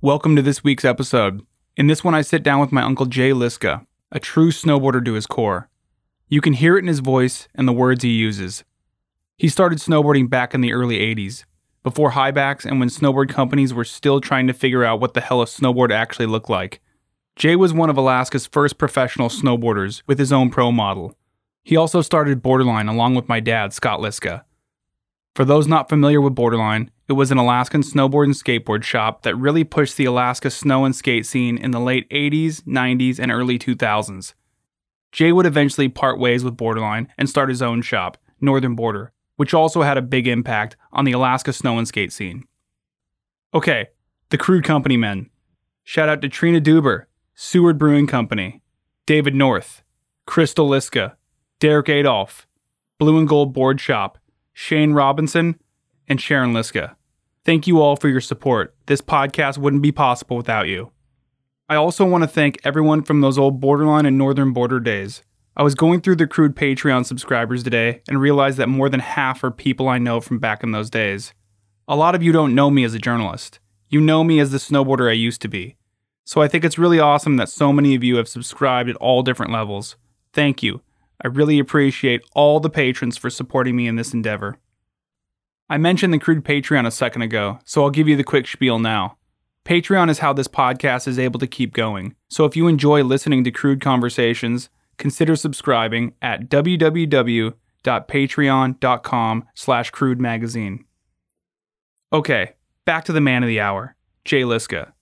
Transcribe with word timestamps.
Welcome 0.00 0.36
to 0.36 0.42
this 0.42 0.62
week's 0.62 0.84
episode. 0.84 1.40
In 1.76 1.86
this 1.86 2.04
one, 2.04 2.14
I 2.14 2.22
sit 2.22 2.42
down 2.42 2.60
with 2.60 2.72
my 2.72 2.82
uncle 2.82 3.06
Jay 3.06 3.30
Liska, 3.30 3.86
a 4.12 4.20
true 4.20 4.50
snowboarder 4.50 5.04
to 5.04 5.14
his 5.14 5.26
core. 5.26 5.70
You 6.28 6.40
can 6.40 6.52
hear 6.52 6.76
it 6.76 6.80
in 6.80 6.88
his 6.88 7.00
voice 7.00 7.48
and 7.54 7.66
the 7.66 7.72
words 7.72 8.02
he 8.02 8.10
uses. 8.10 8.64
He 9.38 9.48
started 9.48 9.78
snowboarding 9.78 10.28
back 10.28 10.54
in 10.54 10.60
the 10.60 10.72
early 10.72 10.98
80s, 10.98 11.44
before 11.82 12.10
highbacks 12.10 12.64
and 12.64 12.80
when 12.80 12.88
snowboard 12.88 13.28
companies 13.28 13.72
were 13.72 13.84
still 13.84 14.20
trying 14.20 14.46
to 14.46 14.52
figure 14.52 14.84
out 14.84 15.00
what 15.00 15.14
the 15.14 15.20
hell 15.20 15.40
a 15.40 15.46
snowboard 15.46 15.90
actually 15.90 16.26
looked 16.26 16.50
like. 16.50 16.80
Jay 17.36 17.56
was 17.56 17.72
one 17.72 17.90
of 17.90 17.96
Alaska's 17.96 18.46
first 18.46 18.78
professional 18.78 19.28
snowboarders 19.28 20.02
with 20.06 20.18
his 20.18 20.32
own 20.32 20.50
pro 20.50 20.70
model. 20.70 21.16
He 21.64 21.76
also 21.76 22.00
started 22.00 22.42
Borderline 22.42 22.88
along 22.88 23.16
with 23.16 23.28
my 23.28 23.40
dad, 23.40 23.72
Scott 23.72 24.00
Liska. 24.00 24.44
For 25.34 25.44
those 25.44 25.66
not 25.66 25.88
familiar 25.88 26.20
with 26.20 26.36
Borderline, 26.36 26.92
it 27.08 27.14
was 27.14 27.32
an 27.32 27.38
Alaskan 27.38 27.82
snowboard 27.82 28.26
and 28.26 28.34
skateboard 28.34 28.84
shop 28.84 29.22
that 29.22 29.34
really 29.34 29.64
pushed 29.64 29.96
the 29.96 30.04
Alaska 30.04 30.48
snow 30.48 30.84
and 30.84 30.94
skate 30.94 31.26
scene 31.26 31.58
in 31.58 31.72
the 31.72 31.80
late 31.80 32.08
80s, 32.10 32.62
90s, 32.62 33.18
and 33.18 33.32
early 33.32 33.58
2000s. 33.58 34.34
Jay 35.10 35.32
would 35.32 35.46
eventually 35.46 35.88
part 35.88 36.20
ways 36.20 36.44
with 36.44 36.56
Borderline 36.56 37.08
and 37.18 37.28
start 37.28 37.48
his 37.48 37.62
own 37.62 37.82
shop, 37.82 38.16
Northern 38.40 38.76
Border, 38.76 39.12
which 39.36 39.52
also 39.52 39.82
had 39.82 39.98
a 39.98 40.02
big 40.02 40.28
impact 40.28 40.76
on 40.92 41.04
the 41.04 41.12
Alaska 41.12 41.52
snow 41.52 41.78
and 41.78 41.88
skate 41.88 42.12
scene. 42.12 42.44
Okay, 43.52 43.88
the 44.30 44.38
Crude 44.38 44.64
Company 44.64 44.96
men. 44.96 45.30
Shout 45.82 46.08
out 46.08 46.22
to 46.22 46.28
Trina 46.28 46.60
Duber, 46.60 47.04
Seward 47.36 47.78
Brewing 47.78 48.06
Company, 48.06 48.62
David 49.06 49.34
North, 49.34 49.82
Crystal 50.24 50.68
Liska, 50.68 51.16
Derek 51.58 51.88
Adolph, 51.88 52.46
Blue 53.00 53.18
and 53.18 53.28
Gold 53.28 53.52
Board 53.52 53.80
Shop, 53.80 54.18
Shane 54.52 54.92
Robinson, 54.92 55.58
and 56.06 56.20
Sharon 56.20 56.52
Liska. 56.52 56.94
Thank 57.44 57.66
you 57.66 57.80
all 57.80 57.96
for 57.96 58.08
your 58.08 58.20
support. 58.20 58.76
This 58.86 59.00
podcast 59.00 59.58
wouldn't 59.58 59.82
be 59.82 59.90
possible 59.90 60.36
without 60.36 60.68
you. 60.68 60.92
I 61.68 61.74
also 61.74 62.04
want 62.04 62.22
to 62.22 62.28
thank 62.28 62.60
everyone 62.62 63.02
from 63.02 63.20
those 63.20 63.36
old 63.36 63.60
Borderline 63.60 64.06
and 64.06 64.16
Northern 64.16 64.52
Border 64.52 64.78
days. 64.78 65.24
I 65.56 65.64
was 65.64 65.74
going 65.74 66.02
through 66.02 66.16
the 66.16 66.28
Crude 66.28 66.54
Patreon 66.54 67.04
subscribers 67.04 67.64
today 67.64 68.00
and 68.08 68.20
realized 68.20 68.58
that 68.58 68.68
more 68.68 68.88
than 68.88 69.00
half 69.00 69.42
are 69.42 69.50
people 69.50 69.88
I 69.88 69.98
know 69.98 70.20
from 70.20 70.38
back 70.38 70.62
in 70.62 70.70
those 70.70 70.88
days. 70.88 71.34
A 71.88 71.96
lot 71.96 72.14
of 72.14 72.22
you 72.22 72.30
don't 72.30 72.54
know 72.54 72.70
me 72.70 72.84
as 72.84 72.94
a 72.94 73.00
journalist. 73.00 73.58
You 73.88 74.00
know 74.00 74.22
me 74.22 74.38
as 74.38 74.52
the 74.52 74.58
snowboarder 74.58 75.10
I 75.10 75.14
used 75.14 75.42
to 75.42 75.48
be. 75.48 75.76
So 76.24 76.40
I 76.40 76.48
think 76.48 76.64
it's 76.64 76.78
really 76.78 76.98
awesome 76.98 77.36
that 77.36 77.50
so 77.50 77.72
many 77.72 77.94
of 77.94 78.02
you 78.02 78.16
have 78.16 78.28
subscribed 78.28 78.88
at 78.88 78.96
all 78.96 79.22
different 79.22 79.52
levels. 79.52 79.96
Thank 80.32 80.62
you. 80.62 80.80
I 81.22 81.28
really 81.28 81.58
appreciate 81.58 82.22
all 82.34 82.60
the 82.60 82.70
patrons 82.70 83.16
for 83.16 83.30
supporting 83.30 83.76
me 83.76 83.86
in 83.86 83.96
this 83.96 84.12
endeavor. 84.12 84.58
I 85.68 85.78
mentioned 85.78 86.12
the 86.12 86.18
Crude 86.18 86.44
Patreon 86.44 86.86
a 86.86 86.90
second 86.90 87.22
ago, 87.22 87.58
so 87.64 87.82
I'll 87.82 87.90
give 87.90 88.08
you 88.08 88.16
the 88.16 88.24
quick 88.24 88.46
spiel 88.46 88.78
now. 88.78 89.16
Patreon 89.64 90.10
is 90.10 90.18
how 90.18 90.34
this 90.34 90.48
podcast 90.48 91.08
is 91.08 91.18
able 91.18 91.40
to 91.40 91.46
keep 91.46 91.72
going. 91.72 92.14
So 92.28 92.44
if 92.44 92.54
you 92.54 92.68
enjoy 92.68 93.02
listening 93.02 93.44
to 93.44 93.50
Crude 93.50 93.80
Conversations, 93.80 94.68
consider 94.98 95.36
subscribing 95.36 96.12
at 96.20 96.50
www.patreon.com 96.50 99.44
slash 99.54 99.90
crude 99.90 100.20
magazine. 100.20 100.84
Okay, 102.12 102.52
back 102.84 103.06
to 103.06 103.12
the 103.12 103.22
man 103.22 103.42
of 103.42 103.48
the 103.48 103.60
hour, 103.60 103.96
Jay 104.24 104.42
Liska. 104.42 104.92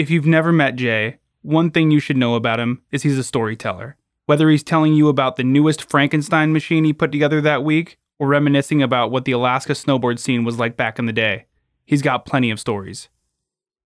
If 0.00 0.08
you've 0.08 0.24
never 0.24 0.50
met 0.50 0.76
Jay, 0.76 1.18
one 1.42 1.70
thing 1.70 1.90
you 1.90 2.00
should 2.00 2.16
know 2.16 2.34
about 2.34 2.58
him 2.58 2.80
is 2.90 3.02
he's 3.02 3.18
a 3.18 3.22
storyteller. 3.22 3.98
Whether 4.24 4.48
he's 4.48 4.62
telling 4.62 4.94
you 4.94 5.08
about 5.08 5.36
the 5.36 5.44
newest 5.44 5.90
Frankenstein 5.90 6.54
machine 6.54 6.84
he 6.84 6.94
put 6.94 7.12
together 7.12 7.42
that 7.42 7.64
week, 7.64 7.98
or 8.18 8.26
reminiscing 8.26 8.82
about 8.82 9.10
what 9.10 9.26
the 9.26 9.32
Alaska 9.32 9.74
snowboard 9.74 10.18
scene 10.18 10.42
was 10.42 10.58
like 10.58 10.74
back 10.74 10.98
in 10.98 11.04
the 11.04 11.12
day, 11.12 11.44
he's 11.84 12.00
got 12.00 12.24
plenty 12.24 12.50
of 12.50 12.58
stories. 12.58 13.10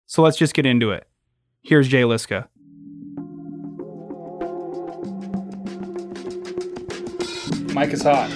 So 0.05 0.21
let's 0.21 0.37
just 0.37 0.53
get 0.53 0.67
into 0.67 0.91
it. 0.91 1.07
Here's 1.63 1.87
Jay 1.87 2.03
Liska. 2.03 2.47
Mike 7.73 7.89
is 7.89 8.03
hot. 8.03 8.29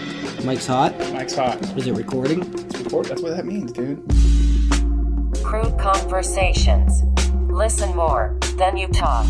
Mike's 0.44 0.66
hot. 0.66 0.98
Mike's 1.14 1.36
hot. 1.36 1.62
Is 1.78 1.86
it 1.86 1.94
recording? 1.94 2.42
It's 2.42 2.80
record. 2.80 3.06
That's 3.06 3.22
what 3.22 3.38
that 3.38 3.46
means, 3.46 3.72
dude. 3.72 4.00
Crude 5.44 5.78
conversations. 5.78 7.04
Listen 7.58 7.96
more, 7.96 8.38
then 8.58 8.78
you 8.78 8.88
talk. 8.88 9.26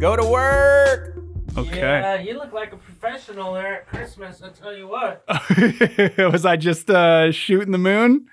Go 0.00 0.16
to 0.16 0.26
work. 0.26 1.16
Okay. 1.56 1.78
Yeah, 1.78 2.20
you 2.20 2.36
look 2.36 2.52
like 2.52 2.72
a 2.72 2.76
professional 2.76 3.54
there 3.54 3.76
at 3.76 3.86
Christmas. 3.86 4.42
I 4.42 4.48
tell 4.48 4.76
you 4.76 4.88
what. 4.88 5.22
was 6.32 6.44
I 6.44 6.56
just 6.56 6.90
uh, 6.90 7.30
shooting 7.30 7.70
the 7.70 7.78
moon? 7.78 8.26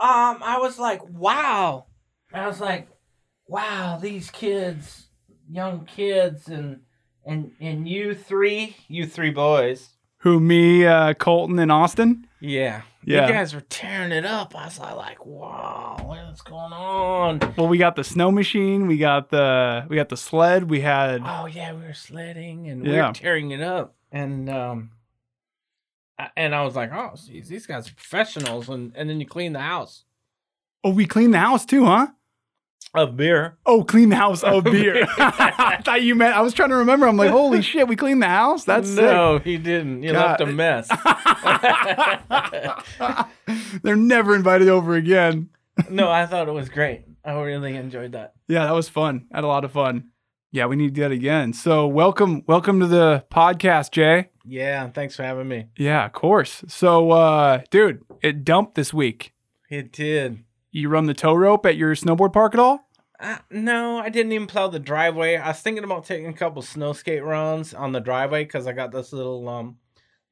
Um, 0.00 0.42
I 0.42 0.58
was 0.58 0.80
like, 0.80 1.00
wow. 1.08 1.86
I 2.34 2.48
was 2.48 2.60
like, 2.60 2.88
wow, 3.46 3.96
these 4.02 4.32
kids, 4.32 5.06
young 5.48 5.84
kids, 5.84 6.48
and 6.48 6.80
and 7.24 7.52
and 7.60 7.88
you 7.88 8.16
three, 8.16 8.76
you 8.88 9.06
three 9.06 9.30
boys. 9.30 9.90
Who, 10.18 10.40
me, 10.40 10.84
uh, 10.86 11.14
Colton, 11.14 11.60
and 11.60 11.70
Austin? 11.70 12.26
Yeah, 12.42 12.82
Yeah. 13.04 13.26
You 13.26 13.32
guys 13.34 13.54
were 13.54 13.60
tearing 13.60 14.12
it 14.12 14.24
up. 14.24 14.56
I 14.56 14.64
was 14.64 14.78
like, 14.78 15.24
wow, 15.26 15.96
what's 16.02 16.40
going 16.40 16.72
on? 16.72 17.38
Well, 17.56 17.68
we 17.68 17.76
got 17.76 17.96
the 17.96 18.04
snow 18.04 18.30
machine. 18.30 18.86
We 18.86 18.96
got 18.96 19.28
the 19.30 19.84
we 19.88 19.96
got 19.96 20.08
the 20.08 20.16
sled. 20.16 20.70
We 20.70 20.80
had 20.80 21.20
Oh 21.24 21.46
yeah, 21.46 21.72
we 21.74 21.82
were 21.82 21.92
sledding 21.94 22.68
and 22.68 22.82
we 22.82 22.92
Yeah. 22.92 23.08
were 23.08 23.12
tearing 23.14 23.50
it 23.50 23.60
up, 23.60 23.94
and 24.10 24.48
um, 24.48 24.90
I- 26.18 26.30
and 26.36 26.54
I 26.54 26.64
was 26.64 26.76
like, 26.76 26.92
oh, 26.92 27.12
geez, 27.26 27.48
these 27.48 27.66
guys 27.66 27.88
are 27.90 27.94
professionals, 27.94 28.68
and 28.70 28.92
and 28.96 29.08
then 29.10 29.20
you 29.20 29.26
clean 29.26 29.52
the 29.52 29.60
house 29.60 30.04
oh, 30.82 30.90
we 30.90 31.04
cleaned 31.04 31.34
the 31.34 31.38
house 31.38 31.66
too, 31.66 31.84
huh? 31.84 32.06
Of 32.94 33.16
beer. 33.16 33.56
Oh, 33.66 33.84
clean 33.84 34.08
the 34.08 34.16
house 34.16 34.42
of 34.42 34.64
beer. 34.64 35.06
I 35.18 35.80
thought 35.84 36.02
you 36.02 36.14
meant. 36.14 36.34
I 36.36 36.40
was 36.40 36.52
trying 36.54 36.70
to 36.70 36.76
remember. 36.76 37.06
I'm 37.06 37.16
like, 37.16 37.30
holy 37.30 37.62
shit, 37.62 37.86
we 37.88 37.96
cleaned 37.96 38.22
the 38.22 38.28
house. 38.28 38.64
That's 38.64 38.90
no, 38.90 39.38
he 39.38 39.56
didn't. 39.58 40.02
You 40.02 40.12
God. 40.12 40.40
left 40.40 40.42
a 40.42 40.46
mess. 40.46 40.88
They're 43.82 43.96
never 43.96 44.34
invited 44.34 44.68
over 44.68 44.94
again. 44.94 45.50
no, 45.88 46.10
I 46.10 46.26
thought 46.26 46.48
it 46.48 46.52
was 46.52 46.68
great. 46.68 47.04
I 47.24 47.32
really 47.40 47.76
enjoyed 47.76 48.12
that. 48.12 48.34
Yeah, 48.48 48.64
that 48.64 48.74
was 48.74 48.88
fun. 48.88 49.26
I 49.32 49.36
Had 49.38 49.44
a 49.44 49.48
lot 49.48 49.64
of 49.64 49.72
fun. 49.72 50.08
Yeah, 50.52 50.66
we 50.66 50.74
need 50.76 50.88
to 50.88 50.94
do 50.94 51.00
that 51.02 51.12
again. 51.12 51.52
So 51.52 51.86
welcome, 51.86 52.42
welcome 52.48 52.80
to 52.80 52.86
the 52.86 53.24
podcast, 53.30 53.92
Jay. 53.92 54.30
Yeah, 54.44 54.88
thanks 54.88 55.14
for 55.14 55.22
having 55.22 55.46
me. 55.46 55.66
Yeah, 55.76 56.06
of 56.06 56.12
course. 56.12 56.64
So, 56.66 57.12
uh, 57.12 57.60
dude, 57.70 58.02
it 58.20 58.42
dumped 58.44 58.74
this 58.74 58.92
week. 58.92 59.32
It 59.68 59.92
did. 59.92 60.42
You 60.72 60.88
run 60.88 61.06
the 61.06 61.14
tow 61.14 61.34
rope 61.34 61.66
at 61.66 61.76
your 61.76 61.94
snowboard 61.94 62.32
park 62.32 62.54
at 62.54 62.60
all? 62.60 62.88
Uh, 63.18 63.38
no, 63.50 63.98
I 63.98 64.08
didn't 64.08 64.32
even 64.32 64.46
plow 64.46 64.68
the 64.68 64.78
driveway. 64.78 65.36
I 65.36 65.48
was 65.48 65.60
thinking 65.60 65.84
about 65.84 66.04
taking 66.04 66.28
a 66.28 66.32
couple 66.32 66.62
snow 66.62 66.92
skate 66.92 67.24
runs 67.24 67.74
on 67.74 67.92
the 67.92 68.00
driveway 68.00 68.44
because 68.44 68.66
I 68.66 68.72
got 68.72 68.92
this 68.92 69.12
little 69.12 69.48
um 69.48 69.76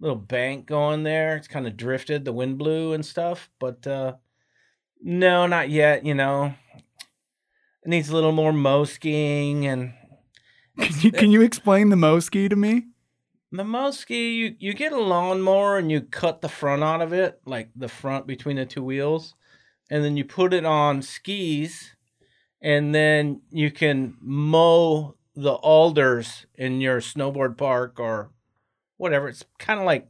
little 0.01 0.17
bank 0.17 0.67
going 0.67 1.03
there. 1.03 1.37
It's 1.37 1.49
kind 1.49 1.67
of 1.67 1.77
drifted. 1.77 2.25
The 2.25 2.33
wind 2.33 2.57
blew 2.57 2.93
and 2.93 3.05
stuff, 3.05 3.51
but 3.59 3.87
uh 3.87 4.15
no, 5.03 5.47
not 5.47 5.69
yet. 5.69 6.07
You 6.07 6.15
know, 6.15 6.55
it 6.77 7.89
needs 7.89 8.09
a 8.09 8.15
little 8.15 8.33
more 8.33 8.53
mow 8.53 8.85
skiing 8.85 9.67
and 9.67 9.93
Can 10.79 11.01
you, 11.01 11.11
can 11.11 11.31
you 11.33 11.43
explain 11.43 11.89
the 11.89 11.97
Moski 11.97 12.49
to 12.49 12.55
me? 12.55 12.87
The 13.51 13.65
Moski, 13.65 14.37
you, 14.37 14.55
you 14.61 14.75
get 14.75 14.93
a 14.93 15.01
lawnmower 15.01 15.77
and 15.77 15.91
you 15.91 16.03
cut 16.03 16.41
the 16.41 16.49
front 16.49 16.85
out 16.85 17.03
of 17.03 17.13
it, 17.13 17.41
like 17.45 17.71
the 17.75 17.89
front 17.89 18.29
between 18.29 18.57
the 18.57 18.65
two 18.65 18.85
wheels, 18.85 19.35
and 19.91 20.05
then 20.05 20.17
you 20.17 20.25
put 20.25 20.53
it 20.53 20.65
on 20.65 21.03
skis, 21.03 21.95
and 22.61 22.95
then 22.95 23.43
you 23.51 23.71
can 23.71 24.17
mow 24.21 25.15
the 25.35 25.53
alders 25.53 26.47
in 26.55 26.81
your 26.81 27.01
snowboard 27.01 27.57
park 27.57 28.01
or 28.01 28.31
whatever. 28.97 29.29
It's 29.29 29.45
kind 29.59 29.79
of 29.79 29.87
like 29.87 30.09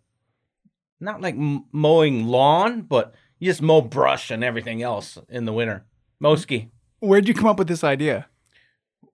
not 1.00 1.20
like 1.20 1.36
mowing 1.36 2.26
lawn, 2.26 2.82
but 2.82 3.14
you 3.38 3.50
just 3.50 3.62
mow 3.62 3.80
brush 3.80 4.30
and 4.30 4.42
everything 4.42 4.82
else 4.82 5.18
in 5.28 5.44
the 5.44 5.52
winter. 5.52 5.84
Moski. 6.22 6.70
Where'd 7.00 7.28
you 7.28 7.34
come 7.34 7.46
up 7.46 7.58
with 7.58 7.68
this 7.68 7.84
idea? 7.84 8.26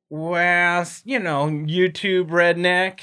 Well, 0.08 0.86
you 1.04 1.18
know, 1.18 1.46
YouTube 1.46 2.28
redneck. 2.30 3.00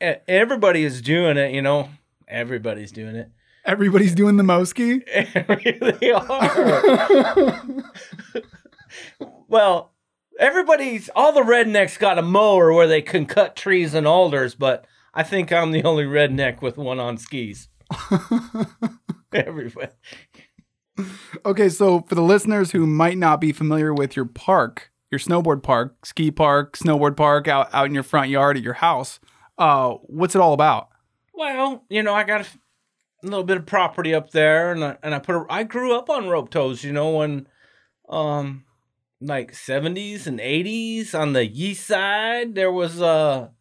Everybody 0.00 0.84
is 0.84 1.00
doing 1.00 1.36
it, 1.36 1.52
you 1.52 1.62
know. 1.62 1.88
Everybody's 2.28 2.92
doing 2.92 3.16
it. 3.16 3.30
Everybody's 3.64 4.14
doing 4.14 4.36
the 4.36 4.42
Moski? 4.42 5.04
they 6.00 6.10
are. 6.10 7.72
well, 9.48 9.92
everybody's 10.38 11.08
all 11.14 11.32
the 11.32 11.42
rednecks 11.42 11.98
got 11.98 12.18
a 12.18 12.22
mower 12.22 12.72
where 12.72 12.88
they 12.88 13.02
can 13.02 13.26
cut 13.26 13.54
trees 13.54 13.94
and 13.94 14.06
alders, 14.06 14.54
but 14.54 14.84
I 15.14 15.22
think 15.22 15.52
I'm 15.52 15.70
the 15.70 15.84
only 15.84 16.04
redneck 16.04 16.60
with 16.60 16.76
one 16.76 16.98
on 16.98 17.18
skis. 17.18 17.68
Everybody. 19.32 19.92
Okay, 21.44 21.68
so 21.68 22.00
for 22.02 22.14
the 22.14 22.22
listeners 22.22 22.72
who 22.72 22.86
might 22.86 23.16
not 23.16 23.40
be 23.40 23.52
familiar 23.52 23.94
with 23.94 24.16
your 24.16 24.24
park, 24.24 24.90
your 25.10 25.18
snowboard 25.18 25.62
park, 25.62 26.04
ski 26.04 26.30
park, 26.30 26.76
snowboard 26.76 27.16
park 27.16 27.46
out 27.46 27.68
out 27.72 27.86
in 27.86 27.94
your 27.94 28.02
front 28.02 28.28
yard 28.28 28.56
at 28.56 28.62
your 28.62 28.74
house. 28.74 29.20
Uh, 29.56 29.92
what's 30.04 30.34
it 30.34 30.40
all 30.40 30.52
about? 30.52 30.88
Well, 31.34 31.84
you 31.88 32.02
know, 32.02 32.14
I 32.14 32.24
got 32.24 32.42
a 32.42 32.46
a 33.22 33.26
little 33.26 33.44
bit 33.44 33.56
of 33.56 33.66
property 33.66 34.14
up 34.14 34.30
there, 34.30 34.72
and 34.72 34.84
I, 34.84 34.96
and 35.02 35.14
I 35.14 35.18
put. 35.18 35.36
A, 35.36 35.46
I 35.48 35.62
grew 35.64 35.96
up 35.96 36.10
on 36.10 36.28
rope 36.28 36.50
toes. 36.50 36.84
You 36.84 36.92
know, 36.92 37.10
when, 37.10 37.46
um, 38.08 38.64
like 39.20 39.54
seventies 39.54 40.26
and 40.26 40.40
eighties 40.40 41.14
on 41.14 41.32
the 41.32 41.42
east 41.42 41.86
side, 41.86 42.54
there 42.54 42.72
was 42.72 43.00
a 43.00 43.52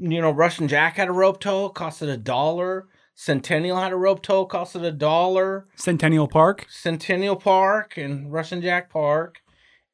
you 0.00 0.20
know, 0.20 0.30
Russian 0.30 0.66
Jack 0.66 0.96
had 0.96 1.08
a 1.08 1.12
rope 1.12 1.40
toe, 1.40 1.70
costed 1.70 2.08
a 2.08 2.16
dollar. 2.16 2.88
Centennial 3.14 3.78
had 3.78 3.92
a 3.92 3.96
rope 3.96 4.22
toe, 4.22 4.46
costed 4.46 4.82
a 4.82 4.90
dollar. 4.90 5.66
Centennial 5.76 6.26
Park. 6.26 6.66
Centennial 6.70 7.36
Park 7.36 7.98
and 7.98 8.32
Russian 8.32 8.62
Jack 8.62 8.90
Park, 8.90 9.42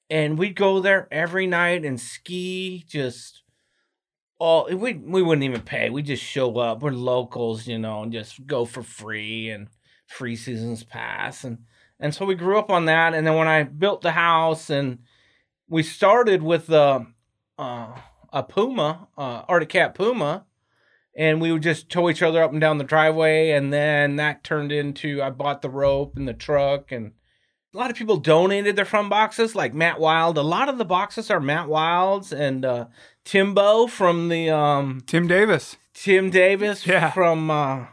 and 0.09 0.39
we'd 0.39 0.55
go 0.55 0.79
there 0.79 1.09
every 1.11 1.49
night 1.49 1.85
and 1.85 2.01
ski. 2.01 2.85
Just 2.89 3.43
all 4.39 4.67
we 4.67 4.95
we 4.95 5.23
wouldn't 5.23 5.45
even 5.45 5.63
pay. 5.63 5.91
We 5.91 6.03
just 6.03 6.23
show 6.23 6.59
up. 6.59 6.83
We're 6.83 6.91
locals, 6.91 7.67
you 7.67 7.79
know, 7.79 8.03
and 8.03 8.13
just 8.13 8.47
go 8.47 8.65
for 8.65 8.83
free 8.83 9.51
and 9.51 9.69
free 10.07 10.37
seasons 10.37 10.85
pass 10.85 11.43
and 11.43 11.59
and 11.99 12.15
so 12.15 12.27
we 12.27 12.35
grew 12.35 12.59
up 12.59 12.71
on 12.71 12.85
that. 12.87 13.15
And 13.15 13.27
then 13.27 13.37
when 13.37 13.49
I 13.49 13.63
built 13.63 14.03
the 14.03 14.13
house 14.13 14.71
and 14.71 14.99
we 15.69 15.83
started 15.83 16.43
with 16.43 16.67
the 16.67 17.07
uh, 17.59 17.99
a 18.33 18.43
Puma, 18.43 19.09
uh, 19.17 19.43
Arctic 19.49 19.71
Cat 19.71 19.95
Puma, 19.95 20.45
and 21.17 21.41
we 21.41 21.51
would 21.51 21.63
just 21.63 21.89
tow 21.89 22.11
each 22.11 22.23
other 22.23 22.43
up 22.43 22.53
and 22.53 22.61
down 22.61 22.77
the 22.77 22.85
driveway. 22.85 23.51
And 23.51 23.73
then 23.73 24.17
that 24.17 24.45
turned 24.45 24.73
into 24.73 25.23
I 25.23 25.31
bought 25.31 25.63
the 25.63 25.71
rope 25.71 26.17
and 26.17 26.29
the 26.29 26.35
truck, 26.35 26.93
and 26.93 27.13
a 27.75 27.79
lot 27.79 27.91
of 27.91 27.97
people 27.97 28.19
donated 28.19 28.77
their 28.77 28.85
front 28.85 29.09
boxes, 29.09 29.55
like 29.55 29.75
Matt 29.75 29.99
Wild. 29.99 30.39
A 30.39 30.43
lot 30.43 30.69
of 30.69 30.79
the 30.79 30.85
boxes 30.85 31.31
are 31.31 31.41
Matt 31.41 31.69
Wild's 31.69 32.33
and 32.33 32.65
uh, 32.65 32.87
Timbo 33.27 33.89
from 33.89 34.29
the 34.29 34.49
um, 34.51 35.03
Tim 35.05 35.27
Davis. 35.27 35.77
Tim 35.93 36.31
Davis 36.31 36.87
Yeah. 36.87 37.11
from 37.11 37.51
uh, 37.51 37.87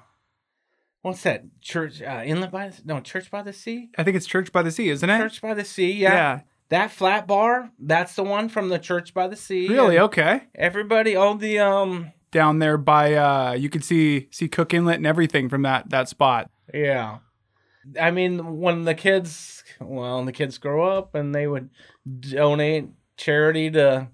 what's 1.02 1.24
that 1.24 1.44
church 1.60 2.02
uh, 2.02 2.22
Inlet 2.24 2.52
by 2.52 2.70
the, 2.70 2.82
no 2.86 3.00
Church 3.02 3.32
by 3.32 3.42
the 3.42 3.52
Sea. 3.52 3.90
I 3.98 4.04
think 4.04 4.16
it's 4.16 4.28
Church 4.28 4.52
by 4.52 4.62
the 4.62 4.72
Sea, 4.72 4.90
isn't 4.90 5.10
it? 5.10 5.18
Church 5.18 5.42
by 5.42 5.54
the 5.56 5.66
Sea, 5.66 5.92
yeah. 5.92 6.42
That 6.70 6.92
flat 6.92 7.28
bar, 7.28 7.72
that's 7.80 8.16
the 8.16 8.24
one 8.24 8.48
from 8.48 8.70
the 8.70 8.80
Church 8.80 9.14
by 9.14 9.28
the 9.28 9.36
Sea. 9.36 9.68
Really? 9.68 9.96
and 9.98 10.06
Okay. 10.06 10.44
Everybody, 10.56 11.16
all 11.16 11.36
the 11.36 11.60
um, 11.60 12.12
Down 12.32 12.60
there 12.60 12.78
by 12.78 13.14
uh 13.16 13.54
you 13.54 13.70
could 13.70 13.84
see 13.84 14.28
see 14.32 14.48
Cook 14.48 14.74
Inlet 14.74 14.98
and 14.98 15.08
everything 15.08 15.50
from 15.50 15.64
that 15.64 15.90
that 15.90 16.10
spot. 16.10 16.50
yeah. 16.74 17.18
I 18.00 18.12
mean, 18.12 18.60
when 18.62 18.84
the 18.86 18.96
kids, 18.96 19.62
well, 19.82 20.24
the 20.24 20.32
kids 20.32 20.58
grow 20.58 20.86
up 20.98 21.16
and 21.16 21.36
they 21.36 21.48
would 21.48 21.70
donate 22.22 22.88
charity 23.18 23.70
to 23.72 24.08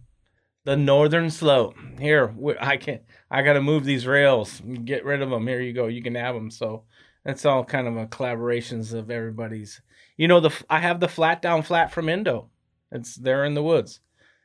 the 0.69 0.77
Northern 0.77 1.31
Slope. 1.31 1.75
Here, 1.99 2.31
I 2.61 2.77
can't. 2.77 3.01
I 3.31 3.41
got 3.41 3.53
to 3.53 3.61
move 3.61 3.85
these 3.85 4.05
rails, 4.05 4.61
get 4.85 5.03
rid 5.03 5.23
of 5.23 5.31
them. 5.31 5.47
Here 5.47 5.61
you 5.61 5.73
go, 5.73 5.87
you 5.87 6.03
can 6.03 6.13
have 6.13 6.35
them. 6.35 6.51
So 6.51 6.83
that's 7.25 7.43
all 7.43 7.63
kind 7.65 7.87
of 7.87 7.97
a 7.97 8.05
collaborations 8.05 8.93
of 8.93 9.09
everybody's. 9.09 9.81
You 10.15 10.27
know, 10.27 10.39
the 10.39 10.51
I 10.69 10.77
have 10.79 10.99
the 10.99 11.07
flat 11.07 11.41
down 11.41 11.63
flat 11.63 11.91
from 11.91 12.07
Indo. 12.07 12.49
It's 12.91 13.15
there 13.15 13.45
in 13.45 13.55
the 13.55 13.63
woods. 13.63 13.99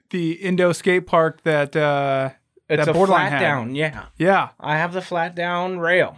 The 0.08 0.32
Indo 0.32 0.72
skate 0.72 1.06
park 1.06 1.42
that 1.42 1.76
uh 1.76 2.30
It's 2.70 2.86
That 2.86 2.96
a 2.96 3.06
flat 3.06 3.32
had. 3.32 3.40
down, 3.40 3.74
yeah. 3.74 4.06
yeah, 4.16 4.50
I 4.58 4.76
have 4.78 4.94
the 4.94 5.02
flat 5.02 5.34
down 5.34 5.78
rail, 5.78 6.16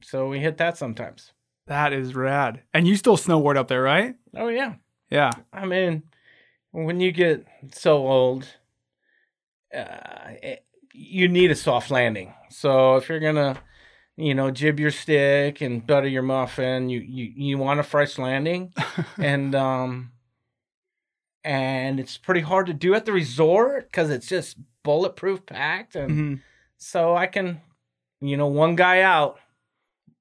so 0.00 0.28
we 0.28 0.40
hit 0.40 0.56
that 0.56 0.78
sometimes. 0.78 1.32
that 1.66 1.92
is 1.92 2.14
rad. 2.14 2.62
And 2.72 2.88
you 2.88 2.96
still 2.96 3.18
snowboard 3.18 3.56
up 3.58 3.68
there, 3.68 3.82
right? 3.82 4.14
Oh 4.34 4.48
yeah, 4.48 4.76
Yeah. 5.10 5.30
I 5.52 5.66
mean, 5.66 6.04
when 6.70 7.00
you 7.00 7.12
get 7.12 7.46
so 7.72 8.06
old, 8.08 8.46
uh, 9.74 10.32
it, 10.42 10.64
you 10.94 11.28
need 11.28 11.50
a 11.50 11.54
soft 11.54 11.90
landing. 11.90 12.34
So 12.50 12.96
if 12.96 13.08
you're 13.08 13.20
gonna, 13.20 13.58
you 14.16 14.34
know, 14.34 14.50
jib 14.50 14.78
your 14.78 14.90
stick 14.90 15.60
and 15.60 15.86
butter 15.86 16.08
your 16.08 16.22
muffin, 16.22 16.88
you 16.90 17.00
you 17.00 17.32
you 17.34 17.58
want 17.58 17.80
a 17.80 17.82
fresh 17.82 18.18
landing, 18.18 18.72
and 19.18 19.54
um, 19.54 20.12
and 21.44 21.98
it's 21.98 22.16
pretty 22.18 22.40
hard 22.40 22.66
to 22.66 22.72
do 22.74 22.94
at 22.94 23.04
the 23.04 23.12
resort 23.12 23.90
because 23.90 24.10
it's 24.10 24.28
just 24.28 24.56
bulletproof 24.82 25.44
packed, 25.46 25.96
and 25.96 26.10
Mhm. 26.38 26.40
so 26.76 27.16
I 27.16 27.26
can, 27.26 27.60
you 28.20 28.36
know, 28.36 28.46
one 28.46 28.76
guy 28.76 29.00
out, 29.00 29.38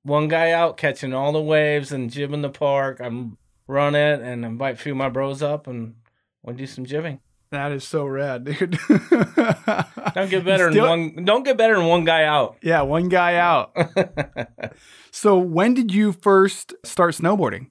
one 0.03 0.27
guy 0.27 0.51
out 0.51 0.77
catching 0.77 1.13
all 1.13 1.31
the 1.31 1.41
waves 1.41 1.91
and 1.91 2.09
jibbing 2.09 2.41
the 2.41 2.49
park. 2.49 2.99
I'm 2.99 3.37
run 3.67 3.95
it 3.95 4.19
and 4.21 4.43
invite 4.43 4.75
a 4.75 4.77
few 4.77 4.91
of 4.91 4.97
my 4.97 5.07
bros 5.07 5.41
up 5.41 5.65
and 5.65 5.95
we'll 6.43 6.55
do 6.55 6.65
some 6.67 6.85
jibbing. 6.85 7.19
That 7.51 7.71
is 7.73 7.83
so 7.83 8.05
rad, 8.05 8.43
dude. 8.45 8.79
Don't 8.89 10.29
get 10.29 10.45
better 10.45 10.71
Still- 10.71 10.87
than 10.87 11.15
one. 11.15 11.25
Don't 11.25 11.43
get 11.43 11.57
better 11.57 11.75
than 11.75 11.85
one 11.85 12.05
guy 12.05 12.23
out. 12.23 12.57
Yeah, 12.61 12.81
one 12.81 13.09
guy 13.09 13.35
out. 13.35 13.75
So 15.13 15.37
when 15.37 15.73
did 15.73 15.93
you 15.93 16.13
first 16.13 16.73
start 16.85 17.13
snowboarding? 17.15 17.69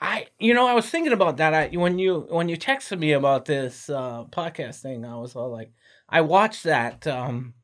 I, 0.00 0.28
you 0.38 0.54
know, 0.54 0.64
I 0.68 0.74
was 0.74 0.88
thinking 0.88 1.12
about 1.12 1.38
that. 1.38 1.52
I 1.52 1.66
when 1.76 1.98
you 1.98 2.24
when 2.30 2.48
you 2.48 2.56
texted 2.56 3.00
me 3.00 3.10
about 3.12 3.46
this 3.46 3.90
uh, 3.90 4.24
podcast 4.30 4.80
thing, 4.80 5.04
I 5.04 5.16
was 5.16 5.34
all 5.34 5.50
like, 5.50 5.72
I 6.08 6.20
watched 6.20 6.62
that 6.62 7.04
um, 7.08 7.54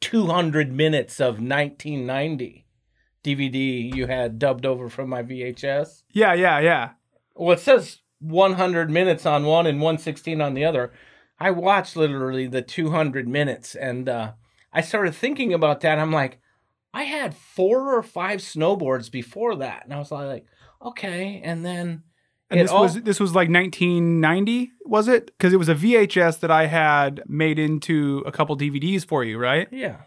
200 0.00 0.72
minutes 0.72 1.20
of 1.20 1.34
1990 1.40 2.66
DVD 3.24 3.94
you 3.94 4.06
had 4.08 4.38
dubbed 4.40 4.66
over 4.66 4.88
from 4.88 5.08
my 5.08 5.22
VHS. 5.22 6.02
Yeah, 6.12 6.34
yeah, 6.34 6.58
yeah. 6.58 6.90
Well, 7.36 7.56
it 7.56 7.60
says 7.60 8.00
100 8.20 8.90
minutes 8.90 9.24
on 9.26 9.44
one 9.44 9.66
and 9.66 9.80
116 9.80 10.40
on 10.40 10.54
the 10.54 10.64
other. 10.64 10.92
I 11.38 11.50
watched 11.52 11.96
literally 11.96 12.46
the 12.46 12.62
200 12.62 13.28
minutes 13.28 13.74
and 13.74 14.08
uh, 14.08 14.32
I 14.72 14.80
started 14.80 15.14
thinking 15.14 15.52
about 15.54 15.80
that. 15.82 15.98
I'm 15.98 16.12
like, 16.12 16.40
I 16.92 17.04
had 17.04 17.34
four 17.36 17.94
or 17.96 18.02
five 18.02 18.40
snowboards 18.40 19.10
before 19.10 19.54
that. 19.56 19.84
And 19.84 19.92
I 19.94 19.98
was 19.98 20.10
like, 20.10 20.46
okay. 20.82 21.40
And 21.44 21.64
then 21.64 22.02
And 22.50 22.60
this 22.60 22.70
all- 22.72 22.82
was 22.82 23.02
this 23.02 23.20
was 23.20 23.34
like 23.34 23.48
1990, 23.50 24.72
was 24.84 25.06
it? 25.06 25.26
Because 25.26 25.52
it 25.52 25.58
was 25.58 25.68
a 25.68 25.74
VHS 25.74 26.40
that 26.40 26.50
I 26.50 26.66
had 26.66 27.22
made 27.28 27.58
into 27.58 28.22
a 28.26 28.32
couple 28.32 28.56
DVDs 28.56 29.06
for 29.06 29.22
you, 29.22 29.38
right? 29.38 29.68
yeah, 29.70 29.98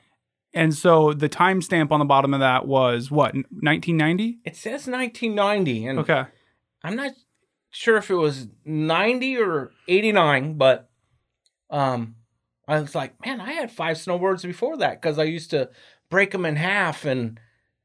And 0.54 0.74
so 0.74 1.14
the 1.14 1.30
timestamp 1.30 1.92
on 1.92 2.00
the 2.00 2.06
bottom 2.06 2.34
of 2.34 2.42
that 2.42 2.68
was 2.68 3.10
what 3.10 3.34
1990? 3.36 4.40
it 4.44 4.56
says 4.58 4.86
1990. 4.88 5.86
And 5.88 6.00
Okay. 6.00 6.24
I'm 6.84 6.96
not 6.96 7.12
sure 7.72 7.98
if 7.98 8.12
it 8.12 8.16
was 8.16 8.48
90 8.66 9.38
or 9.38 9.72
89, 9.88 10.54
but 10.56 10.90
um, 11.70 12.16
I 12.68 12.80
was 12.80 12.94
like, 12.94 13.26
man, 13.26 13.42
I 13.42 13.54
had 13.54 13.72
five 13.72 13.98
snowboards 13.98 14.44
before 14.44 14.78
that 14.78 15.02
because 15.02 15.18
I 15.18 15.24
used 15.24 15.50
to 15.52 15.70
break 16.10 16.32
them 16.32 16.46
in 16.46 16.58
half 16.58 17.06
and 17.06 17.40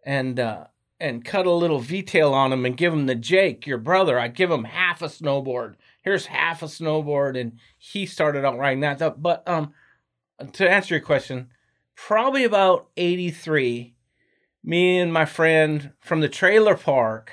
and 0.04 0.38
uh, 0.38 0.66
and 1.00 1.24
cut 1.24 1.46
a 1.46 1.52
little 1.52 1.78
V-tail 1.78 2.32
on 2.32 2.50
them 2.50 2.66
and 2.66 2.76
give 2.76 2.92
them 2.92 3.06
to 3.06 3.14
Jake, 3.14 3.66
your 3.66 3.78
brother. 3.78 4.18
I'd 4.18 4.34
give 4.34 4.50
him 4.50 4.64
half 4.64 5.02
a 5.02 5.06
snowboard. 5.06 5.74
Here's 6.02 6.26
half 6.26 6.62
a 6.62 6.66
snowboard, 6.66 7.40
and 7.40 7.58
he 7.78 8.06
started 8.06 8.44
out 8.44 8.58
riding 8.58 8.80
that. 8.80 9.02
Up. 9.02 9.22
But 9.22 9.46
um, 9.48 9.72
to 10.52 10.68
answer 10.68 10.94
your 10.94 11.04
question, 11.04 11.48
probably 11.94 12.44
about 12.44 12.88
83, 12.96 13.94
me 14.64 14.98
and 14.98 15.12
my 15.12 15.24
friend 15.24 15.92
from 16.00 16.20
the 16.20 16.28
trailer 16.28 16.76
park 16.76 17.32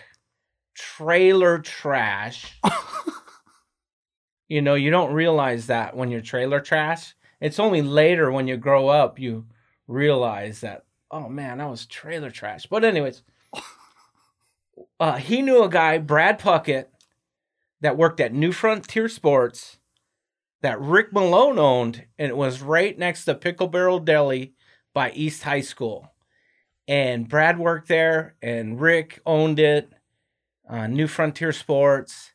trailer 0.74 1.60
trash. 1.60 2.60
you 4.48 4.62
know, 4.62 4.75
you 4.75 4.89
don't 4.92 5.13
realize 5.13 5.68
that 5.68 5.96
when 5.96 6.12
you're 6.12 6.22
trailer 6.22 6.60
trash. 6.60 7.15
It's 7.39 7.60
only 7.60 7.82
later 7.82 8.32
when 8.32 8.48
you 8.48 8.56
grow 8.58 8.88
up 8.88 9.20
you 9.20 9.46
realize 9.88 10.62
that, 10.62 10.86
oh 11.12 11.30
man, 11.30 11.60
I 11.60 11.65
was 11.65 11.86
trailer 11.86 12.32
trash. 12.32 12.65
But 12.65 12.84
anyways, 12.84 13.24
uh, 15.00 15.18
he 15.18 15.42
knew 15.42 15.63
a 15.63 15.70
guy, 15.70 15.98
Brad 15.98 16.39
Puckett, 16.39 16.88
that 17.82 17.98
worked 17.98 18.22
at 18.22 18.34
New 18.34 18.53
Frontier 18.53 19.10
Sports 19.10 19.77
that 20.62 20.80
Rick 20.80 21.12
Malone 21.12 21.60
owned, 21.60 22.06
and 22.18 22.30
it 22.30 22.38
was 22.38 22.62
right 22.62 22.98
next 22.98 23.25
to 23.25 23.36
Pickle 23.36 23.68
Barrel 23.68 24.00
Deli 24.00 24.53
by 24.94 25.12
East 25.12 25.44
High 25.44 25.62
School. 25.62 26.10
And 26.88 27.27
Brad 27.27 27.60
worked 27.60 27.89
there, 27.89 28.36
and 28.42 28.80
Rick 28.80 29.20
owned 29.25 29.60
it 29.60 29.92
uh, 30.70 30.88
New 30.88 31.08
Frontier 31.08 31.51
Sports, 31.51 32.32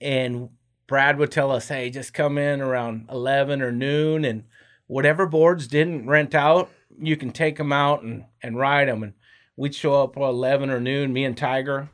and 0.00 0.50
Brad 0.86 1.18
would 1.18 1.30
tell 1.30 1.50
us, 1.50 1.68
"Hey, 1.68 1.90
just 1.90 2.14
come 2.14 2.38
in 2.38 2.60
around 2.60 3.08
eleven 3.10 3.60
or 3.62 3.72
noon, 3.72 4.24
and 4.24 4.44
whatever 4.86 5.26
boards 5.26 5.66
didn't 5.66 6.06
rent 6.06 6.34
out, 6.34 6.70
you 6.98 7.16
can 7.16 7.30
take 7.32 7.56
them 7.56 7.72
out 7.72 8.02
and 8.02 8.24
and 8.42 8.56
ride 8.58 8.88
them." 8.88 9.02
And 9.02 9.14
we'd 9.56 9.74
show 9.74 10.02
up 10.02 10.16
at 10.16 10.22
eleven 10.22 10.70
or 10.70 10.80
noon, 10.80 11.12
me 11.12 11.24
and 11.24 11.36
Tiger, 11.36 11.88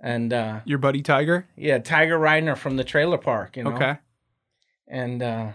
and 0.00 0.32
uh, 0.32 0.60
Your 0.64 0.78
buddy 0.78 1.02
Tiger? 1.02 1.46
yeah, 1.56 1.78
Tiger 1.78 2.18
riding 2.18 2.54
from 2.56 2.76
the 2.76 2.84
trailer 2.84 3.18
park, 3.18 3.56
you 3.56 3.64
know, 3.64 3.72
Okay. 3.74 3.98
and 4.88 5.22
uh, 5.22 5.52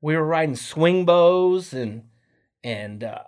we 0.00 0.16
were 0.16 0.24
riding 0.26 0.54
Swingbos 0.54 1.72
and 1.72 2.04
and 2.64 3.04
uh, 3.04 3.22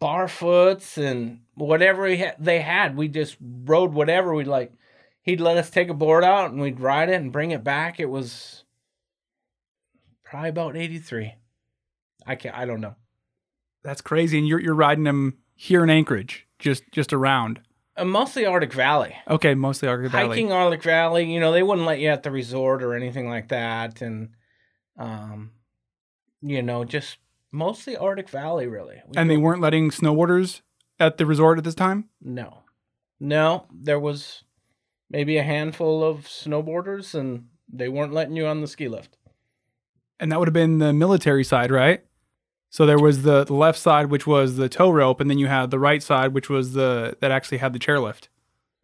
barfoots 0.00 0.96
and 0.96 1.40
whatever 1.54 2.06
he 2.06 2.16
had, 2.16 2.36
they 2.38 2.60
had. 2.60 2.96
We 2.96 3.08
just 3.08 3.36
rode 3.40 3.92
whatever 3.92 4.34
we 4.34 4.44
like. 4.44 4.72
he'd 5.22 5.40
let 5.40 5.56
us 5.56 5.70
take 5.70 5.88
a 5.88 5.94
board 5.94 6.24
out 6.24 6.50
and 6.50 6.60
we'd 6.60 6.80
ride 6.80 7.08
it 7.10 7.20
and 7.20 7.32
bring 7.32 7.50
it 7.50 7.62
back. 7.62 8.00
It 8.00 8.08
was 8.08 8.64
probably 10.24 10.48
about 10.48 10.76
83. 10.76 11.34
I 12.26 12.34
can't, 12.34 12.56
I 12.56 12.64
don't 12.64 12.80
know. 12.80 12.96
That's 13.82 14.00
crazy. 14.00 14.38
And 14.38 14.46
you're 14.46 14.60
you're 14.60 14.74
riding 14.74 15.04
them 15.04 15.38
here 15.54 15.82
in 15.82 15.90
Anchorage, 15.90 16.46
just 16.58 16.84
just 16.92 17.12
around. 17.12 17.60
Uh, 17.96 18.04
mostly 18.04 18.44
Arctic 18.44 18.72
Valley. 18.72 19.14
Okay, 19.28 19.54
mostly 19.54 19.88
Arctic 19.88 20.12
Valley. 20.12 20.28
Hiking 20.28 20.52
Arctic 20.52 20.82
Valley, 20.82 21.32
you 21.32 21.40
know, 21.40 21.50
they 21.50 21.62
wouldn't 21.62 21.86
let 21.86 21.98
you 21.98 22.08
at 22.08 22.22
the 22.22 22.30
resort 22.30 22.82
or 22.82 22.94
anything 22.94 23.28
like 23.28 23.48
that. 23.48 24.02
And, 24.02 24.30
um, 24.98 25.52
you 26.42 26.62
know, 26.62 26.84
just 26.84 27.16
mostly 27.52 27.96
Arctic 27.96 28.28
Valley, 28.28 28.66
really. 28.66 29.02
We 29.06 29.16
and 29.16 29.28
they 29.30 29.36
weren't 29.36 29.60
letting 29.60 29.90
snowboarders 29.90 30.60
at 30.98 31.16
the 31.18 31.26
resort 31.26 31.58
at 31.58 31.64
this 31.64 31.74
time. 31.74 32.08
No. 32.20 32.58
No, 33.18 33.66
there 33.72 34.00
was 34.00 34.44
maybe 35.10 35.36
a 35.36 35.42
handful 35.42 36.02
of 36.04 36.20
snowboarders 36.26 37.14
and 37.14 37.46
they 37.72 37.88
weren't 37.88 38.12
letting 38.12 38.36
you 38.36 38.46
on 38.46 38.60
the 38.60 38.66
ski 38.66 38.88
lift. 38.88 39.16
and 40.18 40.30
that 40.30 40.38
would 40.38 40.48
have 40.48 40.54
been 40.54 40.78
the 40.78 40.92
military 40.92 41.44
side, 41.44 41.70
right? 41.70 42.04
So 42.70 42.86
there 42.86 42.98
was 42.98 43.22
the, 43.22 43.44
the 43.44 43.54
left 43.54 43.78
side, 43.78 44.06
which 44.10 44.26
was 44.26 44.56
the 44.56 44.68
tow 44.68 44.90
rope, 44.90 45.20
and 45.20 45.28
then 45.28 45.38
you 45.38 45.48
had 45.48 45.70
the 45.70 45.78
right 45.78 46.02
side, 46.02 46.32
which 46.32 46.48
was 46.48 46.72
the 46.74 47.16
that 47.20 47.30
actually 47.32 47.58
had 47.58 47.72
the 47.72 47.78
chairlift. 47.80 48.28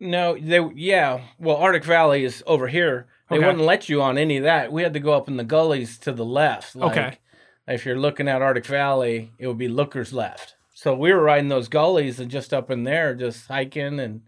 No, 0.00 0.36
they 0.36 0.60
yeah. 0.74 1.20
Well, 1.38 1.56
Arctic 1.56 1.84
Valley 1.84 2.24
is 2.24 2.42
over 2.46 2.66
here. 2.68 3.06
They 3.30 3.36
Okay. 3.36 3.46
wouldn't 3.46 3.64
let 3.64 3.88
you 3.88 4.02
on 4.02 4.18
any 4.18 4.38
of 4.38 4.42
that. 4.42 4.72
We 4.72 4.82
had 4.82 4.92
to 4.94 5.00
go 5.00 5.12
up 5.12 5.28
in 5.28 5.36
the 5.36 5.44
gullies 5.44 5.98
to 5.98 6.12
the 6.12 6.24
left. 6.24 6.74
Like, 6.74 6.90
Okay. 6.90 7.18
If 7.66 7.84
you're 7.84 7.98
looking 7.98 8.28
at 8.28 8.42
Arctic 8.42 8.66
Valley, 8.66 9.32
it 9.38 9.46
would 9.46 9.58
be 9.58 9.68
Looker's 9.68 10.12
left. 10.12 10.54
So 10.74 10.94
we 10.94 11.12
were 11.12 11.22
riding 11.22 11.48
those 11.48 11.68
gullies 11.68 12.20
and 12.20 12.30
just 12.30 12.54
up 12.54 12.70
in 12.70 12.84
there, 12.84 13.14
just 13.14 13.48
hiking 13.48 13.98
and 13.98 14.22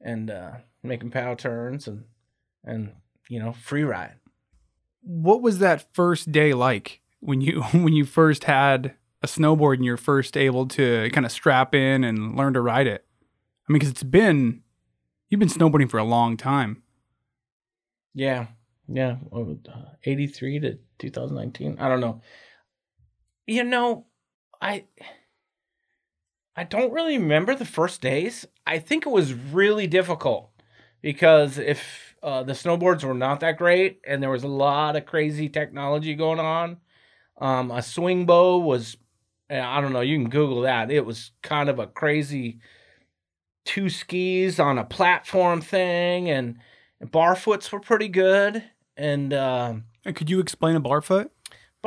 and 0.00 0.30
uh, 0.30 0.52
making 0.82 1.10
pow 1.10 1.34
turns 1.34 1.88
and 1.88 2.04
and 2.64 2.92
you 3.28 3.40
know 3.40 3.52
free 3.52 3.82
ride. 3.82 4.14
What 5.02 5.42
was 5.42 5.58
that 5.58 5.92
first 5.92 6.30
day 6.32 6.54
like 6.54 7.00
when 7.20 7.40
you 7.40 7.62
when 7.72 7.92
you 7.92 8.04
first 8.04 8.44
had 8.44 8.94
a 9.22 9.26
snowboard 9.26 9.74
and 9.74 9.84
you're 9.84 9.96
first 9.96 10.36
able 10.36 10.66
to 10.68 11.10
kind 11.10 11.26
of 11.26 11.32
strap 11.32 11.74
in 11.74 12.04
and 12.04 12.36
learn 12.36 12.54
to 12.54 12.60
ride 12.60 12.86
it? 12.86 13.04
I 13.68 13.72
mean, 13.72 13.80
because 13.80 13.90
it's 13.90 14.02
been 14.02 14.62
you've 15.28 15.40
been 15.40 15.48
snowboarding 15.48 15.90
for 15.90 15.98
a 15.98 16.04
long 16.04 16.36
time. 16.36 16.82
Yeah, 18.14 18.46
yeah. 18.88 19.16
Uh, 19.32 19.44
83 20.04 20.60
to 20.60 20.78
2019. 20.98 21.76
I 21.78 21.88
don't 21.88 22.00
know. 22.00 22.22
You 23.48 23.64
know, 23.64 24.06
I 24.60 24.84
I 26.56 26.64
don't 26.64 26.92
really 26.92 27.18
remember 27.18 27.54
the 27.54 27.64
first 27.64 28.00
days. 28.00 28.46
I 28.66 28.78
think 28.78 29.06
it 29.06 29.10
was 29.10 29.32
really 29.32 29.86
difficult 29.86 30.50
because 31.00 31.56
if 31.58 32.16
uh, 32.22 32.42
the 32.42 32.52
snowboards 32.52 33.04
were 33.04 33.14
not 33.14 33.40
that 33.40 33.56
great 33.58 34.00
and 34.06 34.22
there 34.22 34.30
was 34.30 34.42
a 34.42 34.48
lot 34.48 34.96
of 34.96 35.06
crazy 35.06 35.48
technology 35.48 36.14
going 36.14 36.40
on, 36.40 36.78
um, 37.38 37.70
a 37.70 37.78
Swingbo 37.78 38.62
was 38.62 38.96
uh, 39.50 39.56
I 39.60 39.80
don't 39.80 39.92
know. 39.92 40.02
You 40.02 40.18
can 40.18 40.30
Google 40.30 40.62
that. 40.62 40.90
It 40.90 41.06
was 41.06 41.32
kind 41.42 41.68
of 41.68 41.78
a 41.78 41.86
crazy 41.86 42.60
two 43.64 43.90
skis 43.90 44.58
on 44.58 44.78
a 44.78 44.84
platform 44.84 45.60
thing 45.60 46.30
and 46.30 46.58
barfoots 47.04 47.70
were 47.70 47.80
pretty 47.80 48.08
good 48.08 48.64
and 48.96 49.32
um, 49.34 49.84
And 50.04 50.16
could 50.16 50.30
you 50.30 50.40
explain 50.40 50.74
a 50.74 50.80
barfoot? 50.80 51.28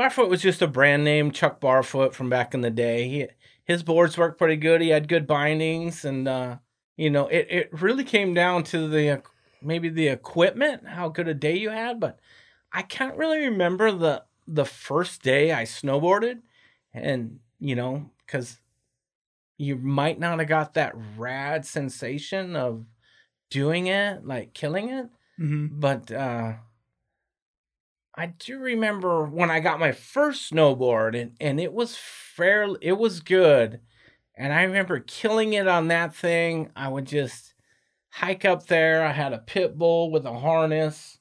Barfoot 0.02 0.30
was 0.30 0.42
just 0.42 0.62
a 0.62 0.68
brand 0.68 1.04
name 1.04 1.32
chuck 1.32 1.60
barfoot 1.60 2.14
from 2.14 2.30
back 2.30 2.54
in 2.54 2.62
the 2.62 2.72
day. 2.72 3.08
He, 3.08 3.28
his 3.64 3.84
boards 3.84 4.18
worked 4.18 4.38
pretty 4.38 4.56
good. 4.56 4.82
He 4.82 4.90
had 4.90 5.08
good 5.08 5.28
bindings 5.28 6.04
and 6.06 6.28
uh, 6.28 6.58
you 6.98 7.10
know 7.10 7.28
it, 7.28 7.48
it 7.50 7.82
really 7.82 8.04
came 8.04 8.34
down 8.34 8.64
to 8.66 8.88
the 8.88 9.10
uh, 9.10 9.18
maybe 9.62 9.90
the 9.90 10.08
equipment 10.08 10.88
how 10.88 11.08
good 11.08 11.28
a 11.28 11.34
day 11.34 11.56
you 11.56 11.70
had 11.70 12.00
but 12.00 12.20
i 12.74 12.82
can't 12.82 13.16
really 13.16 13.40
remember 13.40 13.92
the 13.92 14.24
the 14.48 14.66
first 14.66 15.22
day 15.22 15.52
i 15.52 15.64
snowboarded. 15.64 16.40
And 16.94 17.40
you 17.60 17.76
know 17.76 18.10
because 18.26 18.60
you 19.58 19.76
might 19.76 20.20
not 20.20 20.40
have 20.40 20.48
got 20.48 20.74
that 20.74 20.94
rad 21.16 21.66
sensation 21.66 22.56
of 22.56 22.86
doing 23.50 23.88
it 23.88 24.26
like 24.26 24.54
killing 24.54 24.90
it. 24.90 25.10
Mm-hmm. 25.40 25.80
but 25.80 26.12
uh 26.12 26.54
I 28.16 28.28
do 28.28 28.60
remember 28.60 29.24
when 29.26 29.50
I 29.50 29.60
got 29.62 29.80
my 29.80 29.92
first 29.94 30.52
snowboard 30.52 31.20
and, 31.20 31.32
and 31.40 31.60
it 31.60 31.74
was 31.74 31.96
fairly 31.98 32.78
it 32.82 32.98
was 32.98 33.20
good. 33.22 33.80
And 34.36 34.52
I 34.54 34.64
remember 34.64 35.00
killing 35.00 35.54
it 35.54 35.68
on 35.68 35.88
that 35.90 36.16
thing. 36.16 36.72
I 36.76 36.88
would 36.88 37.06
just 37.06 37.54
hike 38.10 38.44
up 38.44 38.68
there. 38.68 39.06
I 39.06 39.12
had 39.12 39.34
a 39.34 39.38
pit 39.40 39.78
bull 39.78 40.12
with 40.12 40.26
a 40.26 40.40
harness 40.40 41.20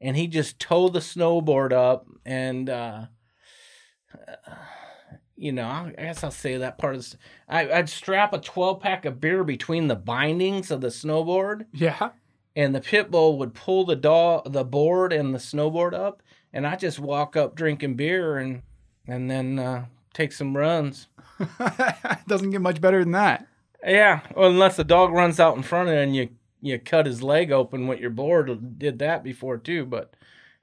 and 0.00 0.16
he 0.16 0.26
just 0.26 0.58
towed 0.58 0.94
the 0.94 0.98
snowboard 0.98 1.72
up 1.72 2.06
and 2.24 2.68
uh 2.68 3.06
you 5.36 5.52
know, 5.52 5.66
I 5.66 5.92
guess 5.96 6.22
I'll 6.22 6.30
say 6.30 6.58
that 6.58 6.78
part 6.78 6.94
of 6.94 7.00
this. 7.00 7.16
I, 7.48 7.70
I'd 7.70 7.88
strap 7.88 8.32
a 8.32 8.38
12 8.38 8.80
pack 8.80 9.04
of 9.04 9.20
beer 9.20 9.42
between 9.44 9.88
the 9.88 9.96
bindings 9.96 10.70
of 10.70 10.80
the 10.80 10.88
snowboard 10.88 11.66
Yeah. 11.72 12.10
and 12.54 12.74
the 12.74 12.80
pit 12.80 13.10
bull 13.10 13.38
would 13.38 13.54
pull 13.54 13.84
the 13.84 13.96
dog 13.96 14.52
the 14.52 14.64
board 14.64 15.12
and 15.12 15.34
the 15.34 15.38
snowboard 15.38 15.94
up 15.94 16.22
and 16.52 16.66
i 16.66 16.76
just 16.76 16.98
walk 16.98 17.36
up 17.36 17.54
drinking 17.54 17.94
beer 17.94 18.38
and 18.38 18.62
and 19.06 19.30
then 19.30 19.58
uh, 19.58 19.84
take 20.14 20.32
some 20.32 20.56
runs 20.56 21.08
It 21.40 22.18
Doesn't 22.28 22.50
get 22.50 22.60
much 22.60 22.80
better 22.80 23.02
than 23.02 23.12
that. 23.12 23.46
yeah 23.84 24.20
well, 24.36 24.50
unless 24.50 24.76
the 24.76 24.84
dog 24.84 25.12
runs 25.12 25.40
out 25.40 25.56
in 25.56 25.62
front 25.62 25.88
of 25.88 25.94
you 25.94 26.00
and 26.00 26.16
you 26.16 26.28
you 26.60 26.78
cut 26.78 27.06
his 27.06 27.22
leg 27.22 27.50
open 27.50 27.86
with 27.88 27.98
your 27.98 28.10
board 28.10 28.78
did 28.78 28.98
that 29.00 29.24
before 29.24 29.58
too 29.58 29.84
but 29.84 30.14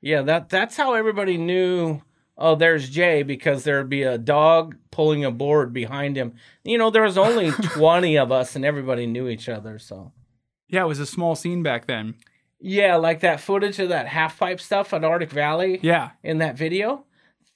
yeah 0.02 0.22
that 0.22 0.48
that's 0.50 0.78
how 0.78 0.94
everybody 0.94 1.36
knew 1.38 2.02
oh 2.38 2.56
there's 2.56 2.90
jay 2.90 3.22
because 3.22 3.64
there'd 3.66 3.90
be 3.90 4.04
a 4.04 4.18
dog 4.18 4.78
pulling 4.92 5.26
a 5.26 5.32
board 5.32 5.74
behind 5.74 6.16
him 6.16 6.34
you 6.64 6.78
know 6.78 6.90
there 6.90 7.04
was 7.04 7.18
only 7.18 7.52
20 7.74 8.18
of 8.18 8.32
us 8.32 8.56
and 8.56 8.64
everybody 8.64 9.06
knew 9.06 9.28
each 9.28 9.50
other 9.50 9.78
so 9.78 10.14
Yeah, 10.70 10.84
it 10.84 10.88
was 10.88 11.00
a 11.02 11.06
small 11.06 11.36
scene 11.36 11.64
back 11.64 11.88
then. 11.88 12.16
Yeah 12.60 12.96
like 12.96 13.20
that 13.22 13.40
footage 13.40 13.80
of 13.80 13.90
that 13.90 14.08
half 14.08 14.38
pipe 14.40 14.60
stuff 14.60 14.94
at 14.94 15.04
arctic 15.04 15.32
valley 15.32 15.80
Yeah. 15.82 16.12
in 16.24 16.40
that 16.40 16.58
video, 16.58 17.06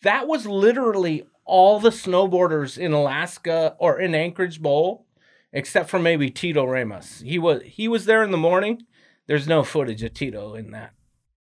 that 0.02 0.28
was 0.28 0.46
literally 0.46 1.24
all 1.46 1.80
the 1.80 1.90
snowboarders 1.90 2.78
in 2.78 2.94
Alaska 2.94 3.76
or 3.80 4.00
in 4.00 4.16
Anchorage 4.16 4.62
Bowl, 4.62 5.06
except 5.52 5.90
for 5.90 6.00
maybe 6.00 6.30
Tito 6.30 6.66
Ramos. 6.66 7.22
He 7.26 7.38
was 7.38 7.62
he 7.66 7.88
was 7.88 8.06
there 8.06 8.24
in 8.24 8.32
the 8.32 8.38
morning. 8.38 8.84
There's 9.28 9.48
no 9.48 9.64
footage 9.64 10.04
of 10.04 10.14
Tito 10.14 10.54
in 10.56 10.72
that. 10.72 10.92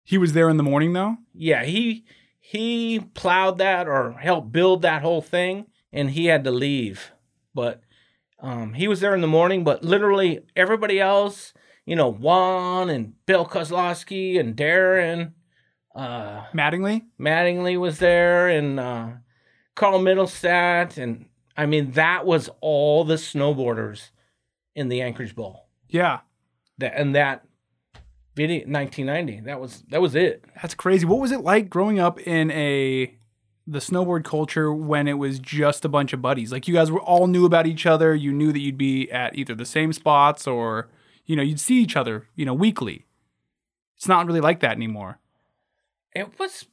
He 0.05 0.19
was 0.19 0.33
there 0.33 0.49
in 0.49 0.57
the 0.57 0.63
morning 0.65 0.93
though. 0.93 1.17
Yeah, 1.35 1.65
he 1.65 2.05
he 2.41 3.01
plowed 3.15 3.59
that 3.59 3.87
or 3.87 4.13
helped 4.15 4.51
build 4.53 4.83
that 4.83 5.03
whole 5.03 5.23
thing, 5.23 5.67
and 5.93 6.11
he 6.11 6.27
had 6.27 6.43
to 6.45 6.51
leave. 6.51 7.13
But 7.55 7.81
um, 8.41 8.75
he 8.75 8.89
was 8.89 8.99
there 9.01 9.15
in 9.15 9.21
the 9.21 9.29
morning. 9.29 9.63
But 9.63 9.85
literally 9.85 10.41
everybody 10.57 10.99
else, 11.01 11.53
you 11.87 11.97
know, 11.97 12.11
Juan 12.11 12.91
and 12.91 13.15
Bill 13.27 13.47
Kozlowski 13.47 14.39
and 14.39 14.57
Darren. 14.57 15.33
Uh, 15.95 16.45
Mattingly. 16.55 17.05
Mattingly 17.21 17.79
was 17.79 17.99
there 17.99 18.49
and 18.49 18.81
uh, 18.81 19.09
Carl 19.75 20.01
Middlestat. 20.01 20.97
And 20.97 21.27
I 21.57 21.67
mean, 21.67 21.93
that 21.93 22.25
was 22.25 22.49
all 22.61 23.05
the 23.05 23.17
snowboarders 23.17 24.11
in 24.75 24.89
the 24.89 25.03
Anchorage 25.03 25.35
Bowl. 25.35 25.69
Yeah. 25.89 26.21
That 26.79 26.95
and 26.97 27.15
that 27.15 27.45
video 28.35 28.59
1990. 28.67 29.41
That 29.41 29.61
was 29.61 29.83
that 29.91 30.01
was 30.01 30.15
it. 30.15 30.45
That's 30.61 30.75
crazy. 30.75 31.05
What 31.05 31.21
was 31.21 31.33
it 31.33 31.41
like 31.41 31.69
growing 31.69 31.99
up 31.99 32.21
in 32.21 32.51
a 32.53 33.15
the 33.67 33.79
snowboard 33.79 34.25
culture 34.25 34.73
when 34.73 35.07
it 35.07 35.15
was 35.15 35.39
just 35.39 35.85
a 35.85 35.89
bunch 35.89 36.13
of 36.13 36.23
buddies? 36.23 36.53
Like 36.53 36.67
you 36.67 36.75
guys 36.75 36.91
were 36.91 37.01
all 37.01 37.27
knew 37.27 37.45
about 37.45 37.67
each 37.67 37.87
other. 37.87 38.15
You 38.15 38.33
knew 38.33 38.53
that 38.53 38.61
you'd 38.61 38.79
be 38.79 39.11
at 39.11 39.37
either 39.37 39.55
the 39.55 39.67
same 39.67 39.93
spots 39.93 40.47
or 40.47 40.89
you 41.25 41.37
know 41.37 41.43
you'd 41.43 41.61
see 41.61 41.81
each 41.81 41.97
other 41.97 42.27
you 42.35 42.45
know 42.45 42.55
weekly. 42.55 43.07
It's 43.97 44.09
not 44.09 44.27
really 44.27 44.41
like 44.41 44.61
that 44.61 44.77
anymore. 44.77 45.19
It 46.15 46.39
was 46.39 46.67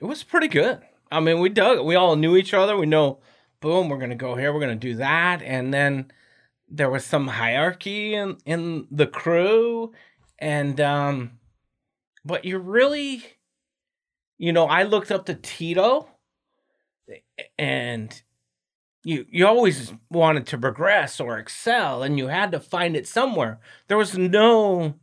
it 0.00 0.04
was 0.04 0.22
pretty 0.22 0.48
good. 0.48 0.80
I 1.10 1.20
mean, 1.20 1.40
we 1.40 1.48
dug. 1.48 1.84
We 1.84 1.94
all 1.94 2.16
knew 2.16 2.36
each 2.36 2.54
other. 2.54 2.76
We 2.76 2.86
know, 2.86 3.18
boom, 3.60 3.88
we're 3.88 3.98
gonna 3.98 4.14
go 4.14 4.34
here. 4.34 4.52
We're 4.52 4.60
gonna 4.60 4.76
do 4.76 4.96
that, 4.96 5.42
and 5.42 5.72
then 5.72 6.12
there 6.68 6.90
was 6.90 7.04
some 7.04 7.26
hierarchy 7.26 8.14
in 8.14 8.36
in 8.44 8.86
the 8.90 9.06
crew, 9.06 9.92
and 10.38 10.80
um, 10.80 11.38
but 12.24 12.44
you 12.44 12.58
really, 12.58 13.22
you 14.36 14.52
know, 14.52 14.66
I 14.66 14.82
looked 14.84 15.10
up 15.10 15.26
to 15.26 15.34
Tito, 15.34 16.08
and 17.58 18.22
you 19.04 19.26
you 19.30 19.46
always 19.46 19.92
wanted 20.10 20.46
to 20.48 20.58
progress 20.58 21.20
or 21.20 21.38
excel, 21.38 22.02
and 22.02 22.18
you 22.18 22.28
had 22.28 22.52
to 22.52 22.60
find 22.60 22.96
it 22.96 23.06
somewhere. 23.06 23.60
There 23.86 23.96
was 23.96 24.18
no 24.18 24.94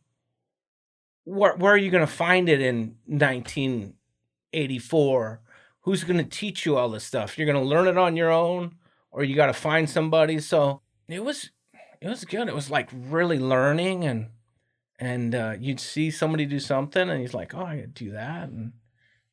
where, 1.26 1.56
where 1.56 1.74
are 1.74 1.78
you 1.78 1.92
going 1.92 2.06
to 2.06 2.12
find 2.12 2.48
it 2.48 2.62
in 2.62 2.96
1984? 3.08 5.42
Who's 5.82 6.04
going 6.04 6.18
to 6.18 6.24
teach 6.24 6.66
you 6.66 6.78
all 6.78 6.90
this 6.90 7.04
stuff? 7.04 7.38
You're 7.38 7.52
going 7.52 7.62
to 7.62 7.70
learn 7.70 7.88
it 7.88 7.98
on 7.98 8.16
your 8.16 8.32
own, 8.32 8.76
or 9.12 9.24
you 9.24 9.36
got 9.36 9.48
to 9.48 9.54
find 9.54 9.90
somebody. 9.90 10.40
So 10.40 10.82
it 11.08 11.24
was, 11.24 11.52
it 12.02 12.08
was 12.08 12.26
good. 12.26 12.48
It 12.48 12.56
was 12.56 12.72
like 12.72 12.90
really 12.94 13.40
learning, 13.40 14.06
and 14.06 14.30
and 14.98 15.36
uh, 15.36 15.56
you'd 15.60 15.80
see 15.80 16.10
somebody 16.10 16.46
do 16.46 16.60
something, 16.60 17.10
and 17.10 17.20
he's 17.20 17.34
like, 17.34 17.54
"Oh, 17.54 17.66
I 17.66 17.82
could 17.82 17.94
do 17.94 18.12
that," 18.12 18.50
and 18.50 18.74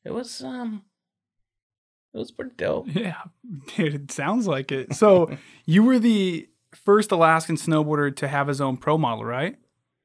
it 0.05 0.13
was 0.13 0.43
um, 0.43 0.83
it 2.15 2.19
was 2.19 2.31
pretty 2.31 2.53
dope. 2.57 2.89
Yeah, 2.95 3.23
it 3.77 4.11
sounds 4.11 4.47
like 4.47 4.73
it. 4.73 4.95
So 4.95 5.37
you 5.67 5.83
were 5.83 5.99
the 5.99 6.49
first 6.75 7.13
Alaskan 7.13 7.57
snowboarder 7.57 8.15
to 8.17 8.29
have 8.29 8.49
his 8.49 8.61
own 8.61 8.77
pro 8.77 8.99
model, 8.99 9.25
right? 9.25 9.57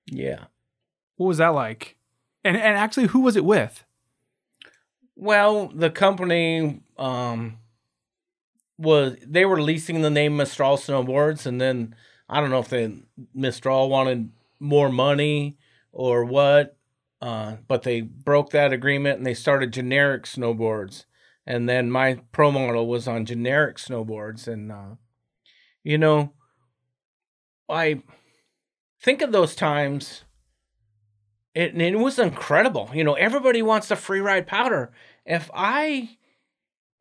Yeah. 0.06 0.46
What 1.16 1.28
was 1.28 1.38
that 1.38 1.50
like? 1.50 1.98
And 2.44 2.56
and 2.56 2.78
actually, 2.78 3.08
who 3.08 3.22
was 3.22 3.36
it 3.36 3.46
with? 3.46 3.84
Well, 5.16 5.68
the 5.74 5.90
company 5.90 6.82
um 6.98 7.58
was 8.78 9.16
they 9.26 9.46
were 9.46 9.62
leasing 9.62 10.02
the 10.02 10.10
name 10.10 10.38
Mistral 10.38 10.78
Snowboards, 10.78 11.46
and 11.46 11.60
then 11.60 11.96
I 12.30 12.40
don't 12.40 12.52
know 12.52 12.60
if 12.60 12.70
they 12.70 12.94
Mistral 13.34 13.90
wanted 13.90 14.32
more 14.60 14.90
money 14.90 15.58
or 15.92 16.24
what, 16.26 16.78
uh, 17.22 17.56
but 17.68 17.84
they 17.84 18.02
broke 18.02 18.52
that 18.52 18.74
agreement 18.74 19.18
and 19.18 19.26
they 19.26 19.34
started 19.34 19.74
generic 19.74 20.24
snowboards, 20.24 21.06
and 21.48 21.68
then 21.68 21.90
my 21.90 22.20
pro 22.34 22.52
model 22.52 22.88
was 22.88 23.08
on 23.08 23.26
generic 23.26 23.78
snowboards, 23.78 24.48
and 24.48 24.72
uh, 24.72 24.96
you 25.82 25.98
know, 25.98 26.34
I 27.70 28.04
think 29.02 29.22
of 29.22 29.32
those 29.32 29.56
times. 29.56 30.24
It, 31.56 31.74
and 31.74 31.82
it 31.82 31.98
was 31.98 32.20
incredible. 32.20 32.92
You 32.94 33.04
know, 33.04 33.16
everybody 33.16 33.64
wants 33.64 33.88
the 33.88 33.96
free 33.96 34.20
ride 34.20 34.46
powder. 34.46 34.92
If 35.26 35.50
I 35.56 36.18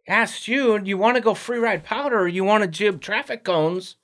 asked 0.08 0.48
you, 0.48 0.78
do 0.78 0.88
you 0.88 0.96
want 0.96 1.16
to 1.16 1.20
go 1.20 1.34
free 1.34 1.58
ride 1.58 1.84
powder 1.84 2.20
or 2.20 2.28
you 2.28 2.42
want 2.42 2.62
to 2.62 2.68
jib 2.68 3.02
traffic 3.02 3.44
cones, 3.44 3.96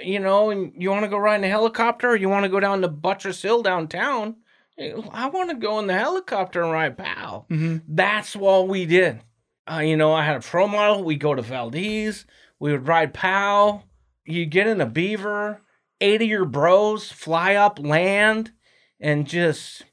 you 0.00 0.20
know, 0.20 0.50
and 0.50 0.72
you 0.76 0.90
want 0.90 1.02
to 1.02 1.08
go 1.08 1.16
ride 1.16 1.36
in 1.36 1.44
a 1.44 1.48
helicopter 1.48 2.10
or 2.10 2.16
you 2.16 2.28
want 2.28 2.44
to 2.44 2.48
go 2.48 2.60
down 2.60 2.82
to 2.82 2.88
Buttress 2.88 3.42
Hill 3.42 3.62
downtown, 3.62 4.36
I 4.78 5.28
want 5.28 5.50
to 5.50 5.56
go 5.56 5.80
in 5.80 5.88
the 5.88 5.98
helicopter 5.98 6.62
and 6.62 6.70
ride 6.70 6.96
POW. 6.96 7.46
Mm-hmm. 7.50 7.78
That's 7.88 8.36
what 8.36 8.68
we 8.68 8.86
did. 8.86 9.22
Uh, 9.70 9.80
you 9.80 9.96
know, 9.96 10.12
I 10.12 10.24
had 10.24 10.36
a 10.36 10.40
pro 10.40 10.66
model. 10.66 11.04
We 11.04 11.16
go 11.16 11.34
to 11.34 11.42
Valdez. 11.42 12.24
We 12.58 12.72
would 12.72 12.86
ride 12.88 13.14
POW. 13.14 13.82
You 14.24 14.46
get 14.46 14.66
in 14.66 14.80
a 14.80 14.86
beaver. 14.86 15.62
Eight 16.00 16.22
of 16.22 16.28
your 16.28 16.44
bros 16.44 17.10
fly 17.10 17.54
up, 17.56 17.78
land, 17.80 18.52
and 19.00 19.26
just 19.26 19.84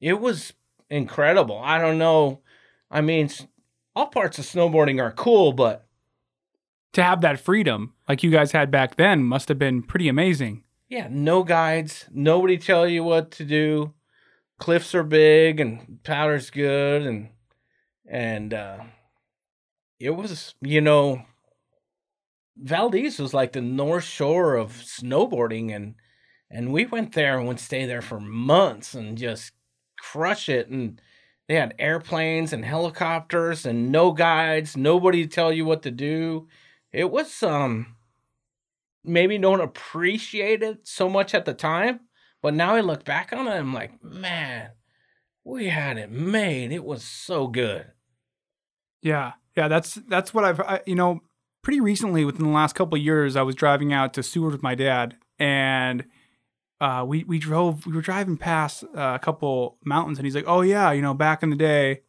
it 0.00 0.20
was 0.20 0.52
incredible. 0.90 1.58
I 1.62 1.78
don't 1.80 1.98
know. 1.98 2.40
I 2.90 3.00
mean, 3.00 3.30
all 3.94 4.06
parts 4.08 4.38
of 4.38 4.44
snowboarding 4.44 5.00
are 5.00 5.12
cool, 5.12 5.52
but 5.52 5.86
To 6.94 7.02
have 7.02 7.20
that 7.20 7.38
freedom, 7.38 7.94
like 8.08 8.22
you 8.24 8.30
guys 8.32 8.50
had 8.52 8.70
back 8.72 8.96
then, 8.96 9.22
must 9.22 9.48
have 9.48 9.58
been 9.58 9.82
pretty 9.82 10.08
amazing. 10.08 10.64
yeah, 10.88 11.06
no 11.10 11.42
guides. 11.44 12.06
Nobody 12.12 12.58
tell 12.58 12.88
you 12.88 13.04
what 13.04 13.30
to 13.32 13.44
do. 13.44 13.94
Cliffs 14.58 14.94
are 14.96 15.02
big 15.04 15.60
and 15.60 16.00
powder's 16.02 16.50
good 16.50 17.02
and 17.02 17.28
and 18.08 18.52
uh 18.54 18.78
it 19.98 20.10
was, 20.10 20.54
you 20.60 20.80
know, 20.80 21.22
Valdez 22.56 23.18
was 23.18 23.34
like 23.34 23.52
the 23.52 23.60
north 23.60 24.04
shore 24.04 24.56
of 24.56 24.72
snowboarding 24.72 25.74
and 25.74 25.94
and 26.50 26.72
we 26.72 26.86
went 26.86 27.12
there 27.12 27.38
and 27.38 27.48
would 27.48 27.58
stay 27.58 27.86
there 27.86 28.02
for 28.02 28.20
months 28.20 28.94
and 28.94 29.18
just 29.18 29.52
crush 29.98 30.48
it 30.48 30.68
and 30.68 31.00
they 31.48 31.54
had 31.54 31.74
airplanes 31.78 32.52
and 32.52 32.64
helicopters 32.64 33.66
and 33.66 33.90
no 33.92 34.12
guides, 34.12 34.76
nobody 34.76 35.22
to 35.24 35.28
tell 35.28 35.52
you 35.52 35.64
what 35.64 35.82
to 35.82 35.90
do. 35.90 36.48
It 36.92 37.10
was 37.10 37.42
um 37.42 37.96
maybe 39.04 39.38
don't 39.38 39.60
appreciate 39.60 40.62
it 40.62 40.86
so 40.86 41.08
much 41.08 41.34
at 41.34 41.44
the 41.44 41.54
time, 41.54 42.00
but 42.42 42.54
now 42.54 42.74
I 42.74 42.80
look 42.80 43.04
back 43.04 43.32
on 43.32 43.46
it, 43.48 43.52
I'm 43.52 43.74
like, 43.74 44.02
man, 44.02 44.70
we 45.44 45.68
had 45.68 45.98
it 45.98 46.10
made. 46.10 46.72
It 46.72 46.84
was 46.84 47.04
so 47.04 47.46
good. 47.46 47.92
Yeah, 49.06 49.34
yeah, 49.56 49.68
that's 49.68 49.94
that's 50.08 50.34
what 50.34 50.44
I've 50.44 50.60
I, 50.60 50.80
you 50.84 50.96
know 50.96 51.20
pretty 51.62 51.80
recently 51.80 52.24
within 52.24 52.44
the 52.44 52.50
last 52.50 52.74
couple 52.74 52.98
years. 52.98 53.36
I 53.36 53.42
was 53.42 53.54
driving 53.54 53.92
out 53.92 54.12
to 54.14 54.22
Seward 54.22 54.50
with 54.50 54.64
my 54.64 54.74
dad, 54.74 55.16
and 55.38 56.04
uh, 56.80 57.04
we 57.06 57.22
we 57.22 57.38
drove 57.38 57.86
we 57.86 57.92
were 57.92 58.00
driving 58.00 58.36
past 58.36 58.82
uh, 58.82 59.12
a 59.14 59.20
couple 59.20 59.78
mountains, 59.84 60.18
and 60.18 60.26
he's 60.26 60.34
like, 60.34 60.48
"Oh 60.48 60.60
yeah, 60.62 60.90
you 60.90 61.02
know, 61.02 61.14
back 61.14 61.44
in 61.44 61.50
the 61.50 61.56
day, 61.56 62.00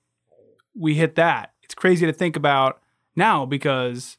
we 0.76 0.96
hit 0.96 1.14
that." 1.16 1.54
It's 1.62 1.76
crazy 1.76 2.08
to 2.08 2.14
think 2.14 2.36
about 2.36 2.82
now 3.16 3.46
because 3.46 4.18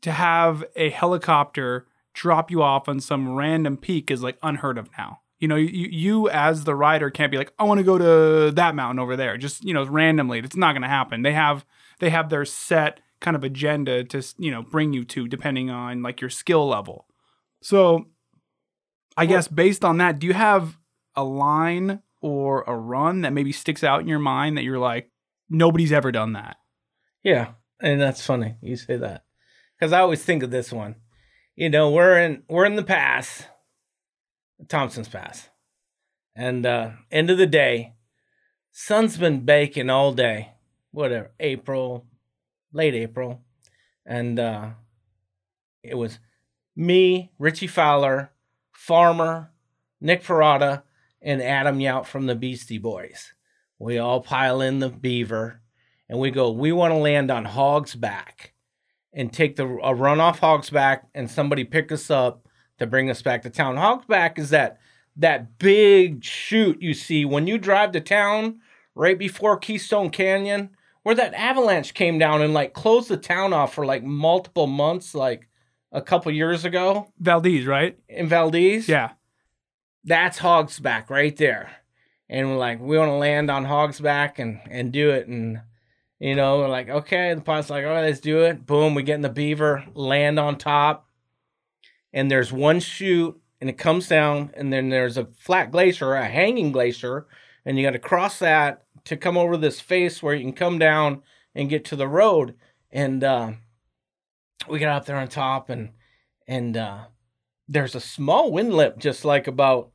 to 0.00 0.10
have 0.10 0.64
a 0.74 0.90
helicopter 0.90 1.86
drop 2.14 2.50
you 2.50 2.64
off 2.64 2.88
on 2.88 2.98
some 2.98 3.36
random 3.36 3.76
peak 3.76 4.10
is 4.10 4.24
like 4.24 4.38
unheard 4.42 4.76
of 4.76 4.90
now. 4.98 5.20
You 5.38 5.46
know, 5.46 5.56
you, 5.56 5.88
you 5.88 6.28
as 6.30 6.64
the 6.64 6.74
rider 6.74 7.10
can't 7.10 7.30
be 7.30 7.38
like, 7.38 7.52
I 7.60 7.64
want 7.64 7.78
to 7.78 7.84
go 7.84 7.96
to 7.96 8.50
that 8.52 8.74
mountain 8.74 8.98
over 8.98 9.14
there, 9.14 9.36
just 9.36 9.64
you 9.64 9.72
know, 9.72 9.84
randomly. 9.84 10.40
It's 10.40 10.56
not 10.56 10.72
going 10.72 10.82
to 10.82 10.88
happen. 10.88 11.22
They 11.22 11.32
have 11.32 11.64
they 12.02 12.10
have 12.10 12.30
their 12.30 12.44
set 12.44 12.98
kind 13.20 13.36
of 13.36 13.44
agenda 13.44 14.02
to 14.02 14.20
you 14.36 14.50
know 14.50 14.62
bring 14.62 14.92
you 14.92 15.04
to 15.04 15.28
depending 15.28 15.70
on 15.70 16.02
like 16.02 16.20
your 16.20 16.28
skill 16.28 16.68
level. 16.68 17.06
So, 17.62 18.06
I 19.16 19.24
guess 19.24 19.46
based 19.46 19.84
on 19.84 19.98
that, 19.98 20.18
do 20.18 20.26
you 20.26 20.32
have 20.32 20.76
a 21.14 21.22
line 21.22 22.02
or 22.20 22.64
a 22.66 22.76
run 22.76 23.20
that 23.20 23.32
maybe 23.32 23.52
sticks 23.52 23.84
out 23.84 24.00
in 24.00 24.08
your 24.08 24.18
mind 24.18 24.56
that 24.58 24.64
you're 24.64 24.80
like 24.80 25.10
nobody's 25.48 25.92
ever 25.92 26.10
done 26.10 26.32
that? 26.32 26.56
Yeah, 27.22 27.52
and 27.80 28.00
that's 28.00 28.26
funny 28.26 28.56
you 28.60 28.74
say 28.74 28.96
that 28.96 29.22
because 29.78 29.92
I 29.92 30.00
always 30.00 30.24
think 30.24 30.42
of 30.42 30.50
this 30.50 30.72
one. 30.72 30.96
You 31.54 31.70
know, 31.70 31.88
we're 31.88 32.18
in 32.18 32.42
we're 32.48 32.64
in 32.64 32.74
the 32.74 32.82
pass, 32.82 33.44
Thompson's 34.68 35.08
Pass, 35.08 35.50
and 36.34 36.66
uh, 36.66 36.90
end 37.12 37.30
of 37.30 37.38
the 37.38 37.46
day, 37.46 37.94
sun's 38.72 39.16
been 39.16 39.44
baking 39.44 39.88
all 39.88 40.12
day. 40.12 40.51
Whatever, 40.92 41.32
April, 41.40 42.06
late 42.72 42.94
April, 42.94 43.40
and 44.06 44.38
uh, 44.38 44.70
it 45.82 45.96
was 45.96 46.18
me, 46.76 47.32
Richie 47.38 47.66
Fowler, 47.66 48.30
Farmer, 48.72 49.50
Nick 50.00 50.22
Parada, 50.22 50.82
and 51.20 51.42
Adam 51.42 51.78
Yauch 51.78 52.06
from 52.06 52.26
the 52.26 52.34
Beastie 52.34 52.78
Boys. 52.78 53.32
We 53.78 53.98
all 53.98 54.20
pile 54.20 54.60
in 54.60 54.78
the 54.78 54.88
Beaver, 54.88 55.60
and 56.08 56.18
we 56.18 56.30
go. 56.30 56.50
We 56.50 56.72
want 56.72 56.92
to 56.92 56.98
land 56.98 57.30
on 57.30 57.44
Hog's 57.44 57.94
Back, 57.94 58.52
and 59.12 59.32
take 59.32 59.56
the 59.56 59.66
a 59.82 59.94
run 59.94 60.20
off 60.20 60.38
Hog's 60.40 60.70
Back, 60.70 61.08
and 61.14 61.30
somebody 61.30 61.64
pick 61.64 61.90
us 61.90 62.10
up 62.10 62.48
to 62.78 62.86
bring 62.86 63.10
us 63.10 63.22
back 63.22 63.42
to 63.42 63.50
town. 63.50 63.76
Hog's 63.76 64.06
Back 64.06 64.38
is 64.38 64.50
that 64.50 64.78
that 65.16 65.58
big 65.58 66.24
chute 66.24 66.80
you 66.80 66.94
see 66.94 67.24
when 67.24 67.46
you 67.46 67.58
drive 67.58 67.92
to 67.92 68.00
town 68.00 68.60
right 68.94 69.18
before 69.18 69.56
Keystone 69.56 70.10
Canyon, 70.10 70.70
where 71.02 71.14
that 71.14 71.34
avalanche 71.34 71.94
came 71.94 72.18
down 72.18 72.42
and 72.42 72.54
like 72.54 72.72
closed 72.72 73.08
the 73.08 73.16
town 73.16 73.52
off 73.52 73.74
for 73.74 73.84
like 73.84 74.02
multiple 74.02 74.66
months, 74.66 75.14
like 75.14 75.48
a 75.90 76.00
couple 76.00 76.32
years 76.32 76.64
ago 76.64 77.08
Valdez, 77.18 77.66
right? 77.66 77.98
in 78.08 78.28
Valdez. 78.28 78.88
Yeah. 78.88 79.10
that's 80.04 80.38
Hog's 80.38 80.80
Back 80.80 81.10
right 81.10 81.36
there. 81.36 81.70
And 82.28 82.48
we're 82.48 82.56
like, 82.56 82.80
we 82.80 82.96
want 82.96 83.10
to 83.10 83.16
land 83.16 83.50
on 83.50 83.64
Hog's 83.66 84.00
Back 84.00 84.38
and 84.38 84.60
and 84.70 84.92
do 84.92 85.10
it. 85.10 85.26
And 85.26 85.60
you 86.18 86.36
know, 86.36 86.58
we're 86.58 86.68
like, 86.68 86.88
okay. 86.88 87.34
The 87.34 87.40
pilot's 87.40 87.68
like, 87.68 87.84
all 87.84 87.90
right, 87.90 88.04
let's 88.04 88.20
do 88.20 88.42
it. 88.42 88.64
Boom, 88.64 88.94
we 88.94 89.02
get 89.02 89.16
in 89.16 89.22
the 89.22 89.28
Beaver, 89.28 89.84
land 89.94 90.38
on 90.38 90.56
top, 90.56 91.08
and 92.12 92.30
there's 92.30 92.52
one 92.52 92.78
chute, 92.78 93.38
and 93.60 93.68
it 93.68 93.76
comes 93.76 94.06
down, 94.08 94.52
and 94.54 94.72
then 94.72 94.88
there's 94.88 95.16
a 95.16 95.26
flat 95.36 95.72
glacier, 95.72 96.14
a 96.14 96.24
hanging 96.24 96.70
glacier, 96.70 97.26
and 97.64 97.76
you 97.76 97.84
got 97.84 97.90
to 97.90 97.98
cross 97.98 98.38
that 98.38 98.81
to 99.04 99.16
come 99.16 99.36
over 99.36 99.56
this 99.56 99.80
face 99.80 100.22
where 100.22 100.34
you 100.34 100.42
can 100.42 100.52
come 100.52 100.78
down 100.78 101.22
and 101.54 101.70
get 101.70 101.84
to 101.86 101.96
the 101.96 102.08
road. 102.08 102.54
And 102.90 103.24
uh, 103.24 103.52
we 104.68 104.78
got 104.78 104.96
up 104.96 105.06
there 105.06 105.16
on 105.16 105.28
top, 105.28 105.70
and 105.70 105.90
and 106.46 106.76
uh, 106.76 107.04
there's 107.68 107.94
a 107.94 108.00
small 108.00 108.52
wind 108.52 108.74
lip 108.74 108.98
just 108.98 109.24
like 109.24 109.46
about 109.46 109.90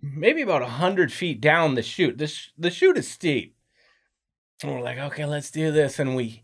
maybe 0.00 0.42
about 0.42 0.62
a 0.62 0.66
hundred 0.66 1.12
feet 1.12 1.40
down 1.40 1.74
the 1.74 1.82
chute. 1.82 2.18
This 2.18 2.50
the 2.56 2.70
chute 2.70 2.98
is 2.98 3.08
steep. 3.08 3.54
And 4.62 4.72
we're 4.72 4.80
like, 4.82 4.98
okay, 4.98 5.24
let's 5.24 5.50
do 5.50 5.70
this. 5.70 5.98
And 5.98 6.16
we, 6.16 6.42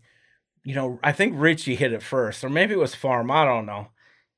you 0.63 0.73
know, 0.73 0.99
I 1.03 1.11
think 1.11 1.33
Richie 1.35 1.75
hit 1.75 1.91
it 1.91 2.01
first, 2.01 2.43
or 2.43 2.49
maybe 2.49 2.73
it 2.73 2.79
was 2.79 2.95
Farm, 2.95 3.29
I 3.29 3.43
don't 3.43 3.65
know. 3.65 3.89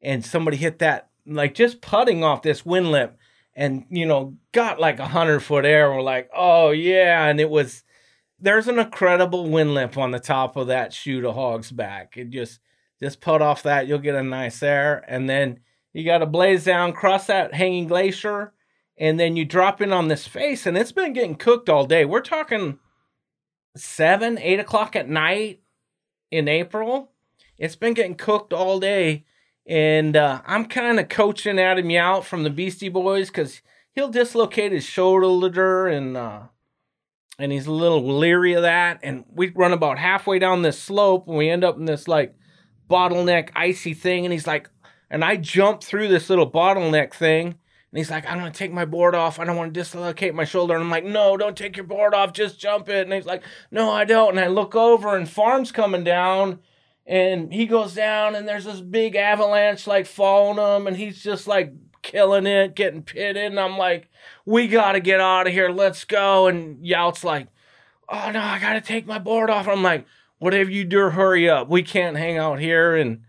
And 0.02 0.26
somebody 0.26 0.58
hit 0.58 0.80
that, 0.80 1.10
like 1.26 1.54
just 1.54 1.82
putting 1.82 2.24
off 2.24 2.42
this 2.42 2.66
wind 2.66 2.92
lip 2.92 3.17
and, 3.58 3.86
you 3.90 4.06
know, 4.06 4.38
got 4.54 4.80
like 4.80 5.00
a 5.00 5.08
hundred 5.08 5.42
foot 5.42 5.66
air. 5.66 5.92
We're 5.92 6.02
like, 6.02 6.30
oh 6.34 6.70
yeah. 6.70 7.26
And 7.26 7.42
it 7.42 7.50
was 7.50 7.84
there's 8.40 8.68
an 8.68 8.78
incredible 8.80 9.50
wind 9.50 9.74
lip 9.74 9.98
on 9.98 10.12
the 10.12 10.20
top 10.20 10.56
of 10.56 10.68
that 10.68 10.94
chute 10.94 11.26
of 11.26 11.36
Hog's 11.36 11.72
back. 11.72 12.16
It 12.16 12.30
just 12.30 12.60
just 13.02 13.20
put 13.20 13.42
off 13.42 13.64
that, 13.64 13.88
you'll 13.88 14.00
get 14.00 14.16
a 14.16 14.24
nice 14.24 14.64
air. 14.64 15.04
And 15.08 15.30
then 15.30 15.60
you 15.94 16.06
got 16.06 16.20
to 16.20 16.26
blaze 16.26 16.64
down, 16.64 16.94
cross 16.94 17.28
that 17.28 17.54
hanging 17.54 17.88
glacier, 17.88 18.54
and 18.98 19.20
then 19.20 19.36
you 19.36 19.46
drop 19.46 19.82
in 19.82 19.92
on 19.92 20.08
this 20.08 20.28
face, 20.28 20.66
and 20.66 20.78
it's 20.78 20.92
been 20.92 21.14
getting 21.14 21.36
cooked 21.36 21.70
all 21.70 21.86
day. 21.86 22.06
We're 22.06 22.22
talking 22.22 22.80
seven, 23.76 24.38
eight 24.40 24.60
o'clock 24.60 24.96
at 24.96 25.10
night 25.10 25.62
in 26.32 26.48
April. 26.48 27.12
It's 27.58 27.76
been 27.76 27.94
getting 27.94 28.16
cooked 28.16 28.54
all 28.54 28.80
day. 28.80 29.26
And 29.68 30.16
uh, 30.16 30.42
I'm 30.46 30.66
kind 30.66 31.00
of 31.00 31.10
coaching 31.10 31.60
Adam 31.60 31.90
Yauch 31.90 32.24
from 32.24 32.44
the 32.44 32.50
Beastie 32.50 32.90
Boys 32.90 33.28
because 33.28 33.62
he'll 33.92 34.10
dislocate 34.10 34.72
his 34.72 34.86
shoulder 34.86 35.88
and 35.88 36.16
uh, 36.16 36.44
and 37.40 37.52
he's 37.52 37.68
a 37.68 37.72
little 37.72 38.18
leery 38.18 38.54
of 38.54 38.64
that. 38.64 39.00
And 39.04 39.26
we 39.32 39.50
run 39.50 39.74
about 39.74 39.98
halfway 39.98 40.40
down 40.40 40.62
this 40.62 40.80
slope, 40.80 41.28
and 41.28 41.38
we 41.38 41.50
end 41.50 41.64
up 41.64 41.78
in 41.78 41.86
this 41.86 42.08
like 42.08 42.36
bottleneck 42.90 43.50
icy 43.56 43.94
thing. 43.94 44.26
And 44.26 44.34
he's 44.34 44.48
like, 44.48 44.70
and 45.10 45.24
I 45.24 45.36
jump 45.36 45.84
through 45.84 46.08
this 46.08 46.30
little 46.30 46.50
bottleneck 46.50 47.14
thing. 47.14 47.48
And 47.48 47.98
he's 47.98 48.12
like, 48.12 48.30
I'm 48.30 48.38
gonna 48.38 48.52
take 48.52 48.74
my 48.74 48.86
board 48.86 49.16
off. 49.16 49.40
I 49.40 49.46
don't 49.46 49.56
want 49.56 49.74
to 49.74 49.80
dislocate 49.80 50.34
my 50.34 50.44
shoulder. 50.44 50.76
And 50.76 50.84
I'm 50.84 50.90
like, 50.90 51.06
No, 51.06 51.38
don't 51.38 51.58
take 51.58 51.78
your 51.78 51.86
board 51.86 52.14
off. 52.14 52.34
Just 52.34 52.60
jump 52.60 52.90
it. 52.90 53.04
And 53.06 53.14
he's 53.14 53.26
like, 53.26 53.44
No, 53.72 53.92
I 53.92 54.06
don't. 54.06 54.32
And 54.32 54.40
I 54.40 54.48
look 54.48 54.76
over, 54.76 55.16
and 55.16 55.30
Farm's 55.30 55.72
coming 55.72 56.04
down, 56.04 56.60
and 57.08 57.54
he 57.54 57.66
goes 57.66 57.96
down, 57.96 58.36
and 58.36 58.48
there's 58.48 58.66
this 58.66 58.82
big 58.82 59.16
avalanche 59.16 59.88
like 59.88 60.06
following 60.06 60.58
him, 60.58 60.88
and 60.88 60.98
he's 60.98 61.24
just 61.24 61.48
like 61.48 61.74
killing 62.02 62.46
it, 62.46 62.76
getting 62.76 63.02
pitted. 63.02 63.38
And 63.38 63.60
I'm 63.60 63.78
like, 63.78 64.10
We 64.46 64.68
gotta 64.68 65.00
get 65.00 65.22
out 65.22 65.48
of 65.48 65.54
here. 65.54 65.70
Let's 65.70 66.04
go. 66.04 66.48
And 66.48 66.86
Yauch's 66.86 67.24
like, 67.24 67.48
Oh 68.10 68.32
no, 68.32 68.42
I 68.42 68.60
gotta 68.60 68.82
take 68.82 69.08
my 69.08 69.20
board 69.20 69.50
off. 69.50 69.68
I'm 69.68 69.84
like, 69.84 70.06
Whatever 70.40 70.70
you 70.70 70.84
do, 70.84 71.10
hurry 71.10 71.50
up. 71.50 71.70
We 71.70 71.82
can't 71.82 72.18
hang 72.18 72.38
out 72.38 72.60
here. 72.60 72.96
And 72.96 73.22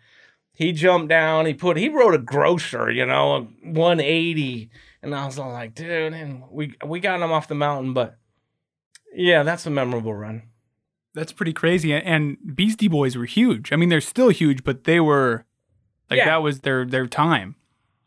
he 0.58 0.72
jumped 0.72 1.08
down. 1.08 1.46
He 1.46 1.54
put 1.54 1.76
he 1.76 1.88
rode 1.88 2.14
a 2.14 2.18
grocer, 2.18 2.90
you 2.90 3.06
know, 3.06 3.36
a 3.36 3.40
180, 3.62 4.70
and 5.04 5.14
I 5.14 5.24
was 5.24 5.38
all 5.38 5.52
like, 5.52 5.76
dude, 5.76 6.12
and 6.12 6.42
we 6.50 6.74
we 6.84 6.98
got 6.98 7.20
him 7.20 7.30
off 7.30 7.46
the 7.46 7.54
mountain, 7.54 7.94
but 7.94 8.18
yeah, 9.14 9.44
that's 9.44 9.66
a 9.66 9.70
memorable 9.70 10.12
run. 10.12 10.47
That's 11.18 11.33
pretty 11.33 11.52
crazy. 11.52 11.92
And 11.92 12.37
Beastie 12.54 12.88
Boys 12.88 13.16
were 13.16 13.24
huge. 13.26 13.72
I 13.72 13.76
mean, 13.76 13.88
they're 13.88 14.00
still 14.00 14.28
huge, 14.28 14.62
but 14.64 14.85
they 14.85 15.00
were 15.00 15.44
like 16.11 16.18
Yeah. 16.18 16.26
that 16.26 16.42
was 16.42 16.61
their 16.61 16.85
their 16.87 17.07
time. 17.07 17.57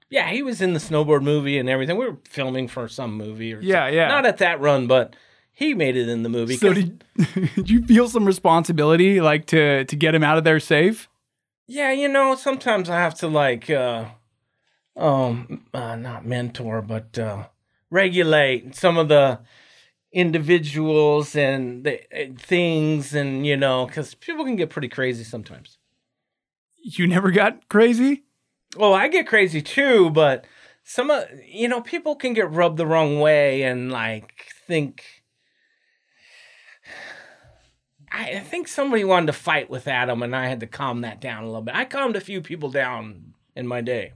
Yeah, 0.09 0.29
he 0.29 0.43
was 0.43 0.61
in 0.61 0.73
the 0.73 0.79
snowboard 0.79 1.21
movie 1.23 1.57
and 1.57 1.69
everything. 1.69 1.97
We 1.97 2.05
were 2.07 2.17
filming 2.27 2.67
for 2.67 2.87
some 2.87 3.13
movie 3.15 3.53
or 3.53 3.61
Yeah, 3.61 3.85
something. 3.85 3.95
yeah. 3.95 4.07
Not 4.09 4.25
at 4.25 4.37
that 4.39 4.59
run, 4.59 4.87
but 4.87 5.15
he 5.53 5.73
made 5.73 5.95
it 5.95 6.09
in 6.09 6.23
the 6.23 6.29
movie. 6.29 6.55
So 6.57 6.73
did, 6.73 7.03
did 7.55 7.69
you 7.69 7.85
feel 7.85 8.07
some 8.09 8.25
responsibility, 8.25 9.21
like 9.21 9.45
to 9.47 9.85
to 9.85 9.95
get 9.95 10.13
him 10.15 10.23
out 10.23 10.37
of 10.37 10.43
there 10.43 10.59
safe? 10.59 11.07
yeah, 11.67 11.91
you 11.93 12.07
know, 12.09 12.35
sometimes 12.35 12.89
I 12.89 12.95
have 12.99 13.15
to 13.15 13.27
like 13.27 13.69
uh 13.69 14.05
um 14.97 15.65
uh, 15.73 15.95
not 15.95 16.25
mentor, 16.25 16.81
but 16.81 17.17
uh 17.17 17.47
regulate 17.89 18.75
some 18.75 18.97
of 18.97 19.07
the 19.07 19.39
individuals 20.11 21.35
and 21.35 21.83
the 21.85 22.01
uh, 22.13 22.33
things 22.37 23.13
and 23.13 23.45
you 23.45 23.57
know, 23.57 23.87
cuz 23.87 24.15
people 24.15 24.43
can 24.43 24.55
get 24.55 24.69
pretty 24.69 24.89
crazy 24.89 25.23
sometimes. 25.23 25.77
You 26.83 27.07
never 27.07 27.31
got 27.31 27.69
crazy. 27.69 28.23
Well, 28.75 28.93
I 28.93 29.07
get 29.07 29.27
crazy 29.27 29.61
too, 29.61 30.09
but 30.09 30.45
some 30.83 31.09
of 31.09 31.25
you 31.45 31.67
know, 31.67 31.81
people 31.81 32.15
can 32.15 32.33
get 32.33 32.51
rubbed 32.51 32.77
the 32.77 32.87
wrong 32.87 33.19
way 33.19 33.63
and 33.63 33.91
like 33.91 34.47
think 34.67 35.23
I 38.11 38.35
I 38.35 38.39
think 38.39 38.67
somebody 38.67 39.03
wanted 39.03 39.27
to 39.27 39.33
fight 39.33 39.69
with 39.69 39.87
Adam 39.87 40.21
and 40.23 40.35
I 40.35 40.47
had 40.47 40.59
to 40.59 40.67
calm 40.67 41.01
that 41.01 41.21
down 41.21 41.43
a 41.43 41.47
little 41.47 41.61
bit. 41.61 41.75
I 41.75 41.85
calmed 41.85 42.15
a 42.15 42.21
few 42.21 42.41
people 42.41 42.69
down 42.69 43.33
in 43.55 43.67
my 43.67 43.81
day. 43.81 44.13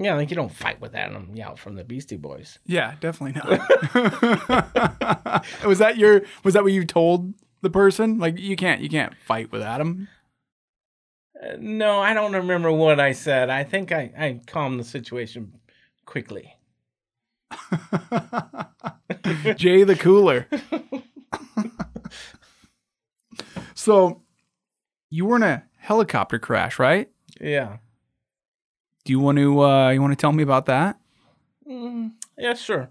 Yeah, 0.00 0.14
like 0.14 0.30
you 0.30 0.36
don't 0.36 0.52
fight 0.52 0.80
with 0.80 0.94
Adam 0.94 1.30
yeah, 1.34 1.54
from 1.54 1.74
the 1.74 1.82
Beastie 1.82 2.16
Boys. 2.16 2.60
Yeah, 2.66 2.94
definitely 3.00 3.40
not. 3.40 3.48
was 5.66 5.78
that 5.78 5.96
your? 5.96 6.22
Was 6.44 6.54
that 6.54 6.62
what 6.62 6.72
you 6.72 6.84
told 6.84 7.34
the 7.62 7.70
person? 7.70 8.18
Like 8.18 8.38
you 8.38 8.54
can't 8.54 8.80
you 8.80 8.88
can't 8.88 9.16
fight 9.16 9.50
with 9.50 9.62
Adam. 9.62 10.06
Uh, 11.42 11.56
no, 11.58 12.00
I 12.00 12.14
don't 12.14 12.32
remember 12.32 12.70
what 12.70 13.00
I 13.00 13.10
said. 13.10 13.50
I 13.50 13.64
think 13.64 13.90
I, 13.90 14.12
I 14.16 14.40
calmed 14.46 14.78
the 14.78 14.84
situation 14.84 15.54
quickly. 16.04 16.54
Jay 19.56 19.82
the 19.84 19.96
cooler. 19.98 20.46
so, 23.74 24.22
you 25.10 25.26
were 25.26 25.36
in 25.36 25.42
a 25.42 25.64
helicopter 25.76 26.38
crash, 26.38 26.78
right? 26.78 27.10
Yeah. 27.40 27.78
Do 29.08 29.12
you 29.12 29.20
want 29.20 29.38
to 29.38 29.60
uh 29.64 29.88
you 29.88 30.02
want 30.02 30.12
to 30.12 30.20
tell 30.20 30.32
me 30.32 30.42
about 30.42 30.66
that? 30.66 31.00
Mm, 31.66 32.12
yeah, 32.36 32.52
sure. 32.52 32.90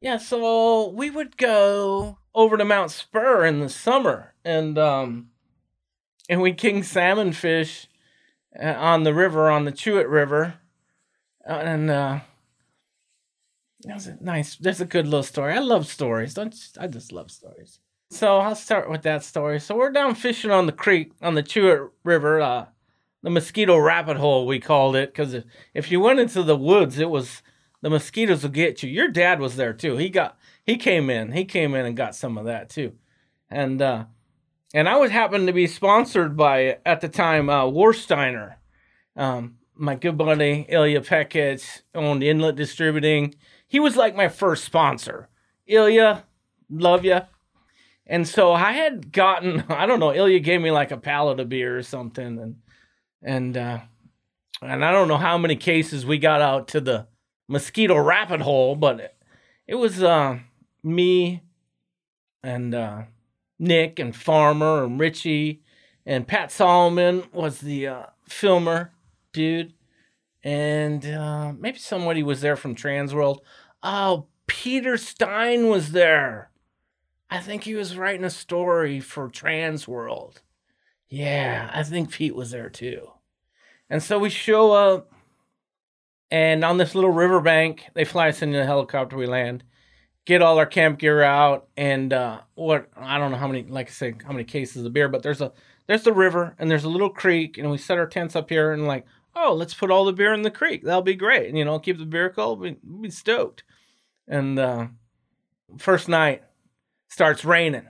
Yeah, 0.00 0.16
so 0.16 0.90
we 0.90 1.10
would 1.10 1.36
go 1.36 2.18
over 2.32 2.56
to 2.56 2.64
Mount 2.64 2.92
Spur 2.92 3.44
in 3.44 3.58
the 3.58 3.68
summer, 3.68 4.34
and 4.44 4.78
um, 4.78 5.30
and 6.28 6.40
we 6.40 6.52
king 6.52 6.84
salmon 6.84 7.32
fish 7.32 7.88
uh, 8.62 8.74
on 8.78 9.02
the 9.02 9.12
river 9.12 9.50
on 9.50 9.64
the 9.64 9.72
Chewett 9.72 10.08
River, 10.08 10.54
Uh, 11.44 11.54
and 11.54 11.90
uh, 11.90 12.20
that 13.80 13.94
was 13.94 14.06
a 14.06 14.18
nice. 14.20 14.54
That's 14.54 14.78
a 14.78 14.84
good 14.84 15.06
little 15.06 15.24
story. 15.24 15.54
I 15.54 15.58
love 15.58 15.88
stories. 15.88 16.32
Don't 16.32 16.54
I 16.78 16.86
just 16.86 17.10
love 17.10 17.32
stories. 17.32 17.80
So 18.12 18.38
I'll 18.38 18.54
start 18.54 18.88
with 18.88 19.02
that 19.02 19.24
story. 19.24 19.58
So 19.58 19.74
we're 19.74 19.90
down 19.90 20.14
fishing 20.14 20.52
on 20.52 20.66
the 20.66 20.72
creek 20.72 21.10
on 21.20 21.34
the 21.34 21.42
Chewett 21.42 21.90
River, 22.04 22.40
uh, 22.40 22.66
the 23.22 23.30
mosquito 23.30 23.76
rabbit 23.76 24.16
hole 24.16 24.46
we 24.46 24.58
called 24.58 24.96
it, 24.96 25.12
because 25.12 25.34
if, 25.34 25.44
if 25.74 25.90
you 25.90 26.00
went 26.00 26.20
into 26.20 26.42
the 26.42 26.56
woods, 26.56 26.98
it 26.98 27.10
was 27.10 27.42
the 27.82 27.90
mosquitoes 27.90 28.42
will 28.42 28.50
get 28.50 28.82
you. 28.82 28.90
Your 28.90 29.08
dad 29.08 29.40
was 29.40 29.56
there 29.56 29.72
too. 29.72 29.96
He 29.96 30.08
got 30.08 30.38
he 30.64 30.76
came 30.76 31.10
in. 31.10 31.32
He 31.32 31.44
came 31.44 31.74
in 31.74 31.86
and 31.86 31.96
got 31.96 32.14
some 32.14 32.36
of 32.36 32.44
that 32.44 32.68
too. 32.68 32.92
And 33.48 33.80
uh 33.80 34.04
and 34.72 34.88
I 34.88 34.96
was 34.96 35.10
happened 35.10 35.46
to 35.46 35.52
be 35.52 35.66
sponsored 35.66 36.36
by 36.36 36.78
at 36.84 37.00
the 37.00 37.08
time 37.08 37.48
uh 37.48 37.64
Warsteiner. 37.64 38.56
Um 39.16 39.56
my 39.74 39.94
good 39.94 40.18
buddy 40.18 40.66
Ilya 40.68 41.00
Pekich 41.00 41.82
owned 41.94 42.22
Inlet 42.22 42.56
Distributing. 42.56 43.34
He 43.66 43.80
was 43.80 43.96
like 43.96 44.14
my 44.14 44.28
first 44.28 44.64
sponsor. 44.64 45.28
Ilya, 45.66 46.24
love 46.68 47.04
ya. 47.04 47.22
And 48.06 48.26
so 48.28 48.52
I 48.52 48.72
had 48.72 49.12
gotten 49.12 49.64
I 49.68 49.86
don't 49.86 50.00
know, 50.00 50.12
Ilya 50.12 50.40
gave 50.40 50.60
me 50.60 50.70
like 50.70 50.90
a 50.90 50.98
pallet 50.98 51.40
of 51.40 51.48
beer 51.48 51.78
or 51.78 51.82
something 51.82 52.38
and 52.38 52.56
and 53.22 53.56
uh 53.56 53.80
and 54.62 54.84
I 54.84 54.92
don't 54.92 55.08
know 55.08 55.16
how 55.16 55.38
many 55.38 55.56
cases 55.56 56.04
we 56.04 56.18
got 56.18 56.42
out 56.42 56.68
to 56.68 56.80
the 56.80 57.06
mosquito 57.48 57.96
rabbit 57.96 58.42
hole, 58.42 58.76
but 58.76 59.16
it, 59.66 59.74
was 59.74 60.02
uh, 60.02 60.38
me 60.82 61.42
and 62.42 62.74
uh, 62.74 63.02
Nick 63.58 63.98
and 63.98 64.14
Farmer 64.14 64.84
and 64.84 65.00
Richie 65.00 65.62
and 66.04 66.26
Pat 66.26 66.52
Solomon 66.52 67.24
was 67.32 67.60
the 67.60 67.86
uh, 67.86 68.06
filmer 68.28 68.92
dude, 69.32 69.72
and 70.42 71.06
uh, 71.06 71.52
maybe 71.58 71.78
somebody 71.78 72.22
was 72.22 72.40
there 72.40 72.56
from 72.56 72.74
Transworld. 72.74 73.38
Oh, 73.82 74.26
Peter 74.46 74.96
Stein 74.96 75.68
was 75.68 75.92
there. 75.92 76.50
I 77.30 77.38
think 77.38 77.64
he 77.64 77.74
was 77.74 77.96
writing 77.96 78.24
a 78.24 78.30
story 78.30 79.00
for 79.00 79.28
Transworld. 79.28 80.40
Yeah, 81.10 81.70
I 81.74 81.82
think 81.82 82.12
Pete 82.12 82.34
was 82.34 82.50
there 82.52 82.70
too. 82.70 83.10
And 83.90 84.02
so 84.02 84.18
we 84.18 84.30
show 84.30 84.72
up 84.72 85.12
and 86.30 86.64
on 86.64 86.76
this 86.78 86.94
little 86.94 87.10
riverbank, 87.10 87.86
they 87.94 88.04
fly 88.04 88.28
us 88.28 88.42
in 88.42 88.52
the 88.52 88.64
helicopter. 88.64 89.16
We 89.16 89.26
land, 89.26 89.64
get 90.26 90.42
all 90.42 90.58
our 90.58 90.66
camp 90.66 91.00
gear 91.00 91.22
out, 91.22 91.68
and 91.76 92.12
uh, 92.12 92.40
what 92.54 92.88
I 92.96 93.18
don't 93.18 93.32
know 93.32 93.36
how 93.36 93.48
many, 93.48 93.64
like 93.64 93.88
I 93.88 93.92
said, 93.92 94.22
how 94.24 94.32
many 94.32 94.44
cases 94.44 94.84
of 94.84 94.92
beer, 94.92 95.08
but 95.08 95.24
there's 95.24 95.40
a 95.40 95.52
there's 95.88 96.04
the 96.04 96.12
river 96.12 96.54
and 96.58 96.70
there's 96.70 96.84
a 96.84 96.88
little 96.88 97.10
creek, 97.10 97.58
and 97.58 97.68
we 97.70 97.78
set 97.78 97.98
our 97.98 98.06
tents 98.06 98.36
up 98.36 98.48
here 98.48 98.72
and 98.72 98.86
like, 98.86 99.06
oh, 99.34 99.54
let's 99.54 99.74
put 99.74 99.90
all 99.90 100.04
the 100.04 100.12
beer 100.12 100.32
in 100.32 100.42
the 100.42 100.50
creek. 100.50 100.84
That'll 100.84 101.02
be 101.02 101.14
great. 101.14 101.48
And, 101.48 101.58
you 101.58 101.64
know, 101.64 101.78
keep 101.78 101.98
the 101.98 102.04
beer 102.04 102.30
cold. 102.30 102.60
We 102.60 102.76
be 103.00 103.10
stoked. 103.10 103.64
And 104.28 104.58
uh, 104.58 104.88
first 105.78 106.08
night 106.08 106.44
starts 107.08 107.44
raining. 107.44 107.88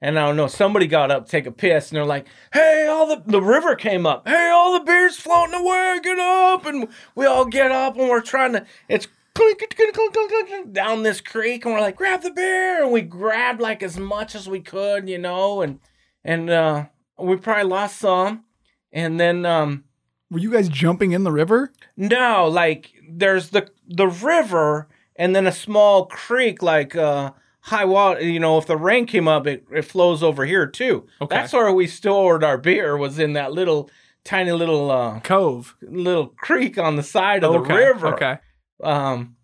And 0.00 0.18
I 0.18 0.26
don't 0.26 0.36
know, 0.36 0.46
somebody 0.46 0.86
got 0.86 1.10
up 1.10 1.24
to 1.24 1.30
take 1.30 1.46
a 1.46 1.50
piss 1.50 1.90
and 1.90 1.96
they're 1.96 2.04
like, 2.04 2.26
hey, 2.52 2.86
all 2.88 3.06
the, 3.06 3.22
the 3.26 3.42
river 3.42 3.74
came 3.74 4.06
up. 4.06 4.28
Hey, 4.28 4.48
all 4.54 4.72
the 4.78 4.84
beer's 4.84 5.16
floating 5.16 5.54
away, 5.54 5.98
get 6.02 6.18
up. 6.18 6.66
And 6.66 6.88
we 7.16 7.26
all 7.26 7.44
get 7.44 7.72
up 7.72 7.96
and 7.98 8.08
we're 8.08 8.20
trying 8.20 8.52
to, 8.52 8.64
it's 8.88 9.08
clink, 9.34 9.58
clink, 9.58 9.74
clink, 9.74 9.94
clink, 9.94 10.12
clink, 10.30 10.48
clink, 10.48 10.72
down 10.72 11.02
this 11.02 11.20
creek. 11.20 11.64
And 11.64 11.74
we're 11.74 11.80
like, 11.80 11.96
grab 11.96 12.22
the 12.22 12.30
beer. 12.30 12.82
And 12.82 12.92
we 12.92 13.02
grabbed 13.02 13.60
like 13.60 13.82
as 13.82 13.98
much 13.98 14.36
as 14.36 14.48
we 14.48 14.60
could, 14.60 15.08
you 15.08 15.18
know, 15.18 15.62
and, 15.62 15.80
and, 16.24 16.48
uh, 16.48 16.84
we 17.18 17.36
probably 17.36 17.64
lost 17.64 17.98
some. 17.98 18.44
And 18.92 19.18
then, 19.18 19.44
um, 19.44 19.82
Were 20.30 20.38
you 20.38 20.52
guys 20.52 20.68
jumping 20.68 21.10
in 21.10 21.24
the 21.24 21.32
river? 21.32 21.72
no, 21.96 22.46
like 22.46 22.92
there's 23.10 23.50
the 23.50 23.68
the 23.88 24.06
river 24.06 24.86
and 25.16 25.34
then 25.34 25.46
a 25.46 25.52
small 25.52 26.06
creek 26.06 26.62
like 26.62 26.94
uh 26.94 27.32
high 27.68 27.84
water 27.84 28.20
you 28.22 28.40
know 28.40 28.56
if 28.58 28.66
the 28.66 28.76
rain 28.76 29.04
came 29.06 29.28
up 29.28 29.46
it, 29.46 29.64
it 29.70 29.82
flows 29.82 30.22
over 30.22 30.44
here 30.44 30.66
too 30.66 31.06
Okay. 31.20 31.36
that's 31.36 31.52
where 31.52 31.70
we 31.72 31.86
stored 31.86 32.42
our 32.42 32.56
beer 32.58 32.96
was 32.96 33.18
in 33.18 33.34
that 33.34 33.52
little 33.52 33.90
tiny 34.24 34.52
little 34.52 34.90
uh 34.90 35.20
Cove. 35.20 35.76
little 35.82 36.28
creek 36.28 36.78
on 36.78 36.96
the 36.96 37.02
side 37.02 37.44
of 37.44 37.54
okay. 37.54 37.68
the 37.68 37.74
river 37.74 38.14
Okay. 38.14 38.38
um 38.82 39.36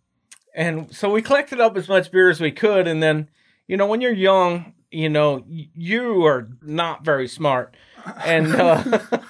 and 0.55 0.95
so 0.95 1.11
we 1.11 1.21
collected 1.21 1.61
up 1.61 1.77
as 1.77 1.89
much 1.89 2.11
beer 2.11 2.31
as 2.31 2.41
we 2.41 2.51
could 2.51 2.87
and 2.89 3.03
then 3.03 3.29
you 3.69 3.77
know 3.77 3.87
when 3.87 4.01
you're 4.01 4.13
young 4.13 4.73
you 4.91 5.09
know 5.09 5.45
you 5.47 6.25
are 6.25 6.49
not 6.63 7.05
very 7.05 7.29
smart 7.29 7.77
and 8.25 8.55
uh 8.55 8.83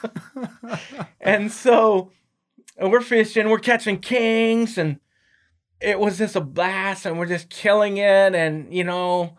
and 1.21 1.51
so 1.51 2.11
and 2.77 2.91
we're 2.93 3.01
fishing 3.01 3.49
we're 3.49 3.59
catching 3.59 3.99
kings 3.99 4.79
and 4.79 4.99
it 5.81 5.99
was 5.99 6.19
just 6.19 6.37
a 6.37 6.41
blast 6.41 7.07
and 7.07 7.19
we're 7.19 7.27
just 7.27 7.51
killing 7.51 7.97
it 7.99 8.35
and 8.35 8.73
you 8.73 8.85
know 8.85 9.37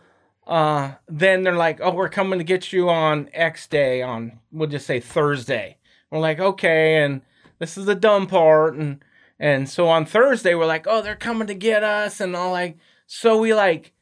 uh 0.48 0.92
then 1.08 1.44
they're 1.44 1.56
like 1.56 1.80
oh 1.82 1.94
we're 1.94 2.10
coming 2.10 2.40
to 2.40 2.46
get 2.46 2.72
you 2.72 2.90
on 2.90 3.30
x 3.34 3.68
day 3.68 4.02
on 4.02 4.40
we'll 4.52 4.70
just 4.70 4.86
say 4.86 5.00
thursday. 5.00 5.78
We're 6.12 6.20
like 6.20 6.40
okay 6.40 7.04
and 7.04 7.22
this 7.60 7.78
is 7.78 7.86
the 7.86 7.96
dumb 7.96 8.28
part 8.28 8.76
and 8.76 9.04
and 9.40 9.68
so 9.68 9.88
on 9.88 10.06
thursday 10.06 10.56
we're 10.56 10.66
like 10.66 10.86
oh 10.88 11.02
they're 11.02 11.16
coming 11.16 11.48
to 11.48 11.56
get 11.56 11.84
us 11.84 12.20
and 12.20 12.36
all 12.36 12.52
like 12.52 12.78
so 13.08 13.38
we 13.38 13.54
like 13.54 13.94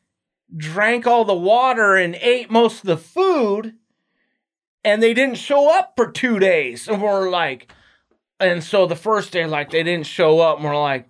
drank 0.56 1.08
all 1.08 1.26
the 1.26 1.34
water 1.34 1.96
and 1.96 2.16
ate 2.16 2.52
most 2.52 2.82
of 2.82 2.88
the 2.88 2.98
food 2.98 3.76
and 4.84 5.02
they 5.02 5.14
didn't 5.14 5.38
show 5.38 5.74
up 5.74 5.94
for 5.96 6.12
two 6.12 6.40
days. 6.40 6.88
And 6.88 7.02
we're 7.02 7.30
like 7.30 7.72
and 8.40 8.64
so 8.64 8.86
the 8.86 8.96
first 8.96 9.32
day 9.32 9.46
like 9.46 9.72
they 9.72 9.84
didn't 9.84 10.06
show 10.06 10.40
up 10.40 10.58
and 10.58 10.66
we're 10.66 10.80
like 10.80 11.08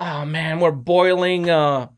oh 0.00 0.24
man 0.24 0.60
we're 0.60 0.70
boiling 0.70 1.48
uh 1.50 1.88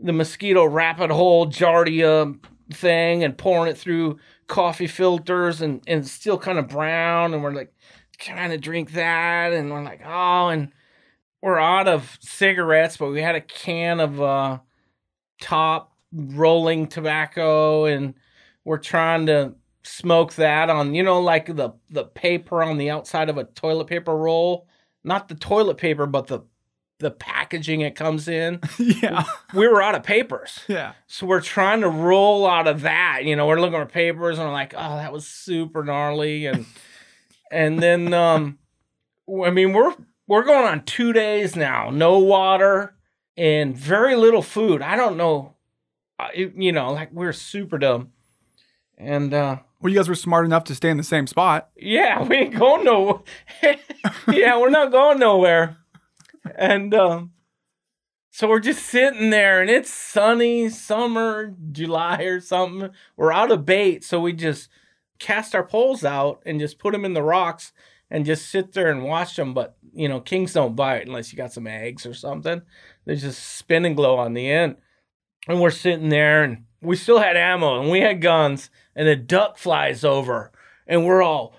the 0.00 0.12
mosquito 0.12 0.64
rapid 0.64 1.10
hole 1.10 1.46
giardia 1.46 2.38
thing 2.72 3.24
and 3.24 3.38
pouring 3.38 3.70
it 3.70 3.78
through 3.78 4.18
coffee 4.46 4.86
filters 4.86 5.60
and 5.60 5.82
and 5.86 6.00
it's 6.00 6.12
still 6.12 6.38
kind 6.38 6.58
of 6.58 6.68
brown 6.68 7.34
and 7.34 7.42
we're 7.42 7.52
like 7.52 7.72
trying 8.18 8.50
to 8.50 8.58
drink 8.58 8.92
that 8.92 9.52
and 9.52 9.70
we're 9.70 9.82
like 9.82 10.00
oh 10.04 10.48
and 10.48 10.72
we're 11.42 11.58
out 11.58 11.88
of 11.88 12.16
cigarettes 12.20 12.96
but 12.96 13.10
we 13.10 13.20
had 13.20 13.34
a 13.34 13.40
can 13.40 14.00
of 14.00 14.20
uh 14.20 14.58
top 15.40 15.92
rolling 16.12 16.86
tobacco 16.86 17.84
and 17.84 18.14
we're 18.64 18.78
trying 18.78 19.26
to 19.26 19.54
smoke 19.82 20.34
that 20.34 20.68
on 20.68 20.94
you 20.94 21.02
know 21.02 21.20
like 21.20 21.46
the 21.46 21.70
the 21.90 22.04
paper 22.04 22.62
on 22.62 22.78
the 22.78 22.90
outside 22.90 23.28
of 23.28 23.38
a 23.38 23.44
toilet 23.44 23.86
paper 23.86 24.16
roll? 24.16 24.66
Not 25.04 25.28
the 25.28 25.36
toilet 25.36 25.76
paper 25.76 26.06
but 26.06 26.26
the 26.26 26.40
the 26.98 27.10
packaging 27.10 27.82
it 27.82 27.94
comes 27.94 28.26
in 28.28 28.58
yeah. 28.78 29.24
we 29.54 29.68
were 29.68 29.82
out 29.82 29.94
of 29.94 30.02
papers 30.02 30.60
Yeah. 30.68 30.92
so 31.06 31.26
we're 31.26 31.40
trying 31.42 31.82
to 31.82 31.88
roll 31.88 32.46
out 32.46 32.66
of 32.66 32.80
that 32.82 33.24
you 33.24 33.36
know 33.36 33.46
we're 33.46 33.60
looking 33.60 33.78
for 33.78 33.86
papers 33.86 34.38
and 34.38 34.46
we're 34.48 34.52
like 34.52 34.72
oh 34.76 34.96
that 34.96 35.12
was 35.12 35.26
super 35.26 35.84
gnarly 35.84 36.46
and 36.46 36.64
and 37.52 37.80
then 37.82 38.14
um 38.14 38.58
i 39.44 39.50
mean 39.50 39.72
we're 39.72 39.94
we're 40.26 40.44
going 40.44 40.66
on 40.66 40.84
two 40.84 41.12
days 41.12 41.54
now 41.54 41.90
no 41.90 42.18
water 42.18 42.94
and 43.36 43.76
very 43.76 44.16
little 44.16 44.42
food 44.42 44.80
i 44.80 44.96
don't 44.96 45.16
know 45.18 45.54
uh, 46.18 46.28
it- 46.34 46.54
you 46.56 46.72
know 46.72 46.92
like 46.92 47.12
we're 47.12 47.32
super 47.32 47.76
dumb 47.78 48.10
and 48.96 49.34
uh 49.34 49.58
Well, 49.82 49.92
you 49.92 49.98
guys 49.98 50.08
were 50.08 50.14
smart 50.14 50.46
enough 50.46 50.64
to 50.64 50.74
stay 50.74 50.88
in 50.88 50.96
the 50.96 51.04
same 51.04 51.26
spot. 51.26 51.68
yeah, 51.76 52.22
we 52.26 52.36
ain't 52.36 52.58
going 52.58 52.82
no. 52.84 53.22
yeah, 54.26 54.58
we're 54.58 54.70
not 54.70 54.90
going 54.90 55.18
nowhere. 55.18 55.76
And 56.54 56.94
um, 56.94 57.32
so 58.30 58.48
we're 58.48 58.60
just 58.60 58.84
sitting 58.84 59.30
there, 59.30 59.60
and 59.60 59.70
it's 59.70 59.90
sunny, 59.90 60.68
summer, 60.68 61.54
July 61.72 62.22
or 62.22 62.40
something. 62.40 62.90
We're 63.16 63.32
out 63.32 63.50
of 63.50 63.64
bait, 63.64 64.04
so 64.04 64.20
we 64.20 64.32
just 64.32 64.68
cast 65.18 65.54
our 65.54 65.64
poles 65.64 66.04
out 66.04 66.42
and 66.44 66.60
just 66.60 66.78
put 66.78 66.92
them 66.92 67.04
in 67.04 67.14
the 67.14 67.22
rocks 67.22 67.72
and 68.10 68.26
just 68.26 68.50
sit 68.50 68.72
there 68.72 68.90
and 68.90 69.04
watch 69.04 69.36
them. 69.36 69.54
But 69.54 69.76
you 69.94 70.08
know, 70.08 70.20
kings 70.20 70.52
don't 70.52 70.76
bite 70.76 71.06
unless 71.06 71.32
you 71.32 71.38
got 71.38 71.52
some 71.52 71.66
eggs 71.66 72.04
or 72.04 72.12
something. 72.12 72.62
There's 73.06 73.22
just 73.22 73.42
spin 73.56 73.86
and 73.86 73.96
glow 73.96 74.16
on 74.18 74.34
the 74.34 74.50
end, 74.50 74.76
and 75.48 75.60
we're 75.60 75.70
sitting 75.70 76.10
there, 76.10 76.44
and 76.44 76.64
we 76.82 76.96
still 76.96 77.18
had 77.18 77.36
ammo 77.36 77.80
and 77.80 77.90
we 77.90 78.00
had 78.00 78.20
guns, 78.20 78.70
and 78.94 79.08
a 79.08 79.16
duck 79.16 79.58
flies 79.58 80.04
over, 80.04 80.52
and 80.86 81.06
we're 81.06 81.22
all 81.22 81.54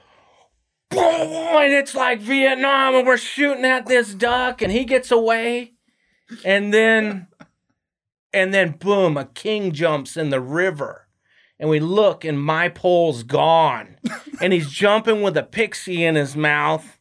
and 0.92 1.74
it's 1.74 1.96
like 1.96 2.20
Vietnam, 2.22 2.96
and 2.96 3.08
we're 3.08 3.18
shooting 3.18 3.66
at 3.66 3.86
this 3.86 4.14
duck, 4.14 4.62
and 4.62 4.72
he 4.72 4.86
gets 4.86 5.12
away, 5.12 5.74
and 6.46 6.74
then, 6.74 7.28
and 8.34 8.54
then 8.54 8.72
boom, 8.72 9.18
a 9.18 9.26
king 9.26 9.72
jumps 9.72 10.18
in 10.18 10.30
the 10.30 10.42
river, 10.42 11.08
and 11.60 11.70
we 11.70 11.80
look, 11.80 12.24
and 12.24 12.42
my 12.42 12.70
pole's 12.70 13.24
gone, 13.24 13.98
and 14.42 14.54
he's 14.54 14.70
jumping 14.70 15.22
with 15.22 15.38
a 15.38 15.44
pixie 15.44 16.04
in 16.04 16.16
his 16.16 16.36
mouth, 16.36 17.00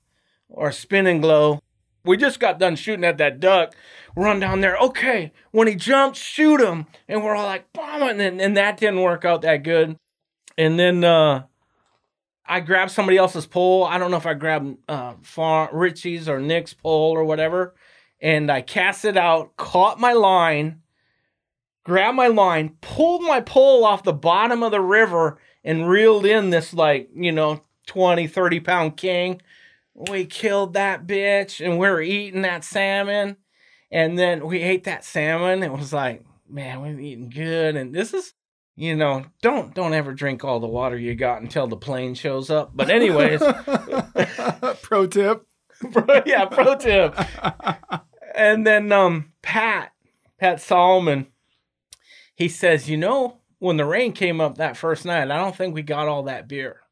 or 0.49 0.73
spinning 0.73 1.21
glow. 1.21 1.61
We 2.05 2.17
just 2.17 2.39
got 2.41 2.59
done 2.59 2.77
shooting 2.77 3.05
at 3.05 3.19
that 3.19 3.41
duck. 3.41 3.75
Run 4.15 4.41
down 4.41 4.61
there. 4.63 4.77
Okay, 4.79 5.33
when 5.51 5.69
he 5.69 5.75
jumps, 5.75 6.19
shoot 6.19 6.61
him, 6.61 6.87
and 7.09 7.23
we're 7.23 7.35
all 7.35 7.45
like, 7.45 7.71
bomb, 7.73 8.03
and 8.03 8.19
then 8.19 8.41
and 8.41 8.57
that 8.57 8.79
didn't 8.79 9.03
work 9.03 9.25
out 9.27 9.43
that 9.43 9.63
good. 9.63 9.99
And 10.57 10.79
then 10.79 11.05
uh 11.05 11.43
I 12.49 12.61
grabbed 12.61 12.91
somebody 12.91 13.17
else's 13.17 13.47
pole. 13.47 13.85
I 13.85 13.99
don't 13.99 14.11
know 14.11 14.17
if 14.17 14.27
I 14.27 14.35
grabbed 14.35 14.77
uh, 14.89 15.15
Far- 15.23 15.71
Richie's 15.73 16.29
or 16.29 16.41
Nick's 16.41 16.75
pole 16.75 17.13
or 17.13 17.25
whatever. 17.25 17.75
And 18.21 18.51
I 18.51 18.63
cast 18.63 19.05
it 19.05 19.17
out, 19.17 19.57
caught 19.57 20.01
my 20.01 20.13
line, 20.13 20.83
grabbed 21.85 22.17
my 22.17 22.29
line, 22.29 22.77
pulled 22.81 23.23
my 23.23 23.41
pole 23.41 23.85
off 23.85 24.05
the 24.05 24.13
bottom 24.13 24.63
of 24.63 24.71
the 24.71 24.81
river, 24.81 25.39
and 25.63 25.89
reeled 25.89 26.25
in 26.25 26.51
this, 26.51 26.73
like, 26.73 27.11
you 27.15 27.33
know, 27.33 27.63
20, 27.87 28.27
30 28.27 28.61
pound 28.61 28.97
king. 28.97 29.43
We 29.95 30.27
killed 30.27 30.75
that 30.75 31.07
bitch 31.07 31.65
and 31.65 31.79
we're 31.79 32.03
eating 32.03 32.43
that 32.43 32.65
salmon. 32.65 33.37
And 33.91 34.19
then 34.19 34.47
we 34.47 34.63
ate 34.63 34.85
that 34.85 35.05
salmon. 35.05 35.63
It 35.63 35.73
was 35.73 35.93
like, 35.93 36.25
man, 36.49 36.83
we're 36.83 37.01
eating 37.01 37.31
good. 37.31 37.77
And 37.77 37.95
this 37.95 38.13
is 38.13 38.35
you 38.77 38.95
know, 38.95 39.25
don't 39.41 39.75
don't 39.75 39.95
ever 39.95 40.13
drink 40.13 40.45
all 40.45 40.61
the 40.61 40.67
water 40.67 40.99
you 40.99 41.15
got 41.15 41.41
until 41.41 41.67
the 41.67 41.77
plane 41.77 42.15
shows 42.15 42.51
up. 42.51 42.73
But 42.75 42.91
anyways, 42.91 43.41
Pro 44.83 45.07
tip. 45.07 45.47
yeah, 46.27 46.45
pro 46.45 46.77
tip. 46.77 47.19
And 48.35 48.67
then 48.67 48.93
um 48.93 49.33
Pat, 49.43 49.93
Pat 50.39 50.61
Solomon, 50.61 51.29
he 52.35 52.49
says, 52.49 52.89
you 52.89 52.99
know, 52.99 53.41
when 53.59 53.79
the 53.79 53.87
rain 53.87 54.13
came 54.13 54.41
up 54.41 54.59
that 54.59 54.77
first 54.77 55.07
night, 55.07 55.31
I 55.31 55.39
don't 55.39 55.57
think 55.57 55.75
we 55.75 55.83
got 55.83 56.09
all 56.09 56.25
that 56.25 56.47
beer. 56.47 56.83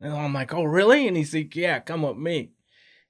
And 0.00 0.12
I'm 0.12 0.34
like, 0.34 0.52
oh 0.52 0.64
really? 0.64 1.06
And 1.06 1.16
he's 1.16 1.34
like, 1.34 1.54
yeah, 1.54 1.78
come 1.78 2.02
with 2.02 2.16
me. 2.16 2.50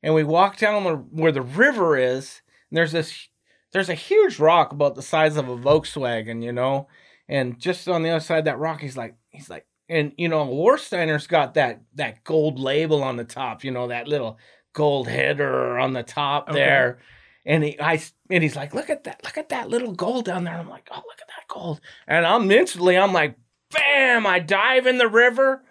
And 0.03 0.15
we 0.15 0.25
walk 0.25 0.59
down 0.59 0.85
the, 0.85 0.97
where 0.97 1.33
the 1.33 1.43
river 1.43 1.97
is, 1.97 2.43
and 2.71 2.77
there's 2.77 2.93
this 2.93 3.29
there's 3.73 3.89
a 3.89 3.95
huge 3.95 4.39
rock 4.39 4.73
about 4.73 4.95
the 4.95 5.03
size 5.03 5.37
of 5.37 5.49
a 5.49 5.57
Volkswagen, 5.57 6.43
you 6.43 6.53
know. 6.53 6.89
And 7.31 7.59
just 7.59 7.89
on 7.89 8.03
the 8.03 8.11
other 8.11 8.21
side 8.21 8.41
of 8.41 8.45
that 8.47 8.59
rock, 8.59 8.81
he's 8.81 8.97
like, 8.97 9.15
he's 9.31 9.49
like, 9.49 9.67
and 9.89 10.13
you 10.19 10.29
know, 10.29 10.45
Warsteiner's 10.47 11.27
got 11.27 11.55
that 11.55 11.81
that 11.95 12.25
gold 12.25 12.59
label 12.59 13.03
on 13.03 13.17
the 13.17 13.25
top, 13.25 13.65
you 13.65 13.71
know, 13.71 13.89
that 13.89 14.09
little 14.09 14.39
gold 14.73 15.09
header 15.09 15.79
on 15.79 15.93
the 15.93 16.03
top 16.03 16.49
Okay. 16.49 16.59
there. 16.59 16.99
And 17.47 17.65
he, 17.65 17.81
I, 17.81 18.01
and 18.29 18.43
he's 18.43 18.55
like, 18.57 18.75
look 18.75 18.91
at 18.91 19.05
that, 19.05 19.25
look 19.25 19.39
at 19.39 19.49
that 19.49 19.71
little 19.71 19.93
gold 19.93 20.27
down 20.27 20.45
there. 20.45 20.55
I'm 20.57 20.69
like, 20.69 20.89
oh, 20.93 20.97
look 20.97 21.21
at 21.23 21.29
that 21.29 21.49
gold. 21.49 21.81
And 22.07 22.27
I'm 22.27 22.51
instantly, 22.51 22.99
I'm 22.99 23.15
like, 23.15 23.35
bam! 23.71 24.27
I 24.27 24.41
dive 24.41 24.87
in 24.87 24.99
the 24.99 25.09
river, 25.09 25.65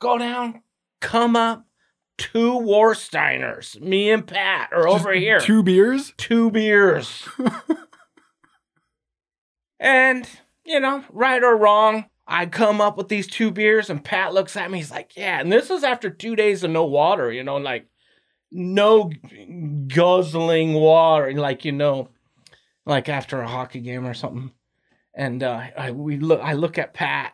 go 0.00 0.18
down, 0.18 0.60
come 1.00 1.34
up, 1.34 1.64
two 2.18 2.52
Warsteiners. 2.52 3.80
Me 3.80 4.10
and 4.10 4.26
Pat 4.26 4.68
are 4.72 4.86
over 4.86 5.14
Just 5.14 5.22
here 5.24 5.40
Two 5.40 5.62
beers. 5.62 6.12
two 6.18 6.50
beers. 6.50 7.26
and, 9.80 10.28
you 10.68 10.80
know, 10.80 11.02
right 11.10 11.42
or 11.42 11.56
wrong, 11.56 12.04
I 12.26 12.46
come 12.46 12.80
up 12.80 12.98
with 12.98 13.08
these 13.08 13.26
two 13.26 13.50
beers, 13.50 13.88
and 13.88 14.04
Pat 14.04 14.34
looks 14.34 14.54
at 14.54 14.70
me. 14.70 14.78
He's 14.78 14.90
like, 14.90 15.16
Yeah. 15.16 15.40
And 15.40 15.50
this 15.50 15.70
was 15.70 15.82
after 15.82 16.10
two 16.10 16.36
days 16.36 16.62
of 16.62 16.70
no 16.70 16.84
water, 16.84 17.32
you 17.32 17.42
know, 17.42 17.56
like 17.56 17.86
no 18.52 19.10
guzzling 19.88 20.74
water, 20.74 21.32
like, 21.32 21.64
you 21.64 21.72
know, 21.72 22.10
like 22.84 23.08
after 23.08 23.40
a 23.40 23.48
hockey 23.48 23.80
game 23.80 24.06
or 24.06 24.14
something. 24.14 24.52
And 25.14 25.42
uh, 25.42 25.62
I, 25.76 25.90
we 25.90 26.18
look, 26.18 26.40
I 26.40 26.52
look 26.52 26.78
at 26.78 26.94
Pat 26.94 27.32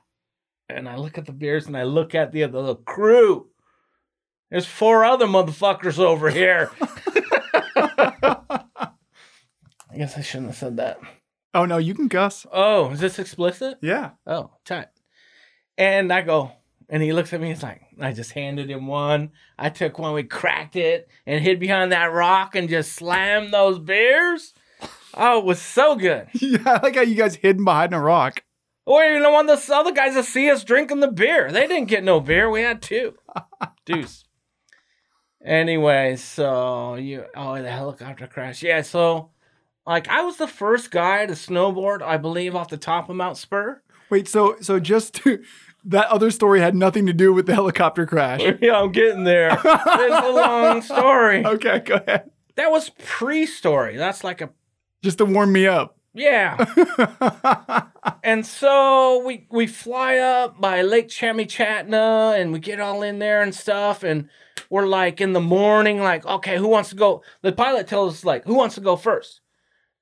and 0.69 0.89
I 0.89 0.97
look 0.97 1.19
at 1.19 1.27
the 1.27 1.33
beers 1.33 1.67
and 1.67 1.77
I 1.77 1.83
look 1.83 2.15
at 2.15 2.33
the, 2.33 2.47
the 2.47 2.77
crew. 2.77 3.49
There's 4.51 4.67
four 4.67 5.05
other 5.05 5.27
motherfuckers 5.27 5.99
over 5.99 6.31
here. 6.31 6.71
I 7.77 8.91
guess 9.97 10.17
I 10.17 10.23
shouldn't 10.23 10.51
have 10.51 10.57
said 10.57 10.77
that. 10.79 10.99
Oh 11.55 11.65
no, 11.65 11.79
you 11.79 11.95
can 11.95 12.09
cuss. 12.09 12.47
Oh, 12.53 12.91
is 12.91 13.01
this 13.01 13.21
explicit? 13.21 13.79
Yeah. 13.81 14.11
Oh, 14.27 14.51
tight. 14.65 14.89
And 15.79 16.13
I 16.13 16.23
go, 16.23 16.53
and 16.89 17.03
he 17.03 17.13
looks 17.13 17.33
at 17.33 17.41
me. 17.41 17.49
He's 17.49 17.63
like, 17.63 17.83
I 18.01 18.13
just 18.13 18.33
handed 18.33 18.69
him 18.69 18.89
one. 18.89 19.31
I 19.57 19.71
took 19.71 19.99
one. 19.99 20.15
We 20.15 20.25
cracked 20.25 20.75
it 20.75 21.09
and 21.27 21.43
hid 21.43 21.61
behind 21.61 21.93
that 21.93 22.13
rock 22.13 22.57
and 22.57 22.69
just 22.69 22.93
slammed 22.93 23.53
those 23.53 23.79
beers. 23.79 24.53
Oh, 25.15 25.39
it 25.39 25.45
was 25.45 25.63
so 25.63 25.95
good. 25.95 26.27
Yeah, 26.35 26.59
I 26.67 26.81
like 26.83 26.97
how 26.97 27.03
you 27.03 27.15
guys 27.15 27.37
hidden 27.37 27.65
behind 27.65 27.95
a 27.95 28.01
rock. 28.01 28.43
Or 28.85 29.03
you 29.05 29.21
don't 29.21 29.33
want 29.33 29.47
the 29.49 29.75
other 29.75 29.93
guys 29.93 30.15
to 30.15 30.23
see 30.23 30.51
us 30.51 30.65
drinking 30.65 31.01
the 31.01 31.11
beer. 31.11 31.51
They 31.51 31.67
didn't 31.67 31.89
get 31.89 32.05
no 32.05 32.21
beer. 32.21 32.51
We 32.51 32.63
had 32.63 32.83
two. 32.83 33.15
Deuce. 33.87 34.25
Anyway, 35.43 36.17
so 36.17 36.95
you 36.95 37.25
oh 37.37 37.61
the 37.61 37.71
helicopter 37.71 38.27
crash. 38.27 38.63
Yeah, 38.63 38.83
so 38.83 39.31
like 39.87 40.09
I 40.09 40.23
was 40.23 40.37
the 40.37 40.47
first 40.49 40.91
guy 40.91 41.27
to 41.27 41.35
snowboard, 41.35 42.03
I 42.03 42.17
believe, 42.17 42.55
off 42.55 42.69
the 42.69 42.77
top 42.77 43.09
of 43.09 43.17
Mount 43.17 43.37
Spur. 43.37 43.83
Wait, 44.11 44.29
so 44.29 44.57
so 44.61 44.79
just 44.81 45.15
to, 45.15 45.43
that 45.85 46.07
other 46.09 46.31
story 46.31 46.61
had 46.61 46.75
nothing 46.75 47.07
to 47.07 47.13
do 47.13 47.33
with 47.33 47.47
the 47.47 47.55
helicopter 47.55 48.07
crash. 48.07 48.41
yeah, 48.61 48.79
I'm 48.81 48.93
getting 48.93 49.25
there. 49.25 49.51
It's 49.53 50.27
a 50.27 50.31
long 50.33 50.83
story. 50.83 51.45
Okay, 51.55 51.81
go 51.81 51.97
ahead. 51.97 52.31
That 52.57 52.71
was 52.71 52.91
pre-story. 52.99 53.97
That's 53.97 54.23
like 54.25 54.41
a 54.41 54.51
Just 55.03 55.19
to 55.19 55.25
warm 55.25 55.53
me 55.53 55.67
up. 55.67 55.99
Yeah. 56.15 56.57
and 58.23 58.47
so 58.47 59.25
we 59.27 59.47
we 59.51 59.67
fly 59.67 60.19
up 60.19 60.61
by 60.61 60.83
Lake 60.83 61.09
Chakachamna 61.09 62.41
and 62.41 62.53
we 62.53 62.61
get 62.61 62.79
all 62.81 63.03
in 63.03 63.19
there 63.19 63.43
and 63.43 63.53
stuff 63.55 64.05
and 64.05 64.29
we're 64.71 64.87
like 64.87 65.21
in 65.21 65.33
the 65.33 65.41
morning 65.41 65.99
like 66.01 66.25
okay 66.25 66.57
who 66.57 66.69
wants 66.69 66.91
to 66.91 66.95
go 66.97 67.23
the 67.43 67.51
pilot 67.53 67.89
tells 67.89 68.15
us 68.15 68.25
like 68.25 68.45
who 68.45 68.55
wants 68.55 68.77
to 68.77 68.81
go 68.81 68.95
first 68.97 69.41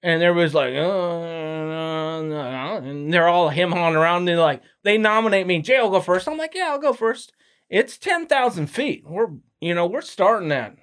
and 0.03 0.23
everybody's 0.23 0.55
like 0.55 0.75
uh, 0.75 0.77
no, 0.77 2.29
no," 2.29 2.77
and 2.77 3.13
they're 3.13 3.29
all 3.29 3.49
him 3.49 3.73
hawing 3.73 3.97
around 3.97 4.25
they're 4.25 4.37
like 4.39 4.63
they 4.83 4.99
nominate 4.99 5.47
me 5.47 5.61
Jay 5.61 5.81
will 5.81 5.91
go 5.91 6.01
first 6.01 6.29
I'm 6.29 6.39
like 6.39 6.55
yeah 6.55 6.69
I'll 6.71 6.79
go 6.79 6.93
first 6.93 7.33
it's 7.69 7.97
10,000 7.99 8.67
feet 8.67 9.05
we're 9.07 9.29
you 9.61 9.75
know 9.75 9.87
we're 9.87 10.01
starting 10.03 10.53
at 10.53 10.77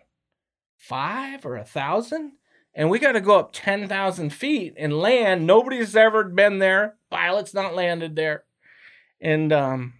five 0.77 1.45
or 1.45 1.55
a 1.57 1.63
thousand 1.63 2.33
and 2.73 2.89
we 2.89 2.99
got 2.99 3.13
to 3.13 3.21
go 3.21 3.37
up 3.37 3.51
10,000 3.51 4.29
feet 4.29 4.73
and 4.77 4.97
land. 4.97 5.45
Nobody's 5.45 5.95
ever 5.95 6.23
been 6.23 6.59
there. 6.59 6.95
Pilot's 7.11 7.53
not 7.53 7.75
landed 7.75 8.15
there. 8.15 8.43
And, 9.19 9.51
um, 9.51 9.93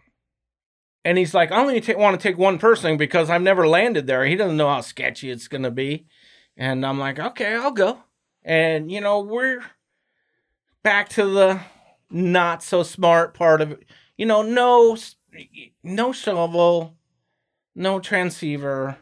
and 1.03 1.17
he's 1.17 1.34
like, 1.34 1.51
I 1.51 1.60
only 1.60 1.82
ta- 1.82 1.97
want 1.97 2.19
to 2.19 2.23
take 2.25 2.38
one 2.38 2.58
person 2.58 2.95
because 2.95 3.29
I've 3.29 3.41
never 3.41 3.67
landed 3.67 4.08
there. 4.08 4.25
He 4.25 4.36
doesn't 4.36 4.58
know 4.58 4.69
how 4.69 4.82
sketchy 4.82 5.29
it's 5.29 5.47
going 5.47 5.63
to 5.63 5.71
be. 5.71 6.05
And 6.55 6.86
I'm 6.86 6.99
like, 6.99 7.19
okay, 7.19 7.55
I'll 7.55 7.71
go. 7.71 7.99
And, 8.43 8.91
you 8.91 9.02
know, 9.02 9.19
we're 9.19 9.62
back 10.84 11.10
to 11.10 11.25
the 11.25 11.60
not 12.10 12.63
so 12.63 12.84
smart 12.84 13.34
part 13.34 13.62
of 13.62 13.71
it. 13.71 13.86
You 14.17 14.25
know, 14.25 14.41
no, 14.41 14.97
no 15.84 16.12
shovel, 16.12 16.95
no 17.75 17.99
transceiver, 17.99 18.97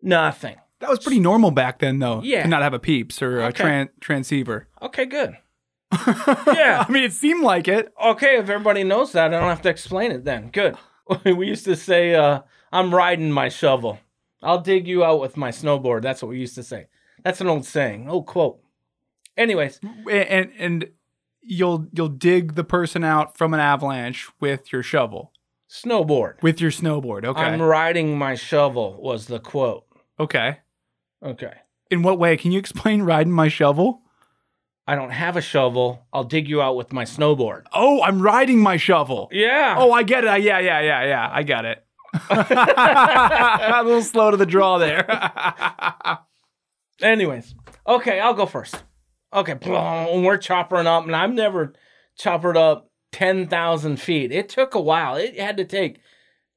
nothing. 0.00 0.56
That 0.80 0.90
was 0.90 0.98
pretty 0.98 1.20
normal 1.20 1.52
back 1.52 1.78
then, 1.78 2.00
though. 2.00 2.22
Yeah. 2.22 2.42
To 2.42 2.48
not 2.48 2.62
have 2.62 2.74
a 2.74 2.78
Pieps 2.80 3.22
or 3.22 3.40
a 3.40 3.52
tran- 3.52 3.90
transceiver. 4.00 4.68
Okay, 4.80 5.06
good. 5.06 5.36
Yeah. 6.52 6.84
I 6.88 6.90
mean, 6.90 7.04
it 7.04 7.12
seemed 7.12 7.42
like 7.42 7.68
it. 7.68 7.92
Okay, 8.02 8.36
if 8.38 8.48
everybody 8.48 8.82
knows 8.82 9.12
that, 9.12 9.32
I 9.32 9.38
don't 9.38 9.48
have 9.48 9.62
to 9.62 9.68
explain 9.68 10.10
it 10.10 10.24
then. 10.24 10.50
Good. 10.50 10.76
we 11.24 11.46
used 11.46 11.64
to 11.66 11.76
say, 11.76 12.14
uh, 12.14 12.40
I'm 12.72 12.94
riding 12.94 13.30
my 13.30 13.48
shovel. 13.48 13.98
I'll 14.42 14.60
dig 14.60 14.88
you 14.88 15.04
out 15.04 15.20
with 15.20 15.36
my 15.36 15.50
snowboard. 15.50 16.02
That's 16.02 16.22
what 16.22 16.30
we 16.30 16.38
used 16.38 16.56
to 16.56 16.62
say. 16.62 16.86
That's 17.24 17.40
an 17.40 17.48
old 17.48 17.64
saying, 17.64 18.08
old 18.08 18.26
quote. 18.26 18.58
Anyways, 19.36 19.80
And 20.10 20.50
and 20.58 20.86
you'll 21.40 21.86
you'll 21.92 22.08
dig 22.08 22.54
the 22.54 22.64
person 22.64 23.02
out 23.04 23.36
from 23.38 23.54
an 23.54 23.60
avalanche 23.60 24.28
with 24.40 24.72
your 24.72 24.82
shovel, 24.82 25.32
snowboard. 25.70 26.42
with 26.42 26.60
your 26.60 26.70
snowboard. 26.70 27.24
Okay. 27.24 27.40
I'm 27.40 27.60
riding 27.62 28.16
my 28.18 28.34
shovel 28.34 28.98
was 29.00 29.26
the 29.26 29.38
quote. 29.40 29.84
okay. 30.20 30.58
Okay. 31.24 31.54
In 31.90 32.02
what 32.02 32.18
way? 32.18 32.36
Can 32.36 32.50
you 32.52 32.58
explain 32.58 33.02
riding 33.12 33.32
my 33.32 33.48
shovel? 33.48 34.00
I 34.86 34.96
don't 34.96 35.10
have 35.10 35.36
a 35.36 35.40
shovel. 35.40 36.06
I'll 36.12 36.24
dig 36.24 36.48
you 36.48 36.60
out 36.60 36.74
with 36.76 36.92
my 36.92 37.04
snowboard. 37.04 37.62
Oh, 37.72 38.02
I'm 38.02 38.20
riding 38.20 38.58
my 38.60 38.76
shovel. 38.76 39.28
Yeah. 39.30 39.76
Oh, 39.78 39.92
I 39.92 40.02
get 40.02 40.24
it. 40.24 40.28
I- 40.28 40.38
Yeah, 40.38 40.58
yeah, 40.58 40.80
yeah, 40.80 41.04
yeah. 41.04 41.30
I 41.32 41.44
got 41.44 41.64
it. 41.64 41.84
a 42.30 43.82
little 43.84 44.02
slow 44.02 44.32
to 44.32 44.36
the 44.36 44.44
draw 44.46 44.78
there. 44.78 45.06
Anyways, 47.02 47.54
okay, 47.86 48.20
I'll 48.20 48.34
go 48.34 48.46
first. 48.46 48.84
Okay, 49.32 49.54
we're 49.54 50.38
choppering 50.38 50.86
up, 50.86 51.04
and 51.04 51.16
I've 51.16 51.32
never 51.32 51.72
choppered 52.16 52.56
up 52.56 52.90
10,000 53.12 53.96
feet. 53.96 54.30
It 54.30 54.48
took 54.48 54.74
a 54.74 54.80
while. 54.80 55.16
It 55.16 55.38
had 55.38 55.56
to 55.56 55.64
take 55.64 56.00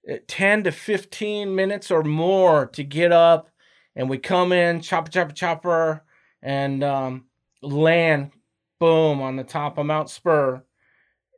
uh, 0.10 0.18
10 0.28 0.66
to 0.66 0.72
15 0.72 1.56
minutes 1.56 1.90
or 1.90 2.04
more 2.04 2.68
to 2.68 2.84
get 2.84 3.12
up, 3.12 3.50
and 3.96 4.10
we 4.10 4.18
come 4.18 4.52
in, 4.52 4.82
chopper, 4.82 5.10
chopper, 5.10 5.34
chopper, 5.34 6.04
and 6.42 6.84
um, 6.84 7.26
land, 7.62 8.32
boom, 8.80 9.22
on 9.22 9.38
the 9.38 9.44
top 9.44 9.78
of 9.78 9.86
Mount 9.86 10.10
Spurr. 10.10 10.64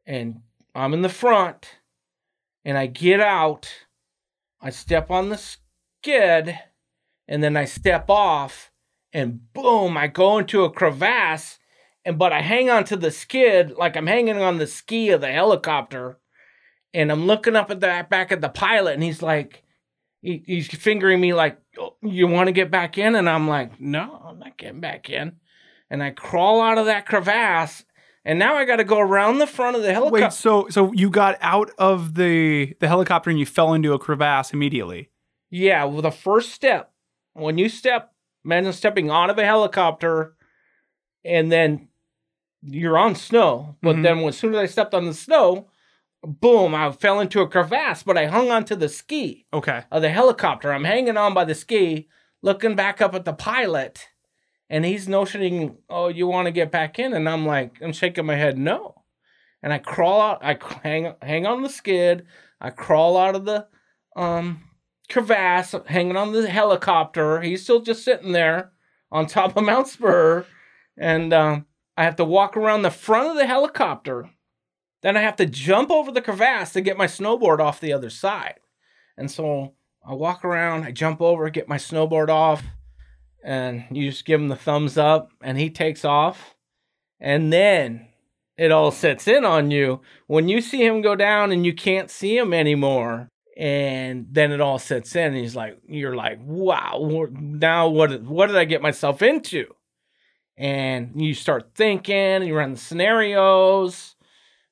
And 0.06 0.41
I'm 0.76 0.93
in 0.93 1.02
the 1.02 1.10
front, 1.10 1.78
and 2.65 2.78
I 2.78 2.88
get 2.88 3.22
out, 3.22 3.72
I 4.60 4.72
step 4.72 5.12
on 5.12 5.30
the 5.30 5.38
skid, 5.38 6.60
and 7.28 7.43
then 7.43 7.56
I 7.56 7.65
step 7.65 8.10
off 8.10 8.72
and 9.18 9.52
boom, 9.52 9.98
I 9.98 10.06
go 10.06 10.38
into 10.38 10.64
a 10.64 10.70
crevasse, 10.70 11.58
and 12.06 12.20
but 12.20 12.32
I 12.32 12.42
hang 12.42 12.70
on 12.70 12.84
to 12.86 12.96
the 12.96 13.10
skid 13.10 13.72
like 13.72 13.98
I'm 13.98 14.06
hanging 14.06 14.40
on 14.40 14.60
the 14.60 14.68
ski 14.68 15.10
of 15.10 15.22
the 15.22 15.32
helicopter, 15.32 16.20
and 16.94 17.12
I'm 17.12 17.26
looking 17.26 17.56
up 17.56 17.72
at 17.72 17.80
the 17.80 18.06
back 18.08 18.32
at 18.32 18.42
the 18.42 18.50
pilot, 18.50 18.94
and 18.94 19.02
he's 19.02 19.24
like, 19.24 19.64
he, 20.22 20.44
he's 20.46 20.68
fingering 20.68 21.20
me 21.20 21.34
like, 21.34 21.58
"Oh, 21.80 21.96
you 22.04 22.28
want 22.28 22.48
to 22.48 22.52
get 22.52 22.70
back 22.70 23.00
in, 23.00 23.16
and 23.16 23.28
I'm 23.28 23.48
like, 23.48 23.82
no, 23.82 24.22
I'm 24.24 24.38
not 24.38 24.56
getting 24.56 24.82
back 24.82 25.10
in, 25.10 25.38
and 25.90 26.04
I 26.04 26.12
crawl 26.12 26.62
out 26.62 26.78
of 26.78 26.86
that 26.86 27.08
crevasse, 27.08 27.86
and 28.24 28.38
now 28.38 28.56
I 28.56 28.66
got 28.66 28.76
to 28.76 28.84
go 28.84 29.00
around 29.00 29.40
the 29.40 29.48
front 29.48 29.76
of 29.76 29.82
the 29.82 29.94
helicopter. 29.94 30.26
Wait, 30.26 30.34
so 30.34 30.68
so 30.70 30.94
you 30.94 31.10
got 31.10 31.40
out 31.42 31.72
of 31.80 32.14
the 32.14 32.76
the 32.80 32.88
helicopter 32.88 33.32
and 33.32 33.40
you 33.40 33.48
fell 33.48 33.74
into 33.74 33.94
a 33.94 34.00
crevasse 34.00 34.54
immediately. 34.54 35.10
Yeah, 35.50 35.86
well, 35.86 36.04
the 36.04 36.12
first 36.12 36.52
step, 36.52 36.92
when 37.34 37.58
you 37.58 37.68
step, 37.68 38.14
imagine 38.48 38.72
stepping 38.72 39.10
out 39.10 39.30
of 39.30 39.38
a 39.38 39.46
helicopter 39.46 40.34
and 41.26 41.52
then 41.52 41.90
you're 42.64 42.98
on 42.98 43.14
snow. 43.14 43.76
But 43.82 43.98
Mhm. 43.98 44.04
then 44.04 44.20
as 44.20 44.38
soon 44.38 44.56
as 44.56 44.60
I 44.62 44.66
stepped 44.66 44.94
on 44.94 45.06
the 45.06 45.14
snow, 45.14 45.68
boom, 46.24 46.74
I 46.74 46.92
fell 46.92 47.20
into 47.20 47.42
a 47.42 47.48
crevasse, 47.48 48.04
but 48.04 48.18
I 48.18 48.26
hung 48.26 48.50
onto 48.50 48.76
the 48.76 48.90
ski 48.90 49.46
Okay. 49.54 49.84
of 49.92 50.02
the 50.02 50.10
helicopter. 50.10 50.72
I'm 50.72 50.86
hanging 50.86 51.18
on 51.18 51.34
by 51.34 51.44
the 51.44 51.54
ski, 51.54 52.08
looking 52.42 52.76
back 52.76 53.02
up 53.02 53.14
at 53.14 53.26
the 53.26 53.34
pilot, 53.34 54.08
and 54.70 54.86
he's 54.86 55.08
notioning, 55.08 55.78
oh, 55.90 56.08
you 56.08 56.26
want 56.26 56.46
to 56.46 56.52
get 56.52 56.72
back 56.72 57.00
in? 57.00 57.14
And 57.14 57.28
I'm 57.30 57.46
like, 57.46 57.82
I'm 57.82 57.94
shaking 57.94 58.26
my 58.26 58.36
head, 58.36 58.58
no. 58.58 59.04
And 59.62 59.74
I 59.74 59.80
crawl 59.80 60.22
out, 60.22 60.40
I 60.42 60.58
hang, 60.84 61.14
hang 61.22 61.46
on 61.46 61.64
the 61.64 61.70
skid, 61.70 62.26
I 62.62 62.70
crawl 62.70 63.18
out 63.18 63.36
of 63.36 63.44
the 63.44 63.68
um, 64.16 64.67
crevasse, 65.10 65.76
hanging 65.88 66.17
on 66.17 66.32
the 66.32 66.50
helicopter. 66.50 67.41
He's 67.41 67.63
still 67.63 67.82
just 67.82 68.04
sitting 68.04 68.32
there 68.32 68.72
on 69.12 69.26
top 69.26 69.56
of 69.56 69.63
Mount 69.63 69.88
Spurr. 69.88 70.46
And 70.98 71.34
um, 71.34 71.65
I 71.96 72.04
have 72.04 72.15
to 72.17 72.26
walk 72.26 72.58
around 72.58 72.82
the 72.82 72.91
front 72.91 73.30
of 73.30 73.36
the 73.36 73.48
helicopter. 73.48 74.30
Then 75.02 75.15
I 75.15 75.22
have 75.22 75.36
to 75.38 75.46
jump 75.46 75.91
over 75.91 76.12
the 76.12 76.22
crevasse 76.22 76.74
to 76.74 76.82
get 76.82 76.98
my 76.98 77.08
snowboard 77.08 77.60
off 77.60 77.80
the 77.80 77.93
other 77.93 78.10
side. 78.10 78.60
And 79.15 79.30
so 79.30 79.74
I 80.06 80.13
walk 80.13 80.43
around, 80.43 80.84
I 80.84 80.91
jump 80.91 81.22
over, 81.22 81.50
get 81.50 81.67
my 81.67 81.78
snowboard 81.78 82.30
off, 82.30 82.63
and 83.43 83.86
you 83.91 84.10
just 84.10 84.26
give 84.26 84.39
him 84.39 84.48
the 84.48 84.56
thumbs 84.56 84.98
up, 84.98 85.32
and 85.41 85.58
he 85.58 85.70
takes 85.70 86.04
off. 86.04 86.56
And 87.20 87.52
then 87.52 88.08
it 88.58 88.72
all 88.72 88.91
sets 88.91 89.28
in 89.28 89.46
on 89.46 89.72
you 89.72 90.02
when 90.26 90.48
you 90.48 90.62
see 90.62 90.86
him 90.86 91.02
go 91.02 91.15
down 91.15 91.52
and 91.52 91.65
you 91.65 91.74
can't 91.74 92.10
see 92.10 92.38
him 92.38 92.54
anymore. 92.54 93.30
And 93.58 94.28
then 94.30 94.52
it 94.52 94.62
all 94.62 94.78
sets 94.78 95.15
in, 95.15 95.34
and 95.34 95.38
he's 95.38 95.56
like, 95.56 95.80
"You're 95.88 96.15
like, 96.15 96.39
wow! 96.43 97.28
Now 97.32 97.89
what? 97.89 98.22
What 98.22 98.48
did 98.48 98.56
I 98.56 98.65
get 98.65 98.84
myself 98.84 99.22
into?" 99.24 99.74
And 100.58 101.22
you 101.22 101.34
start 101.34 101.72
thinking, 101.76 102.43
you 102.43 102.56
run 102.56 102.72
the 102.72 102.78
scenarios. 102.78 104.15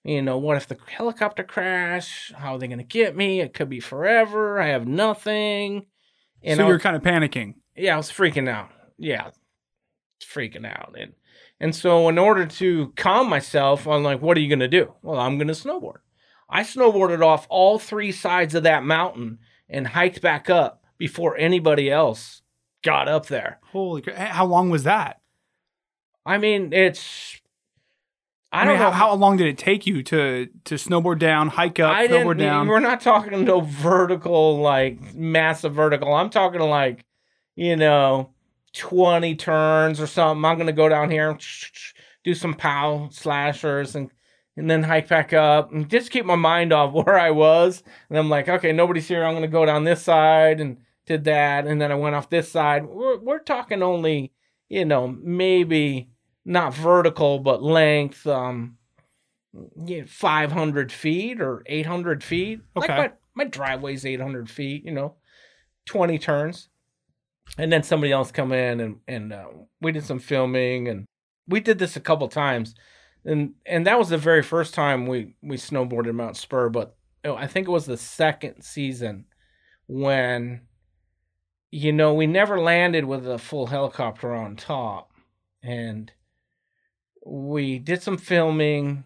You 0.04 0.22
know, 0.22 0.38
what 0.38 0.58
if 0.58 0.68
the 0.68 0.78
helicopter 0.88 1.44
crash? 1.44 2.32
How 2.36 2.56
are 2.56 2.60
they 2.60 2.68
going 2.68 2.80
to 2.80 2.84
get 2.84 3.16
me? 3.16 3.40
It 3.40 3.54
could 3.54 3.70
be 3.70 3.80
forever. 3.80 4.60
I 4.60 4.68
have 4.68 4.88
nothing. 4.88 5.86
And 6.44 6.58
so 6.58 6.68
you're 6.68 6.80
kind 6.80 6.96
of 6.96 7.02
panicking. 7.02 7.56
yeah, 7.76 7.96
I 7.96 7.98
was 7.98 8.12
freaking 8.12 8.48
out. 8.50 8.70
Yeah, 8.98 9.32
freaking 10.22 10.66
out. 10.66 10.96
And 10.98 11.14
and 11.60 11.76
so 11.76 12.08
in 12.10 12.18
order 12.18 12.46
to 12.46 12.94
calm 12.96 13.30
myself, 13.30 13.88
I'm 13.88 14.04
like, 14.04 14.22
what 14.22 14.38
are 14.38 14.42
you 14.42 14.50
gonna 14.50 14.68
do? 14.68 14.94
Well, 15.02 15.20
I'm 15.20 15.38
gonna 15.38 15.54
snowboard. 15.54 15.98
I 16.50 16.62
snowboarded 16.62 17.26
off 17.26 17.48
all 17.50 17.80
three 17.80 18.12
sides 18.12 18.56
of 18.56 18.64
that 18.64 18.84
mountain 18.84 19.40
and 19.70 19.88
hiked 19.88 20.22
back 20.22 20.50
up 20.50 20.84
before 20.98 21.38
anybody 21.38 21.90
else 21.90 22.42
got 22.84 23.08
up 23.08 23.26
there. 23.28 23.60
Holy 23.72 24.02
crap. 24.02 24.20
Eh, 24.20 24.26
how 24.26 24.46
long 24.46 24.70
was 24.70 24.84
that? 24.84 25.22
I 26.26 26.38
mean, 26.38 26.72
it's 26.74 27.42
I, 28.52 28.62
I, 28.62 28.66
don't 28.66 28.74
mean, 28.74 28.80
know 28.80 28.92
how, 28.92 29.10
how 29.10 29.16
long 29.16 29.38
did 29.38 29.48
it 29.48 29.58
take 29.58 29.86
you 29.86 30.02
to 30.04 30.48
to 30.66 30.76
snowboard 30.76 31.20
down, 31.20 31.50
hike 31.50 31.80
up, 31.80 31.94
I 31.94 32.08
snowboard 32.08 32.40
down? 32.40 32.68
We're 32.68 32.80
not 32.80 33.02
talking 33.02 33.44
no 33.44 33.60
vertical, 33.60 34.60
like 34.60 35.14
massive 35.14 35.74
vertical. 35.74 36.14
I'm 36.14 36.30
talking 36.30 36.62
like, 36.62 37.06
you 37.56 37.76
know, 37.76 38.32
20 38.74 39.36
turns 39.36 40.00
or 40.00 40.08
something. 40.08 40.46
I'm 40.46 40.58
gonna 40.58 40.72
go 40.72 40.90
down 40.90 41.12
here, 41.12 41.38
do 42.24 42.34
some 42.34 42.54
pow 42.54 43.10
slashers, 43.12 43.96
and 43.96 44.10
and 44.58 44.70
then 44.70 44.84
hike 44.84 45.08
back 45.08 45.34
up, 45.34 45.72
and 45.72 45.90
just 45.90 46.12
keep 46.12 46.26
my 46.26 46.36
mind 46.36 46.72
off 46.74 46.94
where 47.06 47.18
I 47.18 47.32
was. 47.32 47.84
And 48.10 48.18
I'm 48.18 48.30
like, 48.30 48.48
okay, 48.50 48.72
nobody's 48.72 49.08
here. 49.08 49.24
I'm 49.24 49.34
gonna 49.34 49.48
go 49.48 49.66
down 49.66 49.84
this 49.84 50.04
side, 50.04 50.60
and 50.60 50.78
did 51.06 51.24
that, 51.26 51.68
and 51.68 51.80
then 51.80 51.92
I 51.92 51.96
went 51.96 52.16
off 52.16 52.30
this 52.30 52.52
side. 52.52 52.86
We're 52.86 53.18
we're 53.20 53.40
talking 53.40 53.84
only, 53.84 54.32
you 54.70 54.86
know, 54.86 55.08
maybe 55.08 56.10
not 56.46 56.74
vertical, 56.74 57.40
but 57.40 57.62
length. 57.64 58.26
Um, 58.28 58.78
yeah, 59.86 60.04
500 60.06 60.92
feet 60.92 61.40
or 61.40 61.64
800 61.66 62.24
feet. 62.24 62.60
Like 62.76 62.90
Okay. 62.90 62.98
my, 62.98 63.12
my 63.36 63.44
driveway's 63.46 64.06
800 64.06 64.50
feet, 64.50 64.84
you 64.84 64.92
know, 64.92 65.16
20 65.86 66.20
turns. 66.20 66.68
And 67.58 67.72
then 67.72 67.82
somebody 67.84 68.12
else 68.12 68.32
come 68.32 68.52
in 68.52 68.80
and, 68.82 68.98
and 69.08 69.32
uh, 69.32 69.46
we 69.80 69.92
did 69.94 70.04
some 70.04 70.20
filming 70.20 70.88
and 70.90 71.06
we 71.48 71.62
did 71.62 71.80
this 71.80 71.96
a 71.96 72.02
couple 72.02 72.28
times, 72.28 72.76
and 73.26 73.54
and 73.66 73.88
that 73.88 73.98
was 73.98 74.10
the 74.10 74.18
very 74.18 74.44
first 74.44 74.74
time 74.74 75.08
we 75.08 75.36
we 75.42 75.58
snowboarded 75.58 76.14
Mount 76.14 76.38
Spurr. 76.38 76.72
But 76.72 76.96
I 77.26 77.48
think 77.48 77.68
it 77.68 77.72
was 77.72 77.86
the 77.86 77.98
second 77.98 78.62
season 78.62 79.26
when, 79.88 80.62
you 81.72 81.92
know, 81.92 82.14
we 82.14 82.28
never 82.28 82.60
landed 82.60 83.06
with 83.06 83.28
a 83.28 83.40
full 83.40 83.68
helicopter 83.68 84.34
on 84.34 84.56
top, 84.56 85.12
and 85.64 86.12
we 87.26 87.80
did 87.80 88.04
some 88.04 88.18
filming, 88.18 89.06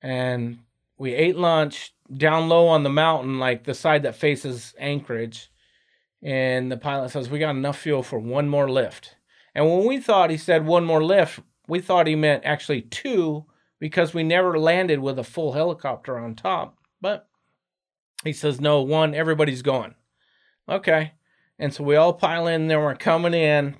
and 0.00 0.60
we 0.96 1.14
ate 1.14 1.36
lunch 1.36 1.94
down 2.14 2.48
low 2.48 2.66
on 2.68 2.82
the 2.82 2.90
mountain, 2.90 3.38
like 3.38 3.64
the 3.64 3.74
side 3.74 4.02
that 4.04 4.16
faces 4.16 4.74
Anchorage. 4.78 5.50
And 6.22 6.72
the 6.72 6.76
pilot 6.76 7.10
says, 7.10 7.28
We 7.28 7.38
got 7.38 7.50
enough 7.54 7.78
fuel 7.78 8.02
for 8.02 8.18
one 8.18 8.48
more 8.48 8.68
lift. 8.68 9.14
And 9.54 9.66
when 9.66 9.86
we 9.86 10.00
thought 10.00 10.30
he 10.30 10.36
said 10.36 10.66
one 10.66 10.84
more 10.84 11.02
lift, 11.04 11.40
we 11.68 11.80
thought 11.80 12.06
he 12.06 12.16
meant 12.16 12.44
actually 12.44 12.82
two 12.82 13.44
because 13.78 14.14
we 14.14 14.24
never 14.24 14.58
landed 14.58 14.98
with 14.98 15.18
a 15.18 15.24
full 15.24 15.52
helicopter 15.52 16.18
on 16.18 16.34
top. 16.34 16.78
But 17.00 17.28
he 18.24 18.32
says, 18.32 18.60
No, 18.60 18.82
one, 18.82 19.14
everybody's 19.14 19.62
going. 19.62 19.94
Okay. 20.68 21.12
And 21.58 21.72
so 21.72 21.84
we 21.84 21.96
all 21.96 22.12
pile 22.12 22.46
in, 22.46 22.68
then 22.68 22.80
we're 22.80 22.94
coming 22.94 23.34
in. 23.34 23.76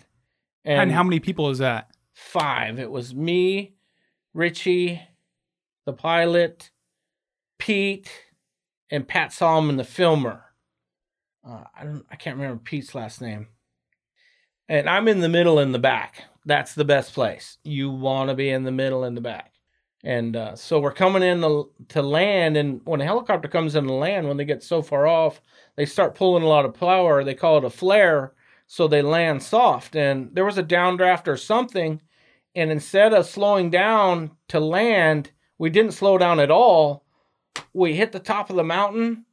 And, 0.64 0.82
And, 0.82 0.92
how 0.92 1.02
many 1.02 1.20
people 1.20 1.50
is 1.50 1.58
that? 1.58 1.90
Five. 2.12 2.78
It 2.78 2.90
was 2.90 3.14
me, 3.14 3.74
Richie, 4.34 5.00
the 5.86 5.92
pilot, 5.92 6.70
Pete, 7.58 8.10
and 8.90 9.06
Pat 9.06 9.32
Solomon, 9.32 9.76
the 9.76 9.84
filmer. 9.84 10.42
Uh, 11.48 11.64
I 11.78 11.84
don't. 11.84 12.04
I 12.10 12.16
can't 12.16 12.36
remember 12.36 12.60
Pete's 12.62 12.94
last 12.94 13.20
name. 13.20 13.48
And 14.68 14.88
I'm 14.88 15.08
in 15.08 15.20
the 15.20 15.28
middle 15.28 15.58
in 15.58 15.72
the 15.72 15.78
back. 15.78 16.24
That's 16.48 16.74
the 16.74 16.84
best 16.86 17.12
place. 17.12 17.58
You 17.62 17.90
want 17.90 18.30
to 18.30 18.34
be 18.34 18.48
in 18.48 18.64
the 18.64 18.72
middle 18.72 19.04
in 19.04 19.14
the 19.14 19.20
back. 19.20 19.52
And 20.02 20.34
uh, 20.34 20.56
so 20.56 20.80
we're 20.80 20.92
coming 20.92 21.22
in 21.22 21.42
to, 21.42 21.70
to 21.88 22.00
land, 22.00 22.56
and 22.56 22.80
when 22.84 23.02
a 23.02 23.04
helicopter 23.04 23.48
comes 23.48 23.74
in 23.74 23.84
to 23.84 23.92
land, 23.92 24.26
when 24.26 24.38
they 24.38 24.46
get 24.46 24.62
so 24.62 24.80
far 24.80 25.06
off, 25.06 25.42
they 25.76 25.84
start 25.84 26.14
pulling 26.14 26.42
a 26.42 26.48
lot 26.48 26.64
of 26.64 26.72
power. 26.72 27.22
They 27.22 27.34
call 27.34 27.58
it 27.58 27.64
a 27.64 27.70
flare, 27.70 28.32
so 28.66 28.88
they 28.88 29.02
land 29.02 29.42
soft. 29.42 29.94
And 29.94 30.34
there 30.34 30.46
was 30.46 30.56
a 30.56 30.62
downdraft 30.62 31.28
or 31.28 31.36
something, 31.36 32.00
and 32.54 32.70
instead 32.70 33.12
of 33.12 33.26
slowing 33.26 33.68
down 33.68 34.30
to 34.48 34.58
land, 34.58 35.32
we 35.58 35.68
didn't 35.68 35.92
slow 35.92 36.16
down 36.16 36.40
at 36.40 36.50
all. 36.50 37.04
We 37.74 37.94
hit 37.94 38.12
the 38.12 38.20
top 38.20 38.48
of 38.48 38.56
the 38.56 38.64
mountain, 38.64 39.26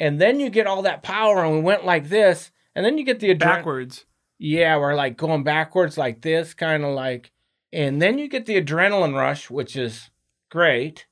and 0.00 0.20
then 0.20 0.40
you 0.40 0.50
get 0.50 0.66
all 0.66 0.82
that 0.82 1.04
power, 1.04 1.44
and 1.44 1.54
we 1.54 1.60
went 1.60 1.84
like 1.84 2.08
this, 2.08 2.50
and 2.74 2.84
then 2.84 2.98
you 2.98 3.04
get 3.04 3.20
the 3.20 3.32
adrenaline. 3.32 3.38
Backwards. 3.38 4.06
Yeah, 4.38 4.76
we're 4.76 4.94
like 4.94 5.16
going 5.16 5.44
backwards 5.44 5.96
like 5.96 6.20
this, 6.20 6.54
kind 6.54 6.84
of 6.84 6.94
like, 6.94 7.32
and 7.72 8.00
then 8.00 8.18
you 8.18 8.28
get 8.28 8.46
the 8.46 8.60
adrenaline 8.60 9.14
rush, 9.14 9.50
which 9.50 9.76
is 9.76 10.10
great. 10.50 11.06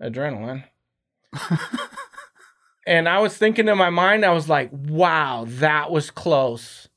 Adrenaline. 0.00 0.64
and 2.86 3.08
I 3.08 3.18
was 3.20 3.36
thinking 3.36 3.68
in 3.68 3.78
my 3.78 3.90
mind, 3.90 4.24
I 4.24 4.32
was 4.32 4.48
like, 4.48 4.70
wow, 4.72 5.44
that 5.46 5.90
was 5.90 6.10
close. 6.10 6.88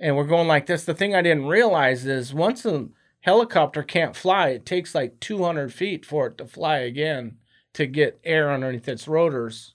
And 0.00 0.16
we're 0.16 0.24
going 0.24 0.48
like 0.48 0.66
this. 0.66 0.84
The 0.84 0.94
thing 0.94 1.14
I 1.14 1.22
didn't 1.22 1.46
realize 1.46 2.06
is 2.06 2.34
once 2.34 2.64
a 2.66 2.88
helicopter 3.20 3.82
can't 3.82 4.16
fly, 4.16 4.48
it 4.48 4.66
takes 4.66 4.94
like 4.94 5.20
200 5.20 5.72
feet 5.72 6.04
for 6.04 6.26
it 6.26 6.38
to 6.38 6.46
fly 6.46 6.78
again 6.78 7.36
to 7.74 7.86
get 7.86 8.20
air 8.24 8.52
underneath 8.52 8.88
its 8.88 9.06
rotors. 9.08 9.74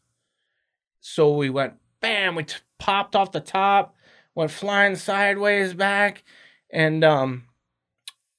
So 1.00 1.34
we 1.34 1.50
went, 1.50 1.74
bam, 2.02 2.36
we 2.36 2.44
t- 2.44 2.58
popped 2.78 3.16
off 3.16 3.32
the 3.32 3.40
top 3.40 3.96
went 4.40 4.52
flying 4.52 4.96
sideways 4.96 5.74
back 5.74 6.24
and 6.72 7.04
um 7.04 7.44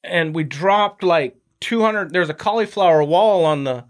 and 0.02 0.34
we 0.34 0.42
dropped 0.42 1.02
like 1.02 1.36
200 1.60 2.10
there's 2.10 2.30
a 2.30 2.34
cauliflower 2.34 3.04
wall 3.04 3.44
on 3.44 3.64
the 3.64 3.84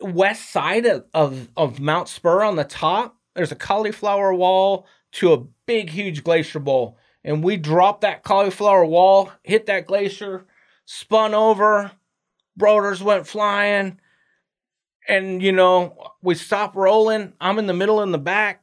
west 0.00 0.50
side 0.50 0.86
of, 0.86 1.04
of 1.12 1.50
of 1.54 1.80
Mount 1.80 2.08
Spurr 2.08 2.42
on 2.42 2.56
the 2.56 2.64
top. 2.64 3.14
There's 3.34 3.52
a 3.52 3.56
cauliflower 3.56 4.32
wall 4.32 4.86
to 5.12 5.34
a 5.34 5.44
big 5.66 5.90
huge 5.90 6.24
glacier 6.24 6.60
bowl 6.60 6.96
and 7.22 7.44
we 7.44 7.58
dropped 7.58 8.00
that 8.00 8.24
cauliflower 8.24 8.86
wall 8.86 9.30
hit 9.42 9.66
that 9.66 9.86
glacier 9.86 10.46
spun 10.86 11.34
over 11.34 11.90
rotors 12.56 13.02
went 13.02 13.26
flying 13.26 14.00
and 15.06 15.42
you 15.42 15.52
know 15.52 16.14
we 16.22 16.34
stopped 16.34 16.74
rolling. 16.74 17.34
I'm 17.38 17.58
in 17.58 17.66
the 17.66 17.74
middle 17.74 18.00
in 18.00 18.12
the 18.12 18.18
back 18.18 18.62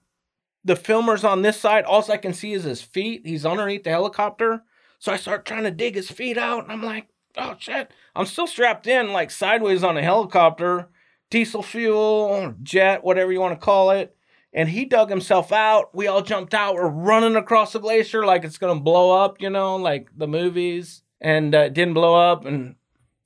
the 0.63 0.75
filmer's 0.75 1.23
on 1.23 1.41
this 1.41 1.59
side. 1.59 1.85
All 1.85 2.03
I 2.11 2.17
can 2.17 2.33
see 2.33 2.53
is 2.53 2.63
his 2.63 2.81
feet. 2.81 3.23
He's 3.25 3.45
underneath 3.45 3.83
the 3.83 3.89
helicopter. 3.89 4.63
So 4.99 5.11
I 5.11 5.17
start 5.17 5.45
trying 5.45 5.63
to 5.63 5.71
dig 5.71 5.95
his 5.95 6.09
feet 6.09 6.37
out, 6.37 6.63
and 6.63 6.71
I'm 6.71 6.83
like, 6.83 7.07
oh 7.37 7.55
shit. 7.59 7.91
I'm 8.15 8.25
still 8.25 8.47
strapped 8.47 8.87
in, 8.87 9.11
like 9.11 9.31
sideways 9.31 9.83
on 9.83 9.97
a 9.97 10.01
helicopter, 10.01 10.87
diesel 11.29 11.63
fuel, 11.63 12.53
jet, 12.63 13.03
whatever 13.03 13.31
you 13.31 13.41
want 13.41 13.59
to 13.59 13.65
call 13.65 13.91
it. 13.91 14.15
And 14.53 14.69
he 14.69 14.85
dug 14.85 15.09
himself 15.09 15.51
out. 15.51 15.95
We 15.95 16.07
all 16.07 16.21
jumped 16.21 16.53
out. 16.53 16.75
We're 16.75 16.87
running 16.87 17.35
across 17.35 17.73
the 17.73 17.79
glacier 17.79 18.25
like 18.25 18.43
it's 18.43 18.59
gonna 18.59 18.79
blow 18.79 19.11
up, 19.11 19.41
you 19.41 19.49
know, 19.49 19.75
like 19.75 20.09
the 20.15 20.27
movies. 20.27 21.01
And 21.19 21.55
uh, 21.55 21.59
it 21.59 21.73
didn't 21.73 21.95
blow 21.95 22.13
up. 22.15 22.45
And 22.45 22.75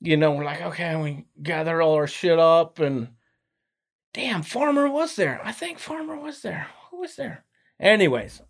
you 0.00 0.16
know, 0.16 0.32
we're 0.32 0.44
like, 0.44 0.62
okay, 0.62 0.96
we 0.96 1.24
gathered 1.42 1.82
all 1.82 1.94
our 1.94 2.06
shit 2.06 2.38
up, 2.38 2.78
and 2.78 3.08
damn, 4.12 4.42
Farmer 4.42 4.88
was 4.88 5.16
there. 5.16 5.40
I 5.44 5.52
think 5.52 5.78
Farmer 5.78 6.16
was 6.16 6.42
there. 6.42 6.68
Who 6.98 7.02
was 7.02 7.14
there? 7.14 7.44
Anyways, 7.78 8.42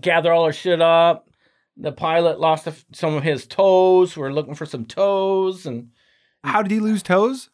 gather 0.00 0.32
all 0.32 0.44
our 0.44 0.52
shit 0.52 0.80
up. 0.80 1.28
The 1.76 1.90
pilot 1.90 2.38
lost 2.38 2.68
some 2.92 3.14
of 3.14 3.24
his 3.24 3.44
toes. 3.44 4.16
We're 4.16 4.30
looking 4.30 4.54
for 4.54 4.66
some 4.66 4.84
toes. 4.84 5.66
And 5.66 5.88
How 6.44 6.62
did 6.62 6.70
he 6.70 6.78
lose 6.78 7.02
toes? 7.02 7.50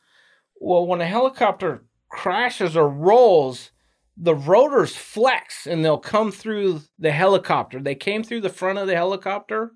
well, 0.60 0.86
when 0.86 1.00
a 1.00 1.06
helicopter 1.06 1.86
crashes 2.10 2.76
or 2.76 2.90
rolls, 2.90 3.70
the 4.18 4.34
rotors 4.34 4.94
flex 4.94 5.66
and 5.66 5.82
they'll 5.82 5.96
come 5.96 6.30
through 6.30 6.82
the 6.98 7.10
helicopter. 7.10 7.80
They 7.80 7.94
came 7.94 8.22
through 8.22 8.42
the 8.42 8.50
front 8.50 8.78
of 8.78 8.88
the 8.88 8.94
helicopter, 8.94 9.72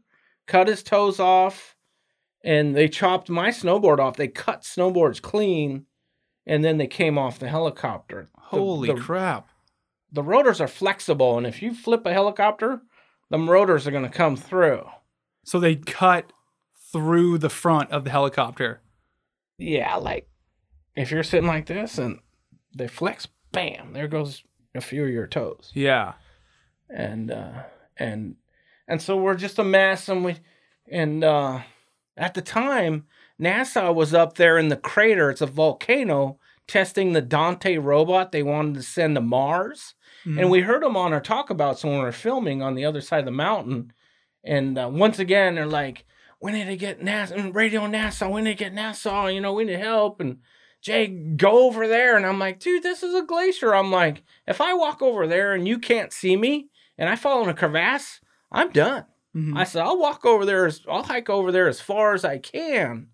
cut 0.46 0.68
his 0.68 0.82
toes 0.82 1.18
off, 1.18 1.74
and 2.44 2.76
they 2.76 2.88
chopped 2.88 3.30
my 3.30 3.48
snowboard 3.48 4.00
off. 4.00 4.16
They 4.16 4.28
cut 4.28 4.64
snowboards 4.64 5.22
clean, 5.22 5.86
and 6.46 6.62
then 6.62 6.76
they 6.76 6.86
came 6.88 7.16
off 7.16 7.38
the 7.38 7.48
helicopter. 7.48 8.28
The- 8.34 8.40
Holy 8.42 8.92
the, 8.92 9.00
crap. 9.00 9.48
The 10.10 10.22
rotors 10.22 10.60
are 10.60 10.68
flexible, 10.68 11.36
and 11.36 11.46
if 11.46 11.62
you 11.62 11.74
flip 11.74 12.06
a 12.06 12.12
helicopter, 12.12 12.80
them 13.30 13.50
rotors 13.50 13.86
are 13.86 13.90
going 13.90 14.04
to 14.04 14.08
come 14.08 14.36
through. 14.36 14.86
So 15.44 15.58
they 15.58 15.76
cut 15.76 16.32
through 16.92 17.38
the 17.38 17.50
front 17.50 17.90
of 17.90 18.04
the 18.04 18.10
helicopter. 18.10 18.80
Yeah, 19.58 19.96
like 19.96 20.28
if 20.94 21.10
you're 21.10 21.22
sitting 21.22 21.48
like 21.48 21.66
this 21.66 21.98
and 21.98 22.20
they 22.74 22.88
flex, 22.88 23.28
bam, 23.52 23.92
there 23.92 24.08
goes 24.08 24.42
a 24.74 24.80
few 24.80 25.04
of 25.04 25.10
your 25.10 25.26
toes. 25.26 25.72
Yeah. 25.74 26.14
And 26.88 27.30
uh 27.30 27.64
and 27.96 28.36
and 28.86 29.00
so 29.02 29.16
we're 29.16 29.34
just 29.34 29.58
a 29.58 29.64
mess 29.64 30.08
and 30.08 30.24
we 30.24 30.36
and 30.90 31.24
uh 31.24 31.60
at 32.16 32.34
the 32.34 32.42
time 32.42 33.06
NASA 33.40 33.94
was 33.94 34.14
up 34.14 34.36
there 34.36 34.58
in 34.58 34.68
the 34.68 34.76
crater, 34.76 35.30
it's 35.30 35.40
a 35.40 35.46
volcano, 35.46 36.38
testing 36.66 37.12
the 37.12 37.22
Dante 37.22 37.76
robot 37.76 38.32
they 38.32 38.42
wanted 38.42 38.74
to 38.74 38.82
send 38.82 39.14
to 39.16 39.20
Mars. 39.20 39.94
And 40.24 40.50
we 40.50 40.60
heard 40.62 40.82
them 40.82 40.96
on 40.96 41.12
our 41.12 41.20
talk 41.20 41.50
about 41.50 41.82
when 41.84 41.92
we 41.94 42.00
were 42.00 42.10
filming 42.10 42.60
on 42.60 42.74
the 42.74 42.84
other 42.84 43.00
side 43.00 43.20
of 43.20 43.24
the 43.26 43.30
mountain. 43.30 43.92
And 44.42 44.76
uh, 44.76 44.88
once 44.92 45.20
again, 45.20 45.54
they're 45.54 45.66
like, 45.66 46.04
we 46.40 46.50
need 46.50 46.64
to 46.66 46.76
get 46.76 47.00
NASA, 47.00 47.54
radio 47.54 47.82
NASA, 47.82 48.28
we 48.32 48.42
need 48.42 48.58
to 48.58 48.64
get 48.64 48.74
NASA, 48.74 49.32
you 49.32 49.40
know, 49.40 49.52
we 49.52 49.64
need 49.64 49.78
help. 49.78 50.20
And 50.20 50.38
Jay, 50.82 51.06
go 51.06 51.66
over 51.66 51.86
there. 51.86 52.16
And 52.16 52.26
I'm 52.26 52.38
like, 52.40 52.58
dude, 52.58 52.82
this 52.82 53.02
is 53.04 53.14
a 53.14 53.22
glacier. 53.22 53.72
I'm 53.74 53.90
like, 53.92 54.24
if 54.46 54.60
I 54.60 54.74
walk 54.74 55.00
over 55.00 55.26
there 55.26 55.54
and 55.54 55.66
you 55.66 55.78
can't 55.78 56.12
see 56.12 56.36
me 56.36 56.70
and 56.98 57.08
I 57.08 57.14
fall 57.16 57.42
in 57.44 57.48
a 57.48 57.54
crevasse, 57.54 58.20
I'm 58.50 58.70
done. 58.70 59.04
Mhm. 59.34 59.56
I 59.56 59.64
said, 59.64 59.82
I'll 59.82 59.98
walk 59.98 60.24
over 60.24 60.44
there, 60.44 60.66
as, 60.66 60.80
I'll 60.88 61.02
hike 61.02 61.30
over 61.30 61.52
there 61.52 61.68
as 61.68 61.80
far 61.80 62.14
as 62.14 62.24
I 62.24 62.38
can. 62.38 63.08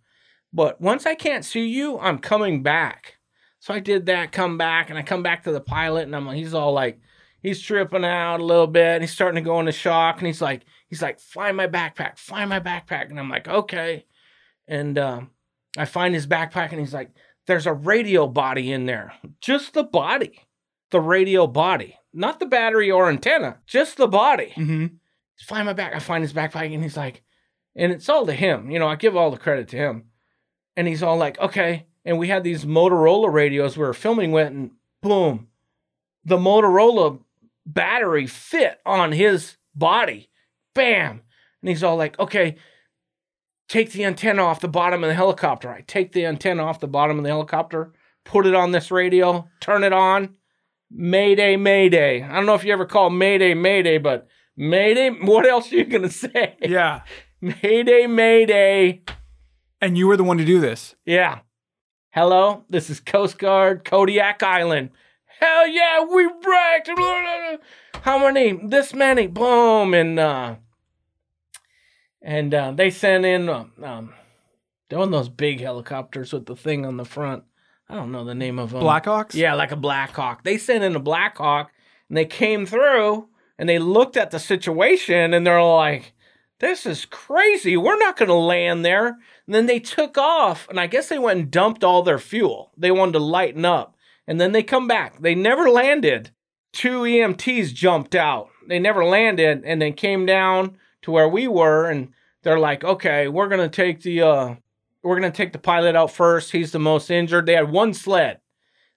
But 0.53 0.81
once 0.81 1.05
I 1.05 1.15
can't 1.15 1.45
see 1.45 1.67
you, 1.67 1.99
I'm 1.99 2.19
coming 2.19 2.63
back. 2.63 3.19
So 3.63 3.73
I 3.73 3.79
did 3.79 4.07
that, 4.07 4.33
come 4.33 4.59
back, 4.59 4.91
and 4.91 4.99
I 4.99 5.03
come 5.03 5.23
back 5.23 5.45
to 5.45 5.53
the 5.53 5.61
pilot, 5.61 6.03
and 6.03 6.17
I'm 6.17 6.27
like, 6.27 6.37
he's 6.37 6.53
all 6.53 6.73
like, 6.73 6.99
he's 7.41 7.61
tripping 7.63 8.05
out 8.05 8.41
a 8.41 8.45
little 8.45 8.67
bit, 8.67 8.95
and 8.97 9.05
he's 9.05 9.13
starting 9.13 9.41
to 9.41 9.49
go 9.49 9.61
into 9.61 9.71
shock, 9.71 10.19
and 10.19 10.27
he's 10.27 10.43
like, 10.43 10.63
he's 10.89 11.01
like, 11.01 11.21
find 11.21 11.57
my 11.57 11.69
backpack, 11.69 12.19
find 12.19 12.51
my 12.51 12.59
backpack, 12.59 13.09
and 13.09 13.21
I'm 13.21 13.29
like, 13.29 13.47
okay, 13.47 14.05
and 14.67 14.99
um, 14.99 15.31
I 15.79 15.85
find 15.85 16.13
his 16.13 16.27
backpack, 16.27 16.73
and 16.73 16.81
he's 16.81 16.93
like, 16.93 17.13
there's 17.47 17.69
a 17.69 17.73
radio 17.73 18.27
body 18.27 18.73
in 18.73 18.87
there, 18.87 19.13
just 19.41 19.75
the 19.75 19.85
body, 19.85 20.41
the 20.91 21.01
radio 21.01 21.47
body, 21.47 21.97
not 22.13 22.41
the 22.41 22.47
battery 22.47 22.91
or 22.91 23.09
antenna, 23.09 23.59
just 23.69 23.97
the 23.97 24.09
body 24.09 24.55
Mhm. 24.57 24.97
find 25.47 25.67
my 25.67 25.73
back. 25.73 25.95
I 25.95 26.01
find 26.01 26.23
his 26.25 26.33
backpack, 26.33 26.75
and 26.75 26.83
he's 26.83 26.97
like, 26.97 27.23
and 27.77 27.93
it's 27.93 28.09
all 28.09 28.27
to 28.27 28.33
him. 28.33 28.73
You 28.73 28.81
know, 28.81 28.89
I 28.89 28.97
give 28.97 29.17
all 29.17 29.31
the 29.31 29.39
credit 29.39 29.69
to 29.69 29.77
him. 29.77 30.07
And 30.77 30.89
he's 30.89 31.03
all 31.03 31.17
like, 31.17 31.39
okay. 31.39 31.87
And 32.05 32.19
we 32.19 32.29
had 32.29 32.45
these 32.45 32.65
Motorola 32.65 33.33
radios 33.33 33.77
we 33.77 33.85
were 33.85 33.95
filming 33.95 34.33
with, 34.33 34.49
and 34.49 34.73
boom, 35.03 35.49
the 36.25 36.37
Motorola 36.37 37.21
battery 37.65 38.27
fit 38.27 38.81
on 38.85 39.13
his 39.13 39.57
body. 39.75 40.29
Bam. 40.75 41.23
And 41.61 41.69
he's 41.69 41.85
all 41.85 41.97
like, 41.97 42.19
okay, 42.19 42.57
take 43.69 43.93
the 43.93 44.05
antenna 44.05 44.43
off 44.43 44.61
the 44.61 44.69
bottom 44.69 45.05
of 45.05 45.09
the 45.09 45.15
helicopter. 45.15 45.71
I 45.71 45.83
take 45.83 46.13
the 46.13 46.27
antenna 46.27 46.65
off 46.65 46.81
the 46.81 46.89
bottom 46.89 47.19
of 47.19 47.25
the 47.25 47.31
helicopter, 47.31 47.93
put 48.25 48.47
it 48.47 48.55
on 48.55 48.73
this 48.73 48.91
radio, 48.91 49.49
turn 49.61 49.85
it 49.85 49.93
on. 49.93 50.37
Mayday, 50.91 51.57
Mayday. 51.57 52.23
I 52.23 52.35
don't 52.35 52.47
know 52.47 52.55
if 52.55 52.65
you 52.65 52.73
ever 52.73 52.85
call 52.85 53.09
Mayday, 53.11 53.55
Mayday, 53.55 53.99
but 53.99 54.29
Mayday, 54.57 55.11
what 55.23 55.47
else 55.47 55.73
are 55.73 55.77
you 55.77 55.85
going 55.85 56.03
to 56.03 56.11
say? 56.11 56.57
Yeah. 56.61 57.03
Mayday, 57.41 58.07
Mayday. 58.07 59.03
And 59.81 59.97
you 59.97 60.07
were 60.07 60.17
the 60.17 60.25
one 60.25 60.39
to 60.39 60.45
do 60.45 60.61
this. 60.61 60.95
Yeah. 61.05 61.41
Hello, 62.15 62.63
this 62.69 62.91
is 62.91 63.01
Coast 63.01 63.39
Guard 63.39 63.87
Kodiak 63.87 64.43
Island. 64.43 64.91
Hell 65.41 65.67
yeah, 65.67 66.05
we 66.05 66.25
wrecked. 66.25 66.91
How 68.03 68.19
many? 68.19 68.53
This 68.53 68.93
many. 68.93 69.27
Boom. 69.29 69.95
And 69.95 70.19
uh 70.19 70.57
and 72.21 72.53
uh, 72.53 72.73
they 72.73 72.91
sent 72.91 73.25
in 73.25 73.49
um, 73.49 73.73
um 73.83 74.13
of 74.91 75.11
those 75.11 75.31
big 75.31 75.63
helicopters 75.63 76.35
with 76.35 76.45
the 76.45 76.55
thing 76.55 76.85
on 76.85 76.99
the 76.99 77.07
front. 77.07 77.45
I 77.89 77.95
don't 77.95 78.13
know 78.13 78.27
the 78.27 78.35
name 78.35 78.59
of 78.59 78.73
them. 78.73 78.83
Blackhawks? 78.83 79.33
Yeah, 79.33 79.55
like 79.55 79.73
a 79.73 79.77
Blackhawk. 79.77 80.45
They 80.45 80.59
sent 80.59 80.85
in 80.85 80.95
a 80.95 81.01
Blackhawk, 81.01 81.73
and 82.11 82.19
they 82.19 82.27
came 82.27 82.67
through 82.67 83.27
and 83.59 83.71
they 83.71 83.79
looked 83.79 84.19
at 84.19 84.33
the 84.33 84.39
situation 84.39 85.33
and 85.33 85.47
they're 85.47 85.63
like, 85.63 86.13
this 86.63 86.87
is 86.87 87.05
crazy. 87.07 87.77
We're 87.77 87.99
not 87.99 88.17
going 88.17 88.29
to 88.29 88.35
land 88.35 88.85
there. 88.85 89.09
And 89.09 89.55
then 89.55 89.67
they 89.67 89.81
took 89.81 90.17
off 90.17 90.69
and 90.69 90.79
I 90.79 90.87
guess 90.87 91.09
they 91.09 91.19
went 91.19 91.41
and 91.41 91.51
dumped 91.51 91.83
all 91.83 92.05
their 92.05 92.21
fuel. 92.21 92.71
They 92.79 92.93
wanted 92.93 93.15
to 93.15 93.19
lighten 93.19 93.65
up 93.65 93.97
and 94.29 94.41
then 94.41 94.53
they 94.53 94.63
come 94.63 94.87
back. 94.87 95.21
They 95.21 95.35
never 95.35 95.69
landed. 95.69 96.31
Two 96.73 97.01
EMTs 97.01 97.75
jumped 97.75 98.15
out. 98.15 98.49
They 98.69 98.79
never 98.79 99.05
landed 99.05 99.65
and 99.65 99.83
then 99.83 99.95
came 99.95 100.25
down 100.25 100.79
to 101.03 101.11
where 101.11 101.29
we 101.29 101.49
were 101.49 101.91
and 101.91 102.11
they're 102.45 102.61
like, 102.61 102.85
okay, 102.85 103.27
we're 103.27 103.49
going 103.49 103.69
to 103.69 103.69
take 103.69 104.03
the, 104.03 104.23
uh, 104.23 104.55
we're 105.03 105.19
going 105.19 105.33
to 105.33 105.37
take 105.37 105.53
the 105.53 105.59
pilot 105.59 105.97
out 105.97 106.13
first. 106.13 106.53
He's 106.53 106.71
the 106.71 106.79
most 106.79 107.11
injured. 107.11 107.47
They 107.47 107.55
had 107.55 107.73
one 107.73 107.93
sled. 107.93 108.39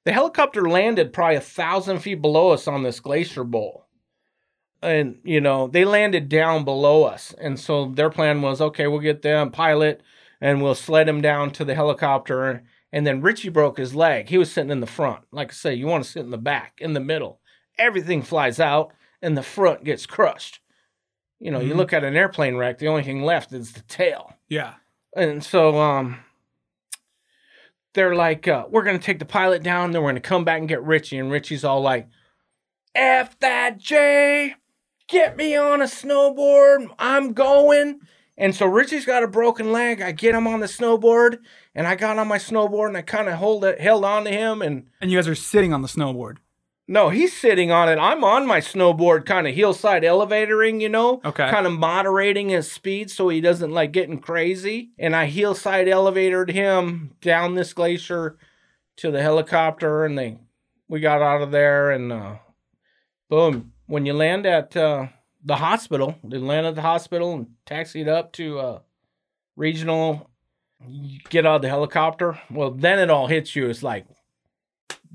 The 0.03 0.13
helicopter 0.13 0.70
landed 0.70 1.13
probably 1.13 1.38
a 1.38 1.41
thousand 1.41 1.97
feet 1.97 2.22
below 2.22 2.51
us 2.51 2.68
on 2.68 2.84
this 2.84 2.99
glacier 2.99 3.43
bowl. 3.43 3.85
And, 4.86 5.20
you 5.24 5.42
know, 5.42 5.68
they 5.68 5.84
landed 5.86 6.30
down 6.30 6.64
below 6.64 7.04
us. 7.04 7.34
And 7.42 7.60
so 7.60 7.86
their 7.86 8.10
plan 8.10 8.42
was 8.42 8.62
okay, 8.62 8.88
we'll 8.88 9.00
get 9.00 9.22
them 9.22 9.52
pilot 9.52 10.02
and 10.40 10.62
we'll 10.62 10.76
sled 10.76 11.10
him 11.10 11.22
down 11.22 11.52
to 11.52 11.66
the 11.66 11.76
helicopter. 11.76 12.64
And 12.94 13.06
then 13.06 13.22
Richie 13.22 13.50
broke 13.50 13.78
his 13.78 13.96
leg. 13.96 14.30
He 14.30 14.38
was 14.38 14.52
sitting 14.52 14.72
in 14.72 14.80
the 14.80 14.88
front. 14.88 15.24
Like 15.32 15.50
I 15.52 15.54
say, 15.54 15.74
you 15.74 15.88
want 15.88 16.04
to 16.04 16.10
sit 16.10 16.24
in 16.24 16.30
the 16.32 16.38
back, 16.38 16.74
in 16.80 16.94
the 16.94 17.00
middle. 17.00 17.40
Everything 17.78 18.22
flies 18.22 18.60
out 18.60 18.94
and 19.22 19.36
the 19.38 19.44
front 19.44 19.84
gets 19.84 20.06
crushed. 20.06 20.60
You 21.40 21.52
know, 21.52 21.60
you 21.60 21.74
Mhm. 21.74 21.78
look 21.78 21.92
at 21.94 22.04
an 22.04 22.16
airplane 22.16 22.56
wreck, 22.56 22.78
the 22.78 22.88
only 22.88 23.04
thing 23.04 23.22
left 23.24 23.52
is 23.52 23.74
the 23.74 23.82
tail 23.82 24.34
Yeah. 24.48 24.76
and 25.16 25.44
so 25.44 25.78
um 25.80 26.20
they're 27.94 28.16
like 28.16 28.48
uh, 28.48 28.66
we're 28.70 28.84
gonna 28.84 29.00
take 29.00 29.20
the 29.20 29.26
pilot 29.26 29.64
down 29.64 29.92
then 29.92 30.02
we're 30.02 30.10
gonna 30.10 30.20
come 30.20 30.44
back 30.44 30.60
and 30.60 30.68
get 30.68 30.84
richie 30.84 31.18
and 31.18 31.32
richie's 31.32 31.64
all 31.64 31.82
like 31.82 32.08
f 32.94 33.38
that 33.40 33.78
jay 33.78 34.56
get 35.08 35.38
me 35.38 35.56
on 35.56 35.82
a 35.82 35.86
snowboard 35.86 36.88
i'm 36.99 37.34
going 37.34 37.99
and 38.38 38.56
so 38.56 38.66
richie's 38.66 39.06
got 39.06 39.24
a 39.24 39.28
broken 39.28 39.72
leg 39.72 40.01
i 40.01 40.12
get 40.12 40.34
him 40.36 40.47
on 40.47 40.60
the 40.60 40.66
snowboard 40.68 41.38
and 41.76 41.88
i 41.88 41.95
got 41.95 42.18
on 42.18 42.28
my 42.28 42.38
snowboard 42.38 42.88
and 42.88 42.97
i 42.97 43.01
kind 43.01 43.28
of 43.30 43.36
hold 43.36 43.64
it 43.64 43.80
held 43.80 44.03
on 44.03 44.24
to 44.26 44.32
him 44.32 44.62
and 44.62 44.88
And 45.01 45.12
you 45.12 45.18
guys 45.18 45.28
are 45.28 45.36
sitting 45.36 45.74
on 45.74 45.82
the 45.82 45.88
snowboard. 45.88 46.38
no, 46.88 47.10
he's 47.10 47.36
sitting 47.36 47.72
on 47.72 47.89
it. 47.89 47.97
I'm 47.97 48.24
on 48.24 48.45
my 48.45 48.60
snowboard, 48.60 49.26
kind 49.26 49.47
of 49.47 49.56
hillside 49.56 50.03
elevatoring, 50.03 50.82
you 50.82 50.89
know, 50.89 51.20
Okay. 51.26 51.49
kind 51.49 51.66
of 51.66 51.74
moderating 51.74 52.49
his 52.49 52.72
speed 52.72 53.10
so 53.10 53.28
he 53.30 53.41
doesn't 53.41 53.72
like 53.72 53.91
getting 53.91 54.20
crazy. 54.20 54.91
And 54.99 55.16
I 55.16 55.26
hillside 55.26 55.88
elevatored 55.88 56.51
him 56.51 57.16
down 57.22 57.56
this 57.56 57.74
glacier 57.74 58.38
to 58.97 59.10
the 59.10 59.22
helicopter, 59.24 60.06
and 60.06 60.16
they 60.16 60.38
we 60.88 60.99
got 60.99 61.24
out 61.24 61.41
of 61.41 61.49
there, 61.49 61.89
and 61.89 62.12
uh, 62.14 62.36
boom. 63.30 63.72
When 63.88 64.06
you 64.06 64.14
land 64.14 64.46
at 64.46 64.76
uh, 64.76 65.08
the 65.44 65.58
hospital, 65.58 66.16
they 66.24 66.38
land 66.38 66.66
at 66.66 66.76
the 66.76 66.82
hospital 66.82 67.34
and 67.34 67.48
taxied 67.66 68.08
up 68.08 68.32
to 68.34 68.60
uh, 68.60 68.80
regional. 69.56 70.30
You 70.88 71.20
get 71.30 71.46
out 71.46 71.58
of 71.58 71.62
the 71.62 71.70
helicopter. 71.70 72.40
Well, 72.50 72.72
then 72.72 73.00
it 73.00 73.10
all 73.10 73.28
hits 73.28 73.56
you. 73.56 73.70
It's 73.70 73.84
like, 73.84 74.06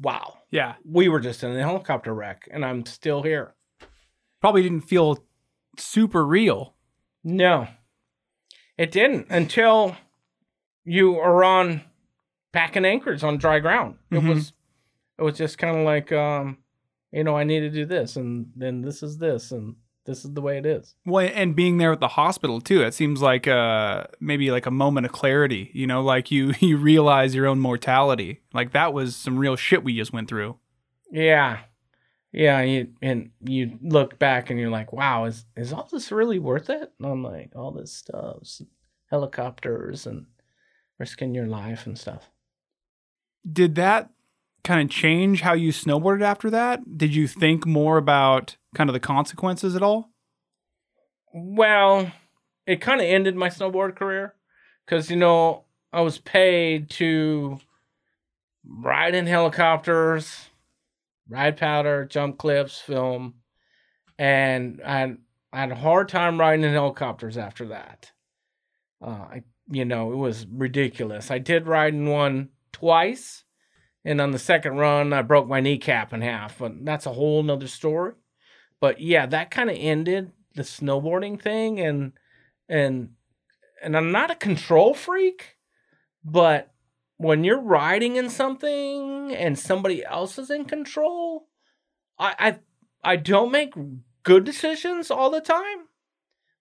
wow 0.01 0.39
Yeah. 0.51 0.75
we 0.85 1.09
were 1.09 1.21
just 1.21 1.43
in 1.45 1.55
a 1.55 1.61
helicopter 1.61 2.15
wreck 2.15 2.49
and 2.51 2.65
I'm 2.65 2.87
still 2.87 3.23
here. 3.23 3.55
Probably 4.41 4.63
didn't 4.63 4.83
feel 4.83 5.19
super 5.77 6.25
real. 6.27 6.75
No, 7.23 7.69
it 8.79 8.91
didn't 8.91 9.27
until 9.29 9.97
you 10.85 11.19
are 11.19 11.45
on 11.45 11.83
back 12.53 12.77
in 12.77 12.87
Anchorage 12.87 13.23
on 13.23 13.37
dry 13.37 13.59
ground. 13.61 13.97
It 14.11 14.15
Mhm. 14.21 14.29
was, 14.35 14.53
it 15.19 15.23
was 15.23 15.37
just 15.37 15.59
kind 15.59 15.77
of 15.77 15.85
like, 15.85 16.11
um, 16.13 16.57
you 17.13 17.25
know, 17.25 17.37
I 17.37 17.45
need 17.45 17.61
to 17.61 17.71
do 17.71 17.87
this 17.87 18.17
and 18.17 18.51
then 18.57 18.83
this 18.83 19.03
is 19.03 19.19
this 19.19 19.53
and 19.53 19.77
this 20.07 20.25
is 20.25 20.33
the 20.33 20.41
way 20.41 20.59
it 20.59 20.67
is. 20.67 20.95
Well, 21.05 21.29
and 21.33 21.55
being 21.55 21.79
there 21.79 21.93
at 21.93 22.01
the 22.01 22.09
hospital 22.09 22.61
too, 22.61 22.83
it 22.83 22.95
seems 22.95 23.21
like 23.21 23.47
uh 23.47 24.05
maybe 24.19 24.51
like 24.51 24.67
a 24.67 24.71
moment 24.71 25.07
of 25.07 25.13
clarity. 25.13 25.71
You 25.75 25.87
know, 25.87 26.03
like 26.03 26.31
you 26.31 26.55
you 26.61 26.77
realize 26.77 27.35
your 27.35 27.47
own 27.47 27.61
mortality. 27.61 28.41
Like 28.53 28.73
that 28.73 28.93
was 28.93 29.17
some 29.17 29.39
real 29.39 29.57
shit 29.57 29.85
we 29.85 29.97
just 29.97 30.13
went 30.13 30.29
through. 30.29 30.57
Yeah. 31.11 31.61
Yeah, 32.33 32.61
you, 32.61 32.93
and 33.03 33.31
you 33.41 33.77
look 33.83 34.19
back 34.21 34.51
and 34.51 34.61
you're 34.61 34.71
like, 34.71 34.93
"Wow, 34.93 35.25
is 35.25 35.45
is 35.57 35.73
all 35.73 35.89
this 35.91 36.13
really 36.13 36.39
worth 36.39 36.71
it?" 36.71 36.93
And 36.99 37.11
I'm 37.11 37.25
like, 37.25 37.51
"All 37.57 37.73
this 37.73 37.93
stuff, 37.93 38.47
helicopters 39.11 40.07
and 40.07 40.27
risking 40.97 41.35
your 41.35 41.49
life 41.49 41.87
and 41.87 41.99
stuff." 41.99 42.31
Did 43.51 43.75
that 43.75 44.11
kind 44.65 44.83
of 44.83 44.95
change 44.95 45.41
how 45.41 45.53
you 45.53 45.73
snowboarded 45.73 46.23
after 46.23 46.51
that? 46.51 46.99
Did 46.99 47.15
you 47.15 47.27
think 47.27 47.67
more 47.67 47.97
about 47.97 48.57
kind 48.75 48.89
of 48.89 48.95
the 48.95 49.01
consequences 49.01 49.75
at 49.75 49.83
all? 49.83 50.11
Well, 51.33 52.11
it 52.67 52.81
kind 52.81 53.01
of 53.01 53.07
ended 53.07 53.37
my 53.37 53.49
snowboard 53.49 53.97
career 53.97 54.35
because 54.85 55.11
you 55.11 55.17
know 55.17 55.65
I 55.93 56.01
was 56.03 56.19
paid 56.19 56.91
to 56.91 57.59
ride 58.65 59.15
in 59.15 59.27
helicopters, 59.27 60.51
ride 61.29 61.57
powder, 61.57 62.05
jump 62.05 62.39
cliffs, 62.39 62.79
film, 62.79 63.35
and 64.19 64.81
I 64.85 64.99
had, 64.99 65.19
I 65.53 65.61
had 65.61 65.73
a 65.73 65.77
hard 65.77 66.09
time 66.09 66.39
riding 66.39 66.65
in 66.65 66.73
helicopters 66.73 67.37
after 67.37 67.67
that. 67.69 68.13
Uh, 69.03 69.27
I 69.31 69.43
you 69.71 69.85
know 69.85 70.13
it 70.13 70.17
was 70.17 70.47
ridiculous. 70.47 71.31
I 71.31 71.39
did 71.39 71.67
ride 71.67 71.95
in 71.95 72.07
one 72.07 72.51
twice, 72.73 73.45
and 74.05 74.21
on 74.21 74.31
the 74.31 74.39
second 74.39 74.77
run 74.77 75.13
I 75.13 75.23
broke 75.23 75.49
my 75.49 75.61
kneecap 75.61 76.13
in 76.13 76.23
half, 76.23 76.59
but 76.59 76.85
that's 76.85 77.07
a 77.07 77.13
whole 77.13 77.43
nother 77.43 77.69
story. 77.69 78.13
But 78.81 79.01
yeah, 79.01 79.27
that 79.27 79.51
kind 79.51 79.71
of 79.71 79.77
ended 79.79 80.33
the 80.55 80.63
snowboarding 80.63 81.41
thing 81.41 81.81
and 81.81 82.13
and 82.69 83.11
and 83.83 83.97
I'm 83.97 84.13
not 84.13 84.31
a 84.31 84.35
control 84.37 84.95
freak, 84.95 85.57
but 86.25 86.73
when 87.17 87.45
you're 87.45 87.61
riding 87.61 88.17
in 88.17 88.31
something 88.31 89.35
and 89.35 89.59
somebody 89.59 90.05
else 90.05 90.39
is 90.39 90.51
in 90.51 90.65
control, 90.65 91.49
I 92.19 92.35
I 93.05 93.13
I 93.13 93.17
don't 93.17 93.53
make 93.53 93.75
good 94.23 94.45
decisions 94.45 95.11
all 95.11 95.31
the 95.31 95.41
time, 95.41 95.89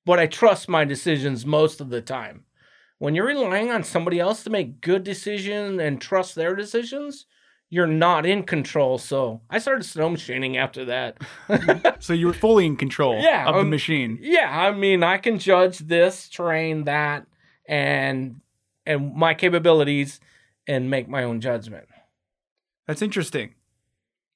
but 0.05 0.19
I 0.19 0.27
trust 0.27 0.69
my 0.69 0.85
decisions 0.85 1.45
most 1.45 1.81
of 1.81 1.89
the 1.89 2.01
time. 2.01 2.45
When 2.99 3.15
you're 3.15 3.25
relying 3.25 3.71
on 3.71 3.83
somebody 3.83 4.19
else 4.19 4.43
to 4.43 4.49
make 4.49 4.81
good 4.81 5.03
decisions 5.03 5.81
and 5.81 5.99
trust 5.99 6.35
their 6.35 6.55
decisions, 6.55 7.25
you're 7.69 7.87
not 7.87 8.25
in 8.25 8.43
control. 8.43 8.97
So 8.97 9.41
I 9.49 9.59
started 9.59 9.83
snow 9.83 10.09
machining 10.09 10.57
after 10.57 10.85
that. 10.85 11.17
So 12.01 12.13
you 12.13 12.27
were 12.27 12.33
fully 12.33 12.65
in 12.65 12.77
control 12.77 13.19
Yeah, 13.21 13.47
of 13.47 13.55
the 13.55 13.61
um, 13.61 13.69
machine. 13.69 14.19
Yeah, 14.21 14.49
I 14.49 14.71
mean, 14.71 15.03
I 15.03 15.17
can 15.17 15.37
judge 15.37 15.79
this 15.79 16.29
terrain, 16.29 16.85
that, 16.85 17.25
and 17.67 18.39
and 18.85 19.13
my 19.13 19.33
capabilities, 19.33 20.19
and 20.65 20.89
make 20.89 21.09
my 21.09 21.23
own 21.23 21.41
judgment. 21.41 21.87
That's 22.87 23.01
interesting. 23.01 23.55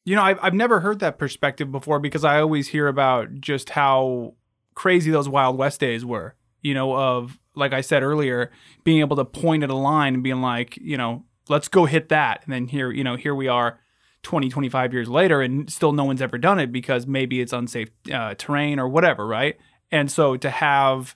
You 0.05 0.16
know, 0.16 0.24
I've, 0.24 0.39
I've 0.41 0.53
never 0.53 0.82
heard 0.82 0.99
that 0.99 1.18
perspective 1.18 1.72
before 1.72 1.99
because 1.99 2.26
I 2.26 2.39
always 2.41 2.68
hear 2.68 2.88
about 2.88 3.34
just 3.39 3.72
how 3.72 4.36
crazy 4.76 5.09
those 5.09 5.30
Wild 5.30 5.57
West 5.57 5.80
days 5.80 6.03
were. 6.03 6.36
You 6.61 6.74
know, 6.74 6.95
of, 6.95 7.39
like 7.55 7.73
I 7.73 7.81
said 7.81 8.03
earlier, 8.03 8.51
being 8.83 8.99
able 8.99 9.15
to 9.17 9.25
point 9.25 9.63
at 9.63 9.69
a 9.69 9.75
line 9.75 10.15
and 10.15 10.23
being 10.23 10.41
like, 10.41 10.77
you 10.77 10.97
know, 10.97 11.25
let's 11.49 11.67
go 11.67 11.85
hit 11.85 12.09
that. 12.09 12.41
And 12.43 12.53
then 12.53 12.67
here, 12.67 12.91
you 12.91 13.03
know, 13.03 13.15
here 13.15 13.35
we 13.35 13.47
are 13.47 13.79
20, 14.23 14.49
25 14.49 14.93
years 14.93 15.09
later 15.09 15.41
and 15.41 15.71
still 15.71 15.91
no 15.91 16.05
one's 16.05 16.21
ever 16.21 16.37
done 16.37 16.59
it 16.59 16.71
because 16.71 17.05
maybe 17.05 17.41
it's 17.41 17.53
unsafe 17.53 17.89
uh, 18.11 18.33
terrain 18.35 18.79
or 18.79 18.87
whatever, 18.87 19.27
right? 19.27 19.57
And 19.91 20.11
so 20.11 20.37
to 20.37 20.49
have 20.49 21.15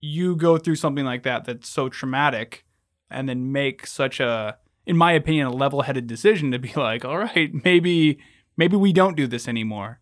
you 0.00 0.36
go 0.36 0.58
through 0.58 0.76
something 0.76 1.04
like 1.04 1.22
that 1.24 1.44
that's 1.44 1.68
so 1.68 1.88
traumatic 1.88 2.64
and 3.10 3.28
then 3.28 3.50
make 3.52 3.86
such 3.86 4.20
a 4.20 4.58
in 4.84 4.96
my 4.96 5.12
opinion 5.12 5.46
a 5.46 5.50
level-headed 5.50 6.06
decision 6.06 6.52
to 6.52 6.58
be 6.58 6.72
like 6.76 7.04
all 7.04 7.18
right 7.18 7.50
maybe 7.64 8.18
maybe 8.56 8.76
we 8.76 8.92
don't 8.92 9.16
do 9.16 9.26
this 9.26 9.48
anymore 9.48 10.00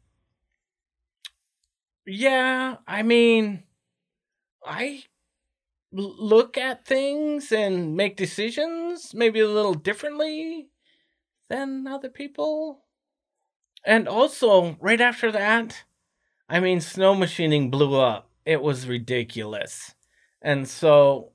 Yeah, 2.07 2.77
I 2.87 3.03
mean, 3.03 3.63
I 4.65 5.05
look 5.95 6.59
at 6.59 6.85
things 6.85 7.53
and 7.53 7.97
make 7.97 8.17
decisions 8.17 9.15
maybe 9.15 9.41
a 9.41 9.49
little 9.49 9.75
differently 9.75 10.69
than 11.49 11.87
other 11.87 12.09
people. 12.09 12.85
And 13.87 14.09
also, 14.09 14.77
right 14.81 15.01
after 15.01 15.31
that, 15.33 15.85
I 16.49 16.61
mean, 16.61 16.81
snow 16.81 17.15
machining 17.15 17.71
blew 17.71 18.01
up. 18.01 18.31
It 18.45 18.63
was 18.63 18.89
ridiculous. 18.89 19.95
And 20.43 20.69
so 20.69 21.33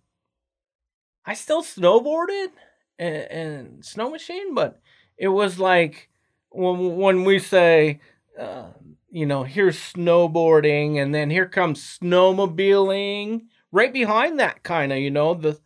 I 1.26 1.34
still 1.34 1.64
snowboarded 1.64 2.50
and, 2.98 3.16
and 3.16 3.86
snow 3.86 4.10
machine, 4.10 4.54
but 4.54 4.82
it 5.18 5.30
was 5.30 5.60
like 5.60 6.10
when, 6.50 6.98
when 6.98 7.24
we 7.24 7.40
say, 7.40 8.00
uh, 8.38 8.72
you 9.10 9.26
know, 9.26 9.44
here's 9.44 9.78
snowboarding 9.78 11.02
and 11.02 11.14
then 11.14 11.30
here 11.30 11.48
comes 11.48 12.00
snowmobiling 12.00 13.48
right 13.72 13.92
behind 13.94 14.40
that 14.40 14.64
kind 14.64 14.92
of, 14.92 15.00
you 15.00 15.12
know, 15.12 15.34
the 15.34 15.60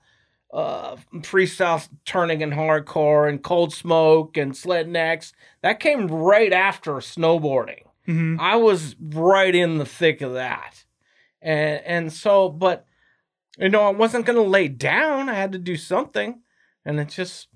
uh, 0.54 0.96
freestyle 1.18 1.88
turning 2.06 2.44
and 2.44 2.54
hardcore 2.54 3.28
and 3.28 3.44
cold 3.44 3.74
smoke 3.74 4.38
and 4.38 4.56
sled 4.56 4.88
necks. 4.88 5.34
That 5.62 5.80
came 5.80 6.08
right 6.08 6.54
after 6.54 6.94
snowboarding. 6.94 7.84
Mm-hmm. 8.08 8.40
I 8.40 8.58
was 8.58 8.96
right 9.00 9.54
in 9.54 9.78
the 9.78 9.86
thick 9.86 10.22
of 10.22 10.34
that. 10.34 10.86
And 11.42 11.82
and 11.86 12.14
so 12.14 12.50
but 12.50 12.86
you 13.58 13.70
know, 13.70 13.82
I 13.82 13.90
wasn't 13.90 14.26
gonna 14.26 14.44
lay 14.44 14.68
down. 14.68 15.30
I 15.30 15.34
had 15.34 15.52
to 15.54 15.58
do 15.60 15.76
something. 15.76 16.42
And 16.86 17.00
it 17.00 17.10
just 17.10 17.48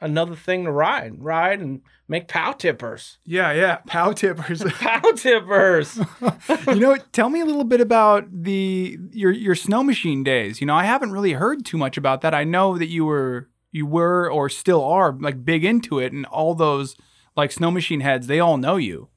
another 0.00 0.34
thing 0.36 0.64
to 0.64 0.72
ride. 0.72 1.22
Ride 1.22 1.60
and 1.60 1.82
make 2.08 2.28
pow 2.28 2.52
tippers. 2.52 3.18
Yeah, 3.24 3.52
yeah. 3.52 3.76
Pow 3.86 4.12
tippers. 4.12 4.62
Pow 4.78 5.12
tippers. 5.12 5.98
you 6.66 6.76
know, 6.76 6.96
tell 7.12 7.28
me 7.28 7.40
a 7.40 7.44
little 7.44 7.64
bit 7.64 7.80
about 7.80 8.26
the 8.30 8.98
your 9.10 9.32
your 9.32 9.54
snow 9.54 9.82
machine 9.82 10.22
days. 10.24 10.60
You 10.60 10.66
know, 10.66 10.74
I 10.74 10.84
haven't 10.84 11.12
really 11.12 11.32
heard 11.32 11.64
too 11.64 11.78
much 11.78 11.96
about 11.96 12.20
that. 12.22 12.34
I 12.34 12.44
know 12.44 12.78
that 12.78 12.88
you 12.88 13.04
were 13.04 13.48
you 13.72 13.86
were 13.86 14.30
or 14.30 14.48
still 14.48 14.82
are 14.84 15.16
like 15.20 15.44
big 15.44 15.64
into 15.64 15.98
it, 15.98 16.12
and 16.12 16.26
all 16.26 16.54
those 16.54 16.96
like 17.36 17.52
snow 17.52 17.70
machine 17.70 18.00
heads, 18.00 18.26
they 18.26 18.40
all 18.40 18.56
know 18.56 18.76
you. 18.76 19.08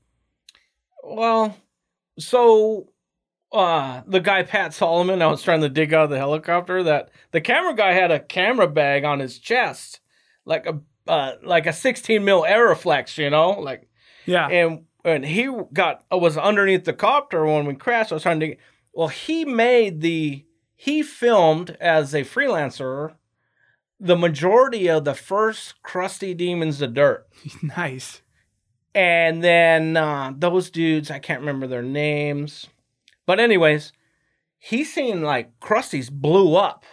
well, 1.03 1.55
so 2.19 2.89
uh 3.51 4.01
the 4.05 4.19
guy 4.19 4.43
Pat 4.43 4.73
Solomon, 4.73 5.21
I 5.21 5.27
was 5.27 5.41
trying 5.41 5.61
to 5.61 5.69
dig 5.69 5.93
out 5.93 6.03
of 6.03 6.09
the 6.09 6.17
helicopter, 6.17 6.83
that 6.83 7.09
the 7.31 7.41
camera 7.41 7.73
guy 7.73 7.93
had 7.93 8.11
a 8.11 8.19
camera 8.19 8.67
bag 8.67 9.05
on 9.05 9.19
his 9.19 9.39
chest, 9.39 10.01
like 10.49 10.65
a 10.65 10.79
uh, 11.07 11.35
like 11.43 11.65
a 11.65 11.73
16 11.73 12.23
mil 12.25 12.43
Arriflex, 12.43 13.17
you 13.17 13.29
know, 13.29 13.51
like 13.51 13.87
Yeah. 14.25 14.47
and 14.47 14.85
and 15.05 15.23
he 15.25 15.49
got 15.71 16.03
uh, 16.11 16.17
was 16.17 16.37
underneath 16.37 16.83
the 16.83 16.93
copter 16.93 17.45
when 17.45 17.65
we 17.65 17.75
crashed. 17.75 18.11
I 18.11 18.15
was 18.15 18.23
trying 18.23 18.39
to. 18.41 18.55
Well, 18.93 19.07
he 19.07 19.45
made 19.45 20.01
the 20.01 20.45
he 20.75 21.01
filmed 21.03 21.77
as 21.79 22.13
a 22.13 22.23
freelancer 22.23 23.13
the 23.99 24.15
majority 24.17 24.89
of 24.89 25.03
the 25.05 25.13
first 25.13 25.81
Crusty 25.83 26.33
Demons 26.33 26.81
of 26.81 26.93
Dirt, 26.93 27.27
nice. 27.77 28.21
and 28.95 29.43
then 29.43 29.97
uh, 29.97 30.33
those 30.37 30.69
dudes 30.69 31.11
I 31.11 31.19
can't 31.19 31.41
remember 31.41 31.67
their 31.67 31.83
names, 31.83 32.67
but 33.25 33.39
anyways, 33.39 33.91
he 34.57 34.83
seen 34.83 35.21
like 35.21 35.59
Crusty's 35.59 36.09
blew 36.09 36.55
up. 36.55 36.83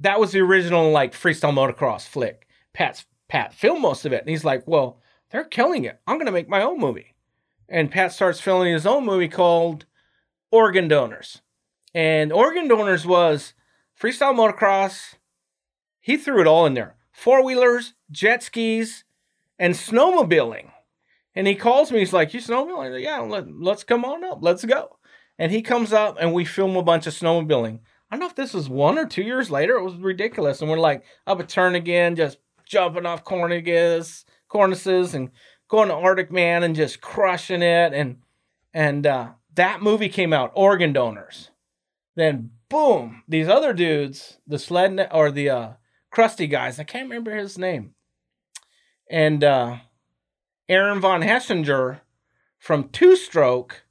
That 0.00 0.18
was 0.20 0.32
the 0.32 0.40
original 0.40 0.90
like 0.90 1.12
freestyle 1.12 1.52
motocross 1.54 2.06
flick. 2.06 2.46
Pat's 2.80 3.04
Pat 3.28 3.52
filmed 3.52 3.82
most 3.82 4.06
of 4.06 4.14
it, 4.14 4.22
and 4.22 4.30
he's 4.30 4.42
like, 4.42 4.66
"Well, 4.66 5.02
they're 5.28 5.44
killing 5.44 5.84
it. 5.84 6.00
I'm 6.06 6.16
gonna 6.16 6.32
make 6.32 6.48
my 6.48 6.62
own 6.62 6.80
movie." 6.80 7.14
And 7.68 7.90
Pat 7.90 8.10
starts 8.10 8.40
filming 8.40 8.72
his 8.72 8.86
own 8.86 9.04
movie 9.04 9.28
called 9.28 9.84
Organ 10.50 10.88
Donors, 10.88 11.42
and 11.92 12.32
Organ 12.32 12.68
Donors 12.68 13.04
was 13.04 13.52
freestyle 14.00 14.34
motocross. 14.34 15.16
He 16.00 16.16
threw 16.16 16.40
it 16.40 16.46
all 16.46 16.64
in 16.64 16.72
there: 16.72 16.96
four 17.12 17.44
wheelers, 17.44 17.92
jet 18.10 18.42
skis, 18.42 19.04
and 19.58 19.74
snowmobiling. 19.74 20.70
And 21.34 21.46
he 21.46 21.56
calls 21.56 21.92
me. 21.92 21.98
He's 21.98 22.14
like, 22.14 22.32
"You 22.32 22.40
snowmobiling?" 22.40 22.92
Like, 22.92 23.04
yeah, 23.04 23.18
let, 23.18 23.44
let's 23.60 23.84
come 23.84 24.06
on 24.06 24.24
up. 24.24 24.38
Let's 24.40 24.64
go. 24.64 24.96
And 25.38 25.52
he 25.52 25.60
comes 25.60 25.92
up, 25.92 26.16
and 26.18 26.32
we 26.32 26.46
film 26.46 26.76
a 26.76 26.82
bunch 26.82 27.06
of 27.06 27.12
snowmobiling. 27.12 27.80
I 28.10 28.16
don't 28.16 28.20
know 28.20 28.26
if 28.26 28.36
this 28.36 28.54
was 28.54 28.70
one 28.70 28.96
or 28.98 29.04
two 29.04 29.22
years 29.22 29.50
later. 29.50 29.74
It 29.74 29.84
was 29.84 29.96
ridiculous. 29.96 30.62
And 30.62 30.70
we're 30.70 30.78
like 30.78 31.04
up 31.26 31.40
a 31.40 31.44
Turnagain, 31.44 32.16
just 32.16 32.38
jumping 32.70 33.04
off 33.04 33.24
cornices, 33.24 34.24
cornices, 34.48 35.14
and 35.14 35.30
going 35.68 35.88
to 35.88 35.94
Arctic 35.94 36.30
Man 36.30 36.62
and 36.62 36.74
just 36.74 37.00
crushing 37.00 37.62
it. 37.62 37.92
And 37.92 38.18
and 38.72 39.06
uh, 39.06 39.30
that 39.54 39.82
movie 39.82 40.08
came 40.08 40.32
out, 40.32 40.52
Organ 40.54 40.92
Donors. 40.92 41.50
Then 42.16 42.50
boom, 42.68 43.22
these 43.28 43.48
other 43.48 43.72
dudes, 43.72 44.38
the 44.46 44.58
sled 44.58 45.08
or 45.12 45.30
the 45.30 45.50
uh, 45.50 45.68
crusty 46.10 46.46
guys, 46.46 46.78
I 46.78 46.84
can't 46.84 47.08
remember 47.08 47.34
his 47.34 47.58
name, 47.58 47.94
and 49.10 49.42
uh, 49.42 49.76
Aaron 50.68 51.00
von 51.00 51.22
Hessinger 51.22 52.00
from 52.58 52.88
Two 52.90 53.16
Stroke 53.16 53.82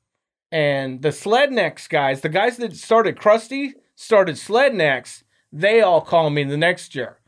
and 0.52 1.02
the 1.02 1.10
Slednecks 1.10 1.88
guys, 1.90 2.22
the 2.22 2.30
guys 2.30 2.58
that 2.58 2.76
started 2.76 3.20
Crusty, 3.20 3.76
started 3.96 4.36
Slednecks, 4.36 5.24
they 5.52 5.82
all 5.82 6.02
call 6.02 6.30
me 6.30 6.44
the 6.44 6.58
next 6.58 6.96
year. 6.96 7.19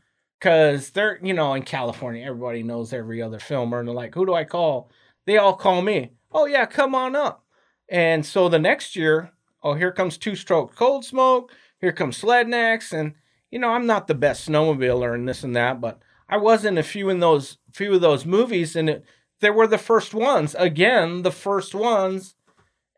Cause 0.42 0.90
they're, 0.90 1.18
you 1.22 1.32
know, 1.32 1.54
in 1.54 1.62
California, 1.62 2.26
everybody 2.26 2.62
knows 2.62 2.92
every 2.92 3.22
other 3.22 3.38
filmer, 3.38 3.78
and 3.78 3.88
they're 3.88 3.94
like, 3.94 4.14
who 4.14 4.26
do 4.26 4.34
I 4.34 4.44
call? 4.44 4.90
They 5.24 5.38
all 5.38 5.54
call 5.54 5.82
me. 5.82 6.12
Oh 6.32 6.46
yeah, 6.46 6.66
come 6.66 6.94
on 6.94 7.16
up. 7.16 7.46
And 7.88 8.26
so 8.26 8.48
the 8.48 8.58
next 8.58 8.96
year, 8.96 9.32
oh, 9.62 9.74
here 9.74 9.92
comes 9.92 10.18
two 10.18 10.36
stroke 10.36 10.74
cold 10.74 11.04
smoke, 11.04 11.52
here 11.80 11.92
comes 11.92 12.20
Slednecks, 12.20 12.92
and 12.92 13.14
you 13.50 13.58
know, 13.58 13.70
I'm 13.70 13.86
not 13.86 14.08
the 14.08 14.14
best 14.14 14.48
snowmobiler 14.48 15.14
and 15.14 15.28
this 15.28 15.44
and 15.44 15.56
that, 15.56 15.80
but 15.80 16.00
I 16.28 16.36
was 16.38 16.64
in 16.64 16.76
a 16.76 16.82
few 16.82 17.08
in 17.08 17.20
those 17.20 17.58
few 17.72 17.94
of 17.94 18.02
those 18.02 18.26
movies, 18.26 18.76
and 18.76 18.90
it, 18.90 19.04
they 19.40 19.50
were 19.50 19.68
the 19.68 19.78
first 19.78 20.12
ones. 20.12 20.56
Again, 20.58 21.22
the 21.22 21.32
first 21.32 21.74
ones 21.74 22.34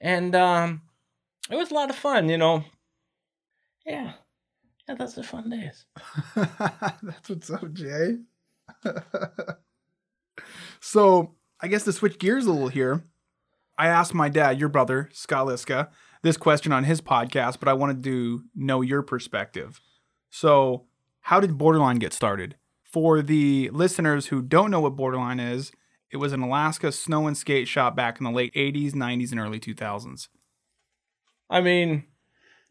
and 0.05 0.35
um, 0.35 0.83
it 1.51 1.57
was 1.57 1.71
a 1.71 1.75
lot 1.75 1.91
of 1.91 1.97
fun, 1.97 2.29
you 2.29 2.39
know. 2.39 2.65
Yeah, 3.87 4.13
yeah, 4.89 4.95
those 4.95 5.19
are 5.19 5.23
fun 5.23 5.51
days. 5.51 5.87
That's 6.37 7.29
what's 7.29 7.51
up, 7.51 7.73
Jay. 7.73 8.19
so 10.81 11.35
I 11.61 11.69
guess 11.69 11.85
to 11.85 11.93
switch 11.93 12.19
gears 12.19 12.47
a 12.47 12.53
little 12.53 12.69
here, 12.69 13.05
I 13.79 13.89
asked 13.89 14.15
my 14.15 14.29
dad, 14.29 14.61
your 14.61 14.69
brother, 14.69 15.09
Scott 15.13 15.47
Liska, 15.47 15.91
this 16.23 16.37
question 16.37 16.73
on 16.73 16.85
his 16.85 17.01
podcast, 17.01 17.59
but 17.59 17.69
I 17.69 17.73
wanted 17.73 18.03
to 18.05 18.45
know 18.55 18.83
your 18.83 19.03
perspective. 19.03 19.81
So, 20.31 20.87
how 21.23 21.41
did 21.41 21.59
Borderline 21.59 21.99
get 21.99 22.13
started? 22.13 22.57
For 22.83 23.23
the 23.23 23.71
listeners 23.71 24.27
who 24.27 24.43
don't 24.43 24.71
know 24.71 24.81
what 24.81 24.97
Borderline 24.97 25.41
is, 25.41 25.73
it 26.11 26.19
was 26.19 26.33
an 26.33 26.43
Alaska 26.43 26.93
snow 26.93 27.27
and 27.27 27.37
skate 27.37 27.67
shop 27.67 27.97
back 27.97 28.19
in 28.19 28.25
the 28.25 28.31
late 28.31 28.55
80s, 28.55 28.93
90s, 28.93 29.33
and 29.33 29.41
early 29.41 29.59
2000s. 29.59 30.29
I 31.51 31.61
mean, 31.61 32.05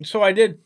so 0.02 0.22
I 0.24 0.32
did 0.32 0.60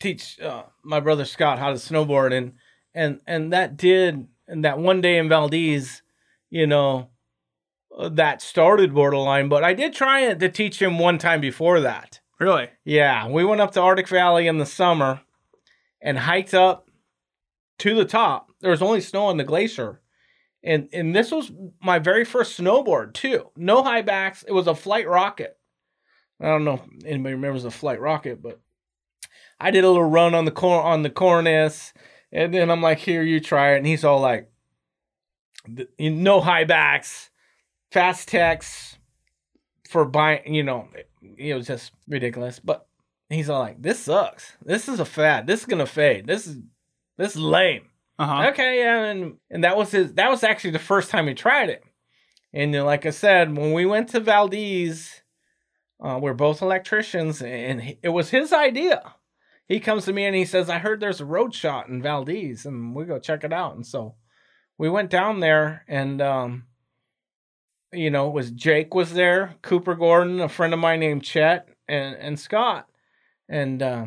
teach 0.00 0.40
uh, 0.40 0.64
my 0.82 0.98
brother 0.98 1.24
Scott 1.24 1.58
how 1.58 1.68
to 1.68 1.76
snowboard, 1.76 2.36
and 2.36 2.54
and 2.94 3.20
and 3.26 3.52
that 3.52 3.76
did, 3.76 4.26
and 4.48 4.64
that 4.64 4.78
one 4.78 5.00
day 5.00 5.18
in 5.18 5.28
Valdez, 5.28 6.02
you 6.48 6.66
know, 6.66 7.10
uh, 7.96 8.08
that 8.08 8.42
started 8.42 8.94
borderline. 8.94 9.48
But 9.48 9.62
I 9.62 9.74
did 9.74 9.94
try 9.94 10.34
to 10.34 10.48
teach 10.48 10.80
him 10.80 10.98
one 10.98 11.18
time 11.18 11.40
before 11.40 11.80
that. 11.80 12.20
Really? 12.40 12.70
Yeah, 12.84 13.28
we 13.28 13.44
went 13.44 13.60
up 13.60 13.72
to 13.72 13.80
Arctic 13.80 14.08
Valley 14.08 14.46
in 14.46 14.58
the 14.58 14.66
summer 14.66 15.20
and 16.00 16.18
hiked 16.18 16.54
up 16.54 16.90
to 17.78 17.94
the 17.94 18.06
top. 18.06 18.50
There 18.60 18.70
was 18.70 18.82
only 18.82 19.00
snow 19.00 19.26
on 19.26 19.36
the 19.36 19.44
glacier. 19.44 20.00
And 20.62 20.88
and 20.92 21.14
this 21.14 21.30
was 21.30 21.50
my 21.82 21.98
very 21.98 22.24
first 22.24 22.58
snowboard 22.58 23.14
too. 23.14 23.50
No 23.56 23.82
high 23.82 24.02
backs. 24.02 24.44
It 24.46 24.52
was 24.52 24.66
a 24.66 24.74
flight 24.74 25.08
rocket. 25.08 25.56
I 26.40 26.46
don't 26.46 26.64
know 26.64 26.74
if 26.74 27.04
anybody 27.06 27.34
remembers 27.34 27.64
a 27.64 27.70
flight 27.70 28.00
rocket, 28.00 28.42
but 28.42 28.60
I 29.60 29.70
did 29.70 29.84
a 29.84 29.88
little 29.88 30.04
run 30.04 30.34
on 30.34 30.46
the 30.46 30.50
cor- 30.50 30.82
on 30.82 31.02
the 31.02 31.10
cornice, 31.10 31.92
and 32.32 32.54
then 32.54 32.70
I'm 32.70 32.80
like, 32.80 32.98
"Here, 32.98 33.22
you 33.22 33.40
try 33.40 33.74
it." 33.74 33.78
And 33.78 33.86
he's 33.86 34.04
all 34.04 34.20
like, 34.20 34.50
"Th- 35.66 35.88
"No 35.98 36.40
high 36.40 36.64
backs, 36.64 37.30
fast 37.90 38.28
techs 38.28 38.98
for 39.88 40.04
buying." 40.06 40.54
You 40.54 40.62
know, 40.62 40.88
it, 41.36 41.54
was 41.54 41.66
just 41.66 41.92
ridiculous. 42.08 42.58
But 42.58 42.86
he's 43.28 43.50
all 43.50 43.60
like, 43.60 43.82
"This 43.82 44.00
sucks. 44.00 44.56
This 44.64 44.88
is 44.88 44.98
a 44.98 45.04
fad. 45.04 45.46
This 45.46 45.60
is 45.60 45.66
gonna 45.66 45.86
fade. 45.86 46.26
This 46.26 46.46
is 46.46 46.58
this 47.18 47.36
is 47.36 47.40
lame." 47.40 47.90
Uh 48.18 48.26
huh. 48.26 48.48
Okay, 48.48 48.80
yeah, 48.80 49.04
and 49.04 49.36
and 49.50 49.64
that 49.64 49.76
was 49.76 49.90
his. 49.90 50.14
That 50.14 50.30
was 50.30 50.42
actually 50.42 50.70
the 50.70 50.78
first 50.78 51.10
time 51.10 51.26
he 51.28 51.34
tried 51.34 51.68
it. 51.68 51.84
And 52.52 52.74
uh, 52.74 52.84
like 52.84 53.06
I 53.06 53.10
said, 53.10 53.56
when 53.56 53.72
we 53.72 53.86
went 53.86 54.08
to 54.08 54.20
Valdez, 54.20 55.22
uh, 56.00 56.18
we're 56.20 56.34
both 56.34 56.62
electricians, 56.62 57.42
and 57.42 57.96
it 58.02 58.08
was 58.08 58.30
his 58.30 58.52
idea. 58.52 59.14
He 59.70 59.78
comes 59.78 60.04
to 60.06 60.12
me 60.12 60.24
and 60.24 60.34
he 60.34 60.44
says, 60.44 60.68
"I 60.68 60.80
heard 60.80 60.98
there's 60.98 61.20
a 61.20 61.24
road 61.24 61.54
shot 61.54 61.86
in 61.88 62.02
Valdez, 62.02 62.66
and 62.66 62.92
we 62.92 63.04
go 63.04 63.20
check 63.20 63.44
it 63.44 63.52
out." 63.52 63.76
And 63.76 63.86
so 63.86 64.16
we 64.76 64.90
went 64.90 65.10
down 65.10 65.38
there, 65.38 65.84
and 65.86 66.20
um, 66.20 66.64
you 67.92 68.10
know, 68.10 68.28
was 68.28 68.50
Jake 68.50 68.94
was 68.94 69.12
there, 69.14 69.54
Cooper 69.62 69.94
Gordon, 69.94 70.40
a 70.40 70.48
friend 70.48 70.74
of 70.74 70.80
mine 70.80 70.98
named 70.98 71.22
Chet, 71.22 71.68
and 71.86 72.16
and 72.16 72.40
Scott, 72.40 72.88
and 73.48 73.80
uh, 73.80 74.06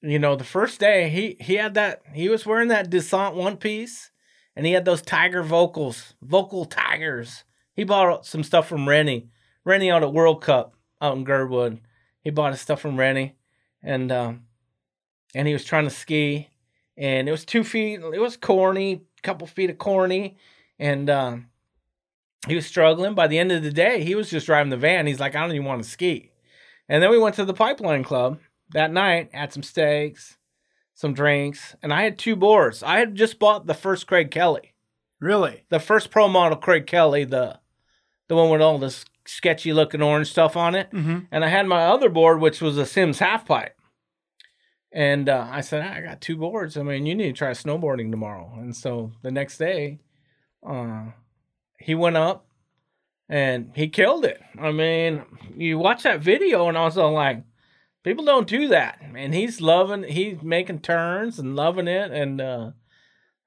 you 0.00 0.18
know, 0.18 0.34
the 0.34 0.44
first 0.44 0.80
day 0.80 1.10
he 1.10 1.36
he 1.40 1.56
had 1.56 1.74
that 1.74 2.00
he 2.14 2.30
was 2.30 2.46
wearing 2.46 2.68
that 2.68 2.90
Descente 2.90 3.34
one 3.34 3.58
piece, 3.58 4.12
and 4.56 4.64
he 4.64 4.72
had 4.72 4.86
those 4.86 5.02
tiger 5.02 5.42
vocals, 5.42 6.14
vocal 6.22 6.64
tigers. 6.64 7.44
He 7.74 7.84
bought 7.84 8.24
some 8.24 8.42
stuff 8.42 8.66
from 8.66 8.88
Rennie, 8.88 9.28
Rennie 9.62 9.90
out 9.90 10.02
at 10.02 10.14
World 10.14 10.40
Cup 10.40 10.72
out 11.02 11.18
in 11.18 11.24
Girdwood. 11.24 11.82
He 12.22 12.30
bought 12.30 12.52
his 12.52 12.62
stuff 12.62 12.80
from 12.80 12.98
Rennie, 12.98 13.36
and 13.82 14.10
um, 14.12 14.44
and 15.34 15.46
he 15.46 15.52
was 15.52 15.64
trying 15.64 15.84
to 15.84 15.90
ski, 15.90 16.48
and 16.96 17.28
it 17.28 17.32
was 17.32 17.44
two 17.44 17.64
feet. 17.64 18.00
It 18.00 18.20
was 18.20 18.36
corny, 18.36 19.02
a 19.18 19.22
couple 19.22 19.46
feet 19.46 19.70
of 19.70 19.78
corny, 19.78 20.36
and 20.78 21.08
um, 21.10 21.48
he 22.46 22.54
was 22.54 22.66
struggling. 22.66 23.14
By 23.14 23.26
the 23.26 23.38
end 23.38 23.52
of 23.52 23.62
the 23.62 23.72
day, 23.72 24.02
he 24.04 24.14
was 24.14 24.30
just 24.30 24.46
driving 24.46 24.70
the 24.70 24.76
van. 24.76 25.06
He's 25.06 25.20
like, 25.20 25.34
I 25.34 25.40
don't 25.40 25.54
even 25.54 25.66
want 25.66 25.82
to 25.82 25.88
ski. 25.88 26.32
And 26.88 27.02
then 27.02 27.10
we 27.10 27.18
went 27.18 27.34
to 27.36 27.44
the 27.44 27.54
Pipeline 27.54 28.04
Club 28.04 28.38
that 28.70 28.92
night, 28.92 29.30
had 29.32 29.52
some 29.52 29.62
steaks, 29.62 30.38
some 30.94 31.14
drinks, 31.14 31.76
and 31.82 31.92
I 31.92 32.02
had 32.02 32.18
two 32.18 32.36
boards. 32.36 32.82
I 32.82 32.98
had 32.98 33.14
just 33.14 33.38
bought 33.38 33.66
the 33.66 33.74
first 33.74 34.06
Craig 34.06 34.30
Kelly, 34.30 34.74
Really? 35.20 35.64
the 35.68 35.80
first 35.80 36.10
pro 36.10 36.28
model 36.28 36.56
Craig 36.58 36.86
Kelly, 36.86 37.24
the 37.24 37.60
the 38.28 38.36
one 38.36 38.50
with 38.50 38.60
all 38.60 38.78
this 38.78 39.04
sketchy 39.28 39.72
looking 39.72 40.02
orange 40.02 40.30
stuff 40.30 40.56
on 40.56 40.74
it. 40.74 40.90
Mm-hmm. 40.90 41.18
And 41.30 41.44
I 41.44 41.48
had 41.48 41.66
my 41.66 41.84
other 41.84 42.08
board, 42.08 42.40
which 42.40 42.60
was 42.60 42.78
a 42.78 42.86
Sims 42.86 43.18
half 43.18 43.46
pipe. 43.46 43.74
And 44.90 45.28
uh, 45.28 45.46
I 45.50 45.60
said, 45.60 45.82
I 45.82 46.00
got 46.00 46.20
two 46.20 46.36
boards. 46.36 46.76
I 46.76 46.82
mean, 46.82 47.04
you 47.06 47.14
need 47.14 47.34
to 47.34 47.38
try 47.38 47.50
snowboarding 47.50 48.10
tomorrow. 48.10 48.54
And 48.56 48.74
so 48.74 49.12
the 49.22 49.30
next 49.30 49.58
day, 49.58 49.98
uh, 50.66 51.06
he 51.78 51.94
went 51.94 52.16
up 52.16 52.46
and 53.28 53.70
he 53.74 53.88
killed 53.88 54.24
it. 54.24 54.40
I 54.58 54.72
mean, 54.72 55.22
you 55.56 55.78
watch 55.78 56.04
that 56.04 56.20
video, 56.20 56.68
and 56.68 56.78
I 56.78 56.84
was 56.84 56.96
all 56.96 57.12
like, 57.12 57.42
people 58.02 58.24
don't 58.24 58.48
do 58.48 58.68
that. 58.68 58.98
And 59.14 59.34
he's 59.34 59.60
loving, 59.60 60.04
he's 60.04 60.42
making 60.42 60.80
turns 60.80 61.38
and 61.38 61.54
loving 61.54 61.86
it. 61.86 62.10
And 62.10 62.40
uh, 62.40 62.70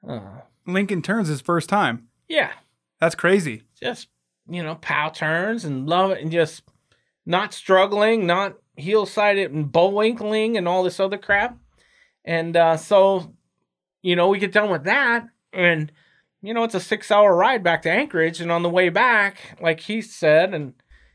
uh, 0.07 0.41
Lincoln 0.67 1.01
turns 1.01 1.27
his 1.27 1.41
first 1.41 1.67
time. 1.67 2.07
yeah, 2.29 2.51
That's 2.99 3.15
crazy. 3.15 3.63
just 3.81 4.09
you 4.51 4.61
know 4.61 4.75
pow 4.75 5.09
turns 5.09 5.63
and 5.63 5.87
love 5.87 6.11
it 6.11 6.21
and 6.21 6.31
just 6.31 6.63
not 7.25 7.53
struggling 7.53 8.27
not 8.27 8.57
heel 8.75 9.05
sided 9.05 9.51
and 9.51 9.71
bullwinkling 9.71 10.57
and 10.57 10.67
all 10.67 10.83
this 10.83 10.99
other 10.99 11.17
crap. 11.17 11.57
And 12.25 12.55
uh 12.57 12.77
so 12.77 13.33
you 14.01 14.15
know 14.15 14.27
we 14.27 14.39
get 14.39 14.51
done 14.51 14.69
with 14.69 14.83
that 14.83 15.27
and 15.53 15.91
you 16.41 16.53
know 16.53 16.63
it's 16.63 16.75
a 16.75 16.79
six 16.79 17.11
hour 17.11 17.35
ride 17.35 17.63
back 17.63 17.83
to 17.83 17.91
anchorage. 17.91 18.41
And 18.41 18.51
on 18.51 18.63
the 18.63 18.69
way 18.69 18.89
back 18.89 19.57
like 19.61 19.79
he 19.79 20.01
said 20.01 20.53
and 20.53 20.73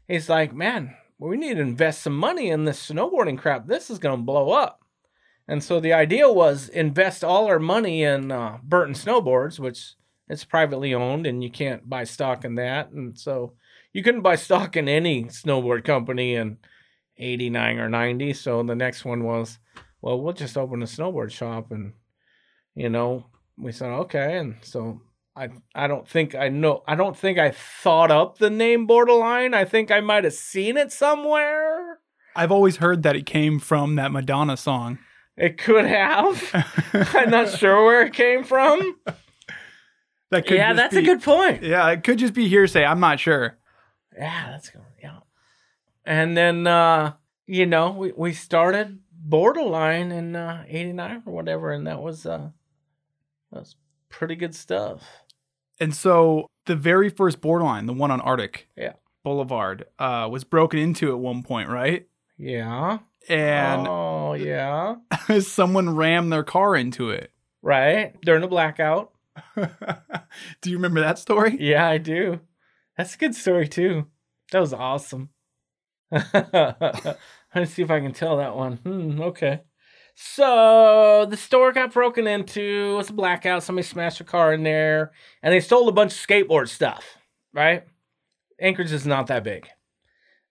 he's 0.09 0.29
like 0.29 0.55
man 0.55 0.95
we 1.19 1.37
need 1.37 1.55
to 1.55 1.61
invest 1.61 2.03
some 2.03 2.17
money 2.17 2.51
in 2.51 2.65
this 2.67 2.91
snowboarding 2.91 3.39
crap. 3.39 3.67
This 3.67 3.89
is 3.89 3.99
going 3.99 4.19
to 4.19 4.23
blow 4.23 4.51
up. 4.51 4.83
And 5.49 5.65
so 5.65 5.81
the 5.81 5.95
idea 5.95 6.31
was 6.31 6.69
invest 6.69 7.25
all 7.25 7.47
our 7.47 7.59
money 7.59 8.03
in 8.03 8.33
uh, 8.33 8.59
burton 8.63 8.95
snowboards 8.95 9.59
which 9.59 9.95
it's 10.29 10.45
privately 10.45 10.95
owned 10.95 11.27
and 11.27 11.43
you 11.43 11.51
can't 11.51 11.89
buy 11.89 12.05
stock 12.05 12.45
in 12.45 12.57
that. 12.57 12.91
And 12.91 13.19
so 13.19 13.53
you 13.93 14.03
couldn't 14.03 14.23
buy 14.23 14.37
stock 14.37 14.77
in 14.77 14.89
any 14.89 15.25
snowboard 15.25 15.85
company 15.85 16.35
in 16.35 16.59
89 17.19 17.79
or 17.79 17.89
90 17.89 18.35
so 18.35 18.63
the 18.63 18.75
next 18.75 19.05
one 19.07 19.25
was 19.25 19.59
well 20.03 20.21
we'll 20.21 20.35
just 20.35 20.59
open 20.59 20.83
a 20.83 20.87
snowboard 20.87 21.31
shop 21.31 21.71
and 21.71 21.95
you 22.75 22.91
know 22.91 23.25
we 23.57 23.73
said 23.73 23.89
okay. 23.89 24.37
And 24.37 24.57
so 24.61 25.01
i 25.35 25.49
i 25.75 25.87
don't 25.87 26.07
think 26.07 26.35
i 26.35 26.49
know 26.49 26.83
i 26.87 26.95
don't 26.95 27.17
think 27.17 27.39
i 27.39 27.51
thought 27.51 28.11
up 28.11 28.39
the 28.39 28.51
name 28.51 28.87
borderline. 28.87 29.55
I 29.55 29.65
think 29.65 29.91
i 29.91 30.01
might 30.01 30.25
have 30.25 30.35
seen 30.35 30.77
it 30.77 30.93
somewhere. 30.93 32.01
I've 32.35 32.53
always 32.53 32.77
heard 32.77 33.03
that 33.05 33.17
it 33.17 33.25
came 33.25 33.59
from 33.59 33.95
that 33.95 34.13
Madonna 34.13 34.59
song. 34.59 34.99
it 35.39 35.57
could 35.57 35.87
have. 35.87 36.51
I'm 37.15 37.31
not 37.31 37.49
sure 37.49 37.83
where 37.83 38.03
it 38.03 38.13
came 38.13 38.45
from 38.45 38.97
That 40.31 40.47
could 40.47 40.57
yeah 40.57 40.73
that's 40.73 40.97
a 40.97 41.03
good 41.03 41.23
point 41.23 41.63
Yeah, 41.63 41.89
it 41.91 42.03
could 42.03 42.19
just 42.19 42.35
be 42.35 42.49
hearsay. 42.49 42.85
I'm 42.85 43.01
not 43.01 43.21
sure. 43.21 43.57
Yeah, 44.17 44.51
that's 44.51 44.71
good. 44.71 44.83
Yeah. 45.03 45.19
And 46.05 46.37
then 46.37 46.67
uh, 46.67 47.15
you 47.47 47.67
know, 47.67 47.91
we, 47.93 48.13
we 48.17 48.33
started 48.33 48.99
borderline 49.13 50.13
in 50.13 50.37
uh 50.37 50.65
89 50.69 51.23
or 51.27 51.33
whatever, 51.33 51.71
and 51.73 51.87
that 51.87 52.01
was 52.03 52.27
uh 52.27 52.51
that 53.53 53.59
was 53.61 53.77
pretty 54.09 54.35
good 54.37 54.55
stuff. 54.55 55.03
And 55.79 55.95
so 55.95 56.47
the 56.65 56.77
very 56.77 57.09
first 57.11 57.41
borderline, 57.41 57.87
the 57.87 57.93
one 57.93 58.11
on 58.11 58.21
Arctic 58.21 58.69
Yeah. 58.77 58.95
Boulevard, 59.23 59.85
uh, 59.99 60.29
was 60.31 60.43
broken 60.45 60.79
into 60.79 61.11
at 61.11 61.19
one 61.19 61.43
point, 61.43 61.69
right? 61.69 62.07
Yeah. 62.39 62.99
And 63.29 63.87
oh 63.89 64.35
yeah. 64.35 64.97
someone 65.41 65.95
rammed 65.95 66.33
their 66.33 66.45
car 66.45 66.75
into 66.77 67.11
it. 67.11 67.31
Right. 67.63 68.15
During 68.23 68.41
the 68.41 68.49
blackout. 68.49 69.13
do 70.61 70.71
you 70.71 70.77
remember 70.77 71.01
that 71.01 71.19
story? 71.19 71.57
Yeah, 71.59 71.89
I 71.89 71.99
do. 71.99 72.41
That's 72.97 73.15
a 73.15 73.19
good 73.19 73.35
story 73.35 73.69
too. 73.69 74.07
That 74.53 74.61
was 74.61 74.73
awesome. 74.73 75.31
Let's 76.11 77.73
see 77.73 77.83
if 77.83 77.91
I 77.91 78.01
can 78.01 78.13
tell 78.13 78.37
that 78.39 78.57
one. 78.57 78.77
Hmm, 78.77 79.21
okay. 79.21 79.63
So 80.15 81.27
the 81.29 81.37
store 81.37 81.73
got 81.73 81.93
broken 81.93 82.27
into. 82.27 82.93
It 82.93 82.97
was 82.97 83.11
a 83.11 83.15
blackout. 83.15 83.63
Somebody 83.63 83.87
smashed 83.87 84.21
a 84.21 84.25
car 84.25 84.55
in 84.55 84.63
there, 84.63 85.13
and 85.43 85.53
they 85.53 85.61
stole 85.61 85.89
a 85.89 85.93
bunch 85.93 86.13
of 86.13 86.27
skateboard 86.27 86.69
stuff. 86.69 87.19
Right? 87.53 87.85
Anchorage 88.59 88.93
is 88.93 89.07
not 89.07 89.27
that 89.27 89.45
big, 89.45 89.69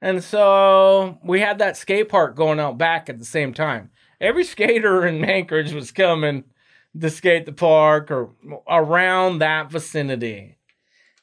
and 0.02 0.24
so 0.24 1.18
we 1.24 1.40
had 1.40 1.58
that 1.58 1.78
skate 1.78 2.10
park 2.10 2.36
going 2.36 2.60
out 2.60 2.78
back 2.78 3.10
at 3.10 3.18
the 3.18 3.26
same 3.26 3.54
time. 3.54 3.90
Every 4.22 4.44
skater 4.44 5.06
in 5.06 5.26
Anchorage 5.26 5.74
was 5.74 5.92
coming 5.92 6.44
to 7.00 7.10
skate 7.10 7.46
the 7.46 7.52
park 7.52 8.12
or 8.12 8.30
around 8.68 9.40
that 9.40 9.70
vicinity. 9.72 10.58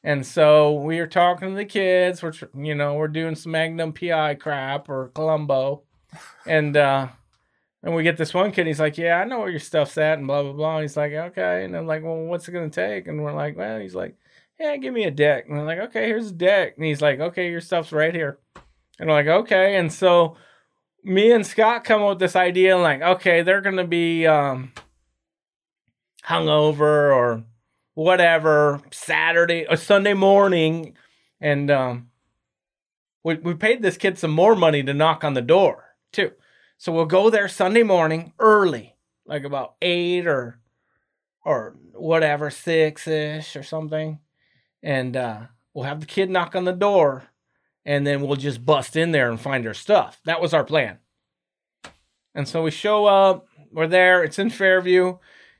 And 0.03 0.25
so 0.25 0.73
we 0.73 0.99
are 0.99 1.07
talking 1.07 1.49
to 1.49 1.55
the 1.55 1.65
kids, 1.65 2.21
which 2.21 2.43
you 2.55 2.75
know, 2.75 2.95
we're 2.95 3.07
doing 3.07 3.35
some 3.35 3.53
Magnum 3.53 3.93
PI 3.93 4.35
crap 4.35 4.89
or 4.89 5.09
Columbo. 5.15 5.83
And 6.45 6.75
uh 6.75 7.07
and 7.81 7.93
we 7.93 8.03
get 8.03 8.15
this 8.15 8.33
one 8.33 8.51
kid, 8.51 8.67
he's 8.67 8.79
like, 8.79 8.97
Yeah, 8.97 9.19
I 9.19 9.25
know 9.25 9.39
where 9.39 9.49
your 9.49 9.59
stuff's 9.59 9.97
at, 9.97 10.17
and 10.17 10.27
blah 10.27 10.43
blah 10.43 10.53
blah. 10.53 10.81
He's 10.81 10.97
like, 10.97 11.13
Okay. 11.13 11.63
And 11.63 11.75
I'm 11.75 11.87
like, 11.87 12.03
Well, 12.03 12.17
what's 12.25 12.47
it 12.47 12.51
gonna 12.51 12.69
take? 12.69 13.07
And 13.07 13.23
we're 13.23 13.33
like, 13.33 13.57
Well, 13.57 13.79
he's 13.79 13.95
like, 13.95 14.15
Yeah, 14.59 14.75
give 14.77 14.93
me 14.93 15.05
a 15.05 15.11
deck. 15.11 15.45
And 15.47 15.59
I'm 15.59 15.65
like, 15.65 15.79
Okay, 15.79 16.07
here's 16.07 16.31
a 16.31 16.33
deck. 16.33 16.73
And 16.75 16.85
he's 16.85 17.01
like, 17.01 17.19
Okay, 17.19 17.49
your 17.49 17.61
stuff's 17.61 17.91
right 17.91 18.13
here. 18.13 18.39
And 18.99 19.09
I'm 19.09 19.15
like, 19.15 19.27
Okay. 19.27 19.77
And 19.77 19.91
so 19.91 20.35
me 21.03 21.31
and 21.31 21.45
Scott 21.45 21.83
come 21.83 22.01
up 22.01 22.09
with 22.09 22.19
this 22.19 22.35
idea, 22.35 22.77
like, 22.77 23.01
okay, 23.01 23.41
they're 23.41 23.61
gonna 23.61 23.87
be 23.87 24.25
um 24.27 24.71
hungover 26.27 27.13
or 27.15 27.43
whatever 27.93 28.81
Saturday 28.91 29.65
or 29.69 29.77
Sunday 29.77 30.13
morning, 30.13 30.95
and 31.39 31.69
um, 31.69 32.09
we 33.23 33.35
we 33.35 33.53
paid 33.53 33.81
this 33.81 33.97
kid 33.97 34.17
some 34.17 34.31
more 34.31 34.55
money 34.55 34.83
to 34.83 34.93
knock 34.93 35.23
on 35.23 35.33
the 35.33 35.41
door 35.41 35.95
too. 36.11 36.31
So 36.77 36.91
we'll 36.91 37.05
go 37.05 37.29
there 37.29 37.47
Sunday 37.47 37.83
morning 37.83 38.33
early, 38.39 38.95
like 39.25 39.43
about 39.43 39.75
eight 39.81 40.27
or 40.27 40.59
or 41.45 41.75
whatever 41.93 42.49
six 42.49 43.07
ish 43.07 43.55
or 43.55 43.63
something, 43.63 44.19
and 44.81 45.15
uh, 45.15 45.41
we'll 45.73 45.85
have 45.85 45.99
the 45.99 46.05
kid 46.05 46.29
knock 46.29 46.55
on 46.55 46.63
the 46.63 46.71
door, 46.73 47.23
and 47.85 48.07
then 48.07 48.21
we'll 48.21 48.37
just 48.37 48.65
bust 48.65 48.95
in 48.95 49.11
there 49.11 49.29
and 49.29 49.39
find 49.39 49.65
her 49.65 49.73
stuff. 49.73 50.19
That 50.25 50.41
was 50.41 50.53
our 50.53 50.63
plan. 50.63 50.99
And 52.35 52.47
so 52.47 52.63
we 52.63 52.71
show 52.71 53.05
up. 53.05 53.45
We're 53.71 53.87
there. 53.87 54.23
It's 54.23 54.39
in 54.39 54.49
Fairview 54.49 55.17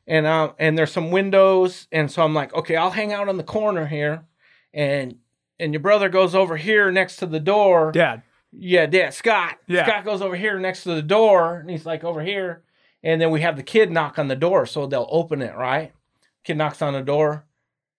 and 0.07 0.25
um 0.25 0.53
and 0.59 0.77
there's 0.77 0.91
some 0.91 1.11
windows 1.11 1.87
and 1.91 2.11
so 2.11 2.23
i'm 2.23 2.33
like 2.33 2.53
okay 2.53 2.75
i'll 2.75 2.91
hang 2.91 3.13
out 3.13 3.29
on 3.29 3.37
the 3.37 3.43
corner 3.43 3.85
here. 3.85 4.25
And 4.73 5.17
and 5.59 5.71
your 5.71 5.81
brother 5.81 6.09
goes 6.09 6.33
over 6.33 6.57
here 6.57 6.91
next 6.91 7.17
to 7.17 7.25
the 7.25 7.39
door. 7.39 7.91
Dad. 7.91 8.23
yeah 8.51 8.85
dad 8.85 9.13
scott. 9.13 9.57
Yeah. 9.67 9.85
scott 9.85 10.05
goes 10.05 10.21
over 10.21 10.35
here 10.35 10.59
next 10.59 10.83
to 10.83 10.95
the 10.95 11.01
door 11.01 11.59
and 11.59 11.69
he's 11.69 11.85
like 11.85 12.03
over 12.03 12.23
here. 12.23 12.63
And 13.03 13.21
then 13.21 13.31
we 13.31 13.41
have 13.41 13.57
the 13.57 13.63
kid 13.63 13.91
knock 13.91 14.17
on 14.17 14.27
the 14.27 14.35
door 14.35 14.65
so 14.65 14.87
they'll 14.87 15.07
open 15.09 15.41
it 15.41 15.55
right? 15.55 15.93
Kid 16.43 16.57
knocks 16.57 16.81
on 16.81 16.93
the 16.93 17.01
door 17.01 17.45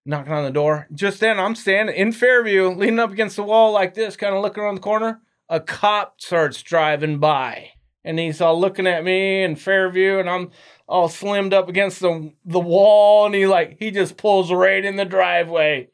knocking 0.05 0.33
on 0.33 0.45
the 0.45 0.51
door. 0.51 0.87
Just 0.93 1.21
then 1.21 1.39
i'm 1.39 1.55
standing 1.55 1.95
in 1.95 2.13
fairview 2.13 2.69
leaning 2.69 2.99
up 2.99 3.13
against 3.13 3.37
the 3.37 3.43
wall 3.43 3.73
like 3.73 3.95
this 3.95 4.17
kind 4.17 4.35
of 4.35 4.43
looking 4.43 4.63
around 4.63 4.75
the 4.75 4.81
corner. 4.81 5.21
A 5.49 5.61
cop 5.61 6.21
starts 6.21 6.63
driving 6.63 7.19
by 7.19 7.71
and 8.05 8.19
he's 8.19 8.41
all 8.41 8.61
looking 8.61 8.87
at 8.87 9.05
me 9.05 9.43
in 9.43 9.57
fairview 9.57 10.19
and 10.19 10.29
i'm 10.29 10.51
all 10.87 11.09
slimmed 11.09 11.53
up 11.53 11.69
against 11.69 12.01
the 12.01 12.33
the 12.45 12.61
wall 12.61 13.27
and 13.27 13.35
he 13.35 13.47
like 13.47 13.77
he 13.79 13.91
just 13.91 14.17
pulls 14.17 14.53
right 14.53 14.85
in 14.85 14.97
the 14.97 15.05
driveway. 15.05 15.89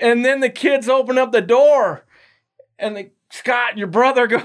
And 0.00 0.24
then 0.24 0.40
the 0.40 0.50
kids 0.50 0.88
open 0.88 1.18
up 1.18 1.32
the 1.32 1.40
door 1.40 2.04
and 2.78 2.96
the 2.96 3.10
scott 3.30 3.78
your 3.78 3.86
brother 3.86 4.26
go 4.26 4.42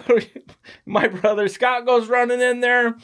my 0.85 1.07
brother 1.07 1.47
scott 1.47 1.85
goes 1.85 2.07
running 2.07 2.41
in 2.41 2.59
there. 2.59 2.97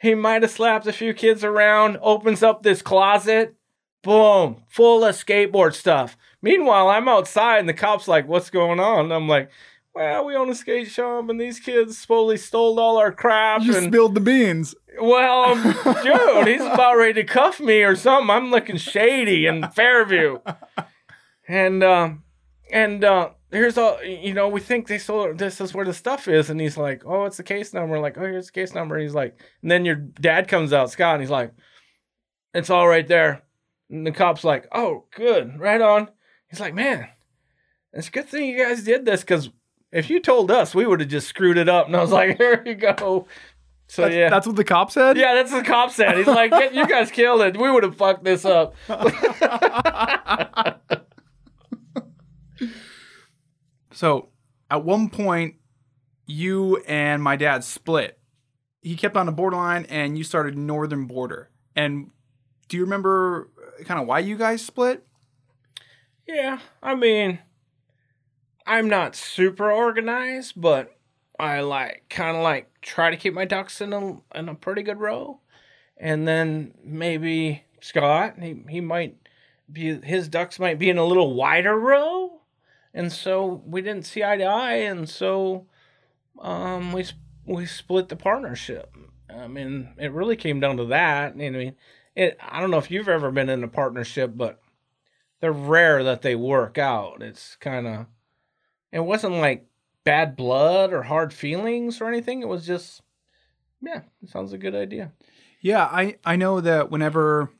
He 0.00 0.14
might 0.14 0.42
have 0.42 0.50
slapped 0.50 0.86
a 0.86 0.92
few 0.92 1.14
kids 1.14 1.44
around 1.44 1.98
opens 2.02 2.42
up 2.42 2.62
this 2.62 2.82
closet 2.82 3.54
boom 4.02 4.64
full 4.68 5.04
of 5.04 5.14
skateboard 5.14 5.74
stuff. 5.74 6.16
Meanwhile 6.40 6.88
i'm 6.88 7.08
outside 7.08 7.58
and 7.58 7.68
the 7.68 7.74
cops 7.74 8.06
like 8.06 8.28
what's 8.28 8.50
going 8.50 8.78
on? 8.78 9.06
And 9.06 9.12
i'm 9.12 9.28
like 9.28 9.50
well, 9.94 10.24
we 10.24 10.34
own 10.34 10.48
a 10.48 10.54
skate 10.54 10.88
shop, 10.88 11.28
and 11.28 11.40
these 11.40 11.60
kids 11.60 11.98
supposedly 11.98 12.38
stole 12.38 12.80
all 12.80 12.96
our 12.96 13.12
crap. 13.12 13.62
You 13.62 13.76
and 13.76 13.86
spilled 13.86 14.14
the 14.14 14.20
beans. 14.20 14.74
well, 15.00 15.54
dude, 16.02 16.48
he's 16.48 16.62
about 16.62 16.96
ready 16.96 17.14
to 17.14 17.24
cuff 17.24 17.60
me 17.60 17.82
or 17.82 17.94
something. 17.94 18.30
I'm 18.30 18.50
looking 18.50 18.76
shady 18.76 19.46
in 19.46 19.68
Fairview, 19.70 20.38
and 21.46 21.82
um, 21.84 22.22
and 22.70 23.04
uh, 23.04 23.30
here's 23.50 23.76
all 23.76 24.02
you 24.02 24.32
know. 24.32 24.48
We 24.48 24.60
think 24.60 24.86
they 24.86 24.98
stole. 24.98 25.34
This 25.34 25.60
is 25.60 25.74
where 25.74 25.84
the 25.84 25.92
stuff 25.92 26.26
is, 26.26 26.48
and 26.48 26.58
he's 26.60 26.78
like, 26.78 27.02
"Oh, 27.04 27.26
it's 27.26 27.36
the 27.36 27.42
case 27.42 27.74
number." 27.74 27.98
Like, 27.98 28.16
"Oh, 28.16 28.22
here's 28.22 28.46
the 28.46 28.52
case 28.52 28.74
number." 28.74 28.96
And 28.96 29.02
he's 29.02 29.14
like, 29.14 29.36
and 29.60 29.70
then 29.70 29.84
your 29.84 29.96
dad 29.96 30.48
comes 30.48 30.72
out, 30.72 30.90
Scott, 30.90 31.16
and 31.16 31.22
he's 31.22 31.30
like, 31.30 31.52
"It's 32.54 32.70
all 32.70 32.88
right 32.88 33.06
there." 33.06 33.42
And 33.90 34.06
the 34.06 34.12
cop's 34.12 34.42
like, 34.42 34.68
"Oh, 34.72 35.04
good, 35.14 35.60
right 35.60 35.80
on." 35.82 36.08
He's 36.48 36.60
like, 36.60 36.72
"Man, 36.74 37.08
it's 37.92 38.08
a 38.08 38.10
good 38.10 38.28
thing 38.28 38.48
you 38.48 38.64
guys 38.64 38.84
did 38.84 39.04
this 39.04 39.20
because." 39.20 39.50
If 39.92 40.08
you 40.10 40.20
told 40.20 40.50
us, 40.50 40.74
we 40.74 40.86
would 40.86 41.00
have 41.00 41.08
just 41.10 41.28
screwed 41.28 41.58
it 41.58 41.68
up. 41.68 41.86
And 41.86 41.94
I 41.96 42.00
was 42.00 42.10
like, 42.10 42.36
"Here 42.38 42.62
you 42.64 42.74
go." 42.74 43.26
So 43.88 44.02
That's, 44.02 44.14
yeah, 44.14 44.30
that's 44.30 44.46
what 44.46 44.56
the 44.56 44.64
cop 44.64 44.90
said? 44.90 45.18
yeah, 45.18 45.34
that's 45.34 45.52
what 45.52 45.64
the 45.64 45.70
cop 45.70 45.90
said. 45.90 46.16
He's 46.16 46.26
like, 46.26 46.50
"Yeah, 46.50 46.70
you 46.70 46.86
guys 46.86 47.10
killed 47.10 47.42
it. 47.42 47.58
We 47.60 47.70
would 47.70 47.82
have 47.82 47.96
fucked 47.96 48.24
this 48.24 48.44
up. 48.44 48.74
So 53.94 54.30
at 54.70 54.84
one 54.84 55.10
point, 55.10 55.56
you 56.26 56.78
and 56.88 57.22
my 57.22 57.36
dad 57.36 57.62
split. 57.62 58.18
He 58.80 58.96
kept 58.96 59.16
on 59.16 59.26
the 59.26 59.32
borderline, 59.32 59.84
and 59.90 60.18
you 60.18 60.24
started 60.24 60.56
northern 60.56 61.06
border. 61.06 61.50
And 61.76 62.10
do 62.68 62.76
you 62.76 62.82
remember 62.84 63.50
uh, 63.80 63.84
kind 63.84 64.00
of 64.00 64.06
why 64.06 64.20
you 64.20 64.36
guys 64.36 64.64
split? 64.64 65.06
yeah, 66.26 66.58
I 66.82 66.94
mean, 66.94 67.38
I'm 68.66 68.88
not 68.88 69.16
super 69.16 69.70
organized, 69.70 70.60
but 70.60 70.96
I 71.38 71.60
like 71.60 72.04
kind 72.08 72.36
of 72.36 72.42
like 72.42 72.80
try 72.80 73.10
to 73.10 73.16
keep 73.16 73.34
my 73.34 73.44
ducks 73.44 73.80
in 73.80 73.92
a 73.92 74.18
in 74.34 74.48
a 74.48 74.54
pretty 74.54 74.82
good 74.82 75.00
row. 75.00 75.40
And 75.96 76.26
then 76.26 76.74
maybe 76.84 77.64
Scott, 77.80 78.36
he 78.40 78.62
he 78.68 78.80
might 78.80 79.16
be 79.70 80.00
his 80.00 80.28
ducks 80.28 80.58
might 80.58 80.78
be 80.78 80.90
in 80.90 80.98
a 80.98 81.04
little 81.04 81.34
wider 81.34 81.78
row. 81.78 82.40
And 82.94 83.10
so 83.12 83.62
we 83.66 83.80
didn't 83.80 84.06
see 84.06 84.22
eye 84.22 84.36
to 84.36 84.44
eye, 84.44 84.74
and 84.74 85.08
so 85.08 85.66
um, 86.40 86.92
we 86.92 87.06
we 87.46 87.66
split 87.66 88.08
the 88.08 88.16
partnership. 88.16 88.94
I 89.30 89.48
mean, 89.48 89.94
it 89.98 90.12
really 90.12 90.36
came 90.36 90.60
down 90.60 90.76
to 90.76 90.84
that. 90.86 91.32
I 91.32 91.34
mean, 91.34 91.74
it. 92.14 92.38
I 92.40 92.60
don't 92.60 92.70
know 92.70 92.78
if 92.78 92.90
you've 92.90 93.08
ever 93.08 93.30
been 93.30 93.48
in 93.48 93.64
a 93.64 93.68
partnership, 93.68 94.32
but 94.36 94.60
they're 95.40 95.52
rare 95.52 96.04
that 96.04 96.22
they 96.22 96.34
work 96.36 96.78
out. 96.78 97.22
It's 97.22 97.56
kind 97.56 97.86
of. 97.86 98.06
It 98.92 99.00
wasn't 99.00 99.34
like 99.36 99.66
bad 100.04 100.36
blood 100.36 100.92
or 100.92 101.02
hard 101.02 101.32
feelings 101.32 102.00
or 102.00 102.08
anything. 102.08 102.42
It 102.42 102.48
was 102.48 102.66
just, 102.66 103.00
yeah, 103.80 104.02
it 104.22 104.28
sounds 104.28 104.52
a 104.52 104.58
good 104.58 104.74
idea. 104.74 105.12
Yeah, 105.60 105.84
I, 105.84 106.16
I 106.24 106.36
know 106.36 106.60
that 106.60 106.90
whenever 106.90 107.50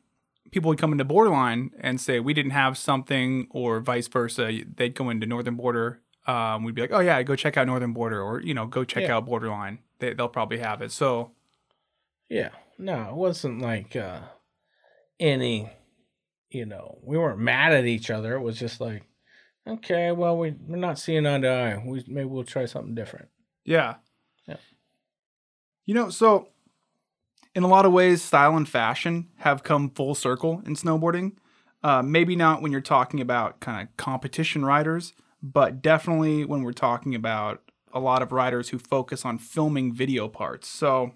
people 0.51 0.69
would 0.69 0.79
come 0.79 0.93
into 0.93 1.05
borderline 1.05 1.71
and 1.81 2.01
say 2.01 2.21
we 2.21 2.35
didn't 2.35 2.51
have 2.51 2.77
something 2.77 3.47
or 3.51 3.81
vice 3.81 4.09
versa, 4.09 4.51
they'd 4.77 4.95
go 4.95 5.09
into 5.09 5.27
northern 5.27 5.55
border. 5.57 6.01
Um, 6.27 6.65
we'd 6.65 6.75
be 6.75 6.83
like, 6.83 6.93
oh 6.93 7.01
yeah, 7.01 7.23
go 7.23 7.35
check 7.37 7.57
out 7.57 7.67
northern 7.67 7.93
border, 7.93 8.21
or 8.21 8.41
you 8.41 8.55
know, 8.55 8.67
go 8.67 8.85
check 8.85 9.05
Yeah. 9.05 9.17
out 9.17 9.27
borderline. 9.27 9.79
They, 9.99 10.15
they'll 10.15 10.29
probably 10.29 10.59
have 10.59 10.83
it. 10.83 10.93
So 10.93 11.33
Yeah, 12.29 12.51
no, 12.79 13.09
it 13.11 13.15
wasn't 13.15 13.61
like 13.61 13.97
uh, 13.97 14.21
any, 15.19 15.71
you 16.51 16.67
know, 16.67 16.99
we 17.03 17.17
weren't 17.19 17.39
mad 17.39 17.73
at 17.73 17.87
each 17.87 18.11
other. 18.11 18.35
It 18.35 18.41
was 18.41 18.59
just 18.59 18.81
like, 18.81 19.03
okay, 19.67 20.13
well, 20.13 20.37
we 20.37 20.55
we're 20.67 20.77
not 20.77 20.99
seeing 20.99 21.27
eye 21.27 21.41
to 21.41 21.49
eye. 21.49 21.83
We 21.85 22.05
maybe 22.07 22.27
we'll 22.27 22.45
try 22.45 22.67
something 22.67 22.95
different. 22.95 23.29
Yeah. 23.65 23.97
Yeah. 24.47 24.57
You 25.87 25.95
know, 25.95 26.11
so 26.11 26.49
in 27.55 27.63
a 27.63 27.69
lot 27.69 27.85
of 27.85 27.93
ways, 27.93 28.23
style 28.23 28.57
and 28.57 28.69
fashion 28.69 29.29
have 29.39 29.63
come 29.63 29.91
full 29.91 30.15
circle 30.15 30.63
in 30.67 30.75
snowboarding. 30.75 31.33
Uh, 31.83 32.03
maybe 32.03 32.37
not 32.37 32.63
when 32.63 32.71
you're 32.71 32.81
talking 32.81 33.21
about 33.21 33.61
kind 33.61 33.83
of 33.83 33.97
competition 33.97 34.65
riders, 34.65 35.15
but 35.43 35.83
definitely 35.83 36.45
when 36.45 36.63
we're 36.63 36.73
talking 36.73 37.15
about 37.15 37.61
a 37.93 37.99
lot 37.99 38.23
of 38.23 38.31
riders 38.33 38.69
who 38.69 38.79
focus 38.79 39.25
on 39.25 39.37
filming 39.37 39.93
video 39.93 40.29
parts. 40.29 40.69
So 40.69 41.13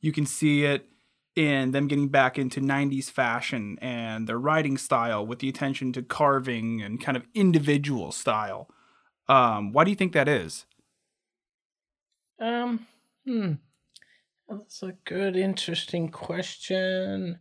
you 0.00 0.12
can 0.12 0.26
see 0.26 0.64
it 0.64 0.89
in 1.36 1.70
them 1.70 1.86
getting 1.88 2.08
back 2.08 2.38
into 2.38 2.60
90s 2.60 3.10
fashion 3.10 3.78
and 3.80 4.26
their 4.26 4.38
writing 4.38 4.76
style 4.76 5.26
with 5.26 5.38
the 5.38 5.48
attention 5.48 5.92
to 5.92 6.02
carving 6.02 6.82
and 6.82 7.00
kind 7.00 7.16
of 7.16 7.26
individual 7.34 8.12
style. 8.12 8.68
Um, 9.28 9.72
why 9.72 9.84
do 9.84 9.90
you 9.90 9.96
think 9.96 10.12
that 10.12 10.28
is? 10.28 10.66
Um, 12.38 12.86
hmm, 13.24 13.52
that's 14.48 14.82
a 14.82 14.92
good, 15.04 15.36
interesting 15.36 16.10
question. 16.10 17.40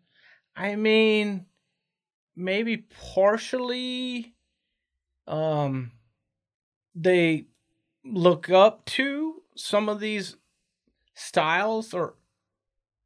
I 0.55 0.75
mean, 0.75 1.47
maybe 2.35 2.77
partially, 2.77 4.35
um, 5.27 5.91
they 6.95 7.47
look 8.05 8.49
up 8.49 8.85
to 8.85 9.43
some 9.55 9.89
of 9.89 9.99
these 9.99 10.37
styles 11.15 11.93
or 11.93 12.15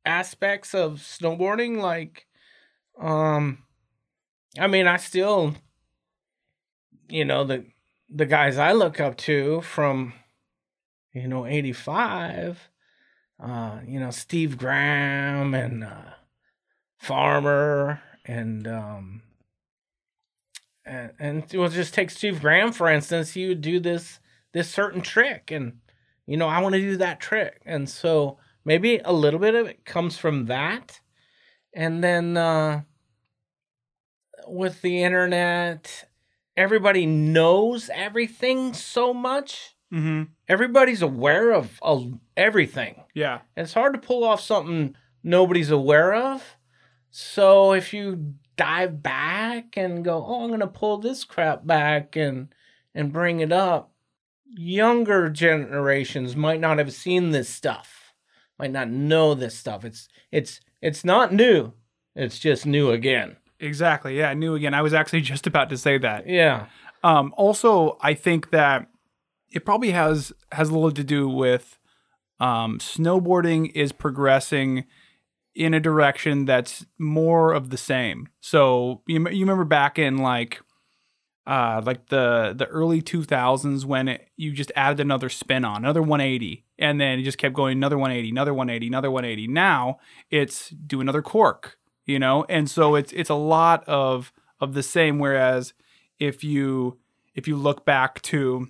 aspects 0.06 0.74
of 0.74 1.00
snowboarding 1.00 1.82
like 1.82 2.28
um 3.00 3.60
i 4.60 4.68
mean 4.68 4.88
i 4.88 4.98
still 4.98 5.56
you 7.10 7.24
know 7.26 7.44
the 7.44 7.66
the 8.10 8.26
guys 8.26 8.58
i 8.58 8.72
look 8.72 9.00
up 9.00 9.16
to 9.18 9.62
from 9.62 10.14
you 11.14 11.28
know 11.28 11.46
85 11.46 12.70
uh 13.42 13.80
you 13.88 14.00
know 14.00 14.12
steve 14.12 14.58
graham 14.58 15.54
and 15.54 15.84
uh 15.84 16.12
farmer 16.98 18.02
and 18.26 18.68
um 18.68 19.22
and, 20.86 21.12
and 21.18 21.46
we'll 21.54 21.70
just 21.70 21.94
take 21.94 22.10
steve 22.12 22.42
graham 22.42 22.72
for 22.72 22.90
instance 22.90 23.32
he 23.32 23.48
would 23.48 23.62
do 23.62 23.80
this 23.80 24.20
this 24.52 24.70
certain 24.70 25.02
trick 25.02 25.50
and 25.50 25.80
you 26.28 26.38
know 26.38 26.48
i 26.48 26.60
want 26.60 26.76
to 26.76 26.82
do 26.82 26.98
that 26.98 27.20
trick. 27.20 27.62
And 27.66 27.90
so 27.90 28.38
maybe 28.66 29.00
a 29.04 29.14
little 29.14 29.40
bit 29.40 29.56
of 29.56 29.68
it 29.68 29.86
comes 29.86 30.18
from 30.18 30.46
that. 30.46 31.00
And 31.74 32.04
then 32.04 32.38
uh 32.38 32.82
with 34.48 34.82
the 34.82 35.04
internet 35.04 36.10
everybody 36.56 37.06
knows 37.06 37.90
everything 37.94 38.74
so 38.74 39.14
much. 39.14 39.76
Mm-hmm. 39.94 40.24
everybody's 40.50 41.04
aware 41.04 41.52
of, 41.52 41.80
everything. 42.36 43.04
Yeah. 43.14 43.42
it's 43.56 43.74
hard 43.76 43.94
to 43.94 44.00
pull 44.00 44.24
off 44.24 44.42
something 44.42 44.96
nobody's 45.24 45.70
aware 45.70 46.14
of. 46.16 46.44
So 47.12 47.74
if 47.74 47.94
you 47.94 48.34
dive 48.56 49.02
back 49.02 49.76
and 49.78 50.04
go 50.06 50.24
oh 50.28 50.44
i'm 50.44 50.50
gonna 50.50 50.68
pull 50.68 50.98
this 50.98 51.24
crap 51.24 51.66
back 51.66 52.16
and 52.16 52.54
and 52.94 53.12
bring 53.12 53.40
it 53.40 53.52
up 53.52 53.92
younger 54.46 55.30
generations 55.30 56.36
might 56.36 56.60
not 56.60 56.78
have 56.78 56.94
seen 56.94 57.32
this 57.32 57.50
stuff 57.50 58.03
might 58.60 58.72
not 58.72 58.90
know 58.90 59.34
this 59.34 59.58
stuff 59.58 59.84
it's 59.84 60.08
it's 60.32 60.60
it's 60.82 61.04
not 61.04 61.34
new 61.34 61.74
it's 62.16 62.40
just 62.40 62.66
new 62.66 62.92
again 62.92 63.36
Exactly. 63.64 64.18
Yeah, 64.18 64.34
new 64.34 64.56
again. 64.56 64.74
I 64.74 64.82
was 64.82 64.94
actually 64.94 65.22
just 65.34 65.48
about 65.48 65.70
to 65.70 65.78
say 65.78 65.98
that. 65.98 66.28
yeah 66.28 66.68
Um, 67.04 67.34
also, 67.38 67.98
I 68.02 68.14
think 68.14 68.52
that 68.52 68.88
it 69.52 69.66
probably 69.66 69.92
has 69.92 70.34
has 70.52 70.70
a 70.70 70.74
little 70.74 70.92
to 70.92 71.04
do 71.04 71.28
with 71.30 71.80
um, 72.40 72.80
snowboarding 72.80 73.72
is 73.74 73.92
progressing 73.92 74.86
in 75.56 75.74
a 75.74 75.80
direction 75.80 76.46
that's 76.46 76.86
more 76.98 77.54
of 77.54 77.70
the 77.70 77.78
same. 77.78 78.28
So 78.42 79.02
you, 79.08 79.30
you 79.30 79.42
remember 79.42 79.66
back 79.66 80.00
in 80.00 80.18
like 80.18 80.60
uh, 81.46 81.82
like 81.86 82.08
the 82.08 82.54
the 82.56 82.66
early 82.68 83.02
2000s 83.02 83.86
when 83.86 84.08
it, 84.08 84.30
you 84.38 84.52
just 84.54 84.72
added 84.76 85.00
another 85.00 85.30
spin 85.30 85.66
on 85.66 85.78
another 85.78 86.02
180 86.02 86.64
and 86.80 87.02
then 87.02 87.20
it 87.20 87.24
just 87.24 87.38
kept 87.38 87.54
going 87.54 87.78
another 87.78 87.98
180 87.98 88.30
another 88.30 88.54
180 88.54 88.88
another 88.88 89.12
180 89.12 89.48
now 89.48 89.98
it's 90.32 90.70
do 90.70 91.02
another 91.02 91.22
cork 91.22 91.78
you 92.06 92.20
know? 92.20 92.46
And 92.50 92.70
so 92.70 92.96
it's 92.96 93.12
it's 93.14 93.30
a 93.30 93.36
lot 93.36 93.84
of 93.88 94.34
of 94.60 94.74
the 94.74 94.84
same. 94.84 95.20
Whereas 95.20 95.74
if 96.20 96.44
you 96.44 97.00
if 97.36 97.48
you 97.48 97.56
look 97.56 97.86
back 97.86 98.22
to 98.24 98.68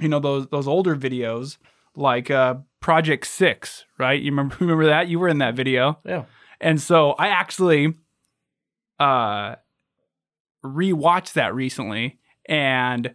you 0.00 0.08
know 0.08 0.20
those 0.20 0.48
those 0.48 0.68
older 0.68 0.96
videos 0.96 1.58
like 1.94 2.30
uh 2.30 2.56
project 2.80 3.26
6 3.26 3.84
right? 3.98 4.20
You 4.20 4.30
remember 4.30 4.56
remember 4.60 4.86
that? 4.86 5.08
You 5.08 5.18
were 5.18 5.28
in 5.28 5.38
that 5.38 5.54
video. 5.54 5.98
Yeah. 6.04 6.24
And 6.60 6.80
so 6.80 7.12
I 7.12 7.28
actually 7.28 7.94
uh 8.98 9.56
rewatched 10.64 11.32
that 11.34 11.54
recently 11.54 12.18
and 12.46 13.14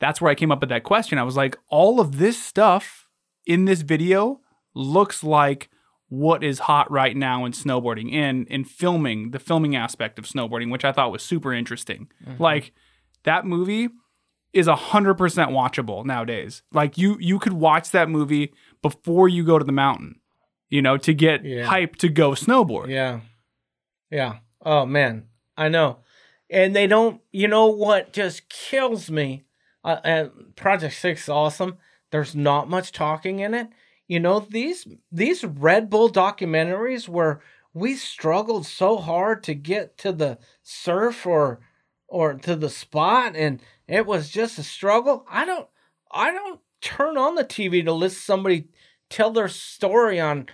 that's 0.00 0.20
where 0.20 0.30
I 0.30 0.36
came 0.36 0.52
up 0.52 0.60
with 0.60 0.68
that 0.70 0.84
question. 0.84 1.18
I 1.18 1.24
was 1.24 1.36
like, 1.36 1.58
all 1.68 1.98
of 2.00 2.18
this 2.18 2.40
stuff 2.40 3.08
in 3.46 3.64
this 3.64 3.80
video 3.80 4.40
looks 4.74 5.24
like 5.24 5.70
what 6.08 6.44
is 6.44 6.60
hot 6.60 6.88
right 6.90 7.16
now 7.16 7.44
in 7.44 7.50
snowboarding 7.52 8.10
in 8.12 8.46
in 8.46 8.64
filming, 8.64 9.32
the 9.32 9.38
filming 9.40 9.74
aspect 9.74 10.18
of 10.18 10.24
snowboarding, 10.24 10.70
which 10.70 10.84
I 10.84 10.92
thought 10.92 11.10
was 11.12 11.22
super 11.22 11.52
interesting. 11.52 12.08
Mm-hmm. 12.26 12.40
Like 12.42 12.72
that 13.24 13.44
movie 13.44 13.88
is 14.52 14.66
100% 14.68 15.16
watchable 15.16 16.04
nowadays. 16.06 16.62
Like 16.72 16.96
you 16.96 17.16
you 17.20 17.38
could 17.38 17.52
watch 17.54 17.90
that 17.90 18.08
movie 18.08 18.52
before 18.80 19.28
you 19.28 19.44
go 19.44 19.58
to 19.58 19.64
the 19.64 19.72
mountain, 19.72 20.20
you 20.70 20.80
know, 20.80 20.96
to 20.98 21.12
get 21.12 21.44
Yeah. 21.44 21.64
hype 21.64 21.96
to 21.96 22.08
go 22.08 22.30
snowboard. 22.30 22.88
Yeah. 22.88 23.20
Yeah. 24.10 24.36
Oh 24.64 24.86
man, 24.86 25.24
I 25.56 25.68
know. 25.68 25.98
And 26.50 26.74
they 26.74 26.86
don't. 26.86 27.20
You 27.30 27.48
know 27.48 27.66
what 27.66 28.12
just 28.12 28.48
kills 28.48 29.10
me? 29.10 29.44
Uh, 29.84 29.98
and 30.04 30.30
Project 30.56 30.94
Six 30.94 31.24
is 31.24 31.28
awesome. 31.28 31.78
There's 32.10 32.34
not 32.34 32.70
much 32.70 32.92
talking 32.92 33.40
in 33.40 33.54
it. 33.54 33.68
You 34.06 34.20
know 34.20 34.40
these 34.40 34.86
these 35.12 35.44
Red 35.44 35.90
Bull 35.90 36.10
documentaries 36.10 37.08
where 37.08 37.40
we 37.74 37.94
struggled 37.94 38.66
so 38.66 38.96
hard 38.96 39.42
to 39.44 39.54
get 39.54 39.98
to 39.98 40.12
the 40.12 40.38
surf 40.62 41.26
or 41.26 41.60
or 42.08 42.34
to 42.34 42.56
the 42.56 42.70
spot, 42.70 43.36
and 43.36 43.60
it 43.86 44.06
was 44.06 44.30
just 44.30 44.58
a 44.58 44.62
struggle. 44.62 45.26
I 45.30 45.44
don't. 45.44 45.68
I 46.10 46.32
don't 46.32 46.60
turn 46.80 47.18
on 47.18 47.34
the 47.34 47.44
TV 47.44 47.84
to 47.84 47.92
listen 47.92 48.16
to 48.16 48.24
somebody 48.24 48.68
tell 49.10 49.30
their 49.30 49.48
story 49.48 50.20
on 50.20 50.46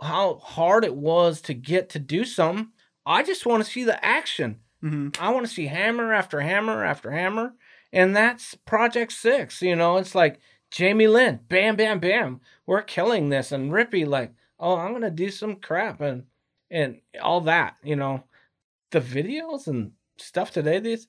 how 0.00 0.36
hard 0.36 0.84
it 0.84 0.94
was 0.94 1.40
to 1.42 1.54
get 1.54 1.88
to 1.90 1.98
do 1.98 2.24
something. 2.24 2.68
I 3.04 3.22
just 3.22 3.46
want 3.46 3.64
to 3.64 3.70
see 3.70 3.84
the 3.84 4.02
action. 4.04 4.60
Mhm. 4.82 5.16
I 5.20 5.30
want 5.30 5.46
to 5.46 5.52
see 5.52 5.66
hammer 5.66 6.12
after 6.12 6.40
hammer 6.40 6.84
after 6.84 7.10
hammer. 7.10 7.54
And 7.92 8.14
that's 8.14 8.54
Project 8.54 9.12
Six. 9.12 9.60
You 9.62 9.76
know, 9.76 9.96
it's 9.96 10.14
like 10.14 10.38
Jamie 10.70 11.08
Lynn, 11.08 11.40
bam, 11.48 11.76
bam, 11.76 11.98
bam. 11.98 12.40
We're 12.66 12.82
killing 12.82 13.28
this. 13.28 13.50
And 13.52 13.72
Rippy, 13.72 14.06
like, 14.06 14.32
oh, 14.58 14.76
I'm 14.76 14.92
gonna 14.92 15.10
do 15.10 15.30
some 15.30 15.56
crap 15.56 16.00
and 16.00 16.24
and 16.70 17.00
all 17.20 17.40
that, 17.42 17.76
you 17.82 17.96
know. 17.96 18.24
The 18.92 19.00
videos 19.00 19.66
and 19.66 19.92
stuff 20.18 20.50
today, 20.52 20.78
these 20.80 21.08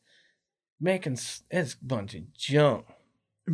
making 0.80 1.13
it's 1.13 1.74
a 1.74 1.86
bunch 1.86 2.15
of 2.15 2.34
junk. 2.34 2.86
a 3.47 3.51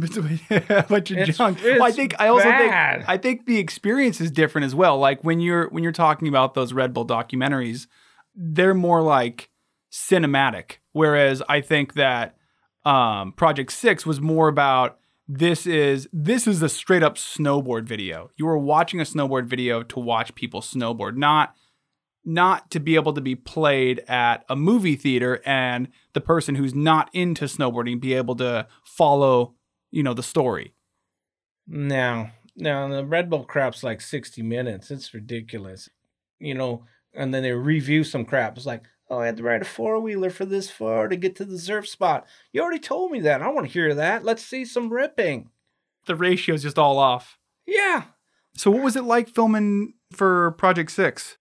bunch 0.88 1.12
of 1.12 1.18
It's- 1.18 1.38
junk. 1.38 1.60
Well, 1.64 1.84
I 1.84 1.92
think 1.92 2.16
I 2.20 2.28
also 2.28 2.44
bad. 2.50 2.98
think 3.00 3.10
I 3.10 3.18
think 3.18 3.46
the 3.46 3.58
experience 3.58 4.20
is 4.22 4.32
different 4.32 4.66
as 4.66 4.76
well. 4.76 4.98
Like 4.98 5.24
when 5.24 5.40
you're 5.40 5.70
when 5.70 5.84
you're 5.84 5.92
talking 5.92 6.28
about 6.28 6.54
those 6.54 6.74
Red 6.74 6.94
Bull 6.94 7.06
documentaries, 7.06 7.88
they're 8.36 8.74
more 8.74 9.02
like 9.02 9.50
cinematic. 9.92 10.78
Whereas 10.92 11.42
I 11.48 11.62
think 11.62 11.94
that 11.94 12.36
um, 12.86 13.34
Project 13.34 13.72
Six 13.72 14.06
was 14.06 14.22
more 14.22 14.48
about 14.48 15.00
this 15.28 15.68
is 15.68 16.08
this 16.14 16.48
is 16.48 16.62
a 16.62 16.70
straight 16.70 17.04
up 17.04 17.16
snowboard 17.16 17.84
video. 17.84 18.30
You 18.38 18.46
were 18.46 18.58
watching 18.58 19.02
a 19.02 19.04
snowboard 19.04 19.46
video 19.46 19.84
to 19.84 20.00
watch 20.00 20.34
people 20.36 20.62
snowboard, 20.62 21.18
not 21.18 21.54
not 22.24 22.70
to 22.72 22.80
be 22.80 22.96
able 22.96 23.14
to 23.14 23.22
be 23.22 23.36
played 23.36 24.00
at 24.08 24.44
a 24.50 24.56
movie 24.56 24.98
theater 24.98 25.42
and 25.46 25.88
the 26.12 26.20
person 26.20 26.56
who's 26.56 26.76
not 26.76 27.10
into 27.14 27.46
snowboarding 27.46 28.02
be 28.02 28.14
able 28.14 28.36
to 28.36 28.68
follow, 28.84 29.56
you 29.92 30.04
know, 30.04 30.14
the 30.14 30.22
story. 30.22 30.74
Now, 31.66 32.32
now 32.54 32.86
the 32.90 33.06
Red 33.06 33.30
Bull 33.30 33.46
crap's 33.46 33.82
like 33.82 34.02
60 34.02 34.42
minutes. 34.42 34.92
It's 34.92 35.14
ridiculous. 35.14 35.90
You 36.38 36.54
know, 36.54 36.84
and 37.14 37.34
then 37.34 37.44
they 37.44 37.54
review 37.54 38.04
some 38.04 38.26
crap. 38.26 38.58
It's 38.58 38.66
like, 38.66 38.84
oh, 39.10 39.20
I 39.20 39.28
had 39.28 39.38
to 39.38 39.44
ride 39.44 39.62
a 39.62 39.66
four 39.66 40.00
wheeler 40.00 40.30
for 40.30 40.46
this 40.46 40.70
far 40.70 41.08
to 41.08 41.16
get 41.16 41.36
to 41.38 41.46
the 41.46 41.60
surf 41.60 41.88
spot. 41.88 42.28
You 42.52 42.62
already 42.62 42.80
told 42.80 43.12
me 43.12 43.20
that. 43.22 43.42
I 43.42 43.50
want 43.50 43.68
to 43.68 43.74
hear 43.74 43.94
that. 43.94 44.24
Let's 44.24 44.44
see 44.44 44.66
some 44.66 44.92
ripping. 44.92 45.50
The 46.06 46.16
ratio's 46.16 46.64
just 46.64 46.80
all 46.80 46.98
off. 46.98 47.38
Yeah. 47.66 48.04
So 48.56 48.72
what 48.72 48.84
was 48.84 48.96
it 48.96 49.04
like 49.04 49.30
filming 49.30 49.94
for 50.12 50.52
Project 50.52 50.92
6? 50.92 51.38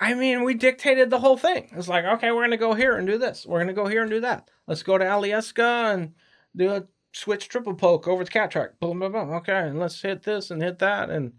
I 0.00 0.14
mean, 0.14 0.44
we 0.44 0.54
dictated 0.54 1.10
the 1.10 1.18
whole 1.18 1.36
thing. 1.36 1.70
It's 1.72 1.88
like, 1.88 2.04
okay, 2.04 2.30
we're 2.30 2.42
going 2.42 2.52
to 2.52 2.56
go 2.56 2.74
here 2.74 2.96
and 2.96 3.06
do 3.06 3.18
this. 3.18 3.44
We're 3.44 3.58
going 3.58 3.68
to 3.68 3.74
go 3.74 3.88
here 3.88 4.02
and 4.02 4.10
do 4.10 4.20
that. 4.20 4.48
Let's 4.66 4.84
go 4.84 4.96
to 4.96 5.04
Alyeska 5.04 5.92
and 5.92 6.14
do 6.54 6.70
a 6.70 6.84
switch 7.12 7.48
triple 7.48 7.74
poke 7.74 8.06
over 8.06 8.22
the 8.22 8.30
cat 8.30 8.52
track. 8.52 8.78
Boom, 8.80 9.00
boom, 9.00 9.12
boom. 9.12 9.30
Okay, 9.30 9.58
and 9.58 9.80
let's 9.80 10.00
hit 10.00 10.22
this 10.22 10.50
and 10.50 10.62
hit 10.62 10.78
that. 10.78 11.10
And, 11.10 11.32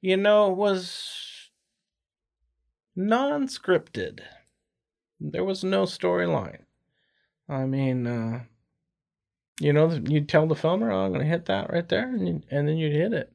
you 0.00 0.16
know, 0.16 0.52
it 0.52 0.56
was 0.56 1.50
non 2.96 3.46
scripted. 3.46 4.20
There 5.20 5.44
was 5.44 5.64
no 5.64 5.84
storyline. 5.84 6.62
I 7.48 7.64
mean, 7.64 8.06
uh, 8.06 8.40
you 9.60 9.72
know, 9.72 9.90
you'd 9.90 10.28
tell 10.28 10.46
the 10.46 10.54
filmer, 10.54 10.92
oh, 10.92 11.04
I'm 11.04 11.12
going 11.12 11.22
to 11.22 11.30
hit 11.30 11.46
that 11.46 11.72
right 11.72 11.88
there. 11.88 12.08
And, 12.08 12.28
you, 12.28 12.42
and 12.50 12.68
then 12.68 12.76
you'd 12.76 12.92
hit 12.92 13.12
it. 13.12 13.32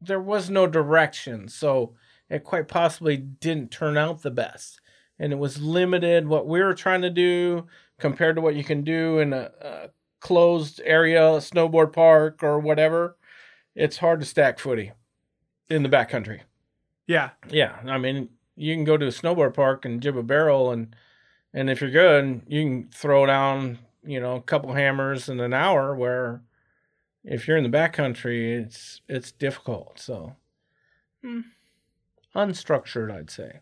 There 0.00 0.20
was 0.20 0.48
no 0.48 0.66
direction. 0.66 1.48
So, 1.48 1.94
it 2.30 2.44
quite 2.44 2.68
possibly 2.68 3.16
didn't 3.16 3.72
turn 3.72 3.98
out 3.98 4.22
the 4.22 4.30
best. 4.30 4.80
And 5.18 5.32
it 5.32 5.38
was 5.38 5.60
limited 5.60 6.28
what 6.28 6.46
we 6.46 6.62
were 6.62 6.74
trying 6.74 7.02
to 7.02 7.10
do 7.10 7.66
compared 7.98 8.36
to 8.36 8.40
what 8.40 8.54
you 8.54 8.64
can 8.64 8.82
do 8.82 9.18
in 9.18 9.32
a, 9.32 9.50
a 9.60 9.88
closed 10.20 10.80
area, 10.84 11.26
a 11.26 11.38
snowboard 11.38 11.92
park, 11.92 12.42
or 12.42 12.58
whatever. 12.58 13.16
It's 13.74 13.98
hard 13.98 14.20
to 14.20 14.26
stack 14.26 14.58
footy 14.58 14.92
in 15.68 15.82
the 15.82 15.88
backcountry. 15.88 16.40
Yeah. 17.06 17.30
Yeah, 17.50 17.76
I 17.84 17.98
mean, 17.98 18.28
you 18.60 18.74
can 18.74 18.84
go 18.84 18.98
to 18.98 19.06
a 19.06 19.10
snowboard 19.10 19.54
park 19.54 19.86
and 19.86 20.02
jib 20.02 20.16
a 20.16 20.22
barrel, 20.22 20.70
and 20.70 20.94
and 21.54 21.70
if 21.70 21.80
you're 21.80 21.90
good, 21.90 22.42
you 22.46 22.62
can 22.62 22.88
throw 22.92 23.24
down, 23.24 23.78
you 24.04 24.20
know, 24.20 24.36
a 24.36 24.42
couple 24.42 24.74
hammers 24.74 25.28
in 25.28 25.40
an 25.40 25.54
hour. 25.54 25.96
Where 25.96 26.42
if 27.24 27.48
you're 27.48 27.56
in 27.56 27.64
the 27.64 27.76
backcountry, 27.76 28.62
it's 28.62 29.00
it's 29.08 29.32
difficult. 29.32 29.98
So, 29.98 30.36
hmm, 31.22 31.40
unstructured, 32.36 33.10
I'd 33.10 33.30
say. 33.30 33.60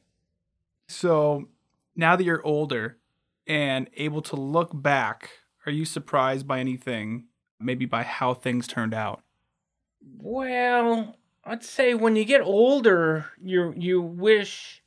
So 0.88 1.48
now 1.94 2.16
that 2.16 2.24
you're 2.24 2.44
older 2.44 2.98
and 3.46 3.88
able 3.94 4.22
to 4.22 4.36
look 4.36 4.70
back, 4.74 5.30
are 5.64 5.72
you 5.72 5.84
surprised 5.84 6.46
by 6.46 6.58
anything? 6.58 7.26
Maybe 7.60 7.86
by 7.86 8.02
how 8.02 8.34
things 8.34 8.66
turned 8.66 8.94
out? 8.94 9.22
Well, 10.00 11.16
I'd 11.44 11.64
say 11.64 11.94
when 11.94 12.16
you 12.16 12.24
get 12.24 12.40
older, 12.40 13.26
you 13.40 13.72
you 13.76 14.02
wish 14.02 14.82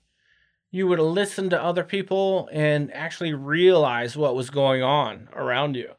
you 0.72 0.88
would 0.88 1.00
have 1.00 1.08
listened 1.08 1.52
to 1.52 1.62
other 1.62 1.84
people 1.84 2.50
and 2.52 2.94
actually 2.94 3.34
realize 3.34 4.16
what 4.16 4.36
was 4.36 4.50
going 4.50 4.82
on 4.82 5.28
around 5.36 5.76
you. 5.76 5.92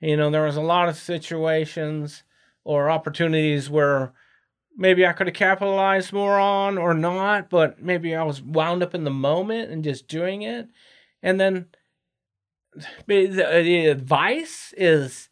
You 0.00 0.16
know, 0.16 0.30
there 0.30 0.44
was 0.44 0.56
a 0.56 0.62
lot 0.62 0.88
of 0.88 0.96
situations 0.96 2.24
or 2.64 2.90
opportunities 2.90 3.70
where 3.70 4.12
maybe 4.76 5.06
I 5.06 5.12
could 5.12 5.28
have 5.28 5.36
capitalized 5.36 6.12
more 6.12 6.40
on 6.40 6.76
or 6.76 6.92
not, 6.92 7.50
but 7.50 7.80
maybe 7.80 8.14
I 8.14 8.24
was 8.24 8.42
wound 8.42 8.82
up 8.82 8.94
in 8.94 9.04
the 9.04 9.10
moment 9.10 9.70
and 9.70 9.84
just 9.84 10.08
doing 10.08 10.42
it. 10.42 10.68
And 11.22 11.38
then 11.38 11.66
the, 13.06 13.46
uh, 13.46 13.62
the 13.62 13.86
advice 13.86 14.74
is 14.76 15.28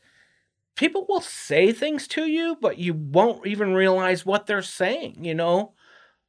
people 0.76 1.05
will 1.09 1.20
say 1.20 1.72
things 1.72 2.07
to 2.09 2.26
you, 2.26 2.57
but 2.61 2.79
you 2.79 2.95
won't 2.95 3.45
even 3.47 3.74
realize 3.74 4.24
what 4.24 4.47
they're 4.47 4.62
saying, 4.62 5.24
you 5.24 5.35
know? 5.35 5.72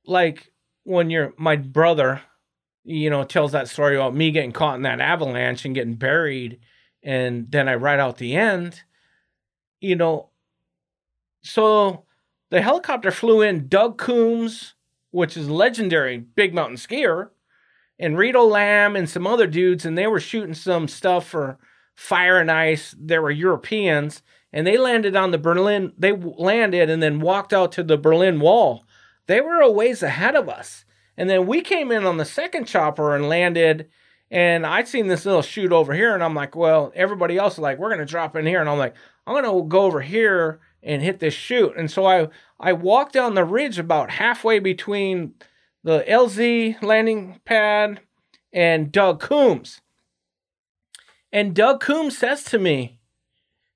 Like 0.05 0.51
when 0.83 1.11
you're 1.11 1.33
my 1.37 1.55
brother, 1.55 2.23
you 2.83 3.09
know, 3.09 3.23
tells 3.23 3.51
that 3.51 3.67
story 3.67 3.95
about 3.95 4.15
me 4.15 4.31
getting 4.31 4.51
caught 4.51 4.75
in 4.75 4.83
that 4.83 5.01
avalanche 5.01 5.65
and 5.65 5.75
getting 5.75 5.95
buried, 5.95 6.59
and 7.03 7.51
then 7.51 7.67
I 7.67 7.75
write 7.75 7.99
out 7.99 8.17
the 8.17 8.35
end, 8.35 8.83
you 9.79 9.95
know. 9.95 10.29
So 11.43 12.05
the 12.49 12.61
helicopter 12.61 13.11
flew 13.11 13.41
in 13.41 13.67
Doug 13.67 13.97
Coombs, 13.97 14.75
which 15.11 15.37
is 15.37 15.49
legendary 15.49 16.17
big 16.17 16.53
mountain 16.53 16.77
skier, 16.77 17.29
and 17.99 18.17
Rito 18.17 18.43
Lamb 18.43 18.95
and 18.95 19.09
some 19.09 19.27
other 19.27 19.47
dudes, 19.47 19.85
and 19.85 19.97
they 19.97 20.07
were 20.07 20.19
shooting 20.19 20.53
some 20.53 20.87
stuff 20.87 21.27
for 21.27 21.57
Fire 21.95 22.39
and 22.39 22.49
Ice. 22.49 22.95
They 22.97 23.19
were 23.19 23.31
Europeans, 23.31 24.23
and 24.53 24.65
they 24.65 24.77
landed 24.77 25.15
on 25.15 25.31
the 25.31 25.37
Berlin. 25.37 25.93
They 25.97 26.13
landed 26.13 26.89
and 26.89 27.03
then 27.03 27.19
walked 27.19 27.53
out 27.53 27.71
to 27.73 27.83
the 27.83 27.97
Berlin 27.97 28.39
Wall. 28.39 28.85
They 29.27 29.41
were 29.41 29.61
a 29.61 29.69
ways 29.69 30.01
ahead 30.01 30.35
of 30.35 30.49
us, 30.49 30.85
and 31.19 31.29
then 31.29 31.47
we 31.47 31.59
came 31.59 31.91
in 31.91 32.05
on 32.05 32.15
the 32.15 32.23
second 32.23 32.65
chopper 32.65 33.13
and 33.13 33.27
landed. 33.27 33.89
And 34.31 34.65
I'd 34.65 34.87
seen 34.87 35.07
this 35.07 35.25
little 35.25 35.41
shoot 35.41 35.73
over 35.73 35.93
here, 35.93 36.13
and 36.13 36.23
I'm 36.23 36.33
like, 36.33 36.55
well, 36.55 36.93
everybody 36.95 37.37
else 37.37 37.53
is 37.53 37.59
like, 37.59 37.77
we're 37.77 37.89
gonna 37.89 38.05
drop 38.05 38.37
in 38.37 38.45
here, 38.45 38.61
and 38.61 38.69
I'm 38.69 38.77
like, 38.77 38.95
I'm 39.27 39.35
gonna 39.35 39.67
go 39.67 39.81
over 39.81 40.01
here 40.01 40.61
and 40.81 41.01
hit 41.01 41.19
this 41.19 41.33
chute. 41.33 41.73
And 41.75 41.91
so 41.91 42.05
I 42.05 42.29
I 42.57 42.71
walked 42.71 43.11
down 43.11 43.33
the 43.33 43.43
ridge 43.43 43.77
about 43.77 44.11
halfway 44.11 44.59
between 44.59 45.33
the 45.83 46.05
LZ 46.07 46.81
landing 46.81 47.41
pad 47.43 47.99
and 48.53 48.89
Doug 48.89 49.19
Coombs. 49.19 49.81
And 51.33 51.53
Doug 51.53 51.81
Coombs 51.81 52.17
says 52.17 52.45
to 52.45 52.59
me, 52.59 52.97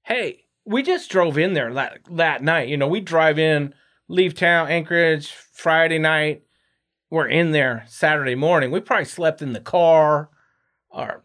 Hey, 0.03 0.45
we 0.65 0.81
just 0.81 1.11
drove 1.11 1.37
in 1.37 1.53
there 1.53 1.73
that, 1.73 1.99
that 2.11 2.41
night. 2.41 2.69
You 2.69 2.77
know, 2.77 2.87
we 2.87 3.01
drive 3.01 3.37
in, 3.37 3.73
leave 4.07 4.33
town, 4.33 4.69
Anchorage, 4.69 5.31
Friday 5.51 5.99
night. 5.99 6.43
We're 7.13 7.27
in 7.27 7.51
there 7.51 7.85
Saturday 7.87 8.33
morning. 8.33 8.71
We 8.71 8.79
probably 8.79 9.05
slept 9.05 9.43
in 9.43 9.53
the 9.53 9.59
car 9.59 10.31
or 10.89 11.23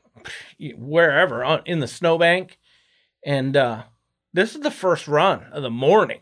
wherever 0.76 1.43
on, 1.43 1.62
in 1.64 1.80
the 1.80 1.89
snowbank. 1.89 2.59
And 3.24 3.57
uh, 3.57 3.84
this 4.34 4.55
is 4.55 4.61
the 4.61 4.70
first 4.70 5.09
run 5.09 5.45
of 5.51 5.62
the 5.62 5.70
morning. 5.70 6.20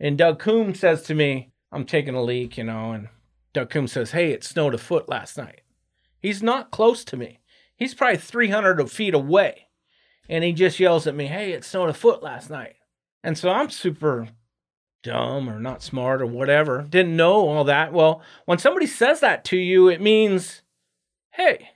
And 0.00 0.18
Doug 0.18 0.40
Coombs 0.40 0.80
says 0.80 1.02
to 1.02 1.14
me, 1.14 1.52
I'm 1.70 1.84
taking 1.84 2.16
a 2.16 2.22
leak, 2.24 2.58
you 2.58 2.64
know, 2.64 2.90
and 2.90 3.06
Doug 3.52 3.70
Coombs 3.70 3.92
says, 3.92 4.10
Hey, 4.10 4.32
it 4.32 4.42
snowed 4.42 4.74
a 4.74 4.78
foot 4.78 5.08
last 5.08 5.38
night. 5.38 5.60
He's 6.18 6.42
not 6.42 6.72
close 6.72 7.04
to 7.04 7.16
me. 7.16 7.38
He's 7.76 7.94
probably 7.94 8.18
300 8.18 8.90
feet 8.90 9.14
away. 9.14 9.68
and 10.28 10.42
he 10.42 10.52
just 10.52 10.80
yells 10.80 11.06
at 11.06 11.14
me, 11.14 11.26
"Hey, 11.26 11.52
it 11.52 11.64
snowed 11.64 11.88
a 11.88 11.94
foot 11.94 12.20
last 12.20 12.50
night." 12.50 12.74
And 13.22 13.38
so 13.38 13.48
I'm 13.48 13.70
super 13.70 14.28
dumb 15.02 15.48
or 15.48 15.58
not 15.58 15.82
smart 15.82 16.22
or 16.22 16.26
whatever. 16.26 16.86
Didn't 16.88 17.16
know 17.16 17.48
all 17.48 17.64
that. 17.64 17.92
Well, 17.92 18.22
when 18.44 18.58
somebody 18.58 18.86
says 18.86 19.20
that 19.20 19.44
to 19.46 19.56
you, 19.56 19.88
it 19.88 20.00
means, 20.00 20.62
hey, 21.32 21.70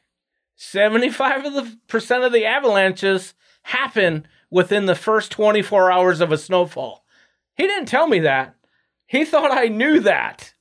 75 0.56 1.44
of 1.44 1.54
the 1.54 1.78
percent 1.88 2.24
of 2.24 2.32
the 2.32 2.44
avalanches 2.44 3.34
happen 3.62 4.26
within 4.50 4.86
the 4.86 4.94
first 4.94 5.32
24 5.32 5.90
hours 5.90 6.20
of 6.20 6.32
a 6.32 6.38
snowfall. 6.38 7.04
He 7.54 7.64
didn't 7.64 7.88
tell 7.88 8.06
me 8.06 8.20
that. 8.20 8.54
He 9.06 9.24
thought 9.24 9.50
I 9.50 9.68
knew 9.68 10.00
that. 10.00 10.54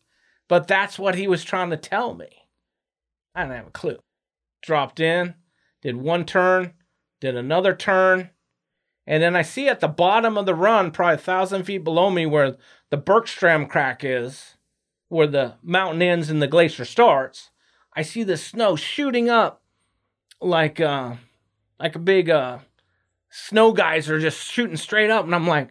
But 0.47 0.68
that's 0.68 0.99
what 0.99 1.16
he 1.16 1.28
was 1.28 1.43
trying 1.43 1.72
to 1.72 1.78
tell 1.78 2.13
me. 2.13 2.28
I 3.34 3.43
didn't 3.43 3.57
have 3.57 3.68
a 3.68 3.72
clue. 3.72 3.97
Dropped 4.61 4.99
in, 4.99 5.36
did 5.82 5.97
one 5.97 6.26
turn, 6.26 6.74
did 7.20 7.36
another 7.36 7.76
turn, 7.76 8.30
and 9.08 9.22
then 9.22 9.36
I 9.36 9.41
see 9.41 9.68
at 9.68 9.80
the 9.80 9.88
bottom 9.88 10.38
of 10.38 10.45
the 10.45 10.56
run, 10.56 10.91
probably 10.91 11.16
a 11.16 11.18
thousand 11.18 11.64
feet 11.64 11.84
below 11.84 12.10
me, 12.10 12.26
where 12.26 12.58
the 12.89 12.97
bergschrund 12.97 13.70
crack 13.70 14.03
is, 14.03 14.56
where 15.10 15.28
the 15.28 15.56
mountain 15.62 16.01
ends 16.01 16.30
and 16.30 16.41
the 16.41 16.47
glacier 16.47 16.86
starts. 16.86 17.51
I 17.95 18.01
see 18.01 18.24
the 18.24 18.38
snow 18.38 18.76
shooting 18.76 19.30
up 19.30 19.62
like 20.41 20.80
uh 20.80 21.16
like 21.80 21.95
a 21.95 21.99
big 21.99 22.30
uh 22.30 22.60
snow 23.30 23.74
geyser 23.74 24.20
just 24.20 24.51
shooting 24.51 24.78
straight 24.78 25.10
up, 25.10 25.26
and 25.26 25.36
I'm 25.36 25.47
like, 25.47 25.70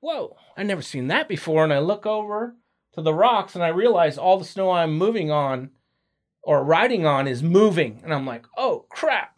whoa, 0.00 0.36
I 0.56 0.62
never 0.62 0.82
seen 0.82 1.08
that 1.08 1.28
before. 1.28 1.64
And 1.64 1.72
I 1.72 1.78
look 1.78 2.06
over 2.06 2.56
to 2.92 3.02
the 3.02 3.14
rocks 3.14 3.54
and 3.54 3.64
I 3.64 3.68
realize 3.68 4.18
all 4.18 4.38
the 4.38 4.44
snow 4.44 4.70
I'm 4.70 4.96
moving 4.96 5.30
on 5.30 5.70
or 6.42 6.62
riding 6.62 7.06
on 7.06 7.26
is 7.26 7.42
moving. 7.42 8.00
And 8.04 8.12
I'm 8.12 8.26
like, 8.26 8.46
oh 8.56 8.86
crap. 8.90 9.34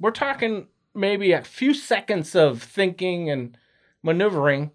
We're 0.00 0.10
talking 0.10 0.66
maybe 0.94 1.32
a 1.32 1.42
few 1.42 1.74
seconds 1.74 2.34
of 2.34 2.62
thinking 2.62 3.30
and 3.30 3.56
maneuvering. 4.02 4.70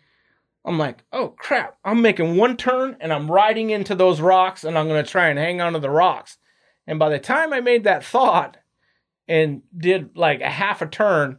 I'm 0.65 0.77
like, 0.77 1.03
oh 1.11 1.29
crap. 1.29 1.77
I'm 1.85 2.01
making 2.01 2.35
one 2.35 2.57
turn 2.57 2.97
and 2.99 3.13
I'm 3.13 3.31
riding 3.31 3.69
into 3.69 3.95
those 3.95 4.21
rocks 4.21 4.63
and 4.63 4.77
I'm 4.77 4.87
going 4.87 5.03
to 5.03 5.09
try 5.09 5.29
and 5.29 5.39
hang 5.39 5.61
on 5.61 5.73
to 5.73 5.79
the 5.79 5.89
rocks. 5.89 6.37
And 6.85 6.99
by 6.99 7.09
the 7.09 7.19
time 7.19 7.53
I 7.53 7.61
made 7.61 7.83
that 7.85 8.03
thought 8.03 8.57
and 9.27 9.61
did 9.77 10.17
like 10.17 10.41
a 10.41 10.49
half 10.49 10.81
a 10.81 10.87
turn, 10.87 11.37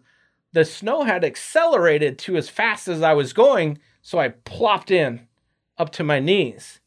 the 0.52 0.64
snow 0.64 1.04
had 1.04 1.24
accelerated 1.24 2.18
to 2.20 2.36
as 2.36 2.48
fast 2.48 2.88
as 2.88 3.02
I 3.02 3.12
was 3.12 3.32
going. 3.32 3.78
So 4.02 4.18
I 4.18 4.28
plopped 4.28 4.90
in 4.90 5.28
up 5.76 5.90
to 5.92 6.04
my 6.04 6.20
knees. 6.20 6.80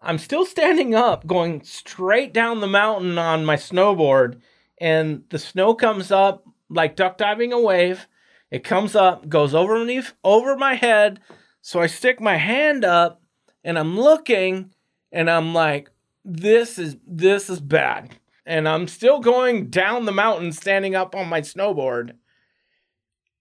I'm 0.00 0.18
still 0.18 0.46
standing 0.46 0.94
up, 0.94 1.26
going 1.26 1.62
straight 1.64 2.32
down 2.32 2.60
the 2.60 2.66
mountain 2.68 3.18
on 3.18 3.44
my 3.44 3.56
snowboard, 3.56 4.40
and 4.80 5.24
the 5.30 5.40
snow 5.40 5.74
comes 5.74 6.12
up 6.12 6.44
like 6.70 6.96
duck 6.96 7.18
diving 7.18 7.52
a 7.52 7.60
wave. 7.60 8.06
It 8.50 8.64
comes 8.64 8.96
up, 8.96 9.28
goes 9.28 9.54
over 9.54 9.84
me, 9.84 10.02
over 10.24 10.56
my 10.56 10.74
head. 10.74 11.20
So 11.60 11.80
I 11.80 11.86
stick 11.86 12.20
my 12.20 12.36
hand 12.36 12.84
up, 12.84 13.20
and 13.62 13.78
I'm 13.78 13.98
looking, 13.98 14.72
and 15.12 15.30
I'm 15.30 15.52
like, 15.52 15.90
"This 16.24 16.78
is 16.78 16.96
this 17.06 17.50
is 17.50 17.60
bad." 17.60 18.18
And 18.46 18.66
I'm 18.66 18.88
still 18.88 19.20
going 19.20 19.68
down 19.68 20.06
the 20.06 20.12
mountain, 20.12 20.52
standing 20.52 20.94
up 20.94 21.14
on 21.14 21.28
my 21.28 21.42
snowboard, 21.42 22.12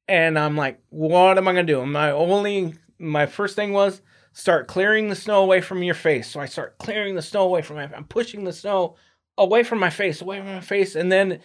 and 0.07 0.37
I'm 0.37 0.57
like, 0.57 0.81
"What 0.89 1.37
am 1.37 1.47
I 1.47 1.53
gonna 1.53 1.63
do?" 1.63 1.85
My 1.85 2.11
only, 2.11 2.75
my 2.99 3.25
first 3.25 3.55
thing 3.55 3.71
was 3.71 4.01
start 4.33 4.67
clearing 4.67 5.09
the 5.09 5.15
snow 5.15 5.41
away 5.41 5.61
from 5.61 5.81
your 5.81 5.95
face. 5.95 6.29
So 6.29 6.39
I 6.39 6.45
start 6.45 6.77
clearing 6.77 7.15
the 7.15 7.21
snow 7.21 7.43
away 7.43 7.61
from 7.61 7.77
my 7.77 7.89
I'm 7.95 8.05
pushing 8.05 8.43
the 8.43 8.53
snow 8.53 8.95
away 9.37 9.63
from 9.63 9.79
my 9.79 9.89
face, 9.89 10.21
away 10.21 10.37
from 10.39 10.47
my 10.47 10.59
face, 10.61 10.95
and 10.95 11.11
then 11.11 11.39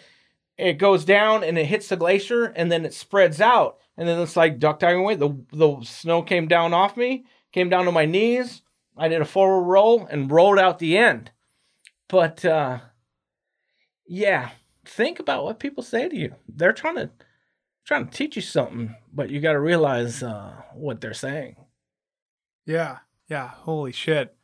it 0.56 0.74
goes 0.74 1.04
down 1.04 1.44
and 1.44 1.58
it 1.58 1.66
hits 1.66 1.88
the 1.88 1.96
glacier 1.96 2.44
and 2.44 2.70
then 2.70 2.84
it 2.84 2.94
spreads 2.94 3.40
out. 3.40 3.78
And 3.96 4.08
then 4.08 4.20
it's 4.20 4.36
like 4.36 4.58
duck 4.58 4.78
diving 4.78 5.00
away. 5.00 5.16
The 5.16 5.30
the 5.52 5.82
snow 5.82 6.22
came 6.22 6.48
down 6.48 6.72
off 6.72 6.96
me, 6.96 7.24
came 7.52 7.68
down 7.68 7.84
to 7.84 7.92
my 7.92 8.06
knees. 8.06 8.62
I 8.96 9.08
did 9.08 9.20
a 9.20 9.26
forward 9.26 9.64
roll 9.64 10.06
and 10.06 10.30
rolled 10.30 10.58
out 10.58 10.78
the 10.78 10.96
end. 10.96 11.30
But 12.08 12.44
uh 12.44 12.80
yeah, 14.06 14.50
think 14.84 15.18
about 15.18 15.44
what 15.44 15.58
people 15.58 15.82
say 15.82 16.08
to 16.08 16.16
you. 16.16 16.34
They're 16.48 16.72
trying 16.72 16.96
to 16.96 17.10
trying 17.84 18.06
to 18.06 18.12
teach 18.12 18.36
you 18.36 18.42
something, 18.42 18.94
but 19.12 19.30
you 19.30 19.40
got 19.40 19.52
to 19.52 19.60
realize 19.60 20.22
uh, 20.22 20.62
what 20.74 21.00
they're 21.00 21.14
saying. 21.14 21.56
Yeah. 22.66 22.98
Yeah. 23.28 23.48
Holy 23.48 23.92
shit. 23.92 24.34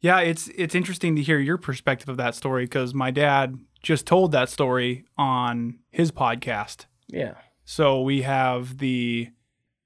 Yeah, 0.00 0.18
it's 0.20 0.48
it's 0.56 0.74
interesting 0.74 1.14
to 1.16 1.22
hear 1.22 1.38
your 1.38 1.58
perspective 1.58 2.08
of 2.08 2.16
that 2.16 2.34
story 2.34 2.64
because 2.64 2.92
my 2.92 3.12
dad 3.12 3.56
just 3.82 4.06
told 4.06 4.32
that 4.32 4.48
story 4.48 5.04
on 5.16 5.78
his 5.90 6.10
podcast. 6.10 6.86
Yeah. 7.08 7.34
So 7.64 8.00
we 8.00 8.22
have 8.22 8.78
the 8.78 9.30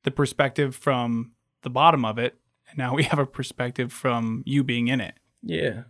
the 0.05 0.11
perspective 0.11 0.77
from 0.77 1.33
the 1.63 1.71
bottom 1.71 2.05
of 2.05 2.19
it, 2.19 2.37
and 2.69 2.79
now 2.79 2.95
we 2.95 3.03
have 3.05 3.19
a 3.19 3.27
perspective 3.27 3.93
from 3.93 4.43
you 4.47 4.63
being 4.63 4.89
in 4.89 5.01
it. 5.01 5.15
Yeah. 5.43 5.85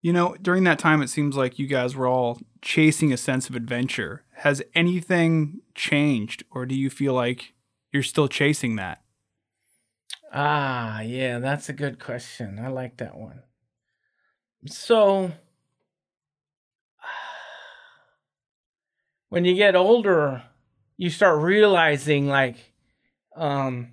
You 0.00 0.12
know, 0.12 0.36
during 0.40 0.64
that 0.64 0.78
time, 0.78 1.02
it 1.02 1.08
seems 1.08 1.36
like 1.36 1.58
you 1.58 1.66
guys 1.66 1.96
were 1.96 2.06
all 2.06 2.40
chasing 2.62 3.12
a 3.12 3.16
sense 3.16 3.48
of 3.48 3.56
adventure. 3.56 4.24
Has 4.36 4.62
anything 4.74 5.60
changed, 5.74 6.44
or 6.50 6.66
do 6.66 6.74
you 6.74 6.88
feel 6.88 7.14
like 7.14 7.54
you're 7.92 8.04
still 8.04 8.28
chasing 8.28 8.76
that? 8.76 9.02
Ah, 10.32 11.00
yeah, 11.00 11.38
that's 11.38 11.68
a 11.68 11.72
good 11.72 11.98
question. 11.98 12.60
I 12.62 12.68
like 12.68 12.98
that 12.98 13.16
one. 13.16 13.42
So, 14.66 15.32
when 19.28 19.44
you 19.44 19.54
get 19.54 19.76
older, 19.76 20.42
you 20.96 21.10
start 21.10 21.42
realizing, 21.42 22.26
like, 22.26 22.56
um, 23.36 23.92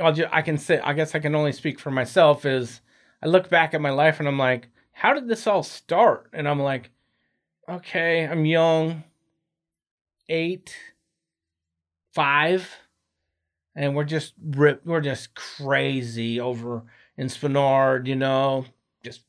I'll 0.00 0.12
just, 0.12 0.28
I 0.32 0.42
can 0.42 0.58
say, 0.58 0.80
I 0.80 0.92
guess 0.92 1.14
I 1.14 1.18
can 1.18 1.34
only 1.34 1.52
speak 1.52 1.78
for 1.78 1.90
myself. 1.90 2.44
Is 2.44 2.80
I 3.22 3.26
look 3.26 3.48
back 3.48 3.74
at 3.74 3.80
my 3.80 3.90
life 3.90 4.18
and 4.18 4.28
I'm 4.28 4.38
like, 4.38 4.68
how 4.92 5.14
did 5.14 5.28
this 5.28 5.46
all 5.46 5.62
start? 5.62 6.30
And 6.32 6.48
I'm 6.48 6.60
like, 6.60 6.90
okay, 7.68 8.26
I'm 8.26 8.44
young, 8.44 9.04
eight, 10.28 10.74
five 12.12 12.68
and 13.74 13.94
we're 13.94 14.04
just 14.04 14.34
rip, 14.42 14.84
we're 14.84 15.00
just 15.00 15.34
crazy 15.34 16.40
over 16.40 16.82
in 17.16 17.28
Spenard, 17.28 18.06
you 18.06 18.16
know, 18.16 18.64
just 19.02 19.22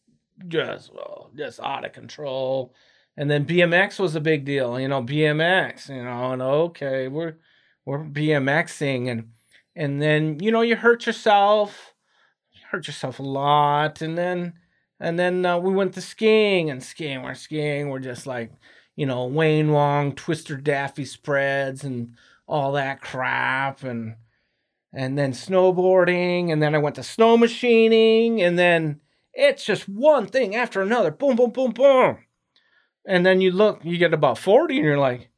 just 0.47 0.91
just 1.35 1.59
out 1.61 1.85
of 1.85 1.93
control. 1.93 2.73
And 3.15 3.29
then 3.29 3.45
BMX 3.45 3.99
was 3.99 4.15
a 4.15 4.21
big 4.21 4.43
deal, 4.45 4.79
you 4.79 4.87
know, 4.87 5.03
BMX, 5.03 5.89
you 5.89 6.03
know, 6.03 6.31
and 6.31 6.41
okay, 6.41 7.07
we're 7.07 7.35
we're 7.85 8.03
BMXing 8.03 9.09
and 9.09 9.29
and 9.75 10.01
then 10.01 10.39
you 10.39 10.51
know 10.51 10.61
you 10.61 10.75
hurt 10.75 11.05
yourself, 11.05 11.93
you 12.51 12.61
hurt 12.71 12.87
yourself 12.87 13.19
a 13.19 13.23
lot, 13.23 14.01
and 14.01 14.17
then 14.17 14.53
and 14.99 15.19
then 15.19 15.45
uh, 15.45 15.57
we 15.57 15.73
went 15.73 15.93
to 15.93 16.01
skiing 16.01 16.69
and 16.69 16.83
skiing, 16.83 17.23
we're 17.23 17.35
skiing, 17.35 17.89
we're 17.89 17.99
just 17.99 18.25
like 18.25 18.51
you 18.95 19.05
know 19.05 19.25
Wayne 19.25 19.71
Wong, 19.71 20.13
Twister 20.13 20.57
Daffy 20.57 21.05
spreads 21.05 21.83
and 21.83 22.15
all 22.47 22.73
that 22.73 23.01
crap 23.01 23.83
and 23.83 24.15
and 24.93 25.17
then 25.17 25.33
snowboarding, 25.33 26.51
and 26.51 26.61
then 26.61 26.75
I 26.75 26.77
went 26.77 26.95
to 26.95 27.03
snow 27.03 27.35
machining, 27.37 28.41
and 28.41 28.57
then 28.59 29.01
it's 29.33 29.65
just 29.65 29.89
one 29.89 30.27
thing 30.27 30.55
after 30.55 30.81
another. 30.81 31.11
Boom, 31.11 31.35
boom, 31.35 31.49
boom, 31.51 31.71
boom. 31.71 32.19
And 33.05 33.25
then 33.25 33.41
you 33.41 33.51
look, 33.51 33.81
you 33.83 33.97
get 33.97 34.13
about 34.13 34.37
40, 34.37 34.77
and 34.77 34.85
you're 34.85 34.97
like, 34.97 35.29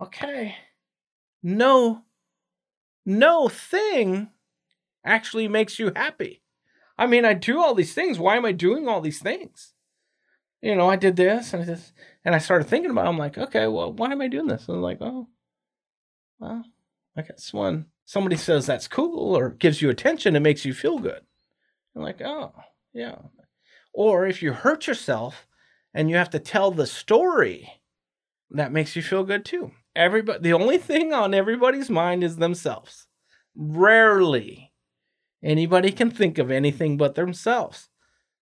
okay, 0.00 0.56
no, 1.42 2.02
no 3.04 3.48
thing 3.48 4.30
actually 5.04 5.48
makes 5.48 5.78
you 5.78 5.92
happy. 5.94 6.42
I 6.96 7.06
mean, 7.06 7.24
I 7.24 7.34
do 7.34 7.60
all 7.60 7.74
these 7.74 7.94
things. 7.94 8.18
Why 8.18 8.36
am 8.36 8.44
I 8.44 8.52
doing 8.52 8.86
all 8.86 9.00
these 9.00 9.20
things? 9.20 9.72
You 10.60 10.76
know, 10.76 10.88
I 10.88 10.94
did 10.94 11.16
this 11.16 11.52
and 11.52 11.62
I 11.62 11.66
just, 11.66 11.92
and 12.24 12.34
I 12.34 12.38
started 12.38 12.68
thinking 12.68 12.92
about. 12.92 13.06
It. 13.06 13.08
I'm 13.08 13.18
like, 13.18 13.36
okay, 13.36 13.66
well, 13.66 13.92
why 13.92 14.12
am 14.12 14.20
I 14.20 14.28
doing 14.28 14.46
this? 14.46 14.68
And 14.68 14.76
I'm 14.76 14.82
like, 14.82 14.98
oh, 15.00 15.26
well, 16.38 16.64
I 17.16 17.22
guess 17.22 17.52
one 17.52 17.86
somebody 18.04 18.36
says 18.36 18.66
that's 18.66 18.88
cool 18.88 19.36
or 19.36 19.50
gives 19.50 19.80
you 19.80 19.90
attention, 19.90 20.36
it 20.36 20.40
makes 20.40 20.64
you 20.64 20.74
feel 20.74 20.98
good. 20.98 21.20
I'm 21.96 22.02
like, 22.02 22.20
oh, 22.22 22.52
yeah. 22.92 23.16
Or 23.92 24.26
if 24.26 24.42
you 24.42 24.52
hurt 24.52 24.86
yourself 24.86 25.46
and 25.94 26.10
you 26.10 26.16
have 26.16 26.30
to 26.30 26.38
tell 26.38 26.70
the 26.70 26.86
story, 26.86 27.80
that 28.50 28.72
makes 28.72 28.96
you 28.96 29.02
feel 29.02 29.24
good 29.24 29.44
too. 29.44 29.72
Everybody, 29.94 30.40
the 30.40 30.52
only 30.52 30.78
thing 30.78 31.12
on 31.12 31.34
everybody's 31.34 31.90
mind 31.90 32.24
is 32.24 32.36
themselves. 32.36 33.06
Rarely 33.54 34.72
anybody 35.42 35.92
can 35.92 36.10
think 36.10 36.38
of 36.38 36.50
anything 36.50 36.96
but 36.96 37.14
themselves. 37.14 37.88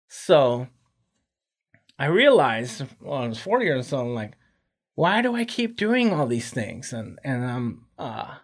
So 0.08 0.68
I 1.98 2.06
realized 2.06 2.84
when 3.00 3.22
I 3.22 3.28
was 3.28 3.40
40 3.40 3.68
or 3.70 3.84
something, 3.84 4.16
like, 4.16 4.34
why 4.96 5.22
do 5.22 5.36
I 5.36 5.46
keep 5.46 5.78
doing 5.78 6.14
all 6.14 6.28
these 6.28 6.52
things? 6.52 6.94
And 6.94 7.20
and 7.24 7.46
I'm 7.46 7.86
uh 7.98 8.36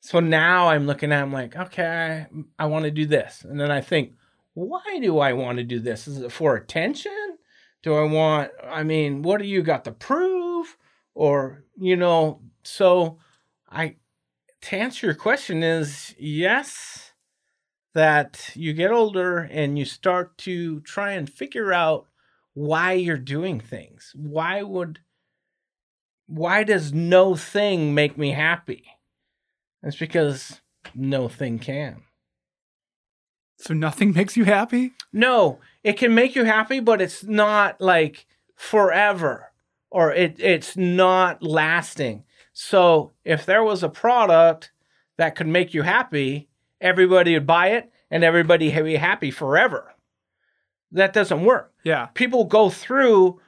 so 0.00 0.20
now 0.20 0.68
I'm 0.68 0.86
looking 0.86 1.12
at 1.12 1.22
I'm 1.22 1.32
like, 1.32 1.54
okay, 1.54 2.26
I 2.58 2.66
want 2.66 2.86
to 2.86 2.90
do 2.90 3.06
this. 3.06 3.44
And 3.44 3.60
then 3.60 3.70
I 3.70 3.80
think, 3.80 4.14
why 4.54 4.98
do 5.00 5.18
I 5.18 5.32
want 5.32 5.58
to 5.58 5.64
do 5.64 5.78
this? 5.78 6.08
Is 6.08 6.18
it 6.18 6.32
for 6.32 6.56
attention? 6.56 7.12
Do 7.82 7.94
I 7.94 8.04
want 8.04 8.50
I 8.64 8.82
mean, 8.82 9.22
what 9.22 9.40
do 9.40 9.46
you 9.46 9.62
got 9.62 9.84
to 9.84 9.92
prove? 9.92 10.76
or 11.14 11.64
you 11.78 11.96
know 11.96 12.40
so 12.62 13.18
i 13.70 13.94
to 14.62 14.76
answer 14.76 15.06
your 15.06 15.14
question 15.14 15.62
is 15.62 16.14
yes 16.18 17.12
that 17.94 18.50
you 18.54 18.72
get 18.72 18.90
older 18.90 19.38
and 19.38 19.78
you 19.78 19.84
start 19.84 20.38
to 20.38 20.80
try 20.80 21.12
and 21.12 21.30
figure 21.30 21.72
out 21.72 22.06
why 22.54 22.92
you're 22.92 23.18
doing 23.18 23.60
things 23.60 24.12
why 24.14 24.62
would 24.62 25.00
why 26.26 26.64
does 26.64 26.92
no 26.92 27.34
thing 27.34 27.94
make 27.94 28.16
me 28.16 28.30
happy 28.30 28.84
it's 29.82 29.96
because 29.96 30.60
no 30.94 31.28
thing 31.28 31.58
can 31.58 32.02
So 33.58 33.74
nothing 33.74 34.12
makes 34.16 34.36
you 34.36 34.44
happy? 34.44 34.92
no, 35.12 35.60
it 35.84 35.94
can 35.94 36.14
make 36.14 36.34
you 36.36 36.44
happy, 36.44 36.80
but 36.80 37.00
it's 37.00 37.24
not 37.24 37.80
like 37.80 38.26
forever 38.54 39.52
or 39.90 40.12
it 40.12 40.36
it's 40.38 40.76
not 40.76 41.42
lasting. 41.42 42.24
So 42.52 43.12
if 43.24 43.46
there 43.46 43.62
was 43.62 43.82
a 43.82 43.88
product 43.88 44.72
that 45.18 45.34
could 45.34 45.46
make 45.46 45.74
you 45.74 45.82
happy, 45.82 46.48
everybody 46.80 47.34
would 47.34 47.46
buy 47.46 47.68
it 47.68 47.90
and 48.10 48.24
everybody 48.24 48.72
would 48.74 48.84
be 48.84 48.96
happy 48.96 49.30
forever. 49.30 49.94
That 50.90 51.12
doesn't 51.12 51.44
work. 51.44 51.72
Yeah. 51.84 52.06
People 52.06 52.44
go 52.44 52.68
through 52.68 53.40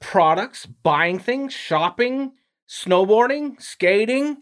products, 0.00 0.66
buying 0.66 1.18
things, 1.18 1.52
shopping, 1.52 2.32
snowboarding, 2.68 3.60
skating 3.60 4.38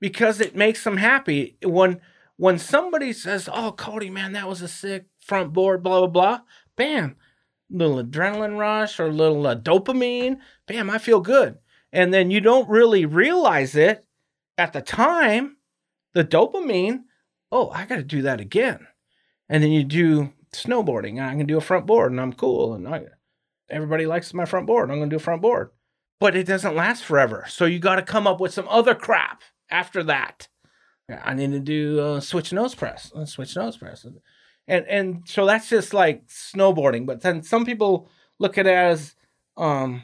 because 0.00 0.40
it 0.40 0.54
makes 0.54 0.84
them 0.84 0.98
happy. 0.98 1.56
When 1.62 2.00
when 2.36 2.58
somebody 2.58 3.12
says, 3.12 3.48
"Oh, 3.52 3.72
Cody, 3.72 4.10
man, 4.10 4.32
that 4.32 4.48
was 4.48 4.60
a 4.60 4.68
sick 4.68 5.06
front 5.24 5.52
board," 5.52 5.82
blah 5.82 6.00
blah 6.00 6.08
blah, 6.08 6.40
bam, 6.76 7.16
little 7.70 8.02
adrenaline 8.02 8.58
rush 8.58 9.00
or 9.00 9.12
little 9.12 9.46
uh, 9.46 9.56
dopamine, 9.56 10.38
bam, 10.66 10.90
I 10.90 10.98
feel 10.98 11.20
good. 11.20 11.58
And 11.92 12.12
then 12.12 12.30
you 12.30 12.40
don't 12.40 12.68
really 12.68 13.06
realize 13.06 13.76
it 13.76 14.04
at 14.58 14.72
the 14.72 14.82
time, 14.82 15.56
the 16.12 16.24
dopamine. 16.24 17.04
Oh, 17.52 17.70
I 17.70 17.86
got 17.86 17.96
to 17.96 18.02
do 18.02 18.22
that 18.22 18.40
again. 18.40 18.86
And 19.48 19.62
then 19.62 19.70
you 19.70 19.84
do 19.84 20.32
snowboarding. 20.52 21.22
I 21.22 21.36
can 21.36 21.46
do 21.46 21.58
a 21.58 21.60
front 21.60 21.86
board, 21.86 22.12
and 22.12 22.20
I'm 22.20 22.32
cool, 22.32 22.74
and 22.74 22.88
I, 22.88 23.04
everybody 23.70 24.06
likes 24.06 24.32
my 24.32 24.44
front 24.44 24.66
board. 24.66 24.90
I'm 24.90 24.98
gonna 24.98 25.10
do 25.10 25.16
a 25.16 25.20
front 25.20 25.42
board, 25.42 25.70
but 26.20 26.34
it 26.34 26.46
doesn't 26.46 26.74
last 26.76 27.04
forever. 27.04 27.44
So 27.48 27.66
you 27.66 27.78
got 27.78 27.96
to 27.96 28.02
come 28.02 28.26
up 28.26 28.40
with 28.40 28.54
some 28.54 28.68
other 28.68 28.94
crap 28.94 29.42
after 29.70 30.02
that. 30.04 30.48
I 31.22 31.34
need 31.34 31.52
to 31.52 31.60
do 31.60 32.00
uh, 32.00 32.20
switch 32.20 32.52
nose 32.52 32.74
press, 32.74 33.12
uh, 33.14 33.26
switch 33.26 33.54
nose 33.56 33.76
press, 33.76 34.06
and 34.66 34.86
and 34.86 35.22
so 35.26 35.46
that's 35.46 35.68
just 35.68 35.94
like 35.94 36.26
snowboarding. 36.26 37.06
But 37.06 37.20
then 37.22 37.42
some 37.42 37.64
people 37.64 38.08
look 38.38 38.58
at 38.58 38.66
it 38.66 38.74
as 38.74 39.14
um, 39.56 40.02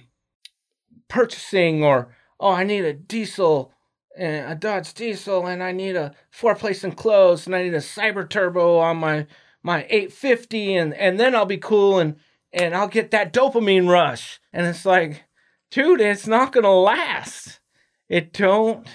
purchasing, 1.08 1.82
or 1.82 2.14
oh, 2.38 2.52
I 2.52 2.64
need 2.64 2.84
a 2.84 2.92
diesel, 2.92 3.72
uh, 4.18 4.24
a 4.46 4.54
Dodge 4.54 4.94
diesel, 4.94 5.46
and 5.46 5.62
I 5.62 5.72
need 5.72 5.96
a 5.96 6.14
four 6.30 6.54
place 6.54 6.84
enclosed, 6.84 7.46
and 7.46 7.56
I 7.56 7.62
need 7.62 7.74
a 7.74 7.78
Cyber 7.78 8.28
Turbo 8.28 8.78
on 8.78 8.98
my 8.98 9.26
my 9.62 9.86
850, 9.90 10.76
and 10.76 10.94
and 10.94 11.18
then 11.18 11.34
I'll 11.34 11.46
be 11.46 11.58
cool, 11.58 11.98
and 11.98 12.16
and 12.52 12.74
I'll 12.74 12.88
get 12.88 13.10
that 13.10 13.32
dopamine 13.32 13.88
rush. 13.88 14.40
And 14.52 14.66
it's 14.66 14.84
like, 14.84 15.24
dude, 15.70 16.00
it's 16.00 16.26
not 16.26 16.52
gonna 16.52 16.72
last. 16.72 17.60
It 18.08 18.32
don't 18.32 18.86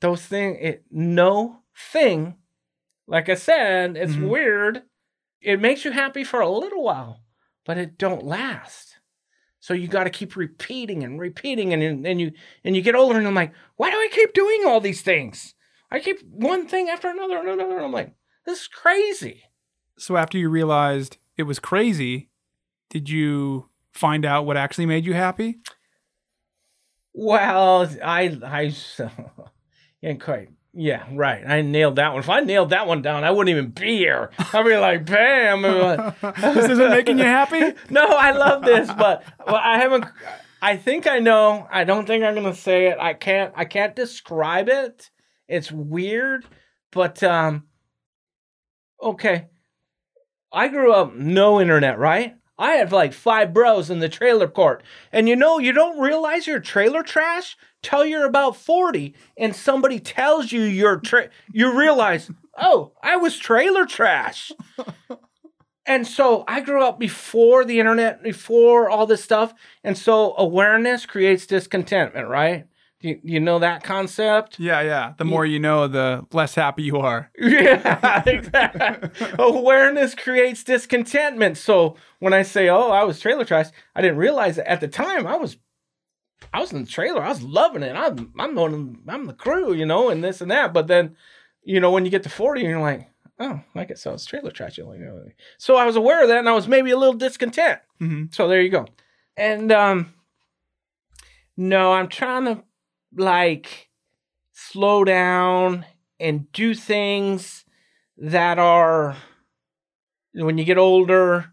those 0.00 0.22
thing 0.22 0.56
it 0.56 0.84
no 0.90 1.62
thing 1.76 2.36
like 3.06 3.28
i 3.28 3.34
said 3.34 3.96
it's 3.96 4.14
Mhm. 4.14 4.28
weird. 4.28 4.82
It 5.40 5.60
makes 5.60 5.84
you 5.84 5.90
happy 5.90 6.22
for 6.24 6.40
a 6.40 6.48
little 6.48 6.82
while 6.84 7.20
but 7.64 7.78
it 7.78 7.96
don't 7.98 8.24
last. 8.24 8.98
So 9.60 9.72
you 9.74 9.86
got 9.86 10.04
to 10.04 10.10
keep 10.10 10.34
repeating 10.34 11.04
and 11.04 11.20
repeating 11.20 11.72
and 11.72 12.06
and 12.06 12.20
you 12.20 12.32
and 12.64 12.74
you 12.76 12.82
get 12.82 12.94
older 12.96 13.18
and 13.18 13.26
i'm 13.26 13.34
like 13.34 13.52
why 13.76 13.90
do 13.90 13.96
i 13.96 14.08
keep 14.10 14.32
doing 14.34 14.64
all 14.66 14.80
these 14.80 15.02
things? 15.02 15.54
I 15.90 16.00
keep 16.00 16.20
one 16.22 16.66
thing 16.66 16.88
after 16.88 17.08
another 17.08 17.38
and 17.38 17.48
another. 17.48 17.76
And 17.76 17.84
i'm 17.84 17.92
like 17.92 18.14
this 18.46 18.62
is 18.62 18.66
crazy. 18.68 19.42
So 19.98 20.16
after 20.16 20.38
you 20.38 20.48
realized 20.48 21.18
it 21.36 21.44
was 21.44 21.58
crazy, 21.60 22.30
did 22.90 23.08
you 23.08 23.68
find 23.92 24.24
out 24.24 24.46
what 24.46 24.56
actually 24.56 24.86
made 24.86 25.04
you 25.04 25.14
happy? 25.14 25.60
well 27.14 27.88
i 28.02 28.38
i 28.44 28.74
yeah 30.00 30.14
quite 30.14 30.48
yeah 30.74 31.04
right 31.12 31.46
i 31.46 31.60
nailed 31.60 31.96
that 31.96 32.12
one 32.12 32.20
if 32.20 32.28
i 32.28 32.40
nailed 32.40 32.70
that 32.70 32.86
one 32.86 33.02
down 33.02 33.24
i 33.24 33.30
wouldn't 33.30 33.54
even 33.54 33.70
be 33.70 33.98
here 33.98 34.30
i'd 34.54 34.64
be 34.64 34.76
like 34.76 35.04
bam 35.04 35.62
like, 35.62 36.20
this 36.40 36.70
isn't 36.70 36.90
making 36.90 37.18
you 37.18 37.24
happy? 37.24 37.60
no, 37.90 38.04
I 38.04 38.32
love 38.32 38.64
this, 38.64 38.88
but 38.88 39.24
well, 39.46 39.56
I 39.56 39.78
haven't. 39.78 40.04
I 40.60 40.76
think 40.76 41.06
I 41.06 41.18
know. 41.18 41.66
I 41.70 41.84
don't 41.84 42.06
think 42.06 42.24
I'm 42.24 42.34
gonna 42.34 42.54
say 42.54 42.86
it. 42.86 42.98
I 42.98 43.14
can't. 43.14 43.52
I 43.56 43.64
can't 43.64 43.96
describe 43.96 44.68
it. 44.68 45.10
It's 45.48 45.70
weird, 45.70 46.44
but 46.90 47.22
um. 47.22 47.64
Okay, 49.02 49.48
I 50.52 50.68
grew 50.68 50.92
up 50.92 51.14
no 51.14 51.60
internet, 51.60 51.98
right? 51.98 52.36
I 52.62 52.74
have 52.74 52.92
like 52.92 53.12
five 53.12 53.52
bros 53.52 53.90
in 53.90 53.98
the 53.98 54.08
trailer 54.08 54.46
court, 54.46 54.84
and 55.10 55.28
you 55.28 55.34
know 55.34 55.58
you 55.58 55.72
don't 55.72 55.98
realize 55.98 56.46
you're 56.46 56.60
trailer 56.60 57.02
trash 57.02 57.56
till 57.82 58.06
you're 58.06 58.24
about 58.24 58.56
forty, 58.56 59.14
and 59.36 59.54
somebody 59.54 59.98
tells 59.98 60.52
you 60.52 60.62
you're 60.62 61.00
tra- 61.00 61.30
you 61.52 61.76
realize, 61.76 62.30
oh, 62.56 62.92
I 63.02 63.16
was 63.16 63.36
trailer 63.36 63.84
trash. 63.84 64.52
And 65.84 66.06
so 66.06 66.44
I 66.46 66.60
grew 66.60 66.84
up 66.84 67.00
before 67.00 67.64
the 67.64 67.80
internet, 67.80 68.22
before 68.22 68.88
all 68.88 69.06
this 69.06 69.24
stuff. 69.24 69.52
And 69.82 69.98
so 69.98 70.34
awareness 70.38 71.06
creates 71.06 71.44
discontentment, 71.46 72.28
right? 72.28 72.66
You, 73.02 73.20
you 73.22 73.40
know 73.40 73.58
that 73.58 73.82
concept? 73.82 74.58
Yeah, 74.60 74.80
yeah. 74.80 75.14
The 75.18 75.24
more 75.24 75.44
you 75.44 75.58
know, 75.58 75.88
the 75.88 76.24
less 76.32 76.54
happy 76.54 76.84
you 76.84 76.98
are. 76.98 77.30
Yeah, 77.38 78.22
exactly. 78.24 79.10
awareness 79.38 80.14
creates 80.14 80.62
discontentment. 80.64 81.58
So 81.58 81.96
when 82.20 82.32
I 82.32 82.42
say, 82.42 82.68
"Oh, 82.68 82.90
I 82.90 83.04
was 83.04 83.18
trailer 83.20 83.44
trash," 83.44 83.66
I 83.96 84.02
didn't 84.02 84.18
realize 84.18 84.56
that 84.56 84.70
at 84.70 84.80
the 84.80 84.88
time 84.88 85.26
I 85.26 85.36
was, 85.36 85.56
I 86.54 86.60
was 86.60 86.72
in 86.72 86.82
the 86.84 86.88
trailer. 86.90 87.22
I 87.22 87.28
was 87.28 87.42
loving 87.42 87.82
it. 87.82 87.94
I'm, 87.96 88.32
I'm 88.38 88.56
on, 88.58 89.02
I'm 89.08 89.26
the 89.26 89.32
crew, 89.34 89.74
you 89.74 89.84
know, 89.86 90.08
and 90.08 90.22
this 90.22 90.40
and 90.40 90.50
that. 90.50 90.72
But 90.72 90.86
then, 90.86 91.16
you 91.64 91.80
know, 91.80 91.90
when 91.90 92.04
you 92.04 92.10
get 92.10 92.22
to 92.22 92.28
forty, 92.30 92.62
you're 92.62 92.80
like, 92.80 93.08
"Oh, 93.40 93.60
I 93.74 93.84
guess 93.84 94.06
I 94.06 94.12
was 94.12 94.24
trailer 94.24 94.52
trash." 94.52 94.78
You 94.78 94.84
know? 94.86 95.24
So 95.58 95.76
I 95.76 95.84
was 95.86 95.96
aware 95.96 96.22
of 96.22 96.28
that, 96.28 96.38
and 96.38 96.48
I 96.48 96.52
was 96.52 96.68
maybe 96.68 96.92
a 96.92 96.96
little 96.96 97.14
discontent. 97.14 97.80
hmm 97.98 98.24
So 98.30 98.46
there 98.48 98.60
you 98.62 98.70
go. 98.70 98.86
And 99.36 99.72
um 99.72 100.14
no, 101.56 101.92
I'm 101.92 102.08
trying 102.08 102.44
to 102.46 102.62
like 103.16 103.88
slow 104.52 105.04
down 105.04 105.84
and 106.18 106.50
do 106.52 106.74
things 106.74 107.64
that 108.16 108.58
are 108.58 109.16
when 110.34 110.58
you 110.58 110.64
get 110.64 110.78
older 110.78 111.52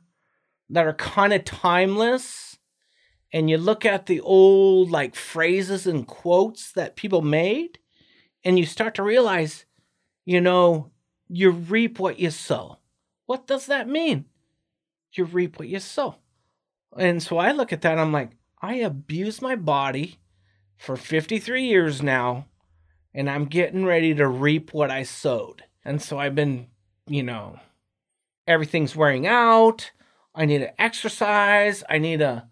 that 0.69 0.86
are 0.86 0.94
kind 0.94 1.34
of 1.34 1.44
timeless 1.44 2.57
and 3.34 3.49
you 3.49 3.57
look 3.57 3.86
at 3.86 4.06
the 4.06 4.22
old 4.22 4.90
like 4.90 5.15
phrases 5.15 5.86
and 5.88 6.07
quotes 6.07 6.72
that 6.72 6.95
people 6.95 7.22
made 7.22 7.80
and 8.44 8.57
you 8.57 8.65
start 8.65 8.95
to 8.95 9.03
realize 9.03 9.65
you 10.26 10.40
know 10.40 10.91
you 11.30 11.52
reap 11.52 11.99
what 11.99 12.19
you 12.19 12.31
sow. 12.31 12.80
What 13.27 13.48
does 13.48 13.68
that 13.68 13.88
mean? 13.88 14.26
You 15.14 15.26
reap 15.26 15.60
what 15.60 15.68
you 15.68 15.80
sow. 15.80 16.15
And 16.98 17.22
so 17.22 17.38
I 17.38 17.52
look 17.52 17.72
at 17.72 17.81
that, 17.81 17.99
I'm 17.99 18.11
like, 18.11 18.31
I 18.61 18.76
abuse 18.76 19.41
my 19.41 19.56
body 19.56 20.18
for 20.80 20.95
53 20.95 21.65
years 21.65 22.01
now, 22.01 22.47
and 23.14 23.30
I'm 23.30 23.45
getting 23.45 23.85
ready 23.85 24.15
to 24.15 24.27
reap 24.27 24.73
what 24.73 24.89
I 24.89 25.03
sowed. 25.03 25.64
And 25.84 26.01
so 26.01 26.18
I've 26.18 26.35
been, 26.35 26.68
you 27.06 27.22
know, 27.22 27.60
everything's 28.47 28.95
wearing 28.95 29.27
out. 29.27 29.91
I 30.34 30.45
need 30.45 30.60
to 30.60 30.81
exercise. 30.81 31.84
I 31.89 31.97
need 31.97 32.19
to, 32.19 32.47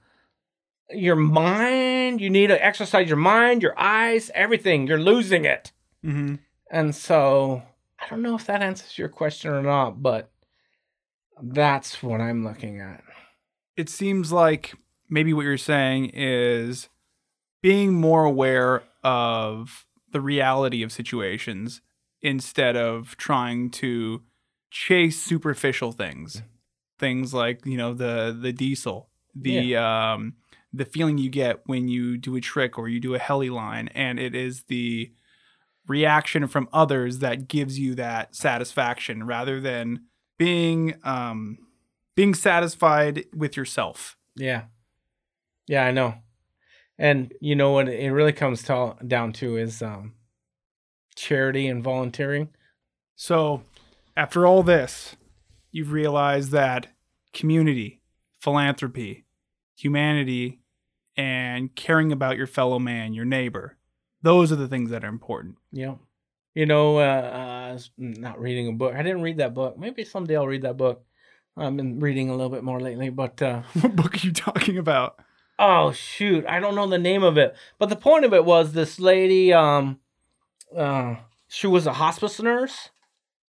your 0.91 1.16
mind, 1.16 2.20
you 2.20 2.30
need 2.30 2.48
to 2.48 2.64
exercise 2.64 3.08
your 3.08 3.18
mind, 3.18 3.64
your 3.64 3.80
eyes, 3.80 4.30
everything. 4.36 4.88
You're 4.88 4.99
losing 4.99 5.45
it. 5.45 5.72
hmm 6.04 6.36
And 6.70 6.94
so 6.94 7.64
I 7.98 8.10
don't 8.10 8.22
know 8.22 8.36
if 8.36 8.45
that 8.48 8.62
answers 8.62 8.98
your 8.98 9.10
question 9.10 9.52
or 9.52 9.64
not, 9.64 10.04
but 10.04 10.30
that's 11.41 12.04
what 12.04 12.20
I'm 12.20 12.44
looking 12.44 12.82
at. 12.82 13.04
It 13.78 13.88
seems 13.88 14.34
like 14.34 14.74
maybe 15.10 15.34
what 15.34 15.44
you're 15.44 15.58
saying 15.58 16.12
is 16.14 16.90
being 17.62 17.94
more 17.94 18.24
aware 18.24 18.84
of 19.04 19.86
the 20.12 20.22
reality 20.22 20.84
of 20.84 20.92
situations 20.92 21.82
instead 22.22 22.76
of 22.76 23.16
trying 23.18 23.70
to 23.70 24.24
chase 24.72 25.22
superficial 25.22 25.92
things. 25.92 26.42
Things 27.00 27.34
like, 27.34 27.66
you 27.66 27.78
know, 27.78 27.94
the 27.94 28.38
the 28.40 28.52
diesel, 28.52 29.10
the 29.36 29.76
um 29.76 30.34
the 30.74 30.86
feeling 30.86 31.18
you 31.18 31.30
get 31.30 31.62
when 31.66 31.88
you 31.88 32.18
do 32.18 32.36
a 32.36 32.42
trick 32.42 32.78
or 32.78 32.88
you 32.90 33.00
do 33.00 33.16
a 33.16 33.20
heli 33.20 33.50
line 33.50 33.88
and 33.90 34.20
it 34.20 34.36
is 34.36 34.64
the 34.64 35.12
reaction 35.88 36.48
from 36.48 36.68
others 36.74 37.20
that 37.20 37.48
gives 37.48 37.80
you 37.80 37.96
that 37.96 38.36
satisfaction 38.36 39.26
rather 39.26 39.62
than 39.62 40.02
being 40.38 40.96
um 41.04 41.58
being 42.16 42.34
satisfied 42.34 43.26
with 43.36 43.56
yourself. 43.56 44.18
Yeah. 44.36 44.64
Yeah, 45.68 45.86
I 45.86 45.92
know. 45.92 46.16
And 46.99 47.34
you 47.40 47.56
know 47.56 47.72
what 47.72 47.90
it 47.90 48.11
really 48.11 48.34
comes 48.34 48.64
to, 48.64 48.95
down 49.06 49.34
to 49.34 49.57
is 49.57 49.82
um, 49.82 50.14
charity 51.15 51.68
and 51.68 51.84
volunteering. 51.84 52.49
So, 53.15 53.64
after 54.15 54.45
all 54.45 54.64
this, 54.64 55.15
you've 55.72 55.91
realized 55.91 56.52
that 56.52 56.88
community, 57.34 58.02
philanthropy, 58.40 59.26
humanity, 59.76 60.60
and 61.15 61.76
caring 61.76 62.11
about 62.11 62.38
your 62.38 62.48
fellow 62.48 62.80
man, 62.80 63.14
your 63.14 63.26
neighbor, 63.26 63.78
those 64.22 64.52
are 64.52 64.56
the 64.56 64.68
things 64.68 64.90
that 64.91 65.03
are 65.03 65.10
important. 65.10 65.56
Yeah. 65.72 65.95
You 66.53 66.65
know, 66.65 66.98
uh, 66.98 67.02
uh, 67.02 67.68
I 67.69 67.74
was 67.74 67.91
not 67.98 68.40
reading 68.40 68.68
a 68.68 68.72
book. 68.72 68.95
I 68.95 69.03
didn't 69.03 69.22
read 69.22 69.38
that 69.38 69.53
book. 69.53 69.78
Maybe 69.78 70.03
someday 70.03 70.36
I'll 70.36 70.48
read 70.48 70.64
that 70.64 70.78
book. 70.78 71.03
I've 71.56 71.76
been 71.76 71.99
reading 71.99 72.30
a 72.30 72.36
little 72.36 72.49
bit 72.49 72.64
more 72.64 72.80
lately, 72.80 73.10
but 73.10 73.41
uh, 73.41 73.61
what 73.82 73.95
book 73.95 74.15
are 74.15 74.28
you 74.28 74.34
talking 74.34 74.78
about? 74.78 75.19
Oh 75.60 75.92
shoot, 75.92 76.46
I 76.48 76.60
don't 76.60 76.76
know 76.76 76.88
the 76.88 76.98
name 76.98 77.24
of 77.24 77.38
it. 77.38 77.56
But 77.80 77.90
the 77.90 77.96
point 77.96 78.26
of 78.26 78.34
it 78.34 78.46
was 78.46 78.74
this 78.74 79.00
lady. 79.00 79.54
Um, 79.54 80.00
uh, 80.76 81.16
she 81.48 81.68
was 81.68 81.88
a 81.88 81.94
hospice 81.94 82.42
nurse. 82.42 82.90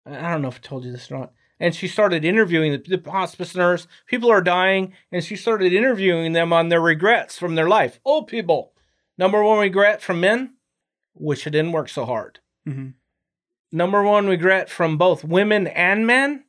I 0.06 0.30
don't 0.30 0.42
know 0.42 0.48
if 0.48 0.56
I 0.56 0.66
told 0.66 0.84
you 0.84 0.92
this 0.92 1.10
or 1.10 1.18
not. 1.18 1.32
And 1.60 1.74
she 1.74 1.88
started 1.88 2.24
interviewing 2.24 2.72
the, 2.72 2.96
the 2.96 3.10
hospice 3.10 3.54
nurse. 3.54 3.88
People 4.06 4.30
are 4.30 4.40
dying, 4.40 4.92
and 5.10 5.24
she 5.24 5.34
started 5.36 5.72
interviewing 5.72 6.32
them 6.32 6.52
on 6.52 6.68
their 6.68 6.80
regrets 6.80 7.36
from 7.36 7.56
their 7.56 7.68
life. 7.68 7.98
Old 8.04 8.28
people. 8.28 8.72
Number 9.18 9.42
one 9.42 9.58
regret 9.58 10.00
from 10.00 10.20
men, 10.20 10.54
wish 11.14 11.46
I 11.46 11.50
didn't 11.50 11.72
work 11.72 11.88
so 11.88 12.04
hard. 12.04 12.38
Mhm. 12.66 12.94
Number 13.72 14.02
one 14.02 14.28
regret 14.28 14.70
from 14.70 14.96
both 14.96 15.24
women 15.24 15.66
and 15.66 16.06
men, 16.06 16.44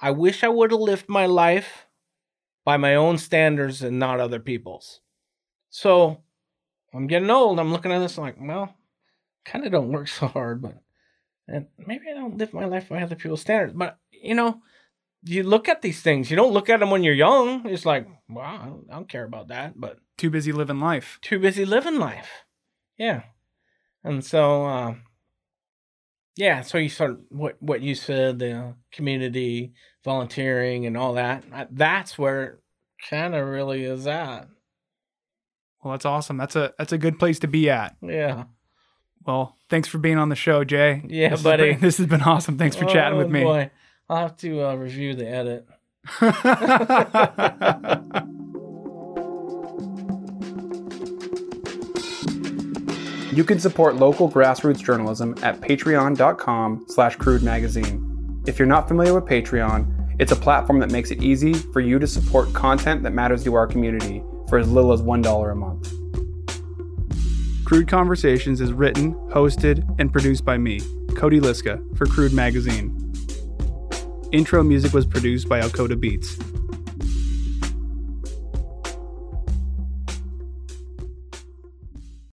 I 0.00 0.10
wish 0.10 0.44
I 0.44 0.48
would 0.48 0.70
have 0.70 0.80
lived 0.80 1.08
my 1.08 1.26
life 1.26 1.86
by 2.70 2.76
my 2.76 2.94
own 2.94 3.18
standards 3.18 3.82
and 3.82 3.98
not 3.98 4.20
other 4.20 4.38
people's. 4.38 5.00
So 5.70 6.18
I'm 6.94 7.08
getting 7.08 7.28
old. 7.28 7.58
I'm 7.58 7.72
looking 7.72 7.90
at 7.90 7.98
this 7.98 8.16
like, 8.16 8.36
well, 8.40 8.72
kind 9.44 9.66
of 9.66 9.72
don't 9.72 9.90
work 9.90 10.06
so 10.06 10.28
hard, 10.28 10.62
but 10.62 10.76
and 11.48 11.66
maybe 11.84 12.04
I 12.08 12.14
don't 12.14 12.38
live 12.38 12.54
my 12.54 12.66
life 12.66 12.88
by 12.88 13.02
other 13.02 13.16
people's 13.16 13.40
standards. 13.40 13.72
But 13.74 13.98
you 14.12 14.36
know, 14.36 14.62
you 15.24 15.42
look 15.42 15.68
at 15.68 15.82
these 15.82 16.00
things. 16.00 16.30
You 16.30 16.36
don't 16.36 16.52
look 16.52 16.70
at 16.70 16.78
them 16.78 16.92
when 16.92 17.02
you're 17.02 17.12
young. 17.12 17.66
It's 17.66 17.84
like, 17.84 18.06
wow, 18.28 18.60
I 18.62 18.66
don't, 18.66 18.86
I 18.88 18.94
don't 18.94 19.08
care 19.08 19.24
about 19.24 19.48
that. 19.48 19.72
But 19.74 19.98
Too 20.16 20.30
busy 20.30 20.52
living 20.52 20.78
life. 20.78 21.18
too 21.22 21.40
busy 21.40 21.64
living 21.64 21.98
life. 21.98 22.44
Yeah. 22.96 23.22
And 24.04 24.24
so, 24.24 24.64
uh, 24.64 24.94
yeah, 26.36 26.62
so 26.62 26.78
you 26.78 26.88
start 26.88 27.18
what 27.30 27.56
what 27.60 27.80
you 27.80 27.96
said, 27.96 28.38
the 28.38 28.74
community 28.92 29.72
volunteering 30.04 30.86
and 30.86 30.96
all 30.96 31.14
that. 31.14 31.42
That's 31.72 32.16
where 32.16 32.59
kind 33.08 33.34
of 33.34 33.46
really 33.48 33.84
is 33.84 34.06
at. 34.06 34.48
Well, 35.82 35.92
that's 35.92 36.04
awesome. 36.04 36.36
That's 36.36 36.56
a 36.56 36.74
that's 36.78 36.92
a 36.92 36.98
good 36.98 37.18
place 37.18 37.38
to 37.40 37.48
be 37.48 37.70
at. 37.70 37.96
Yeah. 38.02 38.44
Well, 39.26 39.56
thanks 39.68 39.88
for 39.88 39.98
being 39.98 40.18
on 40.18 40.28
the 40.28 40.36
show, 40.36 40.64
Jay. 40.64 41.02
Yeah, 41.06 41.30
This 41.30 41.40
has 41.40 41.44
buddy. 41.44 41.72
been- 41.72 41.80
this 41.80 41.98
has 41.98 42.06
been 42.06 42.22
awesome. 42.22 42.58
Thanks 42.58 42.76
for 42.76 42.84
chatting 42.86 43.18
Oh, 43.18 43.22
with 43.22 43.30
me. 43.30 43.42
boy. 43.42 43.70
I'll 44.08 44.16
have 44.18 44.36
to 44.38 44.62
uh, 44.66 44.74
review 44.74 45.14
the 45.14 45.28
edit. 45.28 45.66
You 53.32 53.44
can 53.44 53.60
support 53.60 53.94
local 53.96 54.28
grassroots 54.30 54.82
journalism 54.84 55.34
at 55.42 55.60
patreon.com 55.60 56.84
slash 56.88 57.14
crude 57.16 57.42
magazine. 57.44 58.42
If 58.46 58.58
you're 58.58 58.66
not 58.66 58.88
familiar 58.88 59.14
with 59.14 59.24
Patreon, 59.24 59.99
it's 60.20 60.32
a 60.32 60.36
platform 60.36 60.80
that 60.80 60.92
makes 60.92 61.10
it 61.10 61.22
easy 61.22 61.54
for 61.54 61.80
you 61.80 61.98
to 61.98 62.06
support 62.06 62.52
content 62.52 63.02
that 63.02 63.14
matters 63.14 63.42
to 63.42 63.54
our 63.54 63.66
community 63.66 64.22
for 64.50 64.58
as 64.58 64.70
little 64.70 64.92
as 64.92 65.00
$1 65.00 65.50
a 65.50 65.54
month. 65.54 65.94
Crude 67.64 67.88
Conversations 67.88 68.60
is 68.60 68.70
written, 68.70 69.14
hosted, 69.30 69.82
and 69.98 70.12
produced 70.12 70.44
by 70.44 70.58
me, 70.58 70.80
Cody 71.16 71.40
Liska, 71.40 71.80
for 71.96 72.04
Crude 72.04 72.34
Magazine. 72.34 72.94
Intro 74.30 74.62
music 74.62 74.92
was 74.92 75.06
produced 75.06 75.48
by 75.48 75.58
Alcoda 75.58 75.98
Beats. 75.98 76.36